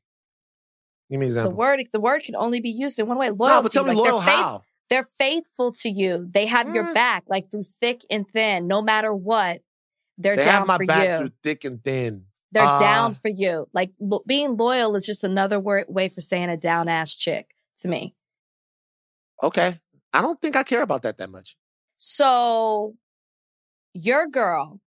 Give 1.14 1.20
me 1.20 1.28
an 1.28 1.34
The 1.44 1.50
word, 1.50 1.80
the 1.92 2.00
word 2.00 2.22
can 2.24 2.34
only 2.34 2.58
be 2.60 2.70
used 2.70 2.98
in 2.98 3.06
one 3.06 3.18
way. 3.18 3.30
Loyalty. 3.30 3.54
no, 3.54 3.62
but 3.62 3.70
tell 3.70 3.84
me 3.84 3.90
like 3.90 3.98
loyal 3.98 4.18
they're, 4.18 4.26
faith- 4.26 4.34
how? 4.44 4.62
they're 4.90 5.02
faithful 5.04 5.70
to 5.74 5.88
you. 5.88 6.28
They 6.28 6.46
have 6.46 6.74
your 6.74 6.86
Mm. 6.86 6.94
back, 6.94 7.22
like 7.28 7.52
through 7.52 7.62
thick 7.62 8.00
and 8.10 8.28
thin. 8.28 8.66
No 8.66 8.82
matter 8.82 9.14
what, 9.14 9.60
they're 10.18 10.34
They 10.34 10.44
down 10.44 10.54
have 10.54 10.66
my 10.66 10.76
for 10.78 10.86
back 10.86 11.08
you. 11.08 11.16
through 11.18 11.36
thick 11.44 11.64
and 11.64 11.84
thin. 11.84 12.26
They're 12.50 12.64
Uh, 12.66 12.80
down 12.80 13.14
for 13.14 13.28
you. 13.28 13.68
Like 13.72 13.92
lo- 14.00 14.24
being 14.26 14.56
loyal 14.56 14.96
is 14.96 15.06
just 15.06 15.22
another 15.22 15.60
word 15.60 15.84
way 15.88 16.08
for 16.08 16.20
saying 16.20 16.48
a 16.50 16.56
down 16.56 16.88
ass 16.88 17.14
chick 17.14 17.54
to 17.78 17.86
me. 17.88 18.16
Okay, 19.40 19.78
I 20.12 20.20
don't 20.20 20.40
think 20.40 20.56
I 20.56 20.64
care 20.64 20.82
about 20.82 21.02
that 21.02 21.18
that 21.18 21.30
much. 21.30 21.56
So 21.96 22.96
your 23.92 24.26
girl 24.26 24.80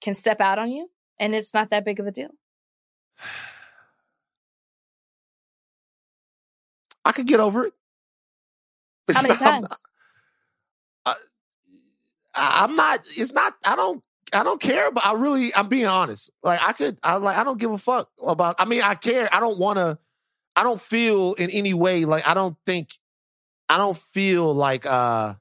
can 0.00 0.14
step 0.14 0.40
out 0.40 0.58
on 0.58 0.70
you 0.70 0.90
and 1.20 1.34
it's 1.34 1.52
not 1.52 1.68
that 1.68 1.84
big 1.84 2.00
of 2.00 2.06
a 2.06 2.10
deal. 2.10 2.30
I 7.04 7.12
could 7.12 7.26
get 7.26 7.40
over 7.40 7.66
it. 7.66 7.74
It's 9.08 9.16
How 9.18 9.22
many 9.22 9.34
not- 9.34 9.42
I'm 9.42 9.52
times? 9.62 9.84
I, 11.06 11.14
I'm 12.34 12.76
not. 12.76 13.00
It's 13.16 13.32
not. 13.32 13.54
I 13.64 13.76
don't. 13.76 14.02
I 14.32 14.42
don't 14.44 14.60
care. 14.60 14.90
But 14.90 15.04
I 15.04 15.14
really. 15.14 15.54
I'm 15.54 15.68
being 15.68 15.86
honest. 15.86 16.30
Like 16.42 16.60
I 16.66 16.72
could. 16.72 16.98
I 17.02 17.16
like. 17.16 17.36
I 17.36 17.44
don't 17.44 17.58
give 17.58 17.70
a 17.72 17.78
fuck 17.78 18.10
about. 18.26 18.56
I 18.58 18.64
mean, 18.64 18.82
I 18.82 18.94
care. 18.94 19.28
I 19.34 19.40
don't 19.40 19.58
want 19.58 19.78
to. 19.78 19.98
I 20.56 20.62
don't 20.62 20.80
feel 20.80 21.34
in 21.34 21.50
any 21.50 21.74
way 21.74 22.04
like. 22.04 22.26
I 22.26 22.34
don't 22.34 22.56
think. 22.66 22.90
I 23.68 23.76
don't 23.76 23.98
feel 23.98 24.54
like. 24.54 24.86
uh 24.86 25.34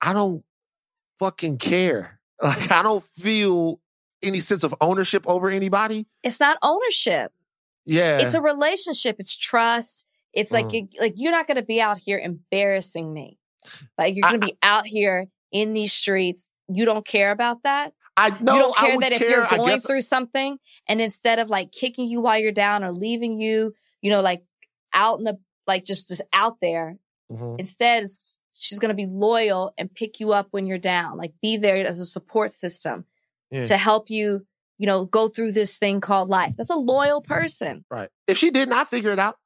I 0.00 0.12
don't 0.12 0.44
fucking 1.18 1.58
care. 1.58 2.14
Like 2.42 2.70
I 2.70 2.82
don't 2.82 3.02
feel 3.02 3.80
any 4.26 4.40
sense 4.40 4.62
of 4.64 4.74
ownership 4.80 5.24
over 5.28 5.48
anybody. 5.48 6.06
It's 6.22 6.40
not 6.40 6.58
ownership. 6.62 7.32
Yeah. 7.84 8.18
It's 8.18 8.34
a 8.34 8.40
relationship. 8.42 9.16
It's 9.18 9.36
trust. 9.36 10.06
It's 10.32 10.52
like 10.52 10.66
Mm. 10.66 10.72
you- 10.92 11.00
like 11.00 11.14
you're 11.16 11.32
not 11.32 11.46
going 11.46 11.56
to 11.56 11.62
be 11.62 11.80
out 11.80 11.98
here 11.98 12.18
embarrassing 12.18 13.12
me. 13.12 13.38
Like 13.98 14.14
you're 14.14 14.28
going 14.28 14.40
to 14.40 14.46
be 14.46 14.58
out 14.62 14.86
here 14.86 15.26
in 15.52 15.72
these 15.72 15.92
streets. 15.92 16.50
You 16.68 16.84
don't 16.84 17.06
care 17.06 17.30
about 17.30 17.62
that. 17.62 17.92
I 18.16 18.30
no. 18.40 18.54
you 18.54 18.60
don't 18.60 18.82
I 18.82 18.86
care 18.86 18.98
that 19.00 19.12
if 19.12 19.18
care, 19.18 19.30
you're 19.30 19.46
going 19.46 19.70
guess- 19.70 19.86
through 19.86 20.00
something 20.02 20.58
and 20.88 21.00
instead 21.00 21.38
of 21.38 21.48
like 21.50 21.70
kicking 21.72 22.08
you 22.08 22.20
while 22.20 22.38
you're 22.38 22.50
down 22.52 22.82
or 22.82 22.92
leaving 22.92 23.40
you, 23.40 23.74
you 24.00 24.10
know, 24.10 24.20
like 24.22 24.42
out 24.94 25.18
in 25.18 25.24
the 25.24 25.38
like 25.66 25.84
just 25.84 26.08
just 26.08 26.22
out 26.32 26.56
there, 26.60 26.96
Mhm. 27.30 27.58
instead 27.58 28.04
she's 28.58 28.78
going 28.78 28.88
to 28.88 28.94
be 28.94 29.06
loyal 29.06 29.72
and 29.76 29.92
pick 29.94 30.18
you 30.18 30.32
up 30.32 30.48
when 30.50 30.66
you're 30.66 30.78
down. 30.78 31.18
Like 31.18 31.32
be 31.42 31.56
there 31.58 31.76
as 31.76 32.00
a 32.00 32.06
support 32.06 32.52
system 32.52 33.04
Yeah. 33.50 33.64
to 33.66 33.76
help 33.76 34.10
you, 34.10 34.44
you 34.78 34.86
know, 34.86 35.04
go 35.04 35.28
through 35.28 35.52
this 35.52 35.78
thing 35.78 36.00
called 36.00 36.28
life. 36.28 36.54
That's 36.56 36.70
a 36.70 36.76
loyal 36.76 37.20
person. 37.20 37.84
Right. 37.90 38.08
If 38.26 38.38
she 38.38 38.50
didn't, 38.50 38.74
I 38.74 38.84
figure 38.84 39.12
it 39.12 39.18
out. 39.18 39.36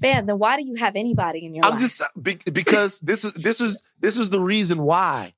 Man, 0.00 0.26
then 0.26 0.38
why 0.38 0.56
do 0.56 0.64
you 0.64 0.74
have 0.74 0.96
anybody 0.96 1.44
in 1.44 1.54
your 1.54 1.64
I'm 1.64 1.72
life? 1.72 1.80
just 1.80 2.02
be, 2.20 2.38
because 2.52 3.00
this 3.00 3.24
is 3.24 3.42
this 3.42 3.60
is 3.60 3.82
this 3.98 4.16
is 4.16 4.30
the 4.30 4.40
reason 4.40 4.82
why. 4.82 5.34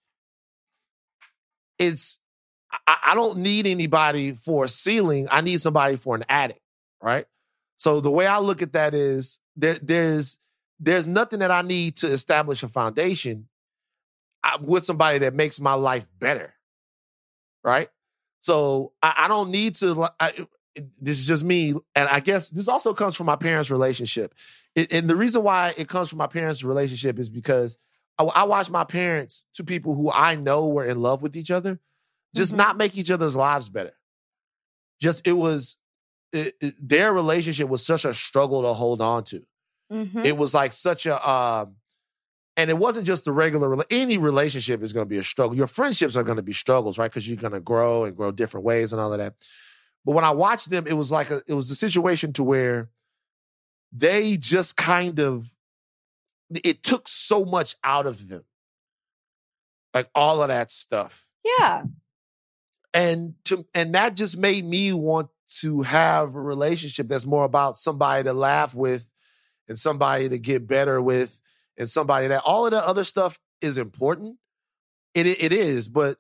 It's 1.79 2.19
I, 2.87 2.99
I 3.07 3.15
don't 3.15 3.39
need 3.39 3.67
anybody 3.67 4.33
for 4.33 4.65
a 4.65 4.69
ceiling. 4.69 5.29
I 5.31 5.41
need 5.41 5.61
somebody 5.61 5.97
for 5.97 6.15
an 6.15 6.25
attic, 6.29 6.61
right? 7.03 7.27
So 7.77 8.01
the 8.01 8.11
way 8.11 8.27
I 8.27 8.39
look 8.39 8.61
at 8.63 8.73
that 8.75 8.95
is 8.95 9.39
there 9.57 9.79
there's 9.81 10.39
there's 10.79 11.07
nothing 11.07 11.41
that 11.41 11.51
I 11.51 11.63
need 11.63 11.97
to 11.99 12.07
establish 12.09 12.63
a 12.63 12.69
foundation 12.69 13.49
I, 14.43 14.57
with 14.61 14.85
somebody 14.85 15.19
that 15.21 15.35
makes 15.35 15.61
my 15.61 15.75
life 15.75 16.07
better, 16.19 16.55
right? 17.63 17.89
So 18.43 18.93
I, 19.03 19.15
I 19.25 19.29
don't 19.29 19.51
need 19.51 19.75
to. 19.77 20.09
I, 20.19 20.47
this 21.01 21.19
is 21.19 21.27
just 21.27 21.45
me, 21.45 21.75
and 21.95 22.09
I 22.09 22.21
guess 22.21 22.49
this 22.49 22.69
also 22.69 22.95
comes 22.95 23.17
from 23.17 23.27
my 23.27 23.37
parents' 23.37 23.71
relationship. 23.71 24.35
It, 24.75 24.93
and 24.93 25.11
the 25.11 25.17
reason 25.17 25.43
why 25.43 25.75
it 25.77 25.89
comes 25.89 26.09
from 26.09 26.19
my 26.19 26.27
parents' 26.29 26.63
relationship 26.65 27.19
is 27.19 27.29
because 27.29 27.77
I, 28.19 28.25
I 28.25 28.43
watched 28.45 28.71
my 28.71 28.85
parents, 28.85 29.43
two 29.55 29.65
people 29.65 29.95
who 29.95 30.11
I 30.11 30.37
know 30.37 30.69
were 30.69 30.85
in 30.87 31.03
love 31.03 31.23
with 31.23 31.37
each 31.37 31.51
other, 31.51 31.81
just 32.35 32.53
Mhm. 32.55 32.57
not 32.59 32.77
make 32.79 32.97
each 32.97 33.11
other's 33.11 33.37
lives 33.37 33.69
better. 33.69 33.93
Just 35.01 35.27
it 35.27 35.33
was 35.33 35.77
it, 36.33 36.55
it- 36.61 36.89
their 36.89 37.13
relationship 37.13 37.69
was 37.69 37.85
such 37.85 38.05
a 38.05 38.15
struggle 38.15 38.63
to 38.63 38.73
hold 38.73 39.01
on 39.01 39.25
to. 39.25 39.45
Mhm. 39.93 40.25
It 40.25 40.37
was 40.37 40.55
like 40.55 40.73
such 40.73 41.05
a 41.07 41.29
um 41.29 41.77
and 42.61 42.69
it 42.69 42.77
wasn't 42.77 43.07
just 43.07 43.25
the 43.25 43.33
regular 43.33 43.75
any 43.91 44.19
relationship 44.19 44.83
is 44.83 44.93
going 44.93 45.07
to 45.07 45.09
be 45.09 45.17
a 45.17 45.23
struggle. 45.23 45.57
Your 45.57 45.67
friendships 45.67 46.15
are 46.15 46.23
going 46.23 46.37
to 46.37 46.43
be 46.43 46.53
struggles, 46.53 46.99
right? 46.99 47.11
Because 47.11 47.27
you're 47.27 47.39
going 47.39 47.55
to 47.55 47.61
grow 47.61 48.05
and 48.05 48.15
grow 48.15 48.31
different 48.31 48.67
ways 48.67 48.93
and 48.93 49.01
all 49.01 49.13
of 49.13 49.19
that. 49.19 49.35
But 50.05 50.13
when 50.13 50.25
I 50.25 50.31
watched 50.31 50.69
them, 50.69 50.87
it 50.87 50.93
was 50.93 51.11
like 51.11 51.31
a 51.31 51.41
it 51.47 51.55
was 51.55 51.71
a 51.71 51.75
situation 51.75 52.35
to 52.35 52.43
where 52.43 52.91
they 53.93 54.37
just 54.37 54.77
kind 54.77 55.19
of 55.19 55.55
it 56.63 56.83
took 56.83 57.09
so 57.09 57.47
much 57.47 57.77
out 57.83 58.07
of 58.07 58.29
them. 58.29 58.45
Like 59.95 60.11
all 60.15 60.43
of 60.43 60.49
that 60.49 60.71
stuff 60.71 61.27
yeah. 61.45 61.85
and 62.93 63.35
to 63.45 63.67
and 63.75 63.95
that 63.95 64.15
just 64.15 64.37
made 64.37 64.65
me 64.65 64.93
want 64.93 65.31
to 65.61 65.83
have 65.83 66.35
a 66.35 66.41
relationship 66.41 67.09
that's 67.09 67.27
more 67.27 67.45
about 67.45 67.79
somebody 67.79 68.25
to 68.25 68.33
laugh 68.33 68.75
with 68.75 69.09
and 69.67 69.79
somebody 69.79 70.29
to 70.29 70.39
get 70.39 70.69
better 70.69 71.01
with 71.01 71.41
and 71.79 71.89
somebody 71.89 72.29
that 72.29 72.43
all 72.45 72.67
of 72.67 72.73
the 72.73 72.79
other 72.87 73.05
stuff 73.05 73.39
is 73.61 73.77
important 73.79 74.37
it 75.15 75.27
it, 75.27 75.53
is 75.53 75.89
but 75.89 76.19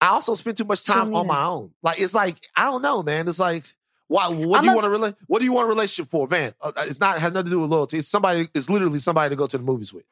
i 0.00 0.08
also 0.08 0.34
spend 0.34 0.56
too 0.56 0.64
much 0.64 0.84
time 0.84 1.14
on 1.14 1.26
my 1.26 1.44
own. 1.44 1.70
Like 1.82 2.00
it's 2.00 2.14
like 2.14 2.36
i 2.56 2.64
don't 2.64 2.82
know 2.82 3.02
man 3.02 3.28
it's 3.28 3.38
like 3.38 3.64
why 4.08 4.28
what 4.28 4.58
I'm 4.58 4.62
do 4.64 4.70
you 4.70 4.72
a- 4.72 4.76
want 4.76 4.84
to 4.84 4.98
rela- 5.00 5.16
what 5.26 5.38
do 5.40 5.44
you 5.44 5.52
want 5.52 5.66
a 5.66 5.68
relationship 5.68 6.10
for 6.10 6.26
van 6.26 6.52
uh, 6.60 6.72
it's 6.78 7.00
not 7.00 7.18
has 7.18 7.32
nothing 7.32 7.46
to 7.46 7.50
do 7.50 7.60
with 7.60 7.70
loyalty. 7.70 7.98
It's 7.98 8.08
somebody 8.08 8.48
it's 8.54 8.70
literally 8.70 8.98
somebody 8.98 9.30
to 9.30 9.36
go 9.36 9.46
to 9.46 9.58
the 9.58 9.64
movies 9.64 9.92
with. 9.92 10.04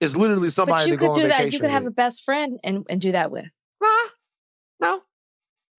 It's 0.00 0.16
literally 0.16 0.50
somebody 0.50 0.82
But 0.82 0.86
you 0.86 0.92
to 0.92 0.96
go 0.98 1.06
could 1.06 1.14
on 1.22 1.22
do 1.22 1.28
that. 1.28 1.52
You 1.52 1.58
could 1.58 1.70
have 1.70 1.86
a 1.86 1.90
best 1.90 2.24
friend 2.24 2.58
and, 2.62 2.84
and 2.88 3.00
do 3.00 3.12
that 3.12 3.30
with. 3.30 3.46
nah, 3.80 3.88
no? 4.80 5.02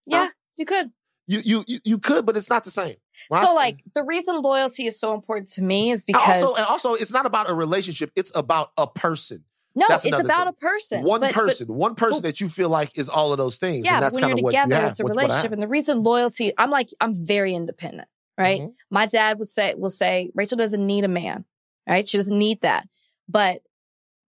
Yeah, 0.06 0.28
you 0.56 0.64
could. 0.64 0.90
You 1.28 1.40
you 1.44 1.64
you, 1.66 1.78
you 1.84 1.98
could, 1.98 2.24
but 2.24 2.36
it's 2.36 2.48
not 2.48 2.64
the 2.64 2.70
same. 2.70 2.94
When 3.28 3.44
so 3.44 3.54
like 3.54 3.82
the 3.94 4.04
reason 4.04 4.40
loyalty 4.42 4.86
is 4.86 4.98
so 4.98 5.12
important 5.14 5.48
to 5.52 5.62
me 5.62 5.90
is 5.90 6.04
because 6.04 6.42
also 6.42 6.54
and 6.56 6.66
also 6.66 6.94
it's 6.94 7.12
not 7.12 7.26
about 7.26 7.50
a 7.50 7.54
relationship. 7.54 8.12
It's 8.14 8.30
about 8.34 8.70
a 8.76 8.86
person, 8.86 9.44
no, 9.74 9.86
that's 9.88 10.04
it's 10.04 10.20
about 10.20 10.44
thing. 10.44 10.48
a 10.48 10.52
person. 10.52 11.02
one 11.02 11.20
But- 11.20 11.34
but- 11.34 11.34
person, 11.34 11.66
one 11.74 11.94
person 11.96 12.22
that 12.22 12.40
you 12.40 12.48
feel 12.48 12.68
like 12.68 12.96
is 12.96 13.08
all 13.08 13.32
of 13.32 13.38
those 13.38 13.58
things. 13.58 13.84
yeah, 13.84 13.94
and 13.94 14.02
that's 14.04 14.14
when 14.20 14.28
you're 14.28 14.36
what 14.38 14.50
together, 14.52 14.80
you 14.82 14.86
it's 14.86 15.00
a 15.00 15.02
what- 15.02 15.16
what 15.16 15.18
I 15.18 15.22
relationship. 15.26 15.52
And 15.52 15.62
the 15.62 15.68
reason 15.68 16.02
loyalty, 16.04 16.52
I'm 16.56 16.70
like, 16.70 16.90
I'm 17.00 17.14
very 17.14 17.54
independent, 17.56 18.08
right? 18.38 18.60
Mhm. 18.60 18.74
My 18.90 19.06
dad 19.06 19.38
would 19.40 19.48
say, 19.48 19.74
will 19.74 19.90
say, 19.90 20.30
Rachel 20.34 20.56
doesn't 20.58 20.86
need 20.86 21.02
a 21.04 21.08
man, 21.08 21.44
right? 21.88 22.06
She 22.08 22.18
doesn't 22.18 22.38
need 22.38 22.60
that. 22.60 22.86
But 23.28 23.62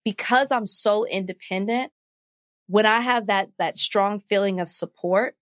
because 0.04 0.52
I'm 0.52 0.66
so 0.66 1.06
independent, 1.06 1.92
when 2.68 2.86
I 2.88 3.02
have 3.02 3.28
that, 3.28 3.50
that 3.60 3.78
strong 3.78 4.20
feeling 4.20 4.60
of 4.60 4.68
support, 4.70 5.36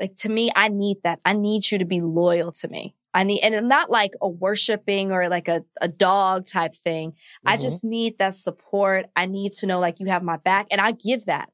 like 0.00 0.16
to 0.18 0.28
me, 0.28 0.50
I 0.54 0.68
need 0.68 0.98
that. 1.04 1.20
I 1.24 1.32
need 1.32 1.70
you 1.70 1.78
to 1.78 1.84
be 1.84 2.00
loyal 2.00 2.52
to 2.52 2.68
me. 2.68 2.94
I 3.16 3.22
need, 3.22 3.42
and 3.42 3.68
not 3.68 3.90
like 3.90 4.10
a 4.20 4.28
worshiping 4.28 5.12
or 5.12 5.28
like 5.28 5.46
a, 5.46 5.62
a 5.80 5.86
dog 5.86 6.46
type 6.46 6.74
thing. 6.74 7.12
I 7.46 7.56
Mhm. 7.56 7.62
just 7.62 7.84
need 7.84 8.18
that 8.18 8.34
support. 8.34 9.06
I 9.14 9.26
need 9.26 9.52
to 9.54 9.66
know 9.66 9.78
like 9.78 10.00
you 10.00 10.06
have 10.06 10.24
my 10.24 10.36
back 10.36 10.66
and 10.72 10.80
I 10.80 10.90
give 10.92 11.26
that. 11.26 11.50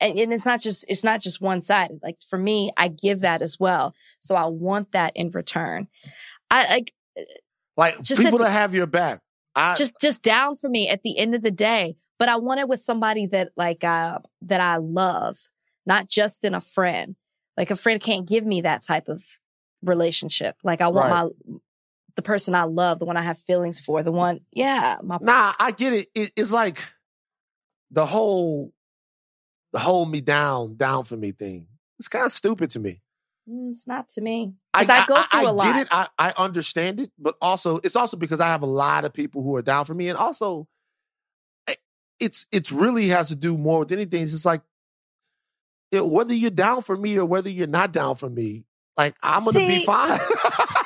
And, 0.00 0.18
and 0.18 0.32
it's 0.32 0.44
not 0.44 0.60
just, 0.60 0.84
it's 0.88 1.04
not 1.04 1.20
just 1.20 1.40
one 1.40 1.62
sided. 1.62 2.00
Like 2.02 2.16
for 2.28 2.36
me, 2.36 2.72
I 2.76 2.88
give 2.88 3.20
that 3.20 3.42
as 3.42 3.60
well. 3.60 3.94
So 4.18 4.34
I 4.34 4.46
want 4.46 4.90
that 4.90 5.12
in 5.14 5.30
return. 5.30 5.86
I 6.50 6.66
like 6.68 6.92
like 7.76 8.02
just 8.02 8.20
people 8.20 8.38
to 8.40 8.50
have 8.50 8.74
your 8.74 8.86
back. 8.86 9.20
I 9.54 9.74
just, 9.74 9.94
just 10.00 10.20
down 10.20 10.56
for 10.56 10.68
me 10.68 10.88
at 10.88 11.04
the 11.04 11.16
end 11.16 11.36
of 11.36 11.42
the 11.42 11.52
day. 11.52 11.96
But 12.18 12.28
I 12.28 12.36
want 12.36 12.58
it 12.58 12.68
with 12.68 12.80
somebody 12.80 13.26
that 13.28 13.50
like, 13.56 13.84
uh, 13.84 14.18
that 14.42 14.60
I 14.60 14.76
love, 14.78 15.38
not 15.86 16.08
just 16.08 16.44
in 16.44 16.54
a 16.54 16.60
friend. 16.60 17.14
Like 17.56 17.70
a 17.70 17.76
friend 17.76 18.00
can't 18.00 18.26
give 18.26 18.44
me 18.44 18.62
that 18.62 18.82
type 18.82 19.08
of 19.08 19.22
relationship. 19.82 20.56
Like 20.64 20.80
I 20.80 20.88
want 20.88 21.10
Right. 21.10 21.24
my, 21.24 21.60
the 22.16 22.22
person 22.22 22.54
I 22.54 22.64
love, 22.64 22.98
the 22.98 23.04
one 23.04 23.16
I 23.16 23.22
have 23.22 23.38
feelings 23.38 23.80
for, 23.80 24.02
the 24.02 24.12
one, 24.12 24.40
yeah, 24.52 24.98
my 25.02 25.18
nah, 25.20 25.52
I 25.58 25.72
get 25.72 25.92
it. 25.92 26.08
it. 26.14 26.32
It's 26.36 26.52
like 26.52 26.84
the 27.90 28.06
whole 28.06 28.72
the 29.72 29.80
hold 29.80 30.10
me 30.10 30.20
down, 30.20 30.76
down 30.76 31.02
for 31.04 31.16
me 31.16 31.32
thing. 31.32 31.66
It's 31.98 32.06
kind 32.08 32.24
of 32.24 32.30
stupid 32.32 32.70
to 32.70 32.78
me. 32.78 33.02
Mm, 33.48 33.70
It's 33.70 33.86
not 33.86 34.08
to 34.10 34.20
me. 34.20 34.54
Because 34.72 34.88
I, 34.88 35.06
go 35.06 35.22
through 35.22 35.40
I 35.40 35.42
a 35.42 35.52
lot. 35.52 35.66
I 35.66 35.72
get 35.72 35.82
it. 35.82 35.88
I, 35.90 36.08
I 36.18 36.34
understand 36.36 37.00
it, 37.00 37.10
but 37.18 37.36
also 37.40 37.78
it's 37.78 37.96
also 37.96 38.16
because 38.16 38.40
I 38.40 38.48
have 38.48 38.62
a 38.62 38.66
lot 38.66 39.04
of 39.04 39.12
people 39.12 39.42
who 39.42 39.54
are 39.56 39.62
down 39.62 39.84
for 39.84 39.94
me, 39.94 40.08
and 40.08 40.16
also 40.16 40.68
eh, 41.66 41.74
it's 42.20 42.46
it's 42.52 42.70
really 42.72 43.08
has 43.08 43.28
to 43.28 43.36
do 43.36 43.58
more 43.58 43.80
with 43.80 43.92
anything. 43.92 44.22
It's 44.22 44.32
just 44.32 44.46
like 44.46 44.62
whether 46.02 46.34
you're 46.34 46.50
down 46.50 46.82
for 46.82 46.96
me 46.96 47.16
or 47.18 47.24
whether 47.26 47.50
you're 47.50 47.66
not 47.66 47.92
down 47.92 48.14
for 48.16 48.28
me, 48.30 48.64
like 48.96 49.14
I'm 49.22 49.44
gonna 49.44 49.58
be 49.66 49.84
fine. 49.84 50.18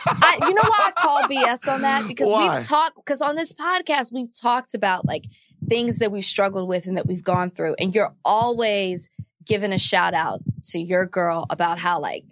I, 0.06 0.38
you 0.42 0.54
know 0.54 0.62
why 0.62 0.86
I 0.88 0.90
call 0.92 1.22
BS 1.24 1.72
on 1.72 1.82
that? 1.82 2.04
Because 2.08 2.30
Why? 2.32 2.54
we've 2.54 2.64
talked, 2.64 2.96
because 2.96 3.20
on 3.20 3.36
this 3.36 3.52
podcast, 3.52 4.12
we've 4.12 4.32
talked 4.38 4.74
about 4.74 5.04
like 5.06 5.24
things 5.68 5.98
that 5.98 6.10
we've 6.10 6.24
struggled 6.24 6.68
with 6.68 6.86
and 6.86 6.96
that 6.96 7.06
we've 7.06 7.22
gone 7.22 7.50
through. 7.50 7.74
And 7.78 7.94
you're 7.94 8.14
always 8.24 9.10
giving 9.44 9.72
a 9.72 9.78
shout 9.78 10.14
out 10.14 10.40
to 10.66 10.78
your 10.78 11.06
girl 11.06 11.46
about 11.50 11.78
how 11.78 12.00
like 12.00 12.24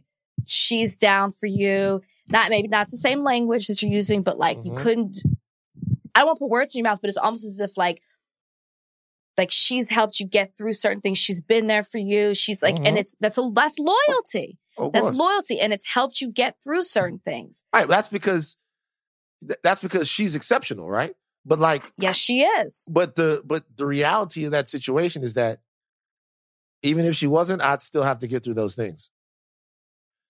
she's 0.46 0.96
down 0.96 1.30
for 1.30 1.46
you. 1.46 2.00
Not 2.30 2.50
maybe 2.50 2.68
not 2.68 2.90
the 2.90 2.96
same 2.96 3.22
language 3.22 3.66
that 3.68 3.82
you're 3.82 3.92
using, 3.92 4.22
but 4.22 4.38
like 4.38 4.58
you 4.64 4.72
Mhm. 4.72 4.76
couldn't, 4.78 5.18
I 6.14 6.20
don't 6.20 6.26
want 6.28 6.36
to 6.38 6.40
put 6.40 6.50
words 6.50 6.74
in 6.74 6.78
your 6.80 6.90
mouth, 6.90 7.00
but 7.02 7.08
it's 7.08 7.16
almost 7.18 7.44
as 7.44 7.60
if 7.60 7.76
like, 7.76 8.00
like 9.38 9.50
she's 9.50 9.88
helped 9.88 10.18
you 10.20 10.26
get 10.26 10.56
through 10.56 10.72
certain 10.72 11.00
things. 11.00 11.18
She's 11.18 11.40
been 11.40 11.66
there 11.66 11.82
for 11.82 11.98
you. 11.98 12.34
She's 12.34 12.62
like, 12.62 12.76
and 12.76 12.96
Mhm. 12.96 13.00
it's, 13.00 13.16
that's 13.20 13.38
a, 13.38 13.50
that's 13.52 13.78
loyalty. 13.78 14.58
Of 14.78 14.92
That's 14.92 15.04
course. 15.06 15.16
loyalty. 15.16 15.58
And 15.60 15.72
it's 15.72 15.86
helped 15.86 16.20
you 16.20 16.30
get 16.30 16.56
through 16.62 16.82
certain 16.84 17.18
things. 17.18 17.62
Right. 17.72 17.88
That's 17.88 18.08
because 18.08 18.56
th- 19.46 19.58
that's 19.62 19.80
because 19.80 20.06
she's 20.08 20.34
exceptional, 20.34 20.88
right? 20.88 21.14
But 21.46 21.58
like, 21.58 21.90
Yes, 21.98 22.16
she 22.16 22.42
is. 22.42 22.86
but 22.90 23.14
the 23.14 23.40
but 23.44 23.64
the 23.76 23.86
reality 23.86 24.44
of 24.44 24.50
that 24.52 24.68
situation 24.68 25.22
is 25.22 25.34
that 25.34 25.60
even 26.82 27.04
if 27.06 27.16
she 27.16 27.26
wasn't, 27.26 27.62
I'd 27.62 27.80
still 27.82 28.02
have 28.02 28.18
to 28.18 28.26
get 28.26 28.44
through 28.44 28.54
those 28.54 28.74
things. 28.74 29.10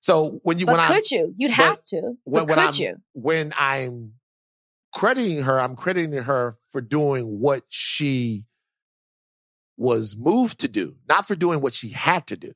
So 0.00 0.38
when 0.44 0.59
you 0.61 0.66
But 0.66 0.72
when 0.72 0.80
I 0.80 0.86
could 0.88 1.11
you? 1.11 1.34
You'd 1.36 1.50
have 1.52 1.82
to. 1.86 2.00
when, 2.24 2.46
But 2.46 2.48
when 2.48 2.59
could 2.59 2.59
I'm 2.59 2.74
you? 2.74 2.96
when 3.14 3.52
I'm 3.59 4.12
crediting 4.94 5.42
her, 5.42 5.59
I'm 5.61 5.74
crediting 5.74 6.22
her 6.22 6.57
for 6.70 6.80
doing 6.80 7.40
what 7.40 7.64
she 7.68 8.46
was 9.77 10.16
moved 10.16 10.61
to 10.61 10.68
do, 10.68 10.97
not 11.09 11.27
for 11.27 11.35
doing 11.35 11.61
what 11.61 11.74
she 11.74 11.91
had 11.91 12.27
to 12.29 12.37
do. 12.37 12.53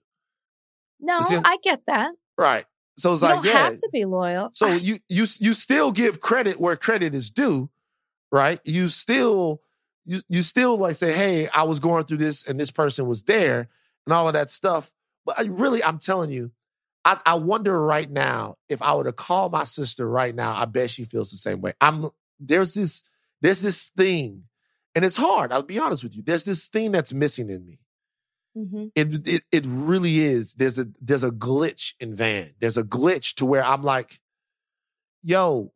No, 1.00 1.20
I 1.22 1.58
get 1.62 1.82
that. 1.86 2.12
Right. 2.36 2.66
So 2.96 3.14
it's 3.14 3.22
You 3.22 3.28
like, 3.28 3.36
don't 3.36 3.46
yeah. 3.46 3.64
have 3.64 3.78
to 3.78 3.88
be 3.92 4.04
loyal. 4.04 4.50
So 4.52 4.66
you 4.68 4.98
you 5.08 5.26
you 5.38 5.54
still 5.54 5.92
give 5.92 6.20
credit 6.20 6.60
where 6.60 6.76
credit 6.76 7.14
is 7.14 7.30
due, 7.30 7.70
right? 8.30 8.60
You 8.64 8.88
still 8.88 9.62
you 10.04 10.22
you 10.28 10.42
still 10.42 10.76
like 10.76 10.96
say, 10.96 11.12
hey, 11.12 11.48
I 11.48 11.64
was 11.64 11.80
going 11.80 12.04
through 12.04 12.18
this 12.18 12.46
and 12.46 12.58
this 12.58 12.70
person 12.70 13.06
was 13.06 13.22
there 13.24 13.68
and 14.06 14.12
all 14.12 14.26
of 14.26 14.34
that 14.34 14.50
stuff. 14.50 14.92
But 15.24 15.38
I 15.38 15.44
really, 15.44 15.82
I'm 15.84 15.98
telling 15.98 16.30
you, 16.30 16.50
I, 17.04 17.18
I 17.24 17.34
wonder 17.34 17.80
right 17.80 18.10
now 18.10 18.56
if 18.68 18.82
I 18.82 18.94
were 18.94 19.04
to 19.04 19.12
call 19.12 19.48
my 19.48 19.64
sister 19.64 20.08
right 20.08 20.34
now, 20.34 20.54
I 20.54 20.64
bet 20.64 20.90
she 20.90 21.04
feels 21.04 21.30
the 21.30 21.36
same 21.36 21.60
way. 21.60 21.72
I'm 21.80 22.10
there's 22.38 22.74
this 22.74 23.02
there's 23.40 23.62
this 23.62 23.88
thing, 23.96 24.44
and 25.00 25.06
it's 25.06 25.16
hard. 25.16 25.50
I'll 25.50 25.62
be 25.62 25.78
honest 25.78 26.02
with 26.04 26.14
you. 26.14 26.20
There's 26.20 26.44
this 26.44 26.68
thing 26.68 26.92
that's 26.92 27.14
missing 27.14 27.48
in 27.48 27.64
me. 27.64 27.78
Mhm. 28.54 28.92
It 28.94 29.26
it 29.26 29.42
it 29.50 29.64
really 29.66 30.18
is. 30.18 30.52
There's 30.52 30.78
a 30.78 30.88
there's 31.00 31.24
a 31.24 31.30
glitch 31.30 31.94
in 32.00 32.14
Van. 32.14 32.50
There's 32.60 32.76
a 32.76 32.84
glitch 32.84 33.32
to 33.36 33.46
where 33.46 33.64
I'm 33.64 33.82
like, 33.82 34.20
yo, 35.22 35.72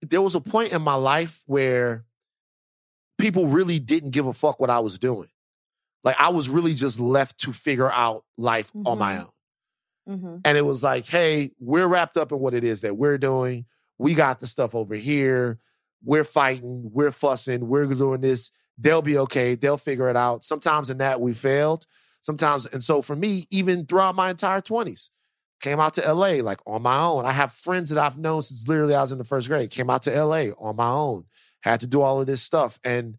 there 0.00 0.22
was 0.22 0.36
a 0.36 0.40
point 0.40 0.72
in 0.72 0.80
my 0.80 0.94
life 0.94 1.42
where 1.46 2.04
people 3.18 3.48
really 3.48 3.80
didn't 3.80 4.10
give 4.10 4.28
a 4.28 4.32
fuck 4.32 4.60
what 4.60 4.70
I 4.70 4.78
was 4.78 4.96
doing. 4.96 5.28
Like 6.04 6.14
I 6.20 6.28
was 6.28 6.48
really 6.48 6.74
just 6.74 7.00
left 7.00 7.40
to 7.40 7.52
figure 7.52 7.90
out 7.90 8.24
life 8.38 8.70
on 8.84 8.96
my 8.98 9.18
own. 9.18 9.30
Mhm. 10.08 10.40
And 10.44 10.56
it 10.56 10.64
was 10.64 10.84
like, 10.84 11.06
hey, 11.06 11.50
we're 11.58 11.88
wrapped 11.88 12.16
up 12.16 12.30
in 12.30 12.38
what 12.38 12.54
it 12.54 12.62
is 12.62 12.82
that 12.82 12.96
we're 12.96 13.18
doing. 13.18 13.66
We 13.98 14.14
got 14.14 14.38
the 14.38 14.46
stuff 14.46 14.76
over 14.76 14.94
here. 14.94 15.58
We're 16.04 16.24
fighting. 16.24 16.90
We're 16.92 17.12
fussing. 17.12 17.68
We're 17.68 17.86
doing 17.86 18.20
this. 18.20 18.50
They'll 18.78 19.02
be 19.02 19.18
okay. 19.18 19.54
They'll 19.54 19.78
figure 19.78 20.08
it 20.08 20.16
out. 20.16 20.44
Sometimes 20.44 20.90
in 20.90 20.98
that 20.98 21.20
we 21.20 21.34
failed. 21.34 21.86
Sometimes, 22.22 22.66
and 22.66 22.82
so 22.82 23.02
for 23.02 23.16
me, 23.16 23.46
even 23.50 23.86
throughout 23.86 24.14
my 24.14 24.30
entire 24.30 24.60
20s, 24.60 25.10
came 25.60 25.80
out 25.80 25.94
to 25.94 26.12
LA 26.12 26.42
like 26.42 26.60
on 26.66 26.82
my 26.82 26.98
own. 26.98 27.24
I 27.24 27.32
have 27.32 27.52
friends 27.52 27.90
that 27.90 27.98
I've 27.98 28.18
known 28.18 28.42
since 28.42 28.68
literally 28.68 28.94
I 28.94 29.02
was 29.02 29.12
in 29.12 29.18
the 29.18 29.24
first 29.24 29.48
grade. 29.48 29.70
Came 29.70 29.90
out 29.90 30.02
to 30.02 30.24
LA 30.24 30.50
on 30.58 30.76
my 30.76 30.88
own. 30.88 31.24
Had 31.60 31.80
to 31.80 31.86
do 31.86 32.02
all 32.02 32.20
of 32.20 32.26
this 32.26 32.42
stuff. 32.42 32.78
And 32.84 33.16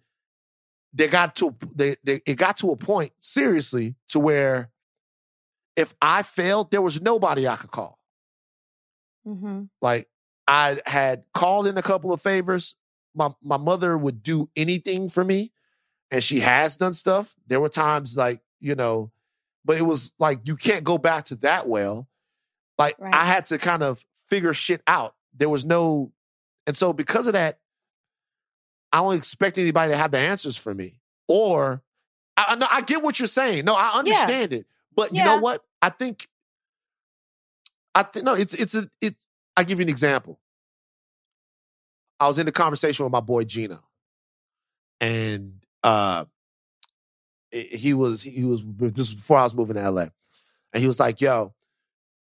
they 0.93 1.07
got 1.07 1.36
to 1.38 1.55
they, 1.75 1.95
they 2.03 2.21
it 2.25 2.36
got 2.36 2.57
to 2.57 2.71
a 2.71 2.75
point, 2.75 3.13
seriously, 3.19 3.95
to 4.09 4.19
where 4.19 4.69
if 5.75 5.93
I 6.01 6.23
failed, 6.23 6.71
there 6.71 6.82
was 6.82 7.01
nobody 7.01 7.47
I 7.47 7.55
could 7.55 7.71
call. 7.71 7.99
Mm-hmm. 9.28 9.63
Like 9.82 10.07
I 10.47 10.79
had 10.85 11.23
called 11.33 11.67
in 11.67 11.77
a 11.77 11.81
couple 11.81 12.13
of 12.13 12.21
favors. 12.21 12.75
My 13.13 13.31
my 13.41 13.57
mother 13.57 13.97
would 13.97 14.23
do 14.23 14.49
anything 14.55 15.09
for 15.09 15.23
me, 15.23 15.51
and 16.11 16.23
she 16.23 16.39
has 16.41 16.77
done 16.77 16.93
stuff. 16.93 17.35
There 17.47 17.59
were 17.59 17.69
times 17.69 18.15
like 18.15 18.41
you 18.59 18.75
know, 18.75 19.11
but 19.65 19.77
it 19.77 19.83
was 19.83 20.13
like 20.19 20.47
you 20.47 20.55
can't 20.55 20.83
go 20.83 20.97
back 20.97 21.25
to 21.25 21.35
that 21.37 21.67
well. 21.67 22.07
Like 22.77 22.95
Right. 22.99 23.13
I 23.13 23.25
had 23.25 23.45
to 23.47 23.57
kind 23.57 23.83
of 23.83 24.05
figure 24.29 24.53
shit 24.53 24.81
out. 24.87 25.15
There 25.35 25.49
was 25.49 25.65
no, 25.65 26.11
and 26.65 26.75
so 26.77 26.93
because 26.93 27.27
of 27.27 27.33
that, 27.33 27.59
I 28.91 28.97
don't 28.99 29.15
expect 29.15 29.57
anybody 29.57 29.91
to 29.91 29.97
have 29.97 30.11
the 30.11 30.19
answers 30.19 30.57
for 30.57 30.73
me. 30.73 30.99
Or 31.27 31.81
I, 32.37 32.45
I 32.49 32.55
know 32.55 32.67
I 32.71 32.81
get 32.81 33.01
what 33.03 33.19
you're 33.19 33.27
saying. 33.27 33.65
No, 33.65 33.75
I 33.75 33.97
understand 33.99 34.53
it. 34.53 34.65
But 34.95 35.15
you 35.15 35.23
know 35.23 35.37
what? 35.39 35.63
I 35.81 35.89
think 35.89 36.27
I 37.93 38.03
think 38.03 38.25
no, 38.25 38.33
it's 38.33 38.53
it's 38.53 38.75
a 38.75 38.89
it. 39.01 39.15
I 39.58 39.64
give 39.64 39.80
you 39.80 39.84
an 39.84 39.89
example. 39.89 40.39
I 42.20 42.28
was 42.28 42.38
in 42.38 42.47
a 42.47 42.51
conversation 42.51 43.05
with 43.05 43.12
my 43.12 43.20
boy 43.20 43.43
Gino, 43.43 43.80
and 45.01 45.53
uh, 45.84 46.26
he 47.51 47.93
was 47.93 48.22
he 48.22 48.43
was 48.43 48.64
this 48.66 48.97
was 48.97 49.14
before 49.16 49.39
I 49.39 49.43
was 49.43 49.55
moving 49.55 49.76
to 49.76 49.89
LA, 49.89 50.08
and 50.74 50.82
he 50.82 50.88
was 50.88 50.99
like, 50.99 51.22
"Yo, 51.22 51.55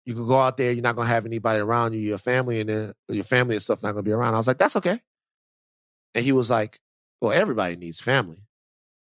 you 0.06 0.16
can 0.16 0.28
go 0.28 0.38
out 0.38 0.58
there. 0.58 0.72
You're 0.72 0.84
not 0.84 0.96
gonna 0.96 1.08
have 1.10 1.26
anybody 1.26 1.60
around 1.60 1.94
you. 1.94 2.00
Your 2.00 2.18
family 2.18 2.62
and 2.62 2.70
then 2.70 2.94
your 3.10 3.26
family 3.26 3.56
and 3.56 3.64
stuff 3.64 3.84
not 3.84 3.92
gonna 3.92 4.04
be 4.04 4.12
around." 4.12 4.34
I 4.34 4.38
was 4.38 4.48
like, 4.48 4.58
"That's 4.58 4.78
okay," 4.78 5.02
and 6.16 6.26
he 6.26 6.32
was 6.32 6.50
like, 6.50 6.80
"Well, 7.22 7.34
everybody 7.34 7.76
needs 7.76 8.02
family," 8.02 8.46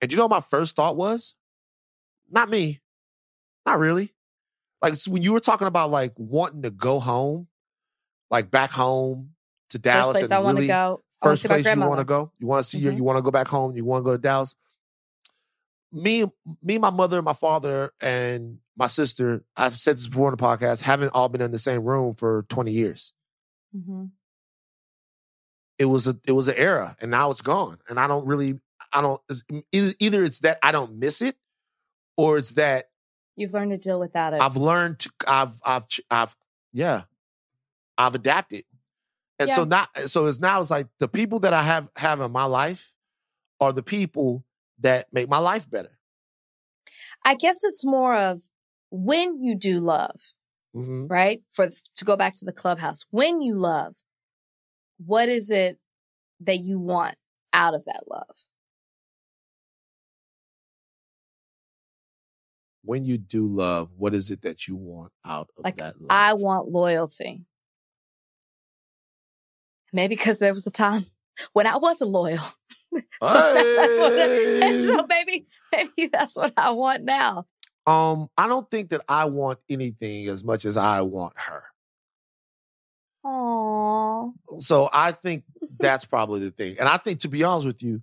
and 0.02 0.12
you 0.12 0.18
know 0.18 0.30
my 0.30 0.42
first 0.42 0.76
thought 0.76 0.98
was, 0.98 1.36
"Not 2.30 2.50
me, 2.50 2.82
not 3.66 3.80
really." 3.80 4.14
Like 4.82 4.96
when 5.08 5.24
you 5.24 5.34
were 5.34 5.40
talking 5.40 5.68
about 5.68 5.92
like 5.92 6.14
wanting 6.18 6.62
to 6.64 6.70
go 6.70 7.00
home, 7.00 7.48
like 8.32 8.50
back 8.52 8.72
home 8.72 9.32
to 9.70 9.80
Dallas, 9.80 10.06
First 10.08 10.14
place 10.14 10.24
and 10.26 10.34
I 10.34 10.40
want 10.40 10.58
to 10.58 10.62
really- 10.62 10.68
go. 10.68 11.02
I 11.22 11.26
first 11.28 11.46
place 11.46 11.66
you 11.66 11.80
want 11.80 12.00
to 12.00 12.06
go, 12.06 12.32
you 12.40 12.46
want 12.46 12.64
to 12.64 12.70
see 12.70 12.78
your, 12.78 12.92
Mhm. 12.94 12.98
you 12.98 13.04
want 13.04 13.18
to 13.18 13.22
go 13.24 13.32
back 13.32 13.48
home, 13.48 13.76
you 13.76 13.84
want 13.86 14.02
to 14.02 14.06
go 14.06 14.12
to 14.12 14.22
Dallas. 14.22 14.54
Me, 15.92 16.26
me, 16.62 16.78
my 16.78 16.90
mother, 16.90 17.22
my 17.22 17.34
father, 17.34 17.92
and 18.02 18.60
my 18.76 18.88
sister. 18.88 19.44
I've 19.56 19.78
said 19.80 19.98
this 19.98 20.08
before 20.08 20.28
in 20.30 20.36
the 20.36 20.44
podcast. 20.44 20.82
Haven't 20.82 21.10
all 21.14 21.30
been 21.30 21.42
in 21.42 21.52
the 21.52 21.58
same 21.60 21.84
room 21.86 22.14
for 22.16 22.44
twenty 22.50 22.72
years. 22.74 23.14
Mhm. 23.76 24.12
It 25.80 25.86
was 25.86 26.08
a, 26.08 26.20
it 26.26 26.34
was 26.34 26.48
an 26.48 26.56
era, 26.58 26.96
and 27.02 27.10
now 27.12 27.32
it's 27.32 27.42
gone. 27.42 27.80
And 27.90 28.00
I 28.00 28.08
don't 28.08 28.26
really, 28.26 28.60
I 28.94 29.02
don't. 29.02 29.22
it's- 29.30 29.64
Either, 29.72 29.94
either 30.00 30.24
it's 30.24 30.40
that 30.40 30.60
I 30.62 30.72
don't 30.72 30.98
miss 30.98 31.22
it, 31.22 31.38
or 32.18 32.38
it's 32.38 32.52
that 32.54 32.90
You've 33.38 33.54
learned 33.54 33.72
to 33.72 33.78
deal 33.78 34.00
with 34.00 34.14
that. 34.14 34.34
I've 34.34 34.56
learned 34.58 35.00
to, 35.00 35.12
I've, 35.28 35.60
I've, 35.66 35.86
I've, 36.10 36.36
yeah, 36.72 37.04
I've 37.98 38.16
adapted. 38.16 38.66
And 39.40 39.50
so 39.50 39.62
Yeah. 39.62 39.88
now, 39.96 40.08
so 40.08 40.26
it's 40.28 40.40
now 40.40 40.62
it's 40.62 40.72
like 40.72 40.88
the 41.00 41.08
people 41.08 41.40
that 41.40 41.54
I 41.54 41.64
have 41.64 41.90
have 41.98 42.22
in 42.22 42.32
my 42.32 42.46
life 42.46 42.94
are 43.60 43.74
the 43.74 43.84
people 43.84 44.46
that 44.80 45.08
make 45.12 45.30
my 45.30 45.38
life 45.40 45.70
better. 45.70 45.98
I 47.24 47.36
guess 47.36 47.58
it's 47.64 47.86
more 47.86 48.16
of 48.16 48.44
when 48.92 49.42
you 49.44 49.56
do 49.58 49.80
love, 49.80 50.20
hmm 50.74 51.08
right? 51.08 51.42
For 51.54 51.70
to 51.70 52.06
go 52.06 52.16
back 52.16 52.34
to 52.40 52.46
the 52.46 52.54
clubhouse, 52.54 53.06
when 53.12 53.42
you 53.42 53.56
love, 53.56 53.96
what 55.06 55.30
is 55.30 55.50
it 55.52 55.80
that 56.42 56.60
you 56.60 56.80
want 56.80 57.16
out 57.54 57.74
of 57.74 57.86
that 57.86 58.04
love? 58.08 58.36
When 62.84 63.04
you 63.04 63.18
do 63.18 63.48
love, 63.48 63.90
what 63.98 64.14
is 64.14 64.30
it 64.30 64.44
that 64.44 64.68
you 64.68 64.76
want 64.76 65.12
out 65.26 65.50
of 65.58 65.64
Like 65.64 65.78
that 65.78 66.00
love? 66.00 66.08
I 66.12 66.34
want 66.34 66.70
loyalty. 66.70 67.46
Maybe 69.96 70.16
because 70.16 70.40
there 70.40 70.54
was 70.54 70.68
a 70.68 70.72
time 70.72 71.06
when 71.54 71.66
I 71.68 71.78
wasn't 71.78 72.12
loyal. 72.12 72.38
so 72.94 73.00
that's 73.22 74.00
what, 74.00 74.14
Hey! 74.14 74.82
so 74.86 75.06
maybe 75.10 75.48
maybe 75.72 76.10
that's 76.12 76.36
what 76.38 76.54
I 76.58 76.72
want 76.72 77.04
now. 77.04 77.46
um, 77.88 78.30
I 78.38 78.48
don't 78.48 78.70
think 78.70 78.90
that 78.90 79.02
I 79.08 79.26
want 79.26 79.60
anything 79.70 80.28
as 80.28 80.44
much 80.44 80.66
as 80.66 80.76
I 80.78 81.02
want 81.02 81.34
her. 81.38 81.64
Aww. 83.26 84.34
So 84.60 84.90
I 84.92 85.12
think 85.12 85.44
that's 85.80 86.06
probably 86.06 86.42
the 86.42 86.52
thing. 86.52 86.76
And 86.80 86.88
I 86.88 86.98
think, 86.98 87.22
to 87.22 87.28
be 87.28 87.44
honest 87.44 87.66
with 87.66 87.82
you, 87.82 88.02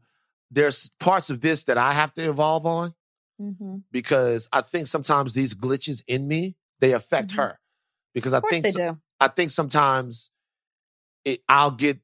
there's 0.51 0.90
parts 0.98 1.31
of 1.31 1.40
this 1.40 1.64
that 1.64 1.78
I 1.78 1.93
have 1.93 2.12
to 2.14 2.28
evolve 2.28 2.66
on. 2.66 2.94
Mm-hmm. 3.40 3.78
because 3.90 4.48
I 4.52 4.60
think 4.60 4.86
sometimes 4.86 5.32
these 5.32 5.52
glitches 5.55 6.05
in 6.06 6.28
me 6.28 6.55
they 6.81 6.93
affect 6.93 7.31
Mhm. 7.31 7.36
her 7.39 7.59
because 8.14 8.35
I 8.35 8.40
think 8.40 8.62
they 8.62 8.70
so- 8.70 8.93
do. 8.93 8.98
I 9.19 9.28
think 9.28 9.51
sometimes 9.51 10.31
it 11.24 11.42
I'll 11.48 11.70
get 11.70 11.98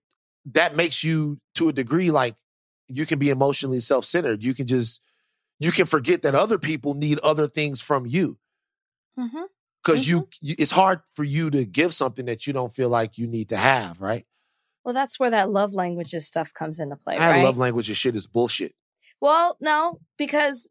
that 0.52 0.76
makes 0.76 1.04
you 1.04 1.40
to 1.54 1.68
a 1.68 1.72
degree 1.72 2.10
like 2.10 2.36
you 2.88 3.04
can 3.04 3.18
be 3.18 3.28
emotionally 3.30 3.80
self-centered. 3.80 4.42
You 4.42 4.54
can 4.54 4.66
just 4.66 5.02
you 5.58 5.72
can 5.72 5.86
forget 5.86 6.22
that 6.22 6.34
other 6.34 6.58
people 6.58 6.94
need 6.94 7.18
other 7.20 7.46
things 7.46 7.80
from 7.80 8.06
you 8.06 8.38
Mm-hmm. 9.18 9.42
because 9.82 10.08
you, 10.08 10.28
you 10.40 10.54
it's 10.58 10.70
hard 10.70 11.00
for 11.14 11.24
you 11.24 11.50
to 11.50 11.64
give 11.64 11.92
something 11.92 12.26
that 12.26 12.46
you 12.46 12.52
don't 12.52 12.72
feel 12.72 12.88
like 12.88 13.18
you 13.18 13.26
need 13.26 13.48
to 13.48 13.56
have, 13.56 14.00
right? 14.00 14.24
Well, 14.84 14.94
that's 14.94 15.18
where 15.18 15.30
that 15.30 15.50
love 15.50 15.72
languages 15.74 16.24
stuff 16.26 16.54
comes 16.54 16.78
into 16.78 16.94
play, 16.94 17.16
I 17.16 17.30
right? 17.32 17.44
love 17.44 17.58
languages 17.58 17.96
shit 17.96 18.14
is 18.14 18.28
bullshit. 18.28 18.74
Well, 19.20 19.56
no, 19.60 19.98
because 20.16 20.68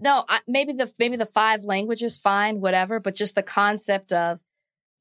no, 0.00 0.24
I, 0.26 0.40
maybe 0.48 0.72
the 0.72 0.90
maybe 0.98 1.16
the 1.16 1.26
five 1.26 1.64
languages 1.64 2.16
fine, 2.16 2.60
whatever, 2.60 2.98
but 2.98 3.14
just 3.14 3.34
the 3.34 3.42
concept 3.42 4.10
of 4.10 4.40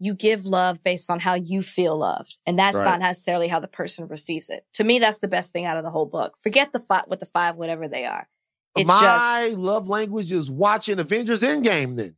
you 0.03 0.15
give 0.15 0.45
love 0.45 0.83
based 0.83 1.09
on 1.11 1.19
how 1.19 1.35
you 1.35 1.61
feel 1.61 1.95
loved, 1.99 2.39
and 2.47 2.57
that's 2.57 2.77
Right. 2.77 2.85
not 2.85 2.99
necessarily 2.99 3.47
how 3.47 3.59
the 3.59 3.67
person 3.67 4.07
receives 4.07 4.49
it. 4.49 4.65
To 4.73 4.83
me, 4.83 4.97
that's 4.97 5.19
the 5.19 5.27
best 5.27 5.53
thing 5.53 5.65
out 5.65 5.77
of 5.77 5.83
the 5.83 5.91
whole 5.91 6.07
book. 6.07 6.33
Forget 6.41 6.73
the 6.73 6.79
five, 6.79 7.03
what 7.05 7.19
the 7.19 7.25
five, 7.27 7.55
whatever 7.55 7.87
they 7.87 8.05
are. 8.05 8.27
It's 8.75 8.87
My 8.87 9.49
just 9.49 9.57
love 9.59 9.87
language 9.87 10.31
is 10.31 10.49
watching 10.49 10.97
Avengers 10.99 11.43
Endgame 11.43 11.97
then. 11.97 12.15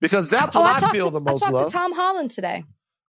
Because 0.00 0.28
that's 0.28 0.54
oh, 0.56 0.60
when 0.62 0.70
I, 0.70 0.78
talked 0.78 0.94
feel 0.94 1.08
to, 1.08 1.14
the 1.14 1.20
most 1.20 1.42
I 1.42 1.46
talked 1.46 1.54
love. 1.54 1.66
to 1.68 1.72
Tom 1.72 1.92
Holland 1.92 2.30
today. 2.30 2.64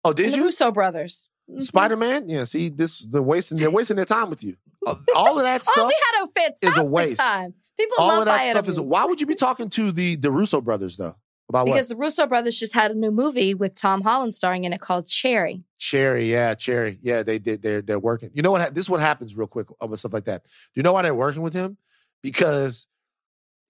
oh, 0.04 0.12
did 0.14 0.34
the 0.34 0.38
you? 0.38 0.44
Russo 0.46 0.72
brothers. 0.72 1.30
Mhm. 1.50 1.62
Spider 1.64 1.96
Man, 1.96 2.28
yeah. 2.30 2.44
See, 2.44 2.68
this 2.70 3.00
they're 3.06 3.22
wasting 3.22 3.58
they're 3.58 3.72
wasting 3.72 3.96
their 3.96 4.06
time 4.06 4.30
with 4.30 4.44
you. 4.44 4.58
Uh, 4.86 4.96
All 5.16 5.38
of 5.38 5.44
that 5.46 5.64
stuff. 5.64 5.76
Oh, 5.78 5.88
we 5.88 5.96
had 6.12 6.24
a 6.24 6.28
fantastic 6.28 6.94
waste. 6.94 7.20
time. 7.20 7.54
People 7.78 7.98
all 8.00 8.20
of 8.20 8.26
that 8.26 8.50
stuff 8.50 8.68
is. 8.68 8.80
Why 8.80 9.06
would 9.06 9.22
you 9.22 9.28
be 9.28 9.36
talking 9.36 9.70
to 9.72 9.92
the 9.92 10.16
the 10.16 10.32
Russo 10.32 10.60
brothers 10.62 10.98
though? 10.98 11.16
About 11.50 11.66
because 11.66 11.88
what? 11.88 11.96
the 11.96 12.02
Russo 12.02 12.28
brothers 12.28 12.60
just 12.60 12.74
had 12.74 12.92
a 12.92 12.94
new 12.94 13.12
movie 13.12 13.54
with 13.54 13.74
Tom 13.74 14.02
Holland 14.02 14.34
starring 14.34 14.66
in 14.66 14.74
it 14.74 14.82
called 14.82 15.08
Cherry. 15.08 15.64
Cherry, 15.78 16.30
yeah, 16.30 16.54
Cherry, 16.56 17.00
yeah. 17.02 17.24
They 17.24 17.40
did. 17.40 17.62
They're 17.62 17.82
they're 17.82 18.00
working. 18.00 18.32
You 18.34 18.42
know 18.42 18.52
what? 18.52 18.76
This 18.76 18.86
is 18.86 18.90
what 18.90 19.00
happens 19.00 19.38
real 19.38 19.48
quick 19.48 19.68
uh, 19.82 19.88
with 19.88 20.02
stuff 20.02 20.12
like 20.12 20.26
that. 20.26 20.44
Do 20.44 20.50
you 20.74 20.84
know 20.84 20.92
why 20.92 21.04
they're 21.04 21.16
working 21.16 21.42
with 21.42 21.54
him? 21.54 21.78
Because 22.22 22.88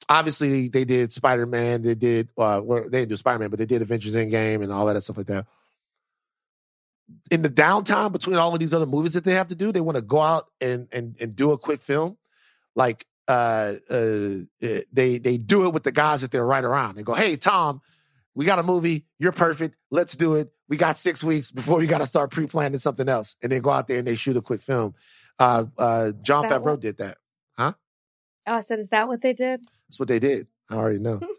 obviously 0.09 0.69
they 0.69 0.85
did 0.85 1.13
Spider 1.13 1.45
Man. 1.45 1.83
They 1.83 1.93
did. 1.93 2.29
Uh, 2.35 2.61
well, 2.63 2.83
they 2.83 2.99
didn't 2.99 3.09
do 3.09 3.15
Spider 3.15 3.39
Man, 3.39 3.49
but 3.51 3.59
they 3.59 3.67
did 3.67 3.83
Avengers 3.83 4.15
Endgame 4.15 4.63
and 4.63 4.71
all 4.71 4.87
that 4.87 4.99
stuff 5.01 5.17
like 5.17 5.27
that. 5.27 5.45
In 7.29 7.43
the 7.43 7.49
downtime 7.49 8.11
between 8.11 8.37
all 8.37 8.53
of 8.53 8.59
these 8.59 8.73
other 8.73 8.87
movies 8.87 9.13
that 9.13 9.23
they 9.23 9.33
have 9.33 9.47
to 9.47 9.55
do, 9.55 9.71
they 9.71 9.81
want 9.81 9.97
to 9.97 10.01
go 10.01 10.21
out 10.21 10.47
and 10.59 10.87
and 10.91 11.15
and 11.19 11.35
do 11.35 11.51
a 11.51 11.59
quick 11.59 11.83
film. 11.83 12.17
Like 12.75 13.05
uh, 13.27 13.73
uh, 13.89 13.95
uh, 14.63 14.79
they 14.91 15.17
they 15.17 15.37
do 15.37 15.65
it 15.65 15.73
with 15.73 15.83
the 15.83 15.91
guys 15.91 16.21
that 16.21 16.31
they're 16.31 16.45
right 16.45 16.63
around. 16.63 16.95
They 16.95 17.03
go, 17.03 17.13
"Hey, 17.13 17.35
Tom, 17.35 17.81
we 18.35 18.45
got 18.45 18.59
a 18.59 18.63
movie. 18.63 19.05
You're 19.19 19.31
perfect. 19.31 19.75
Let's 19.91 20.15
do 20.15 20.35
it. 20.35 20.49
We 20.69 20.77
got 20.77 20.97
six 20.97 21.23
weeks 21.23 21.51
before 21.51 21.77
we 21.77 21.87
got 21.87 21.99
to 21.99 22.07
start 22.07 22.31
pre-planning 22.31 22.79
something 22.79 23.07
else, 23.09 23.35
and 23.41 23.51
they 23.51 23.59
go 23.59 23.69
out 23.69 23.87
there 23.87 23.99
and 23.99 24.07
they 24.07 24.15
shoot 24.15 24.37
a 24.37 24.41
quick 24.41 24.61
film." 24.61 24.95
Uh, 25.39 25.65
uh, 25.77 26.11
Jon 26.21 26.45
Favreau 26.45 26.63
what- 26.71 26.81
did 26.81 26.97
that. 26.97 27.17
Huh? 27.57 27.73
Oh, 28.47 28.53
I 28.55 28.59
said, 28.61 28.79
is 28.79 28.89
that 28.89 29.07
what 29.07 29.21
they 29.21 29.33
did? 29.33 29.61
That's 29.87 29.99
what 29.99 30.07
they 30.07 30.19
did. 30.19 30.47
I 30.69 30.75
already 30.75 30.99
know. 30.99 31.19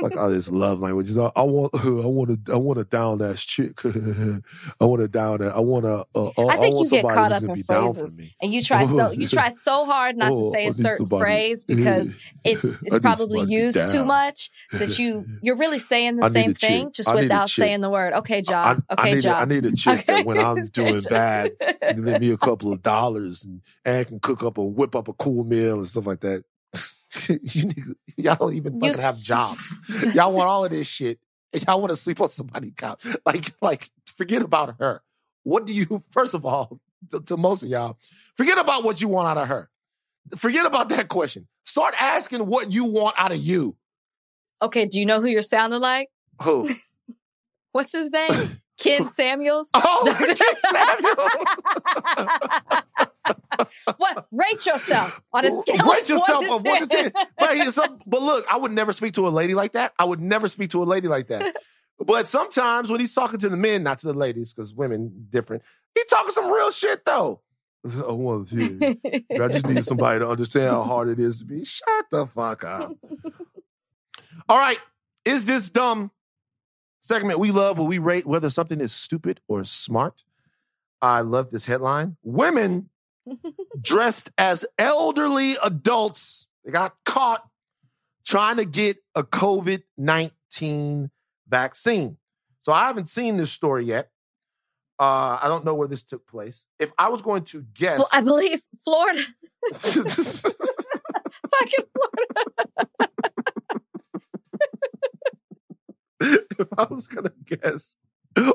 like 0.00 0.16
all 0.16 0.30
this 0.30 0.50
love 0.50 0.80
language. 0.80 1.16
I, 1.16 1.30
I 1.36 1.42
want, 1.42 1.74
I 1.84 1.88
want 2.06 2.46
to, 2.46 2.52
I 2.52 2.56
want 2.56 2.78
to 2.78 2.84
down 2.84 3.22
ass 3.22 3.44
chick. 3.44 3.80
I 3.84 4.84
want 4.84 5.00
to 5.00 5.08
down 5.08 5.38
that. 5.38 5.54
I 5.56 5.60
want 5.60 5.84
to. 5.84 6.04
Uh, 6.14 6.26
uh, 6.36 6.46
I 6.48 6.56
think 6.58 6.74
want 6.74 6.90
you 6.90 7.02
get 7.02 7.04
caught 7.08 7.32
up 7.32 7.42
in 7.42 7.54
be 7.54 7.62
down 7.62 7.94
for 7.94 8.00
phrases. 8.00 8.16
me. 8.18 8.36
And 8.42 8.52
you 8.52 8.62
try 8.62 8.84
so 8.86 9.10
you 9.10 9.26
try 9.26 9.48
so 9.50 9.84
hard 9.84 10.16
not 10.16 10.28
to 10.28 10.34
Oh, 10.36 10.52
say 10.52 10.66
I 10.66 10.68
a 10.68 10.72
certain 10.72 10.96
somebody- 11.08 11.20
phrase 11.22 11.64
because 11.64 12.14
it's 12.44 12.64
it's 12.64 12.98
probably 12.98 13.42
used 13.50 13.90
too 13.90 14.04
much 14.04 14.50
that 14.72 14.98
you 14.98 15.24
you're 15.42 15.56
really 15.56 15.78
saying 15.78 16.16
the 16.16 16.28
same 16.28 16.54
thing 16.54 16.90
just 16.92 17.08
I 17.08 17.12
a 17.12 17.16
without 17.16 17.48
saying 17.50 17.80
the 17.80 17.90
word. 17.90 18.12
Okay, 18.12 18.38
I, 18.38 18.40
John. 18.42 18.84
I 18.90 18.92
Okay, 18.94 19.10
need, 19.12 19.18
a, 19.18 19.20
John. 19.22 19.42
I 19.42 19.44
need 19.54 19.66
a 19.66 19.72
chick 19.74 20.06
that 20.06 20.26
when 20.26 20.38
I'm 20.38 20.62
doing 20.72 21.00
bad, 21.08 21.52
lend 21.82 22.20
me 22.20 22.30
a 22.32 22.36
couple 22.36 22.72
of 22.72 22.82
dollars 22.82 23.44
and, 23.44 23.62
and 23.84 24.06
can 24.06 24.20
cook 24.20 24.42
up 24.42 24.58
a 24.58 24.64
whip 24.64 24.94
up 24.94 25.08
a 25.08 25.12
cool 25.14 25.44
meal 25.44 25.76
and 25.78 25.86
stuff 25.86 26.06
like 26.06 26.20
that. 26.20 26.44
you 27.28 27.64
need, 27.64 27.84
y'all 28.16 28.36
don't 28.36 28.54
even 28.54 28.80
fucking 28.80 29.00
have 29.00 29.18
jobs. 29.22 29.76
y'all 30.14 30.32
want 30.32 30.48
all 30.48 30.64
of 30.64 30.70
this 30.70 30.88
shit. 30.88 31.18
And 31.52 31.64
y'all 31.64 31.80
want 31.80 31.90
to 31.90 31.96
sleep 31.96 32.20
on 32.20 32.28
somebody's 32.30 32.74
couch. 32.76 33.04
Like, 33.26 33.46
like, 33.62 33.88
forget 34.16 34.42
about 34.42 34.76
her. 34.78 35.02
What 35.44 35.66
do 35.66 35.72
you, 35.72 36.02
first 36.10 36.34
of 36.34 36.44
all, 36.44 36.80
to, 37.10 37.20
to 37.20 37.36
most 37.36 37.62
of 37.62 37.68
y'all, 37.68 37.98
forget 38.36 38.58
about 38.58 38.84
what 38.84 39.00
you 39.00 39.08
want 39.08 39.28
out 39.28 39.38
of 39.38 39.48
her. 39.48 39.70
Forget 40.36 40.66
about 40.66 40.88
that 40.88 41.08
question. 41.08 41.46
Start 41.64 41.94
asking 42.00 42.46
what 42.46 42.72
you 42.72 42.84
want 42.84 43.14
out 43.18 43.32
of 43.32 43.38
you. 43.38 43.76
Okay, 44.60 44.86
do 44.86 44.98
you 44.98 45.06
know 45.06 45.20
who 45.20 45.26
you're 45.26 45.42
sounding 45.42 45.80
like? 45.80 46.08
Who? 46.42 46.68
What's 47.72 47.92
his 47.92 48.10
name? 48.10 48.60
Ken 48.78 49.08
Samuels. 49.08 49.70
Oh, 49.74 50.14
Ken 50.18 50.36
what? 53.96 54.26
Rate 54.30 54.66
yourself 54.66 55.20
on 55.32 55.44
a 55.44 55.50
scale 55.50 55.90
Rate 55.90 56.02
of 56.02 56.08
yourself 56.10 56.46
one 56.46 56.56
of 56.58 56.64
one 56.64 56.80
to 56.80 56.86
ten. 56.86 57.12
But, 57.38 57.56
here's 57.56 57.74
some- 57.74 57.98
but 58.06 58.22
look, 58.22 58.46
I 58.50 58.56
would 58.56 58.72
never 58.72 58.92
speak 58.92 59.14
to 59.14 59.26
a 59.26 59.30
lady 59.30 59.54
like 59.54 59.72
that. 59.72 59.92
I 59.98 60.04
would 60.04 60.20
never 60.20 60.48
speak 60.48 60.70
to 60.70 60.82
a 60.82 60.84
lady 60.84 61.08
like 61.08 61.28
that. 61.28 61.56
But 61.98 62.28
sometimes 62.28 62.90
when 62.90 63.00
he's 63.00 63.14
talking 63.14 63.38
to 63.40 63.48
the 63.48 63.56
men, 63.56 63.82
not 63.82 63.98
to 64.00 64.06
the 64.08 64.12
ladies, 64.14 64.52
because 64.52 64.74
women 64.74 65.26
different, 65.30 65.62
he 65.94 66.02
talking 66.10 66.30
some 66.30 66.50
real 66.50 66.70
shit 66.70 67.04
though. 67.04 67.40
I 67.84 68.12
want 68.12 68.48
to 68.48 68.98
I 69.40 69.48
just 69.48 69.66
need 69.66 69.84
somebody 69.84 70.18
to 70.18 70.28
understand 70.28 70.70
how 70.70 70.82
hard 70.82 71.08
it 71.08 71.18
is 71.18 71.38
to 71.38 71.44
be. 71.46 71.64
Shut 71.64 72.06
the 72.10 72.26
fuck 72.26 72.64
up. 72.64 72.92
All 74.48 74.58
right. 74.58 74.78
Is 75.24 75.46
this 75.46 75.70
dumb? 75.70 76.10
Segment 77.06 77.38
we 77.38 77.52
love 77.52 77.78
where 77.78 77.86
we 77.86 77.98
rate 77.98 78.26
whether 78.26 78.50
something 78.50 78.80
is 78.80 78.92
stupid 78.92 79.40
or 79.46 79.62
smart. 79.62 80.24
I 81.00 81.20
love 81.20 81.52
this 81.52 81.66
headline. 81.66 82.16
Women 82.24 82.90
dressed 83.80 84.32
as 84.36 84.66
elderly 84.76 85.54
adults. 85.62 86.48
They 86.64 86.72
got 86.72 86.96
caught 87.04 87.48
trying 88.26 88.56
to 88.56 88.64
get 88.64 88.96
a 89.14 89.22
COVID 89.22 89.84
19 89.96 91.12
vaccine. 91.46 92.16
So 92.62 92.72
I 92.72 92.88
haven't 92.88 93.08
seen 93.08 93.36
this 93.36 93.52
story 93.52 93.84
yet. 93.84 94.10
Uh, 94.98 95.38
I 95.40 95.46
don't 95.46 95.64
know 95.64 95.76
where 95.76 95.86
this 95.86 96.02
took 96.02 96.26
place. 96.26 96.66
If 96.80 96.92
I 96.98 97.08
was 97.08 97.22
going 97.22 97.44
to 97.44 97.64
guess, 97.72 98.04
I 98.12 98.20
believe 98.20 98.62
Florida. 98.82 99.22
Fucking 99.70 100.56
Florida. 101.94 103.05
if 106.58 106.68
I 106.76 106.86
was 106.90 107.08
going 107.08 107.24
to 107.24 107.32
guess 107.58 107.96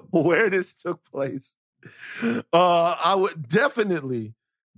where 0.10 0.50
this 0.50 0.76
took 0.76 1.04
place, 1.04 1.56
uh, 2.54 2.96
I 3.04 3.16
would 3.16 3.48
definitely, 3.48 4.34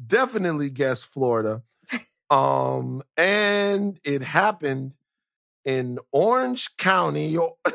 definitely 0.05 0.69
guess 0.69 1.03
Florida. 1.03 1.63
Um, 2.29 3.03
and 3.15 3.99
it 4.03 4.23
happened 4.23 4.93
in 5.65 5.99
Orange 6.11 6.75
County. 6.77 7.35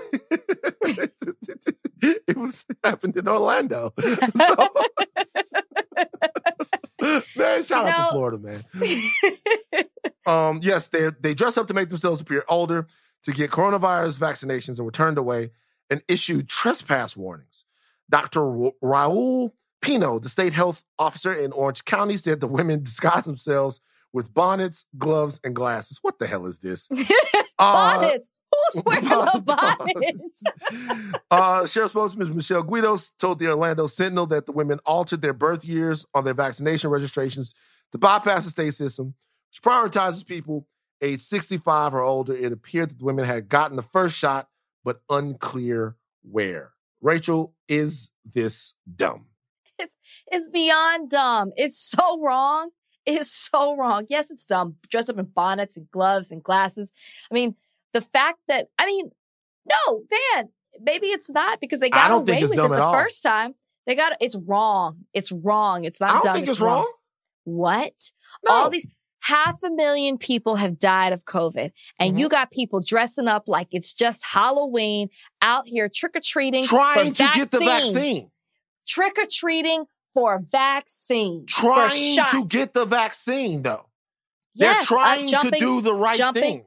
it 0.82 2.36
was 2.36 2.64
happened 2.82 3.16
in 3.16 3.28
Orlando. 3.28 3.94
So, 7.00 7.18
man, 7.36 7.62
shout 7.62 7.86
out 7.86 7.96
to 7.96 8.12
Florida, 8.12 8.38
man. 8.38 8.64
Um, 10.26 10.60
yes, 10.62 10.88
they 10.88 11.10
they 11.20 11.34
dress 11.34 11.56
up 11.56 11.66
to 11.68 11.74
make 11.74 11.88
themselves 11.88 12.20
appear 12.20 12.44
older 12.48 12.86
to 13.24 13.32
get 13.32 13.50
coronavirus 13.50 14.18
vaccinations 14.18 14.78
and 14.78 14.84
were 14.84 14.90
turned 14.92 15.18
away 15.18 15.50
and 15.90 16.02
issued 16.08 16.48
trespass 16.48 17.16
warnings. 17.16 17.64
Dr. 18.10 18.44
Ra- 18.50 18.70
Raul 18.82 19.52
Pino, 19.82 20.18
the 20.18 20.28
state 20.28 20.52
health 20.52 20.82
officer 20.98 21.32
in 21.32 21.52
Orange 21.52 21.84
County, 21.84 22.16
said 22.16 22.40
the 22.40 22.46
women 22.48 22.82
disguised 22.84 23.26
themselves 23.26 23.80
with 24.12 24.32
bonnets, 24.32 24.86
gloves, 24.96 25.38
and 25.44 25.54
glasses. 25.54 25.98
What 26.02 26.18
the 26.18 26.26
hell 26.26 26.46
is 26.46 26.58
this? 26.60 26.88
Uh, 27.60 27.98
bonnets. 28.00 28.30
Who's 28.72 28.82
wearing 28.86 29.06
a 29.06 29.40
bonnets. 29.40 30.42
bonnet? 30.70 31.20
uh, 31.28 31.66
Sheriff 31.66 31.90
spokesman 31.90 32.32
Michelle 32.36 32.62
Guido 32.62 32.96
told 33.18 33.40
the 33.40 33.48
Orlando 33.48 33.88
Sentinel 33.88 34.26
that 34.26 34.46
the 34.46 34.52
women 34.52 34.78
altered 34.86 35.22
their 35.22 35.32
birth 35.32 35.64
years 35.64 36.06
on 36.14 36.22
their 36.24 36.34
vaccination 36.34 36.88
registrations 36.90 37.54
to 37.90 37.98
bypass 37.98 38.44
the 38.44 38.50
state 38.50 38.74
system, 38.74 39.14
which 39.50 39.60
prioritizes 39.60 40.24
people 40.24 40.68
age 41.02 41.20
65 41.20 41.94
or 41.94 42.00
older. 42.00 42.36
It 42.36 42.52
appeared 42.52 42.90
that 42.90 42.98
the 42.98 43.04
women 43.04 43.24
had 43.24 43.48
gotten 43.48 43.76
the 43.76 43.82
first 43.82 44.16
shot, 44.16 44.48
but 44.84 45.00
unclear 45.10 45.96
where. 46.22 46.72
Rachel, 47.00 47.54
is 47.68 48.10
this 48.24 48.74
dumb? 48.92 49.26
It's 50.26 50.48
beyond 50.48 51.10
dumb. 51.10 51.52
It's 51.56 51.78
so 51.78 52.20
wrong. 52.20 52.70
It's 53.06 53.30
so 53.30 53.76
wrong. 53.76 54.06
Yes, 54.08 54.30
it's 54.30 54.44
dumb. 54.44 54.76
Dressed 54.90 55.08
up 55.08 55.18
in 55.18 55.26
bonnets 55.26 55.76
and 55.76 55.90
gloves 55.90 56.30
and 56.30 56.42
glasses. 56.42 56.92
I 57.30 57.34
mean, 57.34 57.54
the 57.92 58.00
fact 58.00 58.40
that 58.48 58.68
I 58.78 58.86
mean, 58.86 59.10
no, 59.66 60.02
Van, 60.34 60.50
maybe 60.80 61.06
it's 61.06 61.30
not 61.30 61.60
because 61.60 61.80
they 61.80 61.90
got 61.90 62.10
away 62.10 62.42
with 62.42 62.52
it 62.52 62.56
the 62.56 62.82
all. 62.82 62.92
first 62.92 63.22
time. 63.22 63.54
They 63.86 63.94
got 63.94 64.12
it's 64.20 64.36
wrong. 64.36 65.06
It's 65.14 65.32
wrong. 65.32 65.84
It's 65.84 66.00
not 66.00 66.10
I 66.10 66.12
don't 66.14 66.24
dumb. 66.24 66.34
think 66.34 66.48
it's 66.48 66.60
wrong. 66.60 66.92
What? 67.44 67.94
No. 68.46 68.52
All 68.52 68.70
these 68.70 68.86
half 69.28 69.62
a 69.62 69.70
million 69.70 70.18
people 70.18 70.56
have 70.56 70.78
died 70.78 71.12
of 71.12 71.24
COVID, 71.24 71.72
and 71.98 72.10
Mm-hmm. 72.12 72.18
you 72.18 72.28
got 72.28 72.50
people 72.50 72.80
dressing 72.80 73.28
up 73.28 73.48
like 73.48 73.68
it's 73.72 73.92
just 73.92 74.24
Halloween 74.24 75.08
out 75.42 75.66
here 75.66 75.88
trick 75.88 76.16
or 76.16 76.20
treating, 76.20 76.64
trying 76.64 77.12
to 77.14 77.30
get 77.34 77.50
the 77.50 77.58
vaccine. 77.60 78.30
trick 78.86 79.16
or 79.18 79.26
treating 79.30 79.84
for 80.14 80.34
a 80.36 80.40
vaccine, 80.40 81.44
Trying 81.46 82.16
to 82.32 82.44
get 82.46 82.72
the 82.72 82.84
vaccine, 82.86 83.62
though. 83.62 83.86
Yes, 84.54 84.88
They're 84.88 84.98
uh, 84.98 85.00
trying 85.02 85.24
to 85.26 85.30
jumping- 85.30 85.60
do 85.60 85.80
the 85.80 85.94
right 85.94 86.16
jumping- 86.16 86.42
thing. 86.42 86.64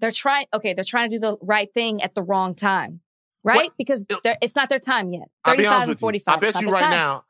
They're 0.00 0.10
trying. 0.10 0.46
Okay, 0.52 0.74
they're 0.74 0.82
trying 0.84 1.10
to 1.10 1.16
do 1.16 1.20
the 1.20 1.36
right 1.40 1.72
thing 1.72 2.02
at 2.02 2.16
the 2.16 2.22
wrong 2.24 2.56
time, 2.56 3.00
right? 3.44 3.56
What? 3.68 3.76
Because 3.78 4.04
it's 4.42 4.56
not 4.56 4.68
their 4.68 4.80
time 4.80 5.12
yet. 5.12 5.28
I'll 5.44 5.54
be 5.56 5.58
Thirty-five 5.62 5.72
honest 5.74 5.82
and 5.82 5.88
with 5.90 5.96
you. 5.96 6.00
forty-five. 6.00 6.36
I 6.36 6.40
bet 6.40 6.60
you 6.60 6.70
right 6.70 6.80
time. 6.80 6.90
now. 6.90 7.24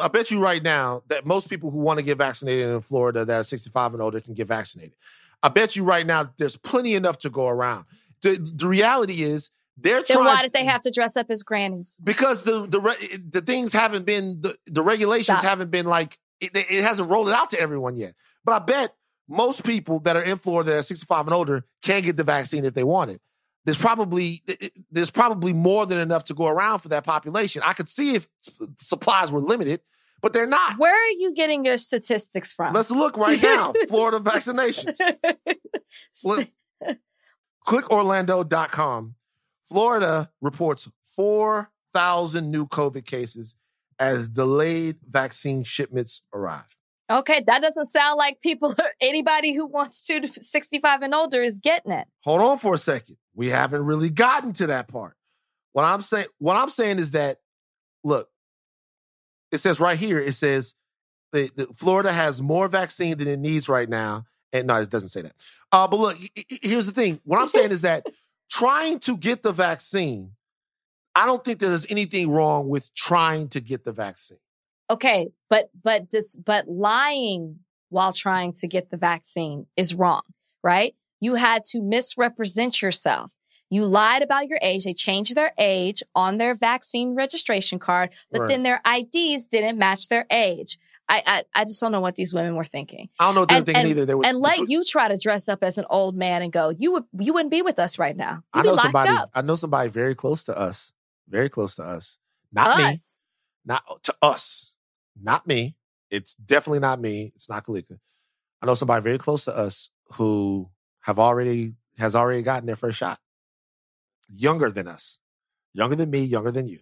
I 0.00 0.08
bet 0.08 0.30
you 0.30 0.40
right 0.40 0.62
now 0.62 1.02
that 1.08 1.26
most 1.26 1.48
people 1.48 1.70
who 1.70 1.78
want 1.78 1.98
to 1.98 2.04
get 2.04 2.18
vaccinated 2.18 2.68
in 2.68 2.80
Florida 2.80 3.24
that 3.24 3.40
are 3.40 3.44
65 3.44 3.94
and 3.94 4.02
older 4.02 4.20
can 4.20 4.34
get 4.34 4.46
vaccinated. 4.46 4.94
I 5.42 5.48
bet 5.48 5.76
you 5.76 5.84
right 5.84 6.06
now 6.06 6.30
there's 6.38 6.56
plenty 6.56 6.94
enough 6.94 7.18
to 7.20 7.30
go 7.30 7.48
around. 7.48 7.86
The, 8.22 8.36
the 8.40 8.68
reality 8.68 9.22
is 9.22 9.50
they're 9.76 10.02
Then 10.02 10.16
trying. 10.16 10.26
why 10.26 10.42
did 10.42 10.52
they 10.52 10.64
have 10.64 10.80
to 10.82 10.90
dress 10.90 11.16
up 11.16 11.26
as 11.30 11.42
grannies? 11.42 12.00
Because 12.02 12.44
the 12.44 12.66
the 12.66 13.20
the 13.30 13.40
things 13.40 13.72
haven't 13.72 14.06
been 14.06 14.40
the, 14.40 14.56
the 14.66 14.82
regulations 14.82 15.38
Stop. 15.38 15.44
haven't 15.44 15.70
been 15.70 15.86
like 15.86 16.18
it, 16.40 16.52
it 16.54 16.82
hasn't 16.84 17.10
rolled 17.10 17.28
it 17.28 17.34
out 17.34 17.50
to 17.50 17.60
everyone 17.60 17.96
yet. 17.96 18.14
But 18.44 18.52
I 18.52 18.58
bet 18.64 18.94
most 19.28 19.64
people 19.64 20.00
that 20.00 20.16
are 20.16 20.22
in 20.22 20.38
Florida 20.38 20.70
that 20.70 20.78
are 20.78 20.82
65 20.82 21.26
and 21.26 21.34
older 21.34 21.64
can 21.82 22.02
get 22.02 22.16
the 22.16 22.24
vaccine 22.24 22.64
if 22.64 22.74
they 22.74 22.84
want 22.84 23.10
it. 23.10 23.20
There's 23.64 23.78
probably 23.78 24.42
there's 24.90 25.10
probably 25.10 25.52
more 25.52 25.86
than 25.86 25.98
enough 25.98 26.24
to 26.24 26.34
go 26.34 26.46
around 26.46 26.80
for 26.80 26.88
that 26.88 27.04
population. 27.04 27.62
I 27.64 27.72
could 27.72 27.88
see 27.88 28.14
if 28.14 28.28
supplies 28.78 29.32
were 29.32 29.40
limited, 29.40 29.80
but 30.20 30.32
they're 30.32 30.46
not. 30.46 30.78
Where 30.78 30.94
are 30.94 31.12
you 31.18 31.34
getting 31.34 31.64
your 31.64 31.78
statistics 31.78 32.52
from? 32.52 32.74
Let's 32.74 32.90
look 32.90 33.16
right 33.16 33.42
now. 33.42 33.72
Florida 33.88 34.20
vaccinations. 34.20 34.98
Look, 36.24 36.48
clickorlando.com. 37.66 39.14
Florida 39.64 40.30
reports 40.40 40.90
4,000 41.14 42.50
new 42.50 42.66
COVID 42.66 43.06
cases 43.06 43.56
as 43.98 44.28
delayed 44.30 44.96
vaccine 45.08 45.62
shipments 45.62 46.22
arrive. 46.32 46.76
Okay, 47.10 47.44
that 47.46 47.60
doesn't 47.60 47.86
sound 47.86 48.16
like 48.16 48.40
people, 48.40 48.74
or 48.78 48.86
anybody 49.00 49.54
who 49.54 49.66
wants 49.66 50.04
to 50.06 50.26
65 50.26 51.02
and 51.02 51.14
older 51.14 51.42
is 51.42 51.58
getting 51.58 51.92
it. 51.92 52.08
Hold 52.22 52.40
on 52.40 52.58
for 52.58 52.74
a 52.74 52.78
second. 52.78 53.16
We 53.34 53.48
haven't 53.48 53.84
really 53.84 54.10
gotten 54.10 54.52
to 54.54 54.68
that 54.68 54.88
part. 54.88 55.16
What 55.72 55.84
I'm 55.84 56.00
saying, 56.00 56.26
what 56.38 56.56
I'm 56.56 56.68
saying 56.68 56.98
is 56.98 57.12
that, 57.12 57.38
look, 58.04 58.28
it 59.50 59.58
says 59.58 59.80
right 59.80 59.98
here, 59.98 60.18
it 60.18 60.34
says 60.34 60.74
the 61.32 61.68
Florida 61.74 62.12
has 62.12 62.40
more 62.40 62.68
vaccine 62.68 63.18
than 63.18 63.28
it 63.28 63.38
needs 63.38 63.68
right 63.68 63.88
now. 63.88 64.24
And 64.52 64.68
no, 64.68 64.76
it 64.76 64.90
doesn't 64.90 65.08
say 65.08 65.22
that. 65.22 65.34
Uh, 65.72 65.88
but 65.88 65.98
look, 65.98 66.16
here's 66.48 66.86
the 66.86 66.92
thing. 66.92 67.20
What 67.24 67.40
I'm 67.40 67.48
saying 67.48 67.72
is 67.72 67.82
that 67.82 68.06
trying 68.48 69.00
to 69.00 69.16
get 69.16 69.42
the 69.42 69.52
vaccine, 69.52 70.32
I 71.16 71.26
don't 71.26 71.44
think 71.44 71.58
there's 71.58 71.90
anything 71.90 72.30
wrong 72.30 72.68
with 72.68 72.94
trying 72.94 73.48
to 73.48 73.60
get 73.60 73.84
the 73.84 73.92
vaccine. 73.92 74.38
Okay, 74.90 75.30
but 75.50 75.70
but 75.82 76.10
just 76.10 76.44
but 76.44 76.68
lying 76.68 77.60
while 77.88 78.12
trying 78.12 78.52
to 78.52 78.68
get 78.68 78.90
the 78.90 78.96
vaccine 78.96 79.66
is 79.76 79.94
wrong, 79.94 80.22
right? 80.62 80.94
You 81.20 81.36
had 81.36 81.64
to 81.70 81.82
misrepresent 81.82 82.82
yourself. 82.82 83.32
You 83.70 83.86
lied 83.86 84.22
about 84.22 84.46
your 84.46 84.58
age. 84.62 84.84
They 84.84 84.94
changed 84.94 85.34
their 85.34 85.52
age 85.58 86.02
on 86.14 86.38
their 86.38 86.54
vaccine 86.54 87.14
registration 87.14 87.78
card, 87.78 88.10
but 88.30 88.42
right. 88.42 88.48
then 88.48 88.62
their 88.62 88.80
IDs 88.86 89.46
didn't 89.46 89.78
match 89.78 90.08
their 90.08 90.26
age. 90.30 90.78
I, 91.08 91.22
I, 91.26 91.42
I 91.54 91.64
just 91.64 91.80
don't 91.80 91.92
know 91.92 92.00
what 92.00 92.16
these 92.16 92.32
women 92.32 92.56
were 92.56 92.64
thinking. 92.64 93.08
I 93.18 93.26
don't 93.26 93.34
know 93.34 93.40
what 93.42 93.48
they 93.50 93.56
were 93.56 93.62
thinking 93.62 93.80
and, 93.82 93.90
either. 93.90 94.06
They 94.06 94.14
were, 94.14 94.24
and 94.24 94.38
let 94.38 94.58
you 94.68 94.84
try 94.84 95.08
to 95.08 95.18
dress 95.18 95.48
up 95.48 95.62
as 95.62 95.76
an 95.76 95.84
old 95.90 96.16
man 96.16 96.42
and 96.42 96.52
go, 96.52 96.70
you 96.70 96.92
would 96.92 97.04
you 97.18 97.34
wouldn't 97.34 97.50
be 97.50 97.62
with 97.62 97.78
us 97.78 97.98
right 97.98 98.16
now. 98.16 98.42
You'd 98.54 98.60
I 98.60 98.62
know 98.62 98.76
somebody. 98.76 99.10
Up. 99.10 99.30
I 99.34 99.42
know 99.42 99.56
somebody 99.56 99.90
very 99.90 100.14
close 100.14 100.44
to 100.44 100.58
us, 100.58 100.92
very 101.28 101.48
close 101.48 101.76
to 101.76 101.82
us. 101.82 102.18
Not 102.52 102.80
us. 102.80 103.24
me. 103.66 103.72
Not 103.72 103.82
uh, 103.90 103.94
to 104.04 104.14
us. 104.22 104.74
Not 105.20 105.46
me. 105.46 105.76
It's 106.10 106.34
definitely 106.34 106.80
not 106.80 107.00
me. 107.00 107.32
It's 107.34 107.50
not 107.50 107.66
Kalika. 107.66 107.98
I 108.62 108.66
know 108.66 108.74
somebody 108.74 109.02
very 109.02 109.18
close 109.18 109.44
to 109.44 109.56
us 109.56 109.90
who 110.14 110.70
have 111.04 111.18
already 111.18 111.74
has 111.98 112.16
already 112.16 112.42
gotten 112.42 112.66
their 112.66 112.76
first 112.76 112.98
shot. 112.98 113.18
Younger 114.28 114.70
than 114.70 114.88
us, 114.88 115.18
younger 115.72 115.96
than 115.96 116.10
me, 116.10 116.24
younger 116.24 116.50
than 116.50 116.66
you, 116.66 116.80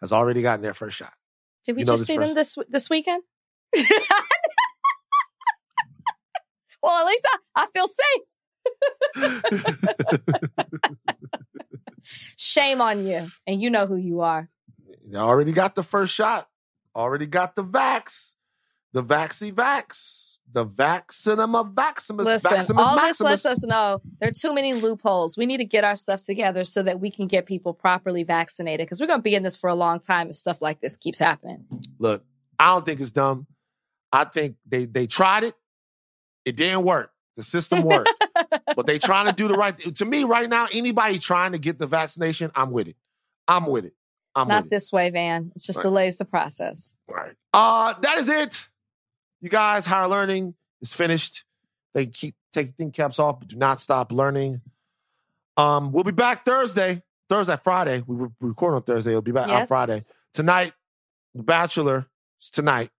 has 0.00 0.12
already 0.12 0.42
gotten 0.42 0.62
their 0.62 0.74
first 0.74 0.96
shot. 0.96 1.12
Did 1.64 1.76
we 1.76 1.82
you 1.82 1.86
just 1.86 2.06
see 2.06 2.16
person? 2.16 2.30
them 2.30 2.34
this 2.34 2.56
this 2.68 2.90
weekend? 2.90 3.22
well, 6.82 7.00
at 7.00 7.06
least 7.06 7.28
I, 7.28 7.38
I 7.62 7.66
feel 7.66 7.86
safe. 7.86 8.22
Shame 12.36 12.80
on 12.80 13.06
you. 13.06 13.28
And 13.46 13.60
you 13.60 13.70
know 13.70 13.86
who 13.86 13.96
you 13.96 14.20
are. 14.20 14.48
You 15.06 15.18
already 15.18 15.52
got 15.52 15.74
the 15.74 15.82
first 15.82 16.14
shot. 16.14 16.48
Already 16.96 17.26
got 17.26 17.54
the 17.54 17.64
vax. 17.64 18.34
The 18.92 19.04
vaxy 19.04 19.52
vax. 19.52 20.29
The 20.52 20.64
vaccinum 20.64 21.74
vaximus. 21.74 22.26
Listen, 22.26 22.50
vaximus 22.50 22.86
all 22.86 22.96
maximus. 22.96 23.42
this 23.42 23.44
lets 23.44 23.58
us 23.58 23.66
know 23.66 24.00
there 24.20 24.28
are 24.28 24.32
too 24.32 24.52
many 24.52 24.74
loopholes. 24.74 25.36
We 25.36 25.46
need 25.46 25.58
to 25.58 25.64
get 25.64 25.84
our 25.84 25.94
stuff 25.94 26.22
together 26.22 26.64
so 26.64 26.82
that 26.82 26.98
we 27.00 27.10
can 27.10 27.26
get 27.26 27.46
people 27.46 27.72
properly 27.72 28.24
vaccinated 28.24 28.86
because 28.86 29.00
we're 29.00 29.06
going 29.06 29.20
to 29.20 29.22
be 29.22 29.34
in 29.34 29.42
this 29.42 29.56
for 29.56 29.70
a 29.70 29.74
long 29.74 30.00
time 30.00 30.28
if 30.28 30.34
stuff 30.34 30.60
like 30.60 30.80
this 30.80 30.96
keeps 30.96 31.18
happening. 31.18 31.64
Look, 31.98 32.24
I 32.58 32.66
don't 32.66 32.84
think 32.84 33.00
it's 33.00 33.12
dumb. 33.12 33.46
I 34.12 34.24
think 34.24 34.56
they 34.66 34.86
they 34.86 35.06
tried 35.06 35.44
it. 35.44 35.54
It 36.44 36.56
didn't 36.56 36.82
work. 36.82 37.12
The 37.36 37.42
system 37.42 37.82
worked. 37.82 38.10
but 38.76 38.86
they 38.86 38.98
trying 38.98 39.26
to 39.26 39.32
do 39.32 39.48
the 39.48 39.54
right 39.54 39.78
to 39.78 40.04
me 40.04 40.24
right 40.24 40.48
now, 40.48 40.66
anybody 40.72 41.18
trying 41.18 41.52
to 41.52 41.58
get 41.58 41.78
the 41.78 41.86
vaccination, 41.86 42.50
I'm 42.54 42.70
with 42.70 42.88
it. 42.88 42.96
I'm 43.46 43.66
with 43.66 43.84
it. 43.84 43.94
I'm 44.34 44.48
Not 44.48 44.70
this 44.70 44.92
it. 44.92 44.96
way, 44.96 45.10
Van. 45.10 45.52
It 45.54 45.62
just 45.62 45.78
right. 45.78 45.82
delays 45.82 46.18
the 46.18 46.24
process. 46.24 46.96
Right. 47.08 47.34
Uh 47.52 47.94
that 48.00 48.18
is 48.18 48.28
it. 48.28 48.68
You 49.40 49.48
guys, 49.48 49.86
higher 49.86 50.08
learning 50.08 50.54
is 50.82 50.92
finished. 50.92 51.44
They 51.94 52.06
keep 52.06 52.34
taking 52.52 52.72
think 52.74 52.94
caps 52.94 53.18
off, 53.18 53.40
but 53.40 53.48
do 53.48 53.56
not 53.56 53.80
stop 53.80 54.12
learning. 54.12 54.60
Um, 55.56 55.92
we'll 55.92 56.04
be 56.04 56.12
back 56.12 56.44
Thursday. 56.44 57.02
Thursday, 57.28 57.56
Friday. 57.62 58.02
We 58.06 58.28
record 58.40 58.74
on 58.74 58.82
Thursday. 58.82 59.12
We'll 59.12 59.22
be 59.22 59.32
back 59.32 59.48
yes. 59.48 59.60
on 59.60 59.66
Friday. 59.66 60.00
Tonight, 60.32 60.72
Bachelor. 61.34 62.06
It's 62.38 62.50
tonight. 62.50 62.90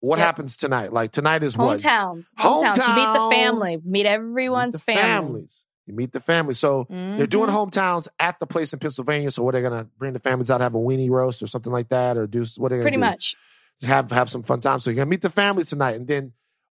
What 0.00 0.18
yep. 0.18 0.26
happens 0.26 0.56
tonight? 0.56 0.92
Like 0.92 1.10
tonight 1.10 1.42
is 1.42 1.56
what? 1.56 1.80
Hometowns. 1.80 2.34
Hometowns. 2.34 2.86
You 2.86 2.94
meet 2.94 3.12
the 3.12 3.30
family. 3.32 3.82
Meet 3.84 4.06
everyone's 4.06 4.74
meet 4.74 4.96
family. 4.96 5.02
families. 5.02 5.64
You 5.86 5.94
meet 5.94 6.12
the 6.12 6.20
family. 6.20 6.54
So 6.54 6.84
mm-hmm. 6.84 7.16
they're 7.16 7.26
doing 7.26 7.48
mm-hmm. 7.48 7.56
hometowns 7.56 8.08
at 8.20 8.38
the 8.38 8.46
place 8.46 8.72
in 8.72 8.78
Pennsylvania. 8.78 9.30
So 9.30 9.42
what 9.42 9.54
are 9.54 9.58
they 9.58 9.68
gonna 9.68 9.88
bring 9.98 10.12
the 10.12 10.20
families 10.20 10.50
out, 10.50 10.60
have 10.60 10.74
a 10.74 10.78
weenie 10.78 11.10
roast 11.10 11.42
or 11.42 11.46
something 11.46 11.72
like 11.72 11.88
that, 11.88 12.16
or 12.16 12.26
do 12.26 12.44
what 12.58 12.72
are 12.72 12.76
they 12.76 12.82
pretty 12.82 12.96
do? 12.96 13.00
much 13.00 13.36
have 13.82 14.10
have 14.10 14.30
some 14.30 14.42
fun 14.42 14.60
time. 14.60 14.80
So 14.80 14.90
you're 14.90 14.96
gonna 14.96 15.10
meet 15.10 15.22
the 15.22 15.30
families 15.30 15.68
tonight, 15.68 15.96
and 15.96 16.06
then 16.06 16.32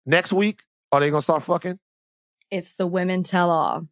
next 0.06 0.32
week 0.32 0.62
are 0.92 1.00
they 1.00 1.10
gonna 1.10 1.22
start 1.22 1.42
fucking? 1.42 1.78
It's 2.50 2.74
the 2.74 2.86
women 2.86 3.22
tell 3.22 3.50
all. 3.50 3.86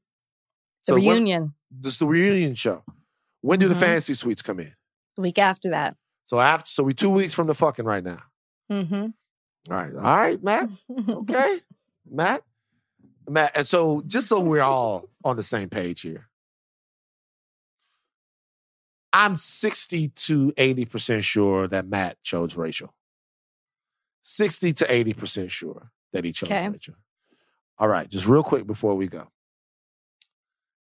The 0.87 0.93
so 0.93 0.97
reunion. 0.97 1.43
When, 1.43 1.83
this 1.83 1.99
the 1.99 2.07
reunion 2.07 2.55
show. 2.55 2.85
When 3.41 3.59
do 3.59 3.67
mm-hmm. 3.67 3.75
the 3.75 3.81
fantasy 3.81 4.15
suites 4.15 4.43
come 4.43 4.61
in? 4.61 4.73
The 5.17 5.23
week 5.23 5.39
after 5.39 5.71
that. 5.71 5.97
So 6.27 6.41
after, 6.41 6.69
so 6.69 6.83
we 6.83 6.93
two 6.93 7.11
weeks 7.11 7.35
from 7.35 7.47
the 7.47 7.55
fucking 7.55 7.85
right 7.85 8.05
now. 8.05 8.19
Mm-hmm. 8.71 9.07
All 9.71 9.77
right. 9.77 9.95
All 9.95 10.03
right, 10.03 10.43
Matt. 10.43 10.69
Okay. 11.09 11.61
Matt. 12.11 12.43
Matt. 13.29 13.53
And 13.57 13.67
so 13.67 14.03
just 14.07 14.29
so 14.29 14.41
we're 14.41 14.61
all 14.61 15.09
on 15.25 15.37
the 15.37 15.43
same 15.43 15.69
page 15.69 16.01
here. 16.01 16.29
I'm 19.13 19.37
60 19.37 20.09
to 20.09 20.53
80% 20.53 21.23
sure 21.23 21.67
that 21.69 21.89
Matt 21.89 22.23
chose 22.23 22.57
Rachel. 22.57 22.95
60 24.31 24.75
to 24.75 24.85
80% 24.85 25.51
sure 25.51 25.91
that 26.13 26.23
he 26.23 26.33
chose 26.33 26.51
okay. 26.51 26.69
Rachel. 26.69 26.95
All 27.79 27.89
right, 27.89 28.07
just 28.07 28.27
real 28.27 28.43
quick 28.43 28.67
before 28.67 28.95
we 28.95 29.09
go. 29.09 29.29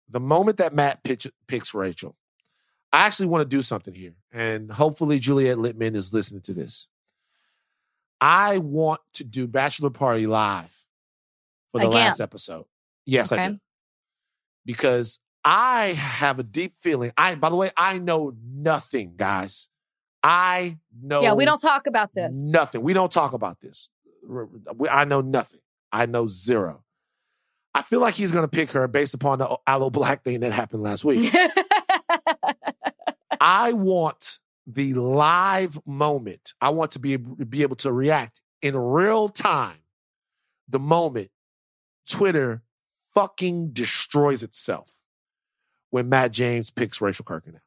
The 0.07 0.21
moment 0.21 0.57
that 0.57 0.73
Matt 0.73 1.03
pitch, 1.03 1.27
picks 1.45 1.73
Rachel, 1.73 2.15
I 2.93 3.05
actually 3.05 3.25
want 3.25 3.41
to 3.41 3.55
do 3.55 3.61
something 3.61 3.93
here. 3.93 4.13
And 4.31 4.71
hopefully 4.71 5.19
Juliet 5.19 5.57
Litman 5.57 5.93
is 5.93 6.13
listening 6.13 6.41
to 6.43 6.53
this. 6.53 6.87
I 8.21 8.59
want 8.59 9.01
to 9.15 9.25
do 9.25 9.45
Bachelor 9.45 9.89
Party 9.89 10.25
live 10.25 10.85
for 11.73 11.81
the 11.81 11.89
last 11.89 12.21
episode. 12.21 12.63
Yes, 13.05 13.33
okay. 13.33 13.41
I 13.41 13.49
do. 13.49 13.59
Because 14.63 15.19
I 15.43 15.87
have 15.87 16.39
a 16.39 16.43
deep 16.43 16.75
feeling. 16.79 17.11
I, 17.17 17.35
by 17.35 17.49
the 17.49 17.57
way, 17.57 17.71
I 17.75 17.97
know 17.97 18.33
nothing, 18.41 19.15
guys. 19.17 19.67
I 20.23 20.77
know. 21.01 21.21
Yeah, 21.21 21.33
we 21.33 21.45
don't 21.45 21.59
talk 21.59 21.85
about 21.85 22.15
this. 22.15 22.51
Nothing. 22.51 22.81
We 22.81 22.93
don't 22.93 23.11
talk 23.11 23.33
about 23.33 23.59
this. 23.59 23.89
I 24.89 25.03
know 25.03 25.21
nothing. 25.21 25.59
I 25.91 26.05
know 26.05 26.27
zero. 26.27 26.83
I 27.75 27.81
feel 27.81 27.99
like 27.99 28.13
he's 28.13 28.31
going 28.31 28.45
to 28.45 28.49
pick 28.49 28.71
her 28.71 28.87
based 28.87 29.13
upon 29.13 29.39
the 29.39 29.57
Aloe 29.67 29.89
Blacc 29.89 30.23
thing 30.23 30.39
that 30.41 30.53
happened 30.53 30.83
last 30.83 31.03
week. 31.03 31.33
I 33.41 33.73
want 33.73 34.39
the 34.65 34.93
live 34.93 35.79
moment. 35.85 36.53
I 36.61 36.69
want 36.69 36.91
to 36.91 36.99
be, 36.99 37.17
be 37.17 37.63
able 37.63 37.75
to 37.77 37.91
react 37.91 38.41
in 38.61 38.77
real 38.77 39.27
time 39.27 39.79
the 40.69 40.79
moment 40.79 41.31
Twitter 42.09 42.61
fucking 43.13 43.71
destroys 43.71 44.43
itself 44.43 44.93
when 45.89 46.09
Matt 46.09 46.31
James 46.31 46.71
picks 46.71 47.01
Rachel 47.01 47.25
Kirkconnell. 47.25 47.59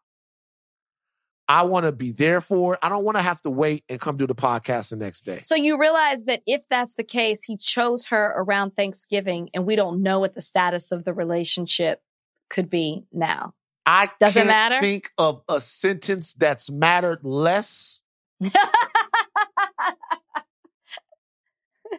I 1.48 1.62
want 1.62 1.86
to 1.86 1.92
be 1.92 2.10
there 2.10 2.40
for 2.40 2.74
it. 2.74 2.80
I 2.82 2.88
don't 2.88 3.04
want 3.04 3.16
to 3.16 3.22
have 3.22 3.40
to 3.42 3.50
wait 3.50 3.84
and 3.88 4.00
come 4.00 4.16
do 4.16 4.26
the 4.26 4.34
podcast 4.34 4.90
the 4.90 4.96
next 4.96 5.22
day. 5.22 5.40
So 5.42 5.54
you 5.54 5.78
realize 5.78 6.24
that 6.24 6.42
if 6.46 6.68
that's 6.68 6.96
the 6.96 7.04
case, 7.04 7.44
he 7.44 7.56
chose 7.56 8.06
her 8.06 8.34
around 8.36 8.76
Thanksgiving 8.76 9.50
and 9.54 9.64
we 9.64 9.76
don't 9.76 10.02
know 10.02 10.18
what 10.20 10.34
the 10.34 10.40
status 10.40 10.90
of 10.90 11.04
the 11.04 11.14
relationship 11.14 12.02
could 12.50 12.68
be 12.68 13.04
now. 13.12 13.54
I 13.84 14.10
doesn't 14.18 14.46
matter. 14.48 14.80
Think 14.80 15.10
of 15.16 15.42
a 15.48 15.60
sentence 15.60 16.34
that's 16.34 16.68
mattered 16.68 17.20
less 17.22 18.00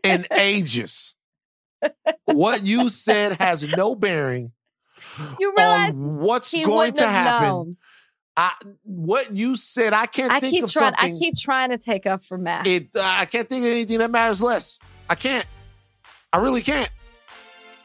in 0.03 0.26
ages. 0.36 1.15
what 2.26 2.65
you 2.65 2.90
said 2.90 3.40
has 3.40 3.64
no 3.76 3.95
bearing 3.95 4.52
you 5.40 5.53
realize 5.57 5.95
what's 5.95 6.52
going 6.52 6.94
to 6.94 7.07
happen. 7.07 7.78
I, 8.39 8.53
what 8.84 9.35
you 9.35 9.55
said, 9.55 9.93
I 9.93 10.05
can't 10.05 10.31
I 10.31 10.39
think 10.39 10.53
keep 10.53 10.64
of 10.65 10.72
trying, 10.72 10.93
something. 10.93 11.15
I 11.15 11.18
keep 11.18 11.35
trying 11.35 11.72
to 11.72 11.77
take 11.80 12.05
up 12.05 12.23
for 12.23 12.38
Matt. 12.38 12.68
It, 12.68 12.89
uh, 12.95 13.01
I 13.01 13.26
can't 13.26 13.49
think 13.49 13.65
of 13.65 13.72
anything 13.72 13.97
that 13.97 14.11
matters 14.11 14.43
less. 14.43 14.77
I 15.09 15.15
can't. 15.15 15.45
I 16.31 16.38
really 16.38 16.61
can't. 16.61 16.91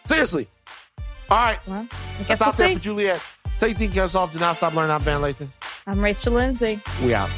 Seriously. 0.05 0.49
All 1.31 1.39
right. 1.39 1.67
Well, 1.67 1.87
That's 2.29 2.41
we'll 2.41 2.49
out 2.49 2.55
see. 2.55 2.75
for 2.75 2.81
Juliet. 2.81 3.25
Take 3.61 3.79
think 3.79 3.95
yourself. 3.95 4.33
Do 4.33 4.41
not 4.41 4.57
stop 4.59 4.75
learning. 4.75 4.91
I'm 4.91 5.01
Van 5.01 5.21
Lathan. 5.23 5.53
I'm 5.87 6.01
Rachel 6.01 6.35
Lindsay. 6.35 6.81
We 7.03 7.15
out. 7.15 7.31